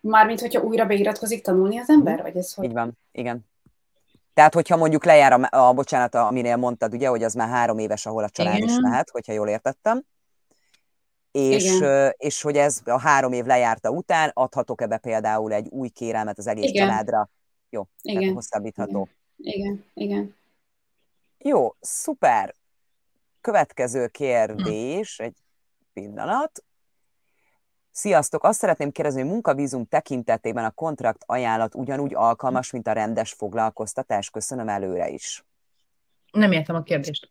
mármint, 0.00 0.40
hogyha 0.40 0.62
újra 0.62 0.86
beiratkozik 0.86 1.42
tanulni 1.42 1.78
az 1.78 1.88
ember? 1.88 2.14
Mhm. 2.14 2.22
Vagy 2.22 2.36
ez 2.36 2.54
hogy... 2.54 2.64
Így 2.64 2.72
van, 2.72 2.98
igen. 3.12 3.48
Tehát, 4.34 4.54
hogyha 4.54 4.76
mondjuk 4.76 5.04
lejár 5.04 5.32
a, 5.32 5.68
a 5.68 5.72
bocsánat, 5.72 6.14
aminél 6.14 6.56
mondtad, 6.56 6.94
ugye, 6.94 7.08
hogy 7.08 7.22
az 7.22 7.34
már 7.34 7.48
három 7.48 7.78
éves, 7.78 8.06
ahol 8.06 8.24
a 8.24 8.28
család 8.28 8.56
igen. 8.56 8.68
is 8.68 8.76
mehet, 8.80 9.10
hogyha 9.10 9.32
jól 9.32 9.48
értettem. 9.48 10.02
És, 11.30 11.64
igen. 11.64 12.14
és 12.16 12.42
hogy 12.42 12.56
ez 12.56 12.80
a 12.84 12.98
három 12.98 13.32
év 13.32 13.44
lejárta 13.44 13.90
után 13.90 14.30
adhatok 14.34 14.80
ebbe 14.80 14.98
például 14.98 15.52
egy 15.52 15.68
új 15.68 15.88
kérelmet 15.88 16.38
az 16.38 16.46
egész 16.46 16.70
igen. 16.70 16.88
családra? 16.88 17.28
Jó, 17.70 17.86
igen. 18.02 18.34
hosszabbítható. 18.34 19.08
Igen, 19.36 19.62
igen. 19.62 19.84
igen. 19.94 20.34
Jó, 21.44 21.74
szuper. 21.80 22.54
Következő 23.40 24.08
kérdés, 24.08 25.18
egy 25.18 25.36
pillanat. 25.92 26.64
Sziasztok! 27.90 28.44
Azt 28.44 28.58
szeretném 28.58 28.90
kérdezni, 28.90 29.20
hogy 29.20 29.30
munkavízum 29.30 29.86
tekintetében 29.86 30.64
a 30.64 30.70
kontrakt 30.70 31.22
ajánlat 31.26 31.74
ugyanúgy 31.74 32.14
alkalmas, 32.14 32.70
mint 32.70 32.86
a 32.86 32.92
rendes 32.92 33.32
foglalkoztatás? 33.32 34.30
Köszönöm 34.30 34.68
előre 34.68 35.08
is. 35.08 35.44
Nem 36.32 36.52
értem 36.52 36.76
a 36.76 36.82
kérdést 36.82 37.30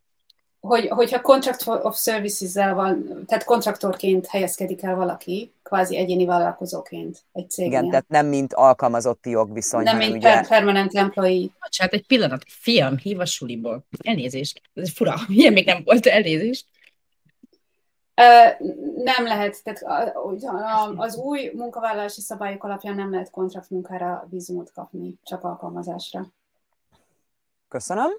hogy, 0.59 0.87
hogyha 0.87 1.21
contract 1.21 1.67
of 1.67 1.97
services-zel 1.97 2.73
van, 2.73 3.23
tehát 3.25 3.43
kontraktorként 3.43 4.27
helyezkedik 4.27 4.83
el 4.83 4.95
valaki, 4.95 5.53
kvázi 5.69 5.97
egyéni 5.97 6.25
vállalkozóként 6.25 7.25
egy 7.31 7.49
cégnél. 7.49 7.79
Igen, 7.79 7.89
tehát 7.89 8.07
nem 8.07 8.25
mint 8.25 8.53
alkalmazotti 8.53 9.29
jogviszony. 9.29 9.83
Nem 9.83 9.97
mint 9.97 10.15
ugye... 10.15 10.41
permanent 10.41 10.95
employee. 10.95 11.47
Hát 11.77 11.93
egy 11.93 12.07
pillanat, 12.07 12.43
fiam, 12.47 12.97
hív 12.97 13.19
a 13.19 13.25
suliból. 13.25 13.85
Elnézést. 14.03 14.61
Ez 14.73 14.93
fura, 14.93 15.15
ilyen 15.27 15.53
még 15.53 15.65
nem 15.65 15.81
volt 15.83 16.05
elnézést. 16.05 16.65
Uh, 18.15 18.67
nem 19.03 19.25
lehet, 19.25 19.63
tehát 19.63 20.15
az 20.95 21.15
új 21.15 21.51
munkavállalási 21.55 22.21
szabályok 22.21 22.63
alapján 22.63 22.95
nem 22.95 23.11
lehet 23.11 23.29
kontraktmunkára 23.29 24.27
vízumot 24.29 24.71
kapni, 24.71 25.19
csak 25.23 25.43
alkalmazásra. 25.43 26.27
Köszönöm. 27.67 28.09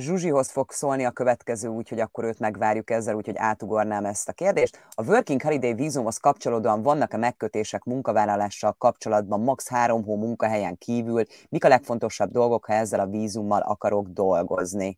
Zsuzsihoz 0.00 0.50
fog 0.50 0.70
szólni 0.70 1.04
a 1.04 1.10
következő, 1.10 1.68
úgyhogy 1.68 2.00
akkor 2.00 2.24
őt 2.24 2.38
megvárjuk 2.38 2.90
ezzel, 2.90 3.14
úgyhogy 3.14 3.36
átugornám 3.36 4.04
ezt 4.04 4.28
a 4.28 4.32
kérdést. 4.32 4.86
A 4.90 5.04
Working 5.04 5.42
Holiday 5.42 5.74
vízumhoz 5.74 6.16
kapcsolódóan 6.16 6.82
vannak-e 6.82 7.16
megkötések 7.16 7.84
munkavállalással 7.84 8.72
kapcsolatban 8.72 9.40
max. 9.40 9.68
három 9.68 10.04
hó 10.04 10.16
munkahelyen 10.16 10.78
kívül? 10.78 11.24
Mik 11.48 11.64
a 11.64 11.68
legfontosabb 11.68 12.30
dolgok, 12.30 12.64
ha 12.64 12.72
ezzel 12.72 13.00
a 13.00 13.06
vízummal 13.06 13.60
akarok 13.60 14.08
dolgozni? 14.08 14.96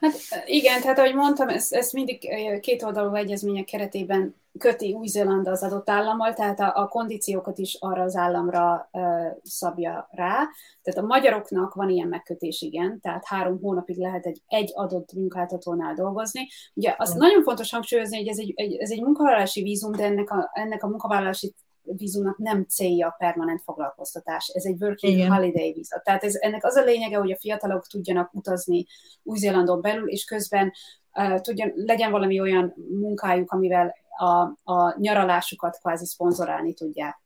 Hát 0.00 0.12
igen, 0.46 0.80
tehát 0.80 0.98
ahogy 0.98 1.14
mondtam, 1.14 1.48
ezt, 1.48 1.72
ezt 1.72 1.92
mindig 1.92 2.28
két 2.60 2.82
oldalú 2.82 3.14
egyezmények 3.14 3.64
keretében 3.64 4.34
köti 4.58 4.92
Új-Zéland 4.92 5.46
az 5.46 5.62
adott 5.62 5.90
állammal, 5.90 6.32
tehát 6.34 6.60
a, 6.60 6.72
a 6.74 6.88
kondíciókat 6.88 7.58
is 7.58 7.76
arra 7.80 8.02
az 8.02 8.16
államra 8.16 8.88
uh, 8.92 9.02
szabja 9.42 10.08
rá. 10.10 10.48
Tehát 10.82 11.00
a 11.02 11.06
magyaroknak 11.06 11.74
van 11.74 11.88
ilyen 11.88 12.08
megkötés, 12.08 12.62
igen, 12.62 13.00
tehát 13.00 13.26
három 13.26 13.60
hónapig 13.60 13.96
lehet 13.96 14.26
egy, 14.26 14.42
egy 14.46 14.70
adott 14.74 15.12
munkáltatónál 15.12 15.94
dolgozni. 15.94 16.48
Ugye 16.74 16.94
az 16.96 17.14
mm. 17.14 17.18
nagyon 17.18 17.42
fontos 17.42 17.70
hangsúlyozni, 17.70 18.16
hogy 18.16 18.28
ez 18.28 18.38
egy, 18.38 18.52
egy, 18.56 18.76
ez 18.76 18.90
egy 18.90 19.02
munkavállalási 19.02 19.62
vízum, 19.62 19.92
de 19.92 20.04
ennek 20.04 20.30
a, 20.30 20.50
ennek 20.52 20.82
a 20.82 20.88
munkavállalási 20.88 21.54
vízumnak 21.84 22.38
nem 22.38 22.64
célja 22.64 23.06
a 23.06 23.14
permanent 23.18 23.62
foglalkoztatás. 23.62 24.48
Ez 24.48 24.64
egy 24.64 24.82
working 24.82 25.12
Igen. 25.12 25.32
holiday 25.32 25.72
víza. 25.72 26.00
Tehát 26.04 26.24
ez, 26.24 26.34
ennek 26.34 26.64
az 26.64 26.74
a 26.74 26.84
lényege, 26.84 27.16
hogy 27.16 27.32
a 27.32 27.38
fiatalok 27.38 27.86
tudjanak 27.86 28.34
utazni 28.34 28.86
Új-Zélandon 29.22 29.80
belül, 29.80 30.08
és 30.08 30.24
közben 30.24 30.72
uh, 31.14 31.40
tudjan, 31.40 31.72
legyen 31.74 32.10
valami 32.10 32.40
olyan 32.40 32.74
munkájuk, 33.00 33.50
amivel 33.50 33.94
a, 34.16 34.72
a 34.72 34.98
nyaralásukat 34.98 35.78
kvázi 35.78 36.06
szponzorálni 36.06 36.74
tudják. 36.74 37.22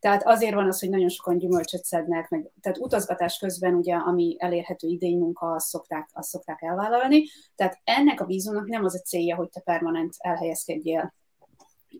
Tehát 0.00 0.26
azért 0.26 0.54
van 0.54 0.66
az, 0.66 0.80
hogy 0.80 0.90
nagyon 0.90 1.08
sokan 1.08 1.38
gyümölcsöt 1.38 1.84
szednek, 1.84 2.28
meg, 2.28 2.50
tehát 2.60 2.78
utazgatás 2.78 3.38
közben 3.38 3.74
ugye, 3.74 3.94
ami 3.94 4.36
elérhető 4.38 4.88
idény 4.88 5.18
munka, 5.18 5.52
azt 5.52 5.66
szokták, 5.66 6.08
azt 6.12 6.28
szokták 6.28 6.62
elvállalni. 6.62 7.24
Tehát 7.54 7.80
ennek 7.84 8.20
a 8.20 8.24
vízumnak 8.24 8.68
nem 8.68 8.84
az 8.84 8.94
a 8.94 8.98
célja, 8.98 9.36
hogy 9.36 9.48
te 9.48 9.60
permanent 9.60 10.14
elhelyezkedjél 10.18 11.14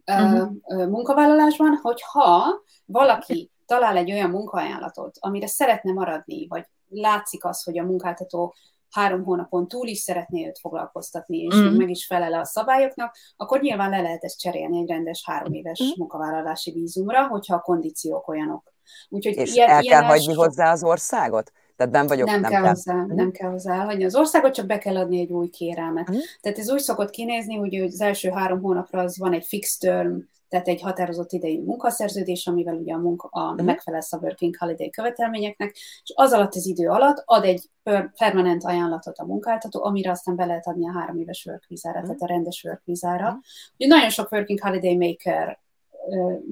uh-huh. 0.07 0.89
munkavállalásban, 0.89 1.79
hogyha 1.83 2.63
valaki 2.85 3.51
talál 3.67 3.97
egy 3.97 4.13
olyan 4.13 4.31
munkaajánlatot, 4.31 5.17
amire 5.21 5.47
szeretne 5.47 5.93
maradni, 5.93 6.47
vagy 6.47 6.67
látszik 6.89 7.45
az, 7.45 7.63
hogy 7.63 7.79
a 7.79 7.85
munkáltató 7.85 8.55
három 8.91 9.25
hónapon 9.25 9.69
túl 9.69 9.87
is 9.87 9.99
szeretné 9.99 10.47
őt 10.47 10.59
foglalkoztatni, 10.59 11.39
és 11.39 11.55
mm. 11.55 11.77
meg 11.77 11.91
is 11.91 12.07
felele 12.07 12.39
a 12.39 12.45
szabályoknak, 12.45 13.17
akkor 13.37 13.61
nyilván 13.61 13.91
le 13.91 14.01
lehet 14.01 14.25
ezt 14.25 14.41
cserélni 14.41 14.79
egy 14.79 14.89
rendes 14.89 15.23
három 15.25 15.53
éves 15.53 15.83
mm. 15.83 15.89
munkavállalási 15.97 16.73
vízumra, 16.73 17.27
hogyha 17.27 17.55
a 17.55 17.61
kondíciók 17.61 18.29
olyanok. 18.29 18.73
Úgyhogy 19.09 19.37
és 19.37 19.55
ilyen, 19.55 19.69
el 19.69 19.83
ilyen 19.83 20.01
kell 20.01 20.09
hagyni 20.11 20.35
so... 20.35 20.43
hozzá 20.43 20.73
az 20.73 20.85
országot? 20.85 21.53
Tehát 21.81 21.95
nem 21.95 22.07
vagyok, 22.07 22.27
nem, 22.27 22.41
nem 22.41 22.51
kell, 22.51 22.63
hozzá, 22.63 22.95
mm. 22.95 23.15
nem 23.15 23.31
kell 23.31 23.51
hozzá 23.51 23.75
elhagyni 23.75 24.05
az 24.05 24.17
országot, 24.17 24.55
csak 24.55 24.67
be 24.67 24.79
kell 24.79 24.97
adni 24.97 25.21
egy 25.21 25.33
új 25.33 25.49
kérelmet. 25.49 26.11
Mm. 26.11 26.17
Tehát 26.41 26.59
ez 26.59 26.71
úgy 26.71 26.81
szokott 26.81 27.11
kinézni, 27.11 27.57
hogy 27.57 27.75
az 27.75 28.01
első 28.01 28.31
három 28.31 28.61
hónapra 28.61 29.01
az 29.01 29.19
van 29.19 29.33
egy 29.33 29.45
fix 29.45 29.79
term, 29.79 30.17
tehát 30.49 30.69
egy 30.69 30.81
határozott 30.81 31.33
idejű 31.33 31.63
munkaszerződés, 31.63 32.47
amivel 32.47 32.75
ugye 32.75 32.95
a, 32.95 32.99
munka, 32.99 33.29
a 33.31 33.51
uh-huh. 33.51 33.67
megfelelsz 33.67 34.13
a 34.13 34.19
working 34.23 34.57
holiday 34.57 34.91
követelményeknek, 34.91 35.71
és 35.75 36.13
az 36.15 36.33
alatt 36.33 36.55
az 36.55 36.67
idő 36.67 36.89
alatt 36.89 37.23
ad 37.25 37.45
egy 37.45 37.71
permanent 38.17 38.65
ajánlatot 38.65 39.19
a 39.19 39.25
munkáltató, 39.25 39.85
amire 39.85 40.11
aztán 40.11 40.37
be 40.37 40.45
lehet 40.45 40.67
adni 40.67 40.89
a 40.89 40.93
három 40.99 41.19
éves 41.19 41.47
work 41.47 41.65
vízára, 41.69 42.01
uh-huh. 42.01 42.17
tehát 42.17 42.31
a 42.31 42.35
rendes 42.35 42.65
work 42.65 42.83
vízára. 42.85 43.27
Uh-huh. 43.27 43.41
Ugye 43.79 43.89
nagyon 43.89 44.11
sok 44.11 44.33
working 44.33 44.61
holiday 44.61 44.97
maker 44.97 45.59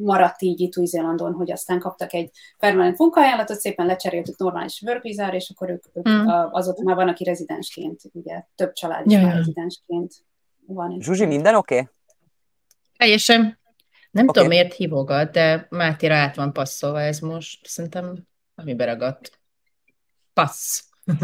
maradt 0.04 0.42
így 0.42 0.60
itt 0.60 0.76
Új-Zélandon, 0.76 1.32
hogy 1.32 1.52
aztán 1.52 1.78
kaptak 1.78 2.12
egy 2.12 2.30
permanent 2.58 2.98
munkaajánlatot, 2.98 3.58
szépen 3.58 3.86
lecseréltük 3.86 4.38
normális 4.38 4.82
workvízára, 4.82 5.36
és 5.36 5.50
akkor 5.54 5.70
ők, 5.70 5.84
ők 5.92 6.08
mm. 6.08 6.26
azóta 6.50 6.82
már 6.82 6.96
van, 6.96 7.08
aki 7.08 7.24
rezidensként, 7.24 8.00
ugye 8.12 8.42
több 8.54 8.72
család 8.72 9.06
is 9.06 9.12
ja, 9.12 9.22
már 9.22 9.34
rezidensként 9.34 10.14
van. 10.66 11.00
Zsuzsi, 11.00 11.26
minden 11.26 11.54
oké? 11.54 11.74
Okay? 11.74 11.88
Teljesen. 12.96 13.58
Nem 14.10 14.28
okay. 14.28 14.34
tudom, 14.34 14.48
miért 14.48 14.74
hívogat, 14.74 15.30
de 15.30 15.66
Mátéra 15.70 16.14
át 16.14 16.36
van 16.36 16.52
passzolva 16.52 17.00
ez 17.00 17.18
most. 17.18 17.66
Szerintem 17.66 18.26
ami 18.54 18.74
beragadt. 18.74 19.40
Passz. 20.32 20.82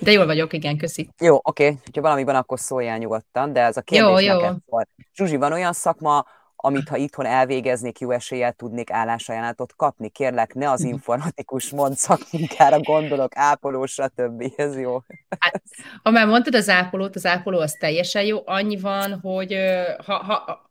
De 0.00 0.10
jól 0.10 0.26
vagyok, 0.26 0.52
igen, 0.52 0.76
köszi. 0.76 1.08
Jó, 1.18 1.38
oké, 1.42 1.66
okay. 1.66 1.78
ha 1.92 2.00
valami 2.00 2.24
van, 2.24 2.34
akkor 2.34 2.58
szóljál 2.58 2.98
nyugodtan, 2.98 3.52
de 3.52 3.60
ez 3.60 3.76
a 3.76 3.82
kérdés 3.82 4.24
jó, 4.24 4.36
neked 4.36 4.56
jó. 4.66 4.78
Zsuzsi, 5.14 5.36
van 5.36 5.52
olyan 5.52 5.72
szakma, 5.72 6.26
amit 6.62 6.88
ha 6.88 6.96
itthon 6.96 7.26
elvégeznék, 7.26 7.98
jó 7.98 8.10
eséllyel 8.10 8.52
tudnék 8.52 8.90
állásajánlatot 8.90 9.72
kapni. 9.76 10.08
Kérlek, 10.08 10.54
ne 10.54 10.70
az 10.70 10.82
informatikus 10.82 11.70
mond 11.70 11.96
szakmunkára 11.96 12.80
gondolok, 12.80 13.36
ápoló, 13.36 13.86
stb. 13.86 14.52
Ez 14.56 14.78
jó. 14.78 15.02
Hát, 15.38 15.62
ha 16.02 16.10
már 16.10 16.26
mondtad 16.26 16.54
az 16.54 16.68
ápolót, 16.68 17.14
az 17.14 17.26
ápoló 17.26 17.58
az 17.58 17.72
teljesen 17.72 18.24
jó. 18.24 18.42
Annyi 18.44 18.76
van, 18.76 19.20
hogy 19.20 19.56
ha, 20.04 20.14
ha 20.14 20.68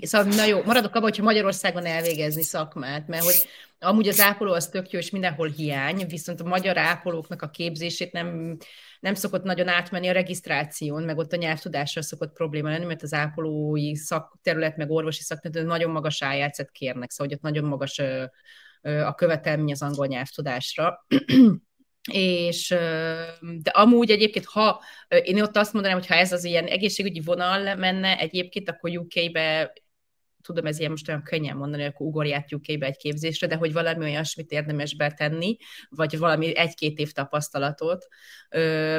Szóval, 0.00 0.32
na 0.34 0.44
jó, 0.44 0.62
maradok 0.62 0.90
abban, 0.90 1.02
hogyha 1.02 1.22
Magyarországon 1.22 1.84
elvégezni 1.84 2.42
szakmát, 2.42 3.08
mert 3.08 3.24
hogy 3.24 3.48
amúgy 3.78 4.08
az 4.08 4.20
ápoló 4.20 4.52
az 4.52 4.68
tök 4.68 4.90
jó, 4.90 4.98
és 4.98 5.10
mindenhol 5.10 5.48
hiány, 5.48 6.06
viszont 6.06 6.40
a 6.40 6.48
magyar 6.48 6.78
ápolóknak 6.78 7.42
a 7.42 7.50
képzését 7.50 8.12
nem, 8.12 8.56
nem 9.00 9.14
szokott 9.14 9.42
nagyon 9.42 9.68
átmenni 9.68 10.08
a 10.08 10.12
regisztráción, 10.12 11.02
meg 11.02 11.18
ott 11.18 11.32
a 11.32 11.36
nyelvtudással 11.36 12.02
szokott 12.02 12.32
probléma 12.32 12.68
lenni, 12.68 12.84
mert 12.84 13.02
az 13.02 13.12
ápolói 13.12 13.96
szakterület, 13.96 14.76
meg 14.76 14.90
orvosi 14.90 15.22
szakterület 15.22 15.66
nagyon 15.66 15.90
magas 15.90 16.22
ájátszet 16.22 16.70
kérnek, 16.70 17.10
szóval 17.10 17.26
hogy 17.26 17.34
ott 17.34 17.52
nagyon 17.52 17.68
magas 17.68 17.98
a 18.82 19.14
követelmény 19.14 19.72
az 19.72 19.82
angol 19.82 20.06
nyelvtudásra. 20.06 21.06
és 22.12 22.68
de 23.40 23.70
amúgy 23.70 24.10
egyébként, 24.10 24.44
ha 24.44 24.80
én 25.22 25.42
ott 25.42 25.56
azt 25.56 25.72
mondanám, 25.72 25.98
hogy 25.98 26.06
ha 26.06 26.14
ez 26.14 26.32
az 26.32 26.44
ilyen 26.44 26.66
egészségügyi 26.66 27.20
vonal 27.20 27.74
menne 27.74 28.18
egyébként, 28.18 28.68
akkor 28.70 28.90
UK-be 28.90 29.72
tudom, 30.42 30.66
ez 30.66 30.78
ilyen 30.78 30.90
most 30.90 31.08
olyan 31.08 31.22
könnyen 31.22 31.56
mondani, 31.56 31.82
hogy 31.82 31.92
akkor 31.94 32.06
ugorját 32.06 32.52
UK-be 32.52 32.86
egy 32.86 32.96
képzésre, 32.96 33.46
de 33.46 33.56
hogy 33.56 33.72
valami 33.72 34.04
olyasmit 34.04 34.50
érdemes 34.50 34.96
betenni, 34.96 35.56
vagy 35.88 36.18
valami 36.18 36.56
egy-két 36.56 36.98
év 36.98 37.12
tapasztalatot, 37.12 38.06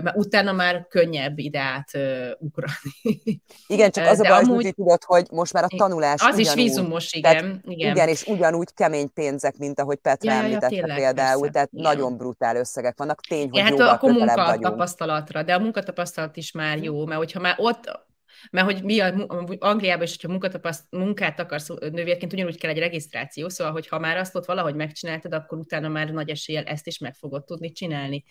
mert 0.04 0.16
utána 0.16 0.52
már 0.52 0.86
könnyebb 0.90 1.38
ide 1.38 1.60
át 1.60 1.92
ugrani. 2.40 3.22
Igen, 3.68 3.92
csak 3.92 4.08
az 4.08 4.18
de 4.18 4.28
a 4.28 4.32
baj, 4.32 4.44
amúgy... 4.44 4.64
hogy 4.64 4.76
tudod, 4.76 5.04
hogy 5.04 5.28
most 5.32 5.54
már 5.54 5.64
a 5.64 5.78
tanulás 5.78 6.22
Az 6.22 6.38
ugyanúgy, 6.38 6.48
is 6.48 6.54
vízumos, 6.54 7.14
igen. 7.14 7.32
Tehát, 7.32 7.60
igen. 7.64 7.92
igen. 7.92 8.08
és 8.08 8.26
ugyanúgy 8.28 8.74
kemény 8.74 9.14
pénzek, 9.14 9.58
mint 9.58 9.80
ahogy 9.80 9.98
Petra 9.98 10.32
ja, 10.32 10.38
említette 10.38 10.76
ja, 10.76 10.82
tényleg, 10.82 10.98
például, 10.98 11.40
persze. 11.40 11.54
tehát 11.54 11.70
igen. 11.72 11.84
nagyon 11.84 12.18
brutál 12.18 12.56
összegek 12.56 12.98
vannak. 12.98 13.22
Tény, 13.22 13.50
hogy 13.50 13.58
ja, 13.58 13.64
hát 13.64 13.80
akkor 13.80 14.12
munkatapasztalatra, 14.12 15.44
de 15.44 15.54
a 15.54 15.60
munkatapasztalat 15.60 16.38
is 16.38 16.52
már 16.52 16.78
jó, 16.84 17.06
mert 17.06 17.20
hogyha 17.20 17.40
már 17.40 17.56
ott 17.58 18.10
mert 18.52 18.66
hogy 18.66 18.84
mi 18.84 19.00
a, 19.00 19.26
Angliában 19.60 20.04
is, 20.04 20.12
hogyha 20.12 20.28
munkatapaszt, 20.28 20.84
munkát 20.90 21.40
akarsz 21.40 21.68
nővérként, 21.68 22.34
ugyanúgy 22.34 22.58
kell 22.58 22.72
egy 22.72 22.80
regisztráció, 22.80 23.50
szóval, 23.50 23.74
hogy 23.74 23.88
ha 23.88 24.00
már 24.00 24.18
azt 24.18 24.36
ott 24.36 24.46
valahogy 24.46 24.76
megcsináltad, 24.76 25.34
akkor 25.34 25.58
utána 25.58 25.88
már 25.88 26.10
nagy 26.10 26.30
eséllyel 26.30 26.64
ezt 26.64 26.88
is 26.88 26.98
meg 26.98 27.16
fogod 27.16 27.44
tudni 27.44 27.72
csinálni. 27.72 28.24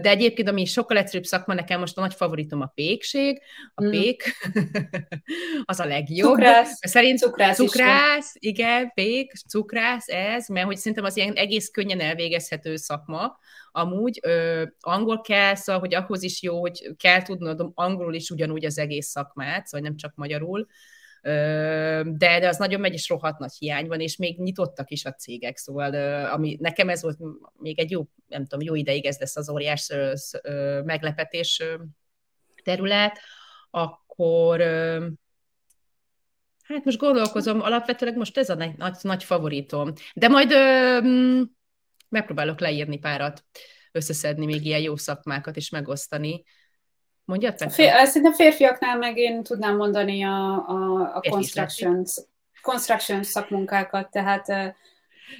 De 0.00 0.08
egyébként, 0.08 0.48
ami 0.48 0.64
sokkal 0.64 0.96
egyszerűbb 0.96 1.24
szakma, 1.24 1.54
nekem 1.54 1.80
most 1.80 1.98
a 1.98 2.00
nagy 2.00 2.14
favoritom 2.14 2.60
a 2.60 2.72
pékség. 2.74 3.40
A 3.74 3.84
mm. 3.84 3.90
pék 3.90 4.22
az 5.64 5.80
a 5.80 5.84
legjobb. 5.84 6.30
Cukrász. 6.30 6.78
Szerint 6.80 7.18
cukrász, 7.18 7.56
cukrász 7.56 8.34
igen, 8.38 8.92
pék, 8.94 9.32
cukrász, 9.32 10.08
ez, 10.08 10.48
mert 10.48 10.66
hogy 10.66 10.76
szerintem 10.76 11.04
az 11.04 11.16
ilyen 11.16 11.34
egész 11.34 11.68
könnyen 11.68 12.00
elvégezhető 12.00 12.76
szakma. 12.76 13.38
Amúgy 13.72 14.18
ö, 14.22 14.64
angol 14.80 15.20
kell, 15.20 15.54
szóval, 15.54 15.80
hogy 15.80 15.94
ahhoz 15.94 16.22
is 16.22 16.42
jó, 16.42 16.60
hogy 16.60 16.90
kell 16.96 17.22
tudnod 17.22 17.70
angolul 17.74 18.14
is 18.14 18.30
ugyanúgy 18.30 18.64
az 18.64 18.78
egész 18.78 19.06
szakmát, 19.06 19.66
szóval 19.66 19.88
nem 19.88 19.96
csak 19.96 20.12
magyarul 20.14 20.66
de, 22.04 22.38
de 22.40 22.48
az 22.48 22.56
nagyon 22.56 22.80
megy, 22.80 22.92
és 22.92 23.08
rohadt 23.08 23.38
nagy 23.38 23.54
hiány 23.58 23.86
van, 23.86 24.00
és 24.00 24.16
még 24.16 24.38
nyitottak 24.38 24.90
is 24.90 25.04
a 25.04 25.12
cégek, 25.12 25.56
szóval 25.56 25.94
ami 26.24 26.56
nekem 26.60 26.88
ez 26.88 27.02
volt 27.02 27.18
még 27.58 27.78
egy 27.78 27.90
jó, 27.90 28.06
nem 28.26 28.46
tudom, 28.46 28.66
jó 28.66 28.74
ideig 28.74 29.06
ez 29.06 29.18
lesz 29.18 29.36
az 29.36 29.50
óriás 29.50 29.92
meglepetés 30.84 31.62
terület, 32.62 33.18
akkor 33.70 34.60
hát 36.62 36.84
most 36.84 36.98
gondolkozom, 36.98 37.60
alapvetőleg 37.60 38.16
most 38.16 38.38
ez 38.38 38.48
a 38.50 38.54
nagy, 38.54 38.94
nagy, 39.02 39.24
favoritom, 39.24 39.92
de 40.14 40.28
majd 40.28 40.50
ö, 40.52 41.42
megpróbálok 42.08 42.60
leírni 42.60 42.98
párat, 42.98 43.44
összeszedni 43.92 44.46
még 44.46 44.64
ilyen 44.64 44.80
jó 44.80 44.96
szakmákat 44.96 45.56
és 45.56 45.70
megosztani, 45.70 46.44
Mondja, 47.28 47.54
Fér, 47.68 48.06
szerintem 48.06 48.32
férfiaknál 48.32 48.98
meg 48.98 49.16
én 49.16 49.42
tudnám 49.42 49.76
mondani 49.76 50.24
a, 50.24 50.68
a, 50.68 51.00
a 51.14 51.20
construction, 51.30 52.04
construction 52.62 53.22
szakmunkákat, 53.22 54.10
tehát 54.10 54.74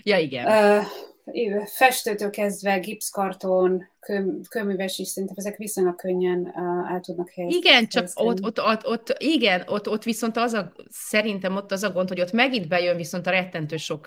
ja, 0.02 0.18
igen. 0.18 0.46
Uh, 0.46 1.64
festőtől 1.64 2.30
kezdve, 2.30 2.78
gipszkarton, 2.78 3.84
köm, 4.00 4.40
köműves 4.48 4.98
is, 4.98 5.08
szerintem 5.08 5.36
ezek 5.38 5.56
viszonylag 5.56 5.96
könnyen 5.96 6.40
uh, 6.54 6.92
el 6.92 7.00
tudnak 7.00 7.30
helyezni. 7.30 7.58
Igen, 7.58 7.86
csak 7.86 8.08
ott, 8.14 8.42
ott, 8.42 8.60
ott, 8.60 8.86
ott, 8.86 9.14
igen, 9.18 9.62
ott, 9.66 9.88
ott 9.88 10.02
viszont 10.02 10.36
az 10.36 10.52
a, 10.52 10.72
szerintem 10.90 11.56
ott 11.56 11.72
az 11.72 11.82
a 11.82 11.90
gond, 11.90 12.08
hogy 12.08 12.20
ott 12.20 12.32
megint 12.32 12.68
bejön 12.68 12.96
viszont 12.96 13.26
a 13.26 13.30
rettentő 13.30 13.76
sok 13.76 14.06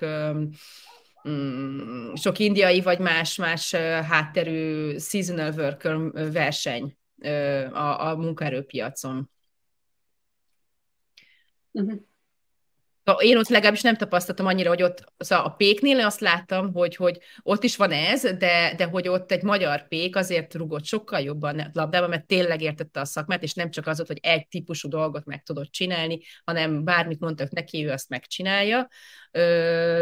um, 1.23 2.15
sok 2.15 2.39
indiai 2.39 2.81
vagy 2.81 2.99
más-más 2.99 3.75
hátterű 4.09 4.97
seasonal 4.97 5.53
worker 5.57 5.97
verseny 6.31 6.99
a, 7.71 8.07
a 8.07 8.15
munkaerőpiacon. 8.15 9.29
Uh-huh. 11.71 11.99
Én 13.19 13.37
ott 13.37 13.47
legalábbis 13.47 13.81
nem 13.81 13.95
tapasztaltam 13.95 14.45
annyira, 14.45 14.69
hogy 14.69 14.83
ott 14.83 15.13
szóval 15.17 15.45
a 15.45 15.49
péknél 15.49 15.99
azt 15.99 16.19
láttam, 16.19 16.73
hogy, 16.73 16.95
hogy 16.95 17.19
ott 17.41 17.63
is 17.63 17.75
van 17.75 17.91
ez, 17.91 18.21
de, 18.21 18.73
de 18.77 18.85
hogy 18.85 19.07
ott 19.07 19.31
egy 19.31 19.43
magyar 19.43 19.87
pék 19.87 20.15
azért 20.15 20.53
rugott 20.53 20.85
sokkal 20.85 21.19
jobban 21.19 21.69
labdába, 21.73 22.07
mert 22.07 22.25
tényleg 22.25 22.61
értette 22.61 22.99
a 22.99 23.05
szakmát, 23.05 23.43
és 23.43 23.53
nem 23.53 23.69
csak 23.69 23.87
az, 23.87 24.03
hogy 24.07 24.19
egy 24.21 24.47
típusú 24.47 24.89
dolgot 24.89 25.25
meg 25.25 25.43
tudott 25.43 25.71
csinálni, 25.71 26.19
hanem 26.43 26.83
bármit 26.83 27.19
mondtak 27.19 27.51
neki, 27.51 27.85
ő 27.85 27.91
azt 27.91 28.09
megcsinálja. 28.09 28.87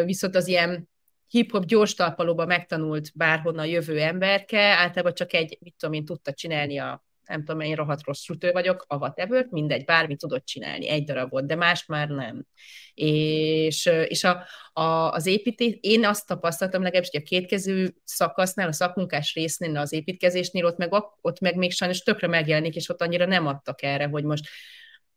Viszont 0.05 0.35
az 0.35 0.47
ilyen 0.47 0.89
hip-hop 1.27 1.65
gyors 1.65 1.93
talpalóba 1.93 2.45
megtanult 2.45 3.11
bárhonnan 3.13 3.65
jövő 3.65 3.99
emberke, 3.99 4.61
általában 4.61 5.13
csak 5.13 5.33
egy, 5.33 5.57
mit 5.61 5.75
tudom 5.77 5.95
én, 5.95 6.05
tudta 6.05 6.33
csinálni 6.33 6.77
a 6.77 7.03
nem 7.29 7.45
tudom, 7.45 7.61
én 7.61 7.75
rohadt 7.75 8.03
rossz 8.03 8.21
sütő 8.21 8.51
vagyok, 8.51 8.85
a 8.87 8.95
whatever, 8.95 9.47
mindegy, 9.49 9.85
bármit 9.85 10.17
tudott 10.17 10.45
csinálni, 10.45 10.89
egy 10.89 11.03
darabot, 11.03 11.45
de 11.45 11.55
más 11.55 11.85
már 11.85 12.09
nem. 12.09 12.45
És, 12.93 13.85
és 14.07 14.23
a, 14.23 14.45
a, 14.73 15.11
az 15.11 15.25
építés, 15.25 15.77
én 15.81 16.05
azt 16.05 16.27
tapasztaltam 16.27 16.81
legalábbis, 16.81 17.09
hogy 17.11 17.21
a 17.21 17.29
kétkezű 17.29 17.87
szakasznál, 18.03 18.67
a 18.67 18.71
szakmunkás 18.71 19.33
résznél, 19.33 19.77
az 19.77 19.93
építkezésnél, 19.93 20.65
ott 20.65 20.77
meg, 20.77 20.93
ott 21.21 21.39
meg 21.39 21.55
még 21.55 21.71
sajnos 21.71 21.99
tökre 21.99 22.27
megjelenik, 22.27 22.75
és 22.75 22.89
ott 22.89 23.01
annyira 23.01 23.25
nem 23.25 23.47
adtak 23.47 23.83
erre, 23.83 24.07
hogy 24.07 24.23
most 24.23 24.47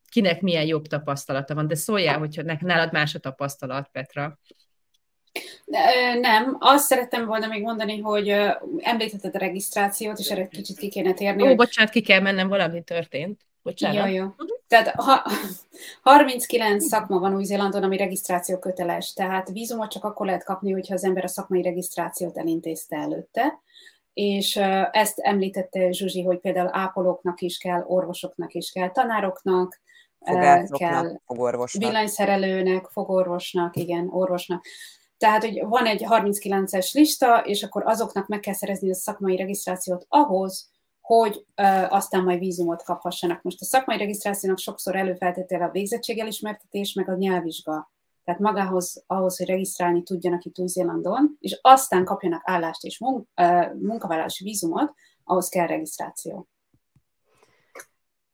kinek 0.08 0.40
milyen 0.40 0.66
jobb 0.66 0.86
tapasztalata 0.86 1.54
van, 1.54 1.66
de 1.66 1.74
szóljál, 1.74 2.18
hogyha 2.18 2.42
nálad 2.60 2.92
más 2.92 3.14
a 3.14 3.18
tapasztalat, 3.18 3.88
Petra. 3.92 4.38
Nem, 6.20 6.56
azt 6.60 6.86
szerettem 6.86 7.26
volna 7.26 7.46
még 7.46 7.62
mondani, 7.62 8.00
hogy 8.00 8.28
említetted 8.78 9.34
a 9.34 9.38
regisztrációt, 9.38 10.18
és 10.18 10.30
erre 10.30 10.48
kicsit 10.48 10.78
ki 10.78 10.88
kéne 10.88 11.12
térni. 11.12 11.42
Ó, 11.42 11.46
hogy... 11.46 11.56
bocsánat, 11.56 11.90
ki 11.90 12.00
kell 12.00 12.20
mennem, 12.20 12.48
valami 12.48 12.82
történt. 12.82 13.40
Bocsánat. 13.62 14.06
Jó, 14.08 14.14
jó. 14.14 14.26
Tehát 14.68 14.88
ha, 14.88 15.22
39 16.02 16.84
szakma 16.84 17.18
van 17.18 17.34
Új-Zélandon, 17.34 17.82
ami 17.82 17.96
regisztráció 17.96 18.58
köteles, 18.58 19.12
tehát 19.12 19.48
vízumot 19.50 19.90
csak 19.90 20.04
akkor 20.04 20.26
lehet 20.26 20.44
kapni, 20.44 20.72
hogyha 20.72 20.94
az 20.94 21.04
ember 21.04 21.24
a 21.24 21.28
szakmai 21.28 21.62
regisztrációt 21.62 22.38
elintézte 22.38 22.96
előtte. 22.96 23.60
és 24.12 24.56
ezt 24.90 25.18
említette 25.18 25.92
Zsuzsi, 25.92 26.22
hogy 26.22 26.38
például 26.38 26.68
ápolóknak 26.72 27.40
is 27.40 27.58
kell, 27.58 27.82
orvosoknak 27.86 28.52
is 28.52 28.70
kell, 28.70 28.90
tanároknak, 28.90 29.80
kell, 30.70 31.20
fogorvosnak. 31.26 31.82
villanyszerelőnek, 31.82 32.84
fogorvosnak, 32.84 33.76
igen, 33.76 34.08
orvosnak. 34.10 34.64
Tehát, 35.22 35.44
hogy 35.44 35.64
van 35.64 35.86
egy 35.86 36.04
39-es 36.08 36.92
lista, 36.94 37.38
és 37.38 37.62
akkor 37.62 37.82
azoknak 37.86 38.26
meg 38.26 38.40
kell 38.40 38.54
szerezni 38.54 38.90
a 38.90 38.94
szakmai 38.94 39.36
regisztrációt 39.36 40.06
ahhoz, 40.08 40.70
hogy 41.00 41.46
ö, 41.54 41.62
aztán 41.88 42.24
majd 42.24 42.38
vízumot 42.38 42.82
kaphassanak. 42.82 43.42
Most 43.42 43.60
a 43.60 43.64
szakmai 43.64 43.98
regisztrációnak 43.98 44.58
sokszor 44.58 44.96
előfeltétele 44.96 45.64
a 45.64 45.70
végzettségelismertetés, 45.70 46.92
meg 46.92 47.08
a 47.08 47.14
nyelvvizsga. 47.14 47.92
Tehát 48.24 48.40
magához, 48.40 49.04
ahhoz, 49.06 49.36
hogy 49.36 49.46
regisztrálni 49.46 50.02
tudjanak 50.02 50.44
itt 50.44 50.58
Új-Zélandon, 50.58 51.36
és 51.40 51.58
aztán 51.62 52.04
kapjanak 52.04 52.42
állást 52.44 52.84
és 52.84 52.98
mun- 52.98 53.28
ö, 53.34 53.74
munkavállalási 53.74 54.44
vízumot, 54.44 54.94
ahhoz 55.24 55.48
kell 55.48 55.66
regisztráció. 55.66 56.48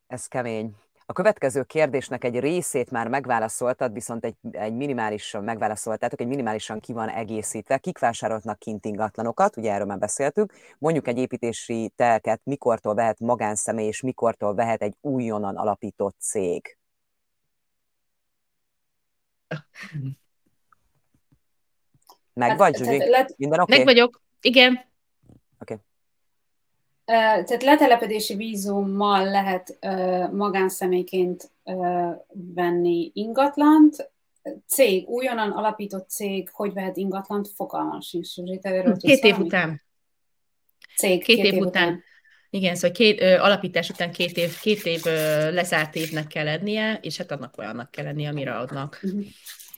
Ez 0.06 0.26
kemény. 0.26 0.74
A 1.10 1.12
következő 1.12 1.62
kérdésnek 1.62 2.24
egy 2.24 2.40
részét 2.40 2.90
már 2.90 3.08
megválaszoltad, 3.08 3.92
viszont 3.92 4.24
egy, 4.24 4.34
egy 4.50 4.74
minimálisan 4.74 5.44
megválaszoltátok, 5.44 6.20
egy 6.20 6.26
minimálisan 6.26 6.80
ki 6.80 6.92
van 6.92 7.08
egészítve. 7.08 7.78
Kik 7.78 7.98
vásároltnak 7.98 8.58
kint 8.58 8.84
ingatlanokat, 8.84 9.56
ugye 9.56 9.72
erről 9.72 9.86
már 9.86 9.98
beszéltünk. 9.98 10.52
Mondjuk 10.78 11.08
egy 11.08 11.18
építési 11.18 11.92
telket 11.96 12.40
mikortól 12.44 12.94
vehet 12.94 13.18
magánszemély, 13.20 13.86
és 13.86 14.00
mikortól 14.00 14.54
vehet 14.54 14.82
egy 14.82 14.96
újonnan 15.00 15.56
alapított 15.56 16.16
cég? 16.20 16.78
Meg 22.32 22.48
hát, 22.48 22.58
vagy, 22.58 22.76
Zsuzsi? 22.76 22.98
Minden 23.36 23.60
oké? 23.60 23.72
Okay? 23.72 23.76
Meg 23.76 23.84
vagyok, 23.84 24.22
igen. 24.40 24.72
Oké. 25.60 25.72
Okay. 25.74 25.76
Tehát 27.08 27.62
letelepedési 27.62 28.34
vízummal 28.34 29.24
lehet 29.24 29.78
magánszemélyként 30.32 31.50
venni 32.54 33.10
ingatlant, 33.14 34.10
cég, 34.66 35.08
újonnan 35.08 35.50
alapított 35.50 36.08
cég, 36.08 36.50
hogy 36.52 36.72
vehet 36.72 36.96
ingatlant, 36.96 37.48
fogalmam 37.48 38.00
sincs. 38.00 38.28
Két 38.98 39.24
év 39.24 39.38
után. 39.38 39.82
Cég, 40.96 41.22
két, 41.22 41.36
két 41.36 41.44
év, 41.44 41.54
év 41.54 41.60
után. 41.60 41.88
után. 41.88 42.02
Igen, 42.50 42.74
szóval 42.74 42.90
két, 42.90 43.20
ö, 43.20 43.38
alapítás 43.38 43.90
után 43.90 44.12
két 44.12 44.36
év, 44.36 44.58
két 44.60 44.84
év 44.84 45.00
ö, 45.04 45.50
lezárt 45.52 45.96
évnek 45.96 46.26
kell 46.26 46.44
lennie, 46.44 46.98
és 47.02 47.16
hát 47.16 47.30
annak 47.30 47.58
olyannak 47.58 47.90
kell 47.90 48.04
lennie, 48.04 48.28
amire 48.28 48.56
adnak. 48.56 49.00
Uh-huh. 49.02 49.24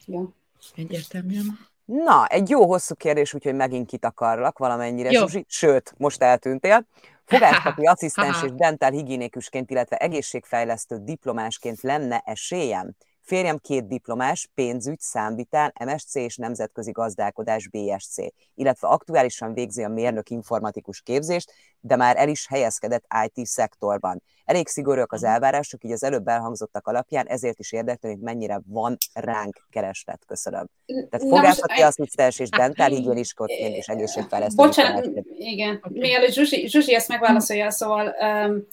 Ja. 0.05 0.35
Egyértelműen. 0.75 1.70
Na, 1.91 2.25
egy 2.27 2.49
jó 2.49 2.65
hosszú 2.65 2.95
kérdés, 2.95 3.33
úgyhogy 3.33 3.55
megint 3.55 3.87
kitakarlak 3.87 4.57
valamennyire, 4.57 5.11
jó. 5.11 5.19
Zsuzsi, 5.19 5.45
sőt, 5.47 5.93
most 5.97 6.21
eltűntél. 6.21 6.85
Fogászati 7.25 7.85
asszisztens 7.91 8.43
és 8.43 8.51
dentál 8.53 8.91
higiénikusként, 8.91 9.69
illetve 9.69 9.95
egészségfejlesztő 9.97 10.97
diplomásként 11.03 11.81
lenne 11.81 12.21
esélyem 12.25 12.91
Férjem 13.31 13.57
két 13.57 13.87
diplomás, 13.87 14.49
pénzügy, 14.53 14.99
számvitál, 14.99 15.73
MSC 15.85 16.15
és 16.15 16.35
nemzetközi 16.35 16.91
gazdálkodás 16.91 17.69
BSC, 17.69 18.17
illetve 18.55 18.87
aktuálisan 18.87 19.53
végzi 19.53 19.83
a 19.83 19.87
mérnök 19.87 20.29
informatikus 20.29 21.01
képzést, 21.01 21.51
de 21.79 21.95
már 21.95 22.17
el 22.17 22.29
is 22.29 22.47
helyezkedett 22.47 23.03
IT 23.25 23.45
szektorban. 23.45 24.23
Elég 24.45 24.67
szigorúak 24.67 25.11
az 25.11 25.23
elvárások, 25.23 25.83
így 25.83 25.91
az 25.91 26.03
előbb 26.03 26.27
elhangzottak 26.27 26.87
alapján, 26.87 27.27
ezért 27.27 27.59
is 27.59 27.71
érdekel, 27.71 28.09
hogy 28.09 28.19
mennyire 28.19 28.61
van 28.65 28.97
ránk 29.13 29.65
kereslet. 29.69 30.23
Köszönöm. 30.27 30.67
Tehát 30.85 31.27
fogászati 31.29 31.81
asszisztens 31.81 32.39
és 32.39 32.49
dentálhigiéniskotként 32.49 33.75
és 33.75 33.87
egészségfejlesztő. 33.87 34.63
Bocsánat, 34.63 35.09
igen. 35.37 35.83
Mielőtt 35.89 36.33
Zsuzsi, 36.33 36.67
Zsuzsi 36.67 36.93
ezt 36.93 37.07
megválaszolja, 37.07 37.69
szóval 37.69 38.15
um, 38.21 38.67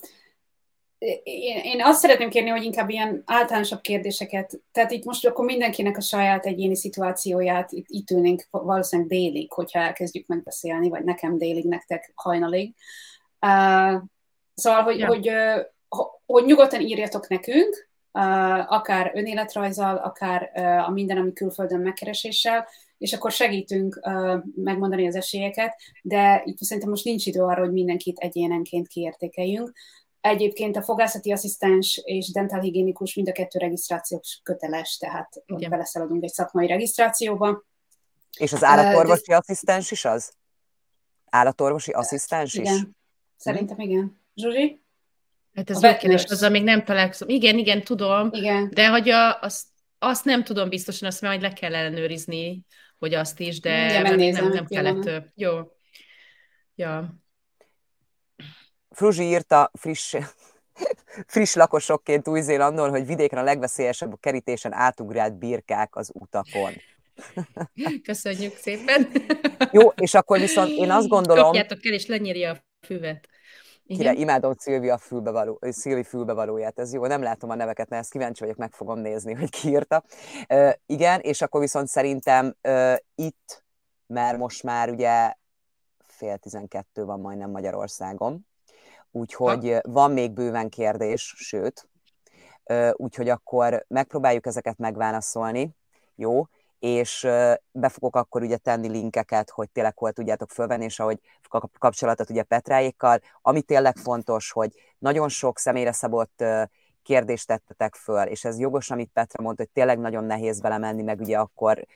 én, 1.23 1.61
én 1.62 1.83
azt 1.83 2.01
szeretném 2.01 2.29
kérni, 2.29 2.49
hogy 2.49 2.65
inkább 2.65 2.91
ilyen 2.91 3.23
általánosabb 3.27 3.81
kérdéseket, 3.81 4.61
tehát 4.73 4.91
itt 4.91 5.05
most 5.05 5.27
akkor 5.27 5.45
mindenkinek 5.45 5.97
a 5.97 6.01
saját 6.01 6.47
egyéni 6.47 6.77
szituációját, 6.77 7.73
itt, 7.73 7.87
itt 7.89 8.11
ülnénk 8.11 8.47
valószínűleg 8.51 9.11
délig, 9.11 9.53
hogyha 9.53 9.79
elkezdjük 9.79 10.27
megbeszélni, 10.27 10.89
vagy 10.89 11.05
nekem 11.05 11.39
délig, 11.39 11.65
nektek 11.65 12.12
hajnalig. 12.15 12.75
Uh, 13.41 14.03
szóval, 14.55 14.83
hogy, 14.83 14.99
ja. 14.99 15.07
hogy, 15.07 15.29
uh, 15.29 15.65
hogy 16.27 16.45
nyugodtan 16.45 16.81
írjatok 16.81 17.29
nekünk, 17.29 17.89
uh, 18.12 18.73
akár 18.73 19.11
önéletrajzal, 19.15 19.97
akár 19.97 20.51
uh, 20.55 20.89
a 20.89 20.91
minden, 20.91 21.16
ami 21.16 21.33
külföldön 21.33 21.81
megkereséssel, 21.81 22.69
és 22.99 23.12
akkor 23.12 23.33
segítünk 23.33 24.01
uh, 24.03 24.43
megmondani 24.55 25.07
az 25.07 25.15
esélyeket, 25.15 25.77
de 26.03 26.43
itt 26.45 26.59
szerintem 26.59 26.91
most 26.91 27.05
nincs 27.05 27.27
idő 27.27 27.43
arra, 27.43 27.61
hogy 27.61 27.73
mindenkit 27.73 28.19
egyénenként 28.19 28.89
kiértékeljünk. 28.89 29.73
Egyébként 30.20 30.77
a 30.77 30.82
fogászati 30.82 31.32
asszisztens 31.32 32.01
és 32.05 32.32
dentálhigiénikus 32.32 33.15
mind 33.15 33.28
a 33.28 33.32
kettő 33.32 33.59
regisztrációs 33.59 34.40
köteles, 34.43 34.97
tehát 34.97 35.43
Igen. 35.47 35.70
beleszaladunk 35.70 36.23
egy 36.23 36.32
szakmai 36.32 36.66
regisztrációba. 36.66 37.65
És 38.39 38.53
az 38.53 38.65
állatorvosi 38.65 39.32
uh, 39.32 39.36
asszisztens 39.36 39.90
is 39.90 40.05
az? 40.05 40.32
Állatorvosi 41.31 41.90
asszisztens 41.90 42.55
igen. 42.55 42.73
is? 42.73 42.81
Igen, 42.81 42.97
szerintem 43.36 43.81
igen. 43.81 44.20
Zsuzsi? 44.35 44.82
Hát 45.55 45.70
ez 45.70 45.82
jó 45.82 45.97
kérdés, 45.97 46.24
azzal 46.24 46.51
még 46.51 46.62
nem 46.62 46.85
találkozom. 46.85 47.28
Igen, 47.28 47.59
igen, 47.59 47.82
tudom, 47.82 48.28
igen. 48.32 48.70
de 48.74 48.89
hogy 48.89 49.09
a, 49.09 49.40
azt, 49.40 49.65
azt 49.99 50.24
nem 50.24 50.45
tudom 50.45 50.69
biztosan, 50.69 51.09
azt 51.09 51.20
majd 51.20 51.40
le 51.40 51.53
kell 51.53 51.74
ellenőrizni, 51.74 52.65
hogy 52.99 53.15
azt 53.15 53.40
is, 53.40 53.61
de 53.61 54.01
igen, 54.01 54.32
nem, 54.32 54.49
nem 54.49 54.66
kellett. 54.66 55.32
Jó. 55.35 55.59
Ja. 56.74 57.19
Fruzsi 58.99 59.23
írta 59.23 59.70
friss, 59.75 60.16
friss 61.35 61.55
lakosokként 61.55 62.29
Új-Zélandon, 62.29 62.91
hogy 62.91 63.07
vidéken 63.07 63.39
a 63.39 63.43
legveszélyesebb 63.43 64.12
a 64.12 64.16
kerítésen 64.16 64.73
átugrált 64.73 65.39
birkák 65.39 65.97
az 65.97 66.11
utakon. 66.15 66.73
Köszönjük 68.09 68.57
szépen. 68.57 69.09
Jó, 69.73 69.89
és 69.89 70.15
akkor 70.15 70.39
viszont 70.39 70.70
én 70.70 70.91
azt 70.91 71.09
gondolom... 71.09 71.45
Kapjátok 71.45 71.87
el, 71.87 71.93
és 71.93 72.07
lenyírja 72.07 72.51
a 72.51 72.57
füvet. 72.87 73.29
Igen? 73.87 73.99
Kire 73.99 74.12
imádom 74.12 74.55
Szilvia 74.57 74.99
fülbevaló, 74.99 75.59
Szilvi 75.61 76.05
fülbevalóját, 76.05 76.79
ez 76.79 76.93
jó, 76.93 77.07
nem 77.07 77.23
látom 77.23 77.51
a 77.51 77.55
neveket, 77.55 77.89
mert 77.89 78.03
ezt 78.03 78.11
kíváncsi 78.11 78.41
vagyok, 78.41 78.57
meg 78.57 78.73
fogom 78.73 78.99
nézni, 78.99 79.35
hogy 79.35 79.51
ki 79.51 79.69
írta. 79.69 80.05
Uh, 80.49 80.73
igen, 80.87 81.20
és 81.20 81.43
akkor 81.43 81.61
viszont 81.61 81.89
szerintem 81.89 82.55
uh, 82.69 82.97
itt, 83.15 83.65
mert 84.07 84.39
most 84.39 84.62
már 84.62 84.91
ugye 84.91 85.33
fél 86.07 86.37
tizenkettő 86.39 87.05
van 87.05 87.20
majdnem 87.20 87.51
Magyarországon, 87.51 88.48
úgyhogy 89.10 89.72
ha. 89.72 89.93
van 89.93 90.10
még 90.10 90.32
bőven 90.32 90.68
kérdés, 90.68 91.35
sőt, 91.36 91.89
úgyhogy 92.93 93.28
akkor 93.28 93.85
megpróbáljuk 93.89 94.47
ezeket 94.47 94.78
megválaszolni, 94.78 95.76
jó? 96.14 96.47
és 96.78 97.26
be 97.72 97.89
fogok 97.89 98.16
akkor 98.16 98.43
ugye 98.43 98.56
tenni 98.56 98.89
linkeket, 98.89 99.51
hogy 99.51 99.70
tényleg 99.70 99.98
hol 99.98 100.12
tudjátok 100.12 100.51
fölvenni, 100.51 100.85
és 100.85 101.01
ahogy 101.01 101.18
kapcsolatot 101.78 102.30
ugye 102.30 102.43
Petráékkal, 102.43 103.20
ami 103.43 103.62
tényleg 103.62 103.97
fontos, 103.97 104.51
hogy 104.51 104.72
nagyon 104.98 105.28
sok 105.28 105.59
személyre 105.59 105.93
szabott 105.93 106.44
kérdést 107.02 107.47
tettetek 107.47 107.94
föl, 107.94 108.26
és 108.26 108.44
ez 108.44 108.59
jogos, 108.59 108.90
amit 108.90 109.10
Petra 109.12 109.43
mondta, 109.43 109.62
hogy 109.62 109.72
tényleg 109.72 109.98
nagyon 109.98 110.24
nehéz 110.24 110.60
vele 110.60 110.78
menni, 110.78 111.02
meg 111.02 111.20
ugye 111.20 111.39
akkor 111.39 111.86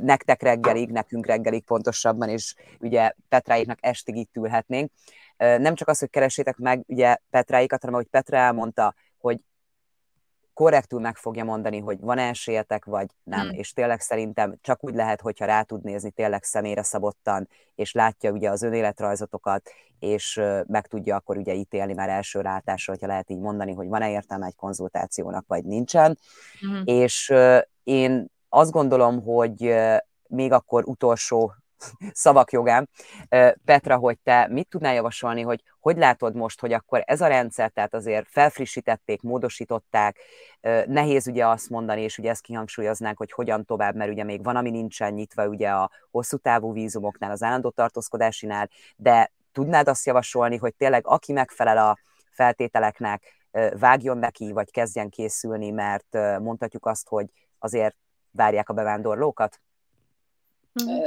nektek 0.00 0.42
reggelig, 0.42 0.90
nekünk 0.90 1.26
reggelig 1.26 1.64
pontosabban, 1.64 2.28
és 2.28 2.54
ugye 2.80 3.12
Petráéknak 3.28 3.78
estig 3.80 4.16
itt 4.16 4.36
ülhetnénk 4.36 4.90
nem 5.38 5.74
csak 5.74 5.88
az, 5.88 5.98
hogy 5.98 6.10
keresétek 6.10 6.56
meg 6.56 6.82
ugye 6.86 7.16
Petráikat, 7.30 7.80
hanem 7.80 7.94
ahogy 7.94 8.08
Petra 8.08 8.36
elmondta, 8.36 8.94
hogy 9.18 9.40
korrektül 10.58 11.00
meg 11.00 11.16
fogja 11.16 11.44
mondani, 11.44 11.78
hogy 11.78 12.00
van 12.00 12.18
esélyetek, 12.18 12.84
vagy 12.84 13.06
nem. 13.22 13.48
Hmm. 13.48 13.58
És 13.58 13.72
tényleg 13.72 14.00
szerintem 14.00 14.58
csak 14.60 14.84
úgy 14.84 14.94
lehet, 14.94 15.20
hogyha 15.20 15.44
rá 15.44 15.62
tud 15.62 15.84
nézni 15.84 16.10
tényleg 16.10 16.42
személyre 16.42 16.82
szabottan, 16.82 17.48
és 17.74 17.92
látja 17.92 18.30
ugye 18.30 18.50
az 18.50 18.62
önéletrajzotokat, 18.62 19.70
és 19.98 20.40
meg 20.66 20.86
tudja 20.86 21.16
akkor 21.16 21.36
ugye 21.36 21.54
ítélni 21.54 21.94
már 21.94 22.08
első 22.08 22.40
látásra, 22.40 22.92
hogyha 22.92 23.08
lehet 23.08 23.30
így 23.30 23.38
mondani, 23.38 23.72
hogy 23.72 23.88
van-e 23.88 24.10
értelme 24.10 24.46
egy 24.46 24.56
konzultációnak, 24.56 25.44
vagy 25.46 25.64
nincsen. 25.64 26.18
Hmm. 26.60 26.82
És 26.84 27.34
én 27.82 28.26
azt 28.48 28.70
gondolom, 28.70 29.22
hogy 29.22 29.74
még 30.28 30.52
akkor 30.52 30.84
utolsó 30.86 31.54
szavak 32.12 32.52
jogán. 32.52 32.88
Petra, 33.64 33.96
hogy 33.96 34.18
te 34.18 34.46
mit 34.50 34.68
tudnál 34.68 34.94
javasolni, 34.94 35.42
hogy 35.42 35.62
hogy 35.80 35.96
látod 35.96 36.34
most, 36.34 36.60
hogy 36.60 36.72
akkor 36.72 37.02
ez 37.04 37.20
a 37.20 37.26
rendszer, 37.26 37.70
tehát 37.70 37.94
azért 37.94 38.26
felfrissítették, 38.28 39.22
módosították, 39.22 40.18
nehéz 40.86 41.26
ugye 41.28 41.46
azt 41.46 41.70
mondani, 41.70 42.02
és 42.02 42.18
ugye 42.18 42.30
ezt 42.30 42.42
kihangsúlyoznánk, 42.42 43.18
hogy 43.18 43.32
hogyan 43.32 43.64
tovább, 43.64 43.94
mert 43.94 44.10
ugye 44.10 44.24
még 44.24 44.42
van, 44.42 44.56
ami 44.56 44.70
nincsen 44.70 45.12
nyitva 45.12 45.48
ugye 45.48 45.70
a 45.70 45.90
hosszú 46.10 46.36
távú 46.36 46.72
vízumoknál, 46.72 47.30
az 47.30 47.42
állandó 47.42 47.70
tartózkodásinál, 47.70 48.70
de 48.96 49.32
tudnád 49.52 49.88
azt 49.88 50.06
javasolni, 50.06 50.56
hogy 50.56 50.74
tényleg 50.74 51.06
aki 51.06 51.32
megfelel 51.32 51.78
a 51.78 51.98
feltételeknek, 52.30 53.36
vágjon 53.78 54.18
neki, 54.18 54.52
vagy 54.52 54.70
kezdjen 54.70 55.08
készülni, 55.08 55.70
mert 55.70 56.12
mondhatjuk 56.40 56.86
azt, 56.86 57.08
hogy 57.08 57.26
azért 57.58 57.96
várják 58.30 58.68
a 58.68 58.72
bevándorlókat? 58.72 59.60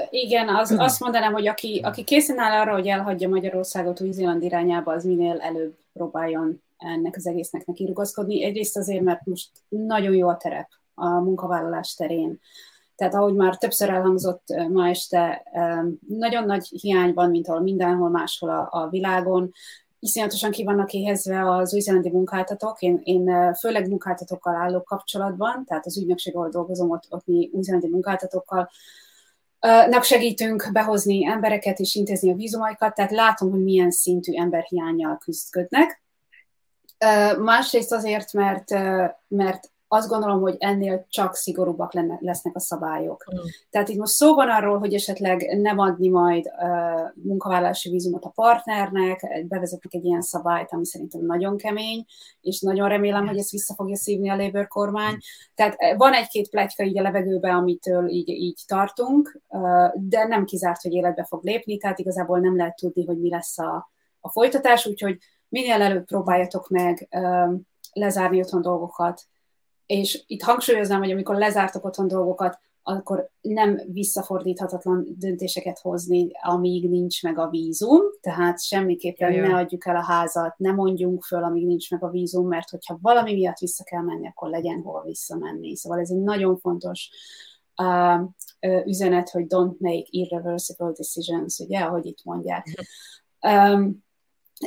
Igen, 0.09 0.47
az, 0.47 0.75
azt 0.77 0.99
mondanám, 0.99 1.33
hogy 1.33 1.47
aki, 1.47 1.81
aki 1.83 2.03
készen 2.03 2.39
áll 2.39 2.61
arra, 2.61 2.73
hogy 2.73 2.87
elhagyja 2.87 3.29
Magyarországot 3.29 4.01
Új-Zéland 4.01 4.43
irányába, 4.43 4.93
az 4.93 5.03
minél 5.03 5.39
előbb 5.39 5.75
próbáljon 5.93 6.61
ennek 6.77 7.15
az 7.15 7.27
egésznek 7.27 7.65
neki 7.65 7.85
rugaszkodni. 7.85 8.43
Egyrészt 8.43 8.77
azért, 8.77 9.03
mert 9.03 9.25
most 9.25 9.49
nagyon 9.69 10.15
jó 10.15 10.27
a 10.27 10.37
terep 10.37 10.67
a 10.93 11.07
munkavállalás 11.09 11.93
terén. 11.93 12.39
Tehát 12.95 13.13
ahogy 13.15 13.33
már 13.33 13.57
többször 13.57 13.89
elhangzott 13.89 14.43
ma 14.69 14.87
este, 14.87 15.43
nagyon 16.07 16.45
nagy 16.45 16.67
hiány 16.67 17.13
van, 17.13 17.29
mint 17.29 17.47
ahol 17.47 17.61
mindenhol 17.61 18.09
máshol 18.09 18.49
a, 18.49 18.67
a 18.71 18.89
világon. 18.89 19.51
Iszonyatosan 19.99 20.51
ki 20.51 20.63
vannak 20.63 20.93
éhezve 20.93 21.51
az 21.51 21.73
új-zélandi 21.73 22.09
munkáltatók. 22.09 22.81
Én, 22.81 23.01
én 23.03 23.53
főleg 23.53 23.89
munkáltatókkal 23.89 24.55
állok 24.55 24.85
kapcsolatban, 24.85 25.63
tehát 25.65 25.85
az 25.85 25.97
ügynökség, 25.97 26.35
ahol 26.35 26.49
dolgozom, 26.49 26.89
ott, 26.89 27.03
ott 27.09 27.25
mi 27.25 27.49
új-zélandi 27.53 27.87
munkáltatókkal 27.87 28.69
nak 29.61 30.03
segítünk 30.03 30.69
behozni 30.71 31.25
embereket 31.25 31.79
és 31.79 31.95
intézni 31.95 32.31
a 32.31 32.35
vízumaikat, 32.35 32.95
tehát 32.95 33.11
látom, 33.11 33.51
hogy 33.51 33.63
milyen 33.63 33.91
szintű 33.91 34.33
emberhiányjal 34.35 35.17
küzdködnek. 35.17 36.01
Másrészt 37.39 37.91
azért, 37.91 38.33
mert, 38.33 38.69
mert 39.27 39.70
azt 39.93 40.07
gondolom, 40.07 40.41
hogy 40.41 40.55
ennél 40.59 41.05
csak 41.09 41.35
szigorúbbak 41.35 41.93
lenne, 41.93 42.17
lesznek 42.19 42.55
a 42.55 42.59
szabályok. 42.59 43.25
Mm. 43.33 43.37
Tehát 43.69 43.89
itt 43.89 43.97
most 43.97 44.11
szó 44.11 44.33
van 44.33 44.49
arról, 44.49 44.79
hogy 44.79 44.93
esetleg 44.93 45.57
nem 45.61 45.79
adni 45.79 46.09
majd 46.09 46.45
uh, 46.45 47.23
munkavállalási 47.23 47.89
vízumot 47.89 48.25
a 48.25 48.29
partnernek, 48.29 49.45
bevezetnek 49.47 49.93
egy 49.93 50.05
ilyen 50.05 50.21
szabályt, 50.21 50.73
ami 50.73 50.85
szerintem 50.85 51.25
nagyon 51.25 51.57
kemény, 51.57 52.05
és 52.41 52.59
nagyon 52.59 52.89
remélem, 52.89 53.27
hogy 53.27 53.37
ezt 53.37 53.51
vissza 53.51 53.73
fogja 53.73 53.95
szívni 53.95 54.29
a 54.29 54.35
Labour 54.35 54.67
kormány. 54.67 55.17
Tehát 55.55 55.75
van 55.97 56.13
egy-két 56.13 56.49
pletyka 56.49 56.83
így 56.83 56.97
a 56.97 57.01
levegőbe, 57.01 57.53
amitől 57.53 58.07
így, 58.09 58.29
így 58.29 58.63
tartunk, 58.67 59.41
uh, 59.47 59.91
de 59.95 60.27
nem 60.27 60.45
kizárt, 60.45 60.81
hogy 60.81 60.93
életbe 60.93 61.25
fog 61.25 61.43
lépni, 61.43 61.77
tehát 61.77 61.99
igazából 61.99 62.39
nem 62.39 62.55
lehet 62.55 62.75
tudni, 62.75 63.05
hogy 63.05 63.19
mi 63.19 63.29
lesz 63.29 63.59
a, 63.59 63.91
a 64.19 64.29
folytatás, 64.29 64.85
úgyhogy 64.85 65.17
minél 65.49 65.81
előbb 65.81 66.05
próbáljatok 66.05 66.69
meg 66.69 67.07
uh, 67.11 67.59
lezárni 67.93 68.39
otthon 68.39 68.61
dolgokat, 68.61 69.29
és 69.91 70.23
itt 70.27 70.41
hangsúlyoznám, 70.41 70.99
hogy 70.99 71.11
amikor 71.11 71.35
lezártok 71.35 71.85
otthon 71.85 72.07
dolgokat, 72.07 72.59
akkor 72.83 73.29
nem 73.41 73.81
visszafordíthatatlan 73.85 75.07
döntéseket 75.17 75.79
hozni, 75.79 76.31
amíg 76.41 76.89
nincs 76.89 77.23
meg 77.23 77.39
a 77.39 77.49
vízum, 77.49 78.01
tehát 78.21 78.63
semmiképpen 78.63 79.31
Jaj. 79.31 79.47
ne 79.47 79.55
adjuk 79.55 79.85
el 79.85 79.95
a 79.95 80.03
házat, 80.03 80.57
ne 80.57 80.71
mondjunk 80.71 81.23
föl, 81.23 81.43
amíg 81.43 81.65
nincs 81.65 81.91
meg 81.91 82.03
a 82.03 82.09
vízum, 82.09 82.47
mert 82.47 82.69
hogyha 82.69 82.97
valami 83.01 83.33
miatt 83.33 83.57
vissza 83.57 83.83
kell 83.83 84.01
menni, 84.01 84.27
akkor 84.27 84.49
legyen 84.49 84.81
hol 84.81 85.03
visszamenni. 85.03 85.75
Szóval 85.75 85.99
ez 85.99 86.09
egy 86.09 86.21
nagyon 86.21 86.57
fontos 86.57 87.09
uh, 87.81 88.85
üzenet, 88.85 89.29
hogy 89.29 89.45
don't 89.47 89.77
make 89.77 90.07
irreversible 90.09 90.91
decisions, 90.91 91.59
ugye, 91.59 91.79
ahogy 91.79 92.05
itt 92.05 92.23
mondják. 92.23 92.67
Um, 93.47 94.03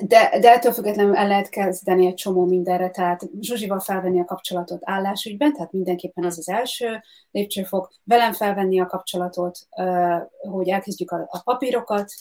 de, 0.03 0.39
de 0.41 0.53
ettől 0.53 0.73
függetlenül 0.73 1.17
el 1.17 1.29
lehet 1.29 1.49
kezdeni 1.49 2.07
egy 2.07 2.15
csomó 2.15 2.45
mindenre, 2.45 2.91
tehát 2.91 3.23
Zsuzsival 3.41 3.81
felvenni 3.81 4.21
a 4.21 4.25
kapcsolatot 4.25 4.81
állásügyben, 4.85 5.53
tehát 5.53 5.73
mindenképpen 5.73 6.25
ez 6.25 6.39
az 6.39 6.49
első 6.49 7.03
lépcsőfok, 7.31 7.93
velem 8.05 8.33
felvenni 8.33 8.81
a 8.81 8.87
kapcsolatot, 8.87 9.59
hogy 10.51 10.69
elkezdjük 10.69 11.11
a, 11.11 11.27
a 11.31 11.43
papírokat 11.43 12.13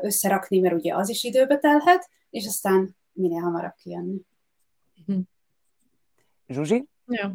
összerakni, 0.00 0.58
mert 0.58 0.74
ugye 0.74 0.94
az 0.94 1.08
is 1.08 1.24
időbe 1.24 1.58
telhet, 1.58 2.08
és 2.30 2.46
aztán 2.46 2.96
minél 3.12 3.40
hamarabb 3.40 3.74
kijönni. 3.82 4.20
Mhm. 5.06 5.18
Zsuzsi? 6.48 6.88
Ja. 7.06 7.32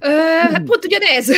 Ö, 0.00 0.08
hát 0.40 0.62
pont 0.62 0.84
ugyanez. 0.84 1.28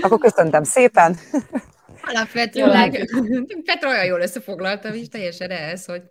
Akkor 0.00 0.18
köszöntem 0.18 0.62
szépen. 0.62 1.16
Alapvetőleg 2.02 3.10
Petra 3.64 3.88
olyan 3.88 4.04
jól 4.04 4.20
összefoglalta, 4.20 4.94
és 4.94 5.08
teljesen 5.08 5.50
ez, 5.50 5.84
hogy 5.84 6.02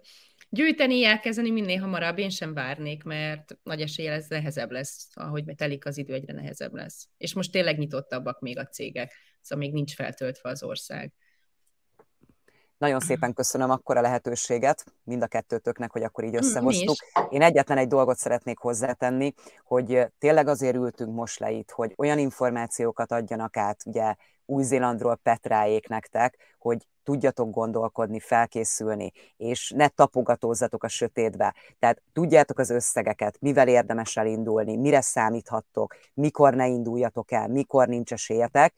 gyűjteni, 0.49 1.05
elkezdeni 1.05 1.49
minél 1.49 1.80
hamarabb, 1.80 2.18
én 2.18 2.30
sem 2.30 2.53
várnék, 2.53 3.03
mert 3.03 3.57
nagy 3.63 3.81
esélye 3.81 4.11
ez 4.11 4.26
nehezebb 4.27 4.72
lesz, 4.72 5.07
ahogy 5.13 5.43
telik 5.55 5.85
az 5.85 5.97
idő, 5.97 6.13
egyre 6.13 6.34
nehezebb 6.34 6.73
lesz. 6.73 7.07
És 7.18 7.34
most 7.34 7.51
tényleg 7.51 7.77
nyitottabbak 7.77 8.39
még 8.39 8.57
a 8.57 8.68
cégek, 8.68 9.13
szóval 9.41 9.65
még 9.65 9.73
nincs 9.73 9.93
feltöltve 9.93 10.49
az 10.49 10.63
ország. 10.63 11.13
Nagyon 12.81 12.99
szépen 12.99 13.33
köszönöm 13.33 13.69
akkor 13.69 13.97
a 13.97 14.01
lehetőséget 14.01 14.85
mind 15.03 15.21
a 15.21 15.27
kettőtöknek, 15.27 15.91
hogy 15.91 16.03
akkor 16.03 16.23
így 16.23 16.35
összehoztuk. 16.35 16.95
Én 17.29 17.41
egyetlen 17.41 17.77
egy 17.77 17.87
dolgot 17.87 18.17
szeretnék 18.17 18.57
hozzátenni, 18.57 19.33
hogy 19.63 20.07
tényleg 20.19 20.47
azért 20.47 20.75
ültünk 20.75 21.15
most 21.15 21.39
le 21.39 21.51
itt, 21.51 21.71
hogy 21.71 21.93
olyan 21.97 22.17
információkat 22.17 23.11
adjanak 23.11 23.57
át, 23.57 23.81
ugye 23.85 24.15
új-Zélandról 24.45 25.15
Petráék 25.15 25.87
nektek, 25.87 26.55
hogy 26.59 26.87
tudjatok 27.03 27.49
gondolkodni, 27.49 28.19
felkészülni, 28.19 29.11
és 29.37 29.73
ne 29.75 29.87
tapogatózzatok 29.87 30.83
a 30.83 30.87
sötétbe. 30.87 31.55
Tehát 31.79 32.01
tudjátok 32.13 32.59
az 32.59 32.69
összegeket, 32.69 33.37
mivel 33.39 33.67
érdemes 33.67 34.17
elindulni, 34.17 34.77
mire 34.77 35.01
számíthattok, 35.01 35.95
mikor 36.13 36.53
ne 36.53 36.67
induljatok 36.67 37.31
el, 37.31 37.47
mikor 37.47 37.87
nincs 37.87 38.13
esélyetek, 38.13 38.73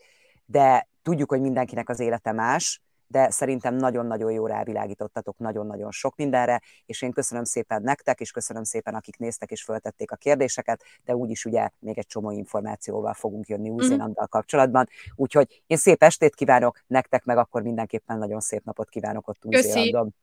de 0.45 0.87
tudjuk, 1.03 1.29
hogy 1.29 1.41
mindenkinek 1.41 1.89
az 1.89 1.99
élete 1.99 2.31
más, 2.31 2.81
de 3.13 3.29
szerintem 3.29 3.75
nagyon-nagyon 3.75 4.31
jó 4.31 4.47
rávilágítottatok 4.47 5.37
nagyon-nagyon 5.37 5.91
sok 5.91 6.15
mindenre, 6.15 6.61
és 6.85 7.01
én 7.01 7.11
köszönöm 7.11 7.43
szépen 7.43 7.81
nektek, 7.81 8.19
és 8.19 8.31
köszönöm 8.31 8.63
szépen, 8.63 8.95
akik 8.95 9.17
néztek 9.17 9.51
és 9.51 9.63
föltették 9.63 10.11
a 10.11 10.15
kérdéseket, 10.15 10.83
de 11.05 11.15
úgyis 11.15 11.45
ugye 11.45 11.69
még 11.79 11.97
egy 11.97 12.05
csomó 12.05 12.31
információval 12.31 13.13
fogunk 13.13 13.47
jönni 13.47 13.69
Új-Zélanddal 13.69 14.23
mhm. 14.23 14.37
kapcsolatban. 14.37 14.87
Úgyhogy 15.15 15.63
én 15.67 15.77
szép 15.77 16.03
estét 16.03 16.35
kívánok, 16.35 16.79
nektek 16.87 17.23
meg 17.23 17.37
akkor 17.37 17.61
mindenképpen 17.61 18.17
nagyon 18.17 18.39
szép 18.39 18.63
napot 18.63 18.89
kívánok 18.89 19.27
ott 19.27 19.45
Új-Zélandon. 19.45 20.15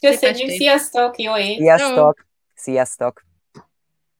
Köszönjük, 0.00 0.50
sziasztok, 0.50 1.18
jó 1.18 1.34
Sziasztok, 1.34 2.26
sziasztok. 2.54 3.25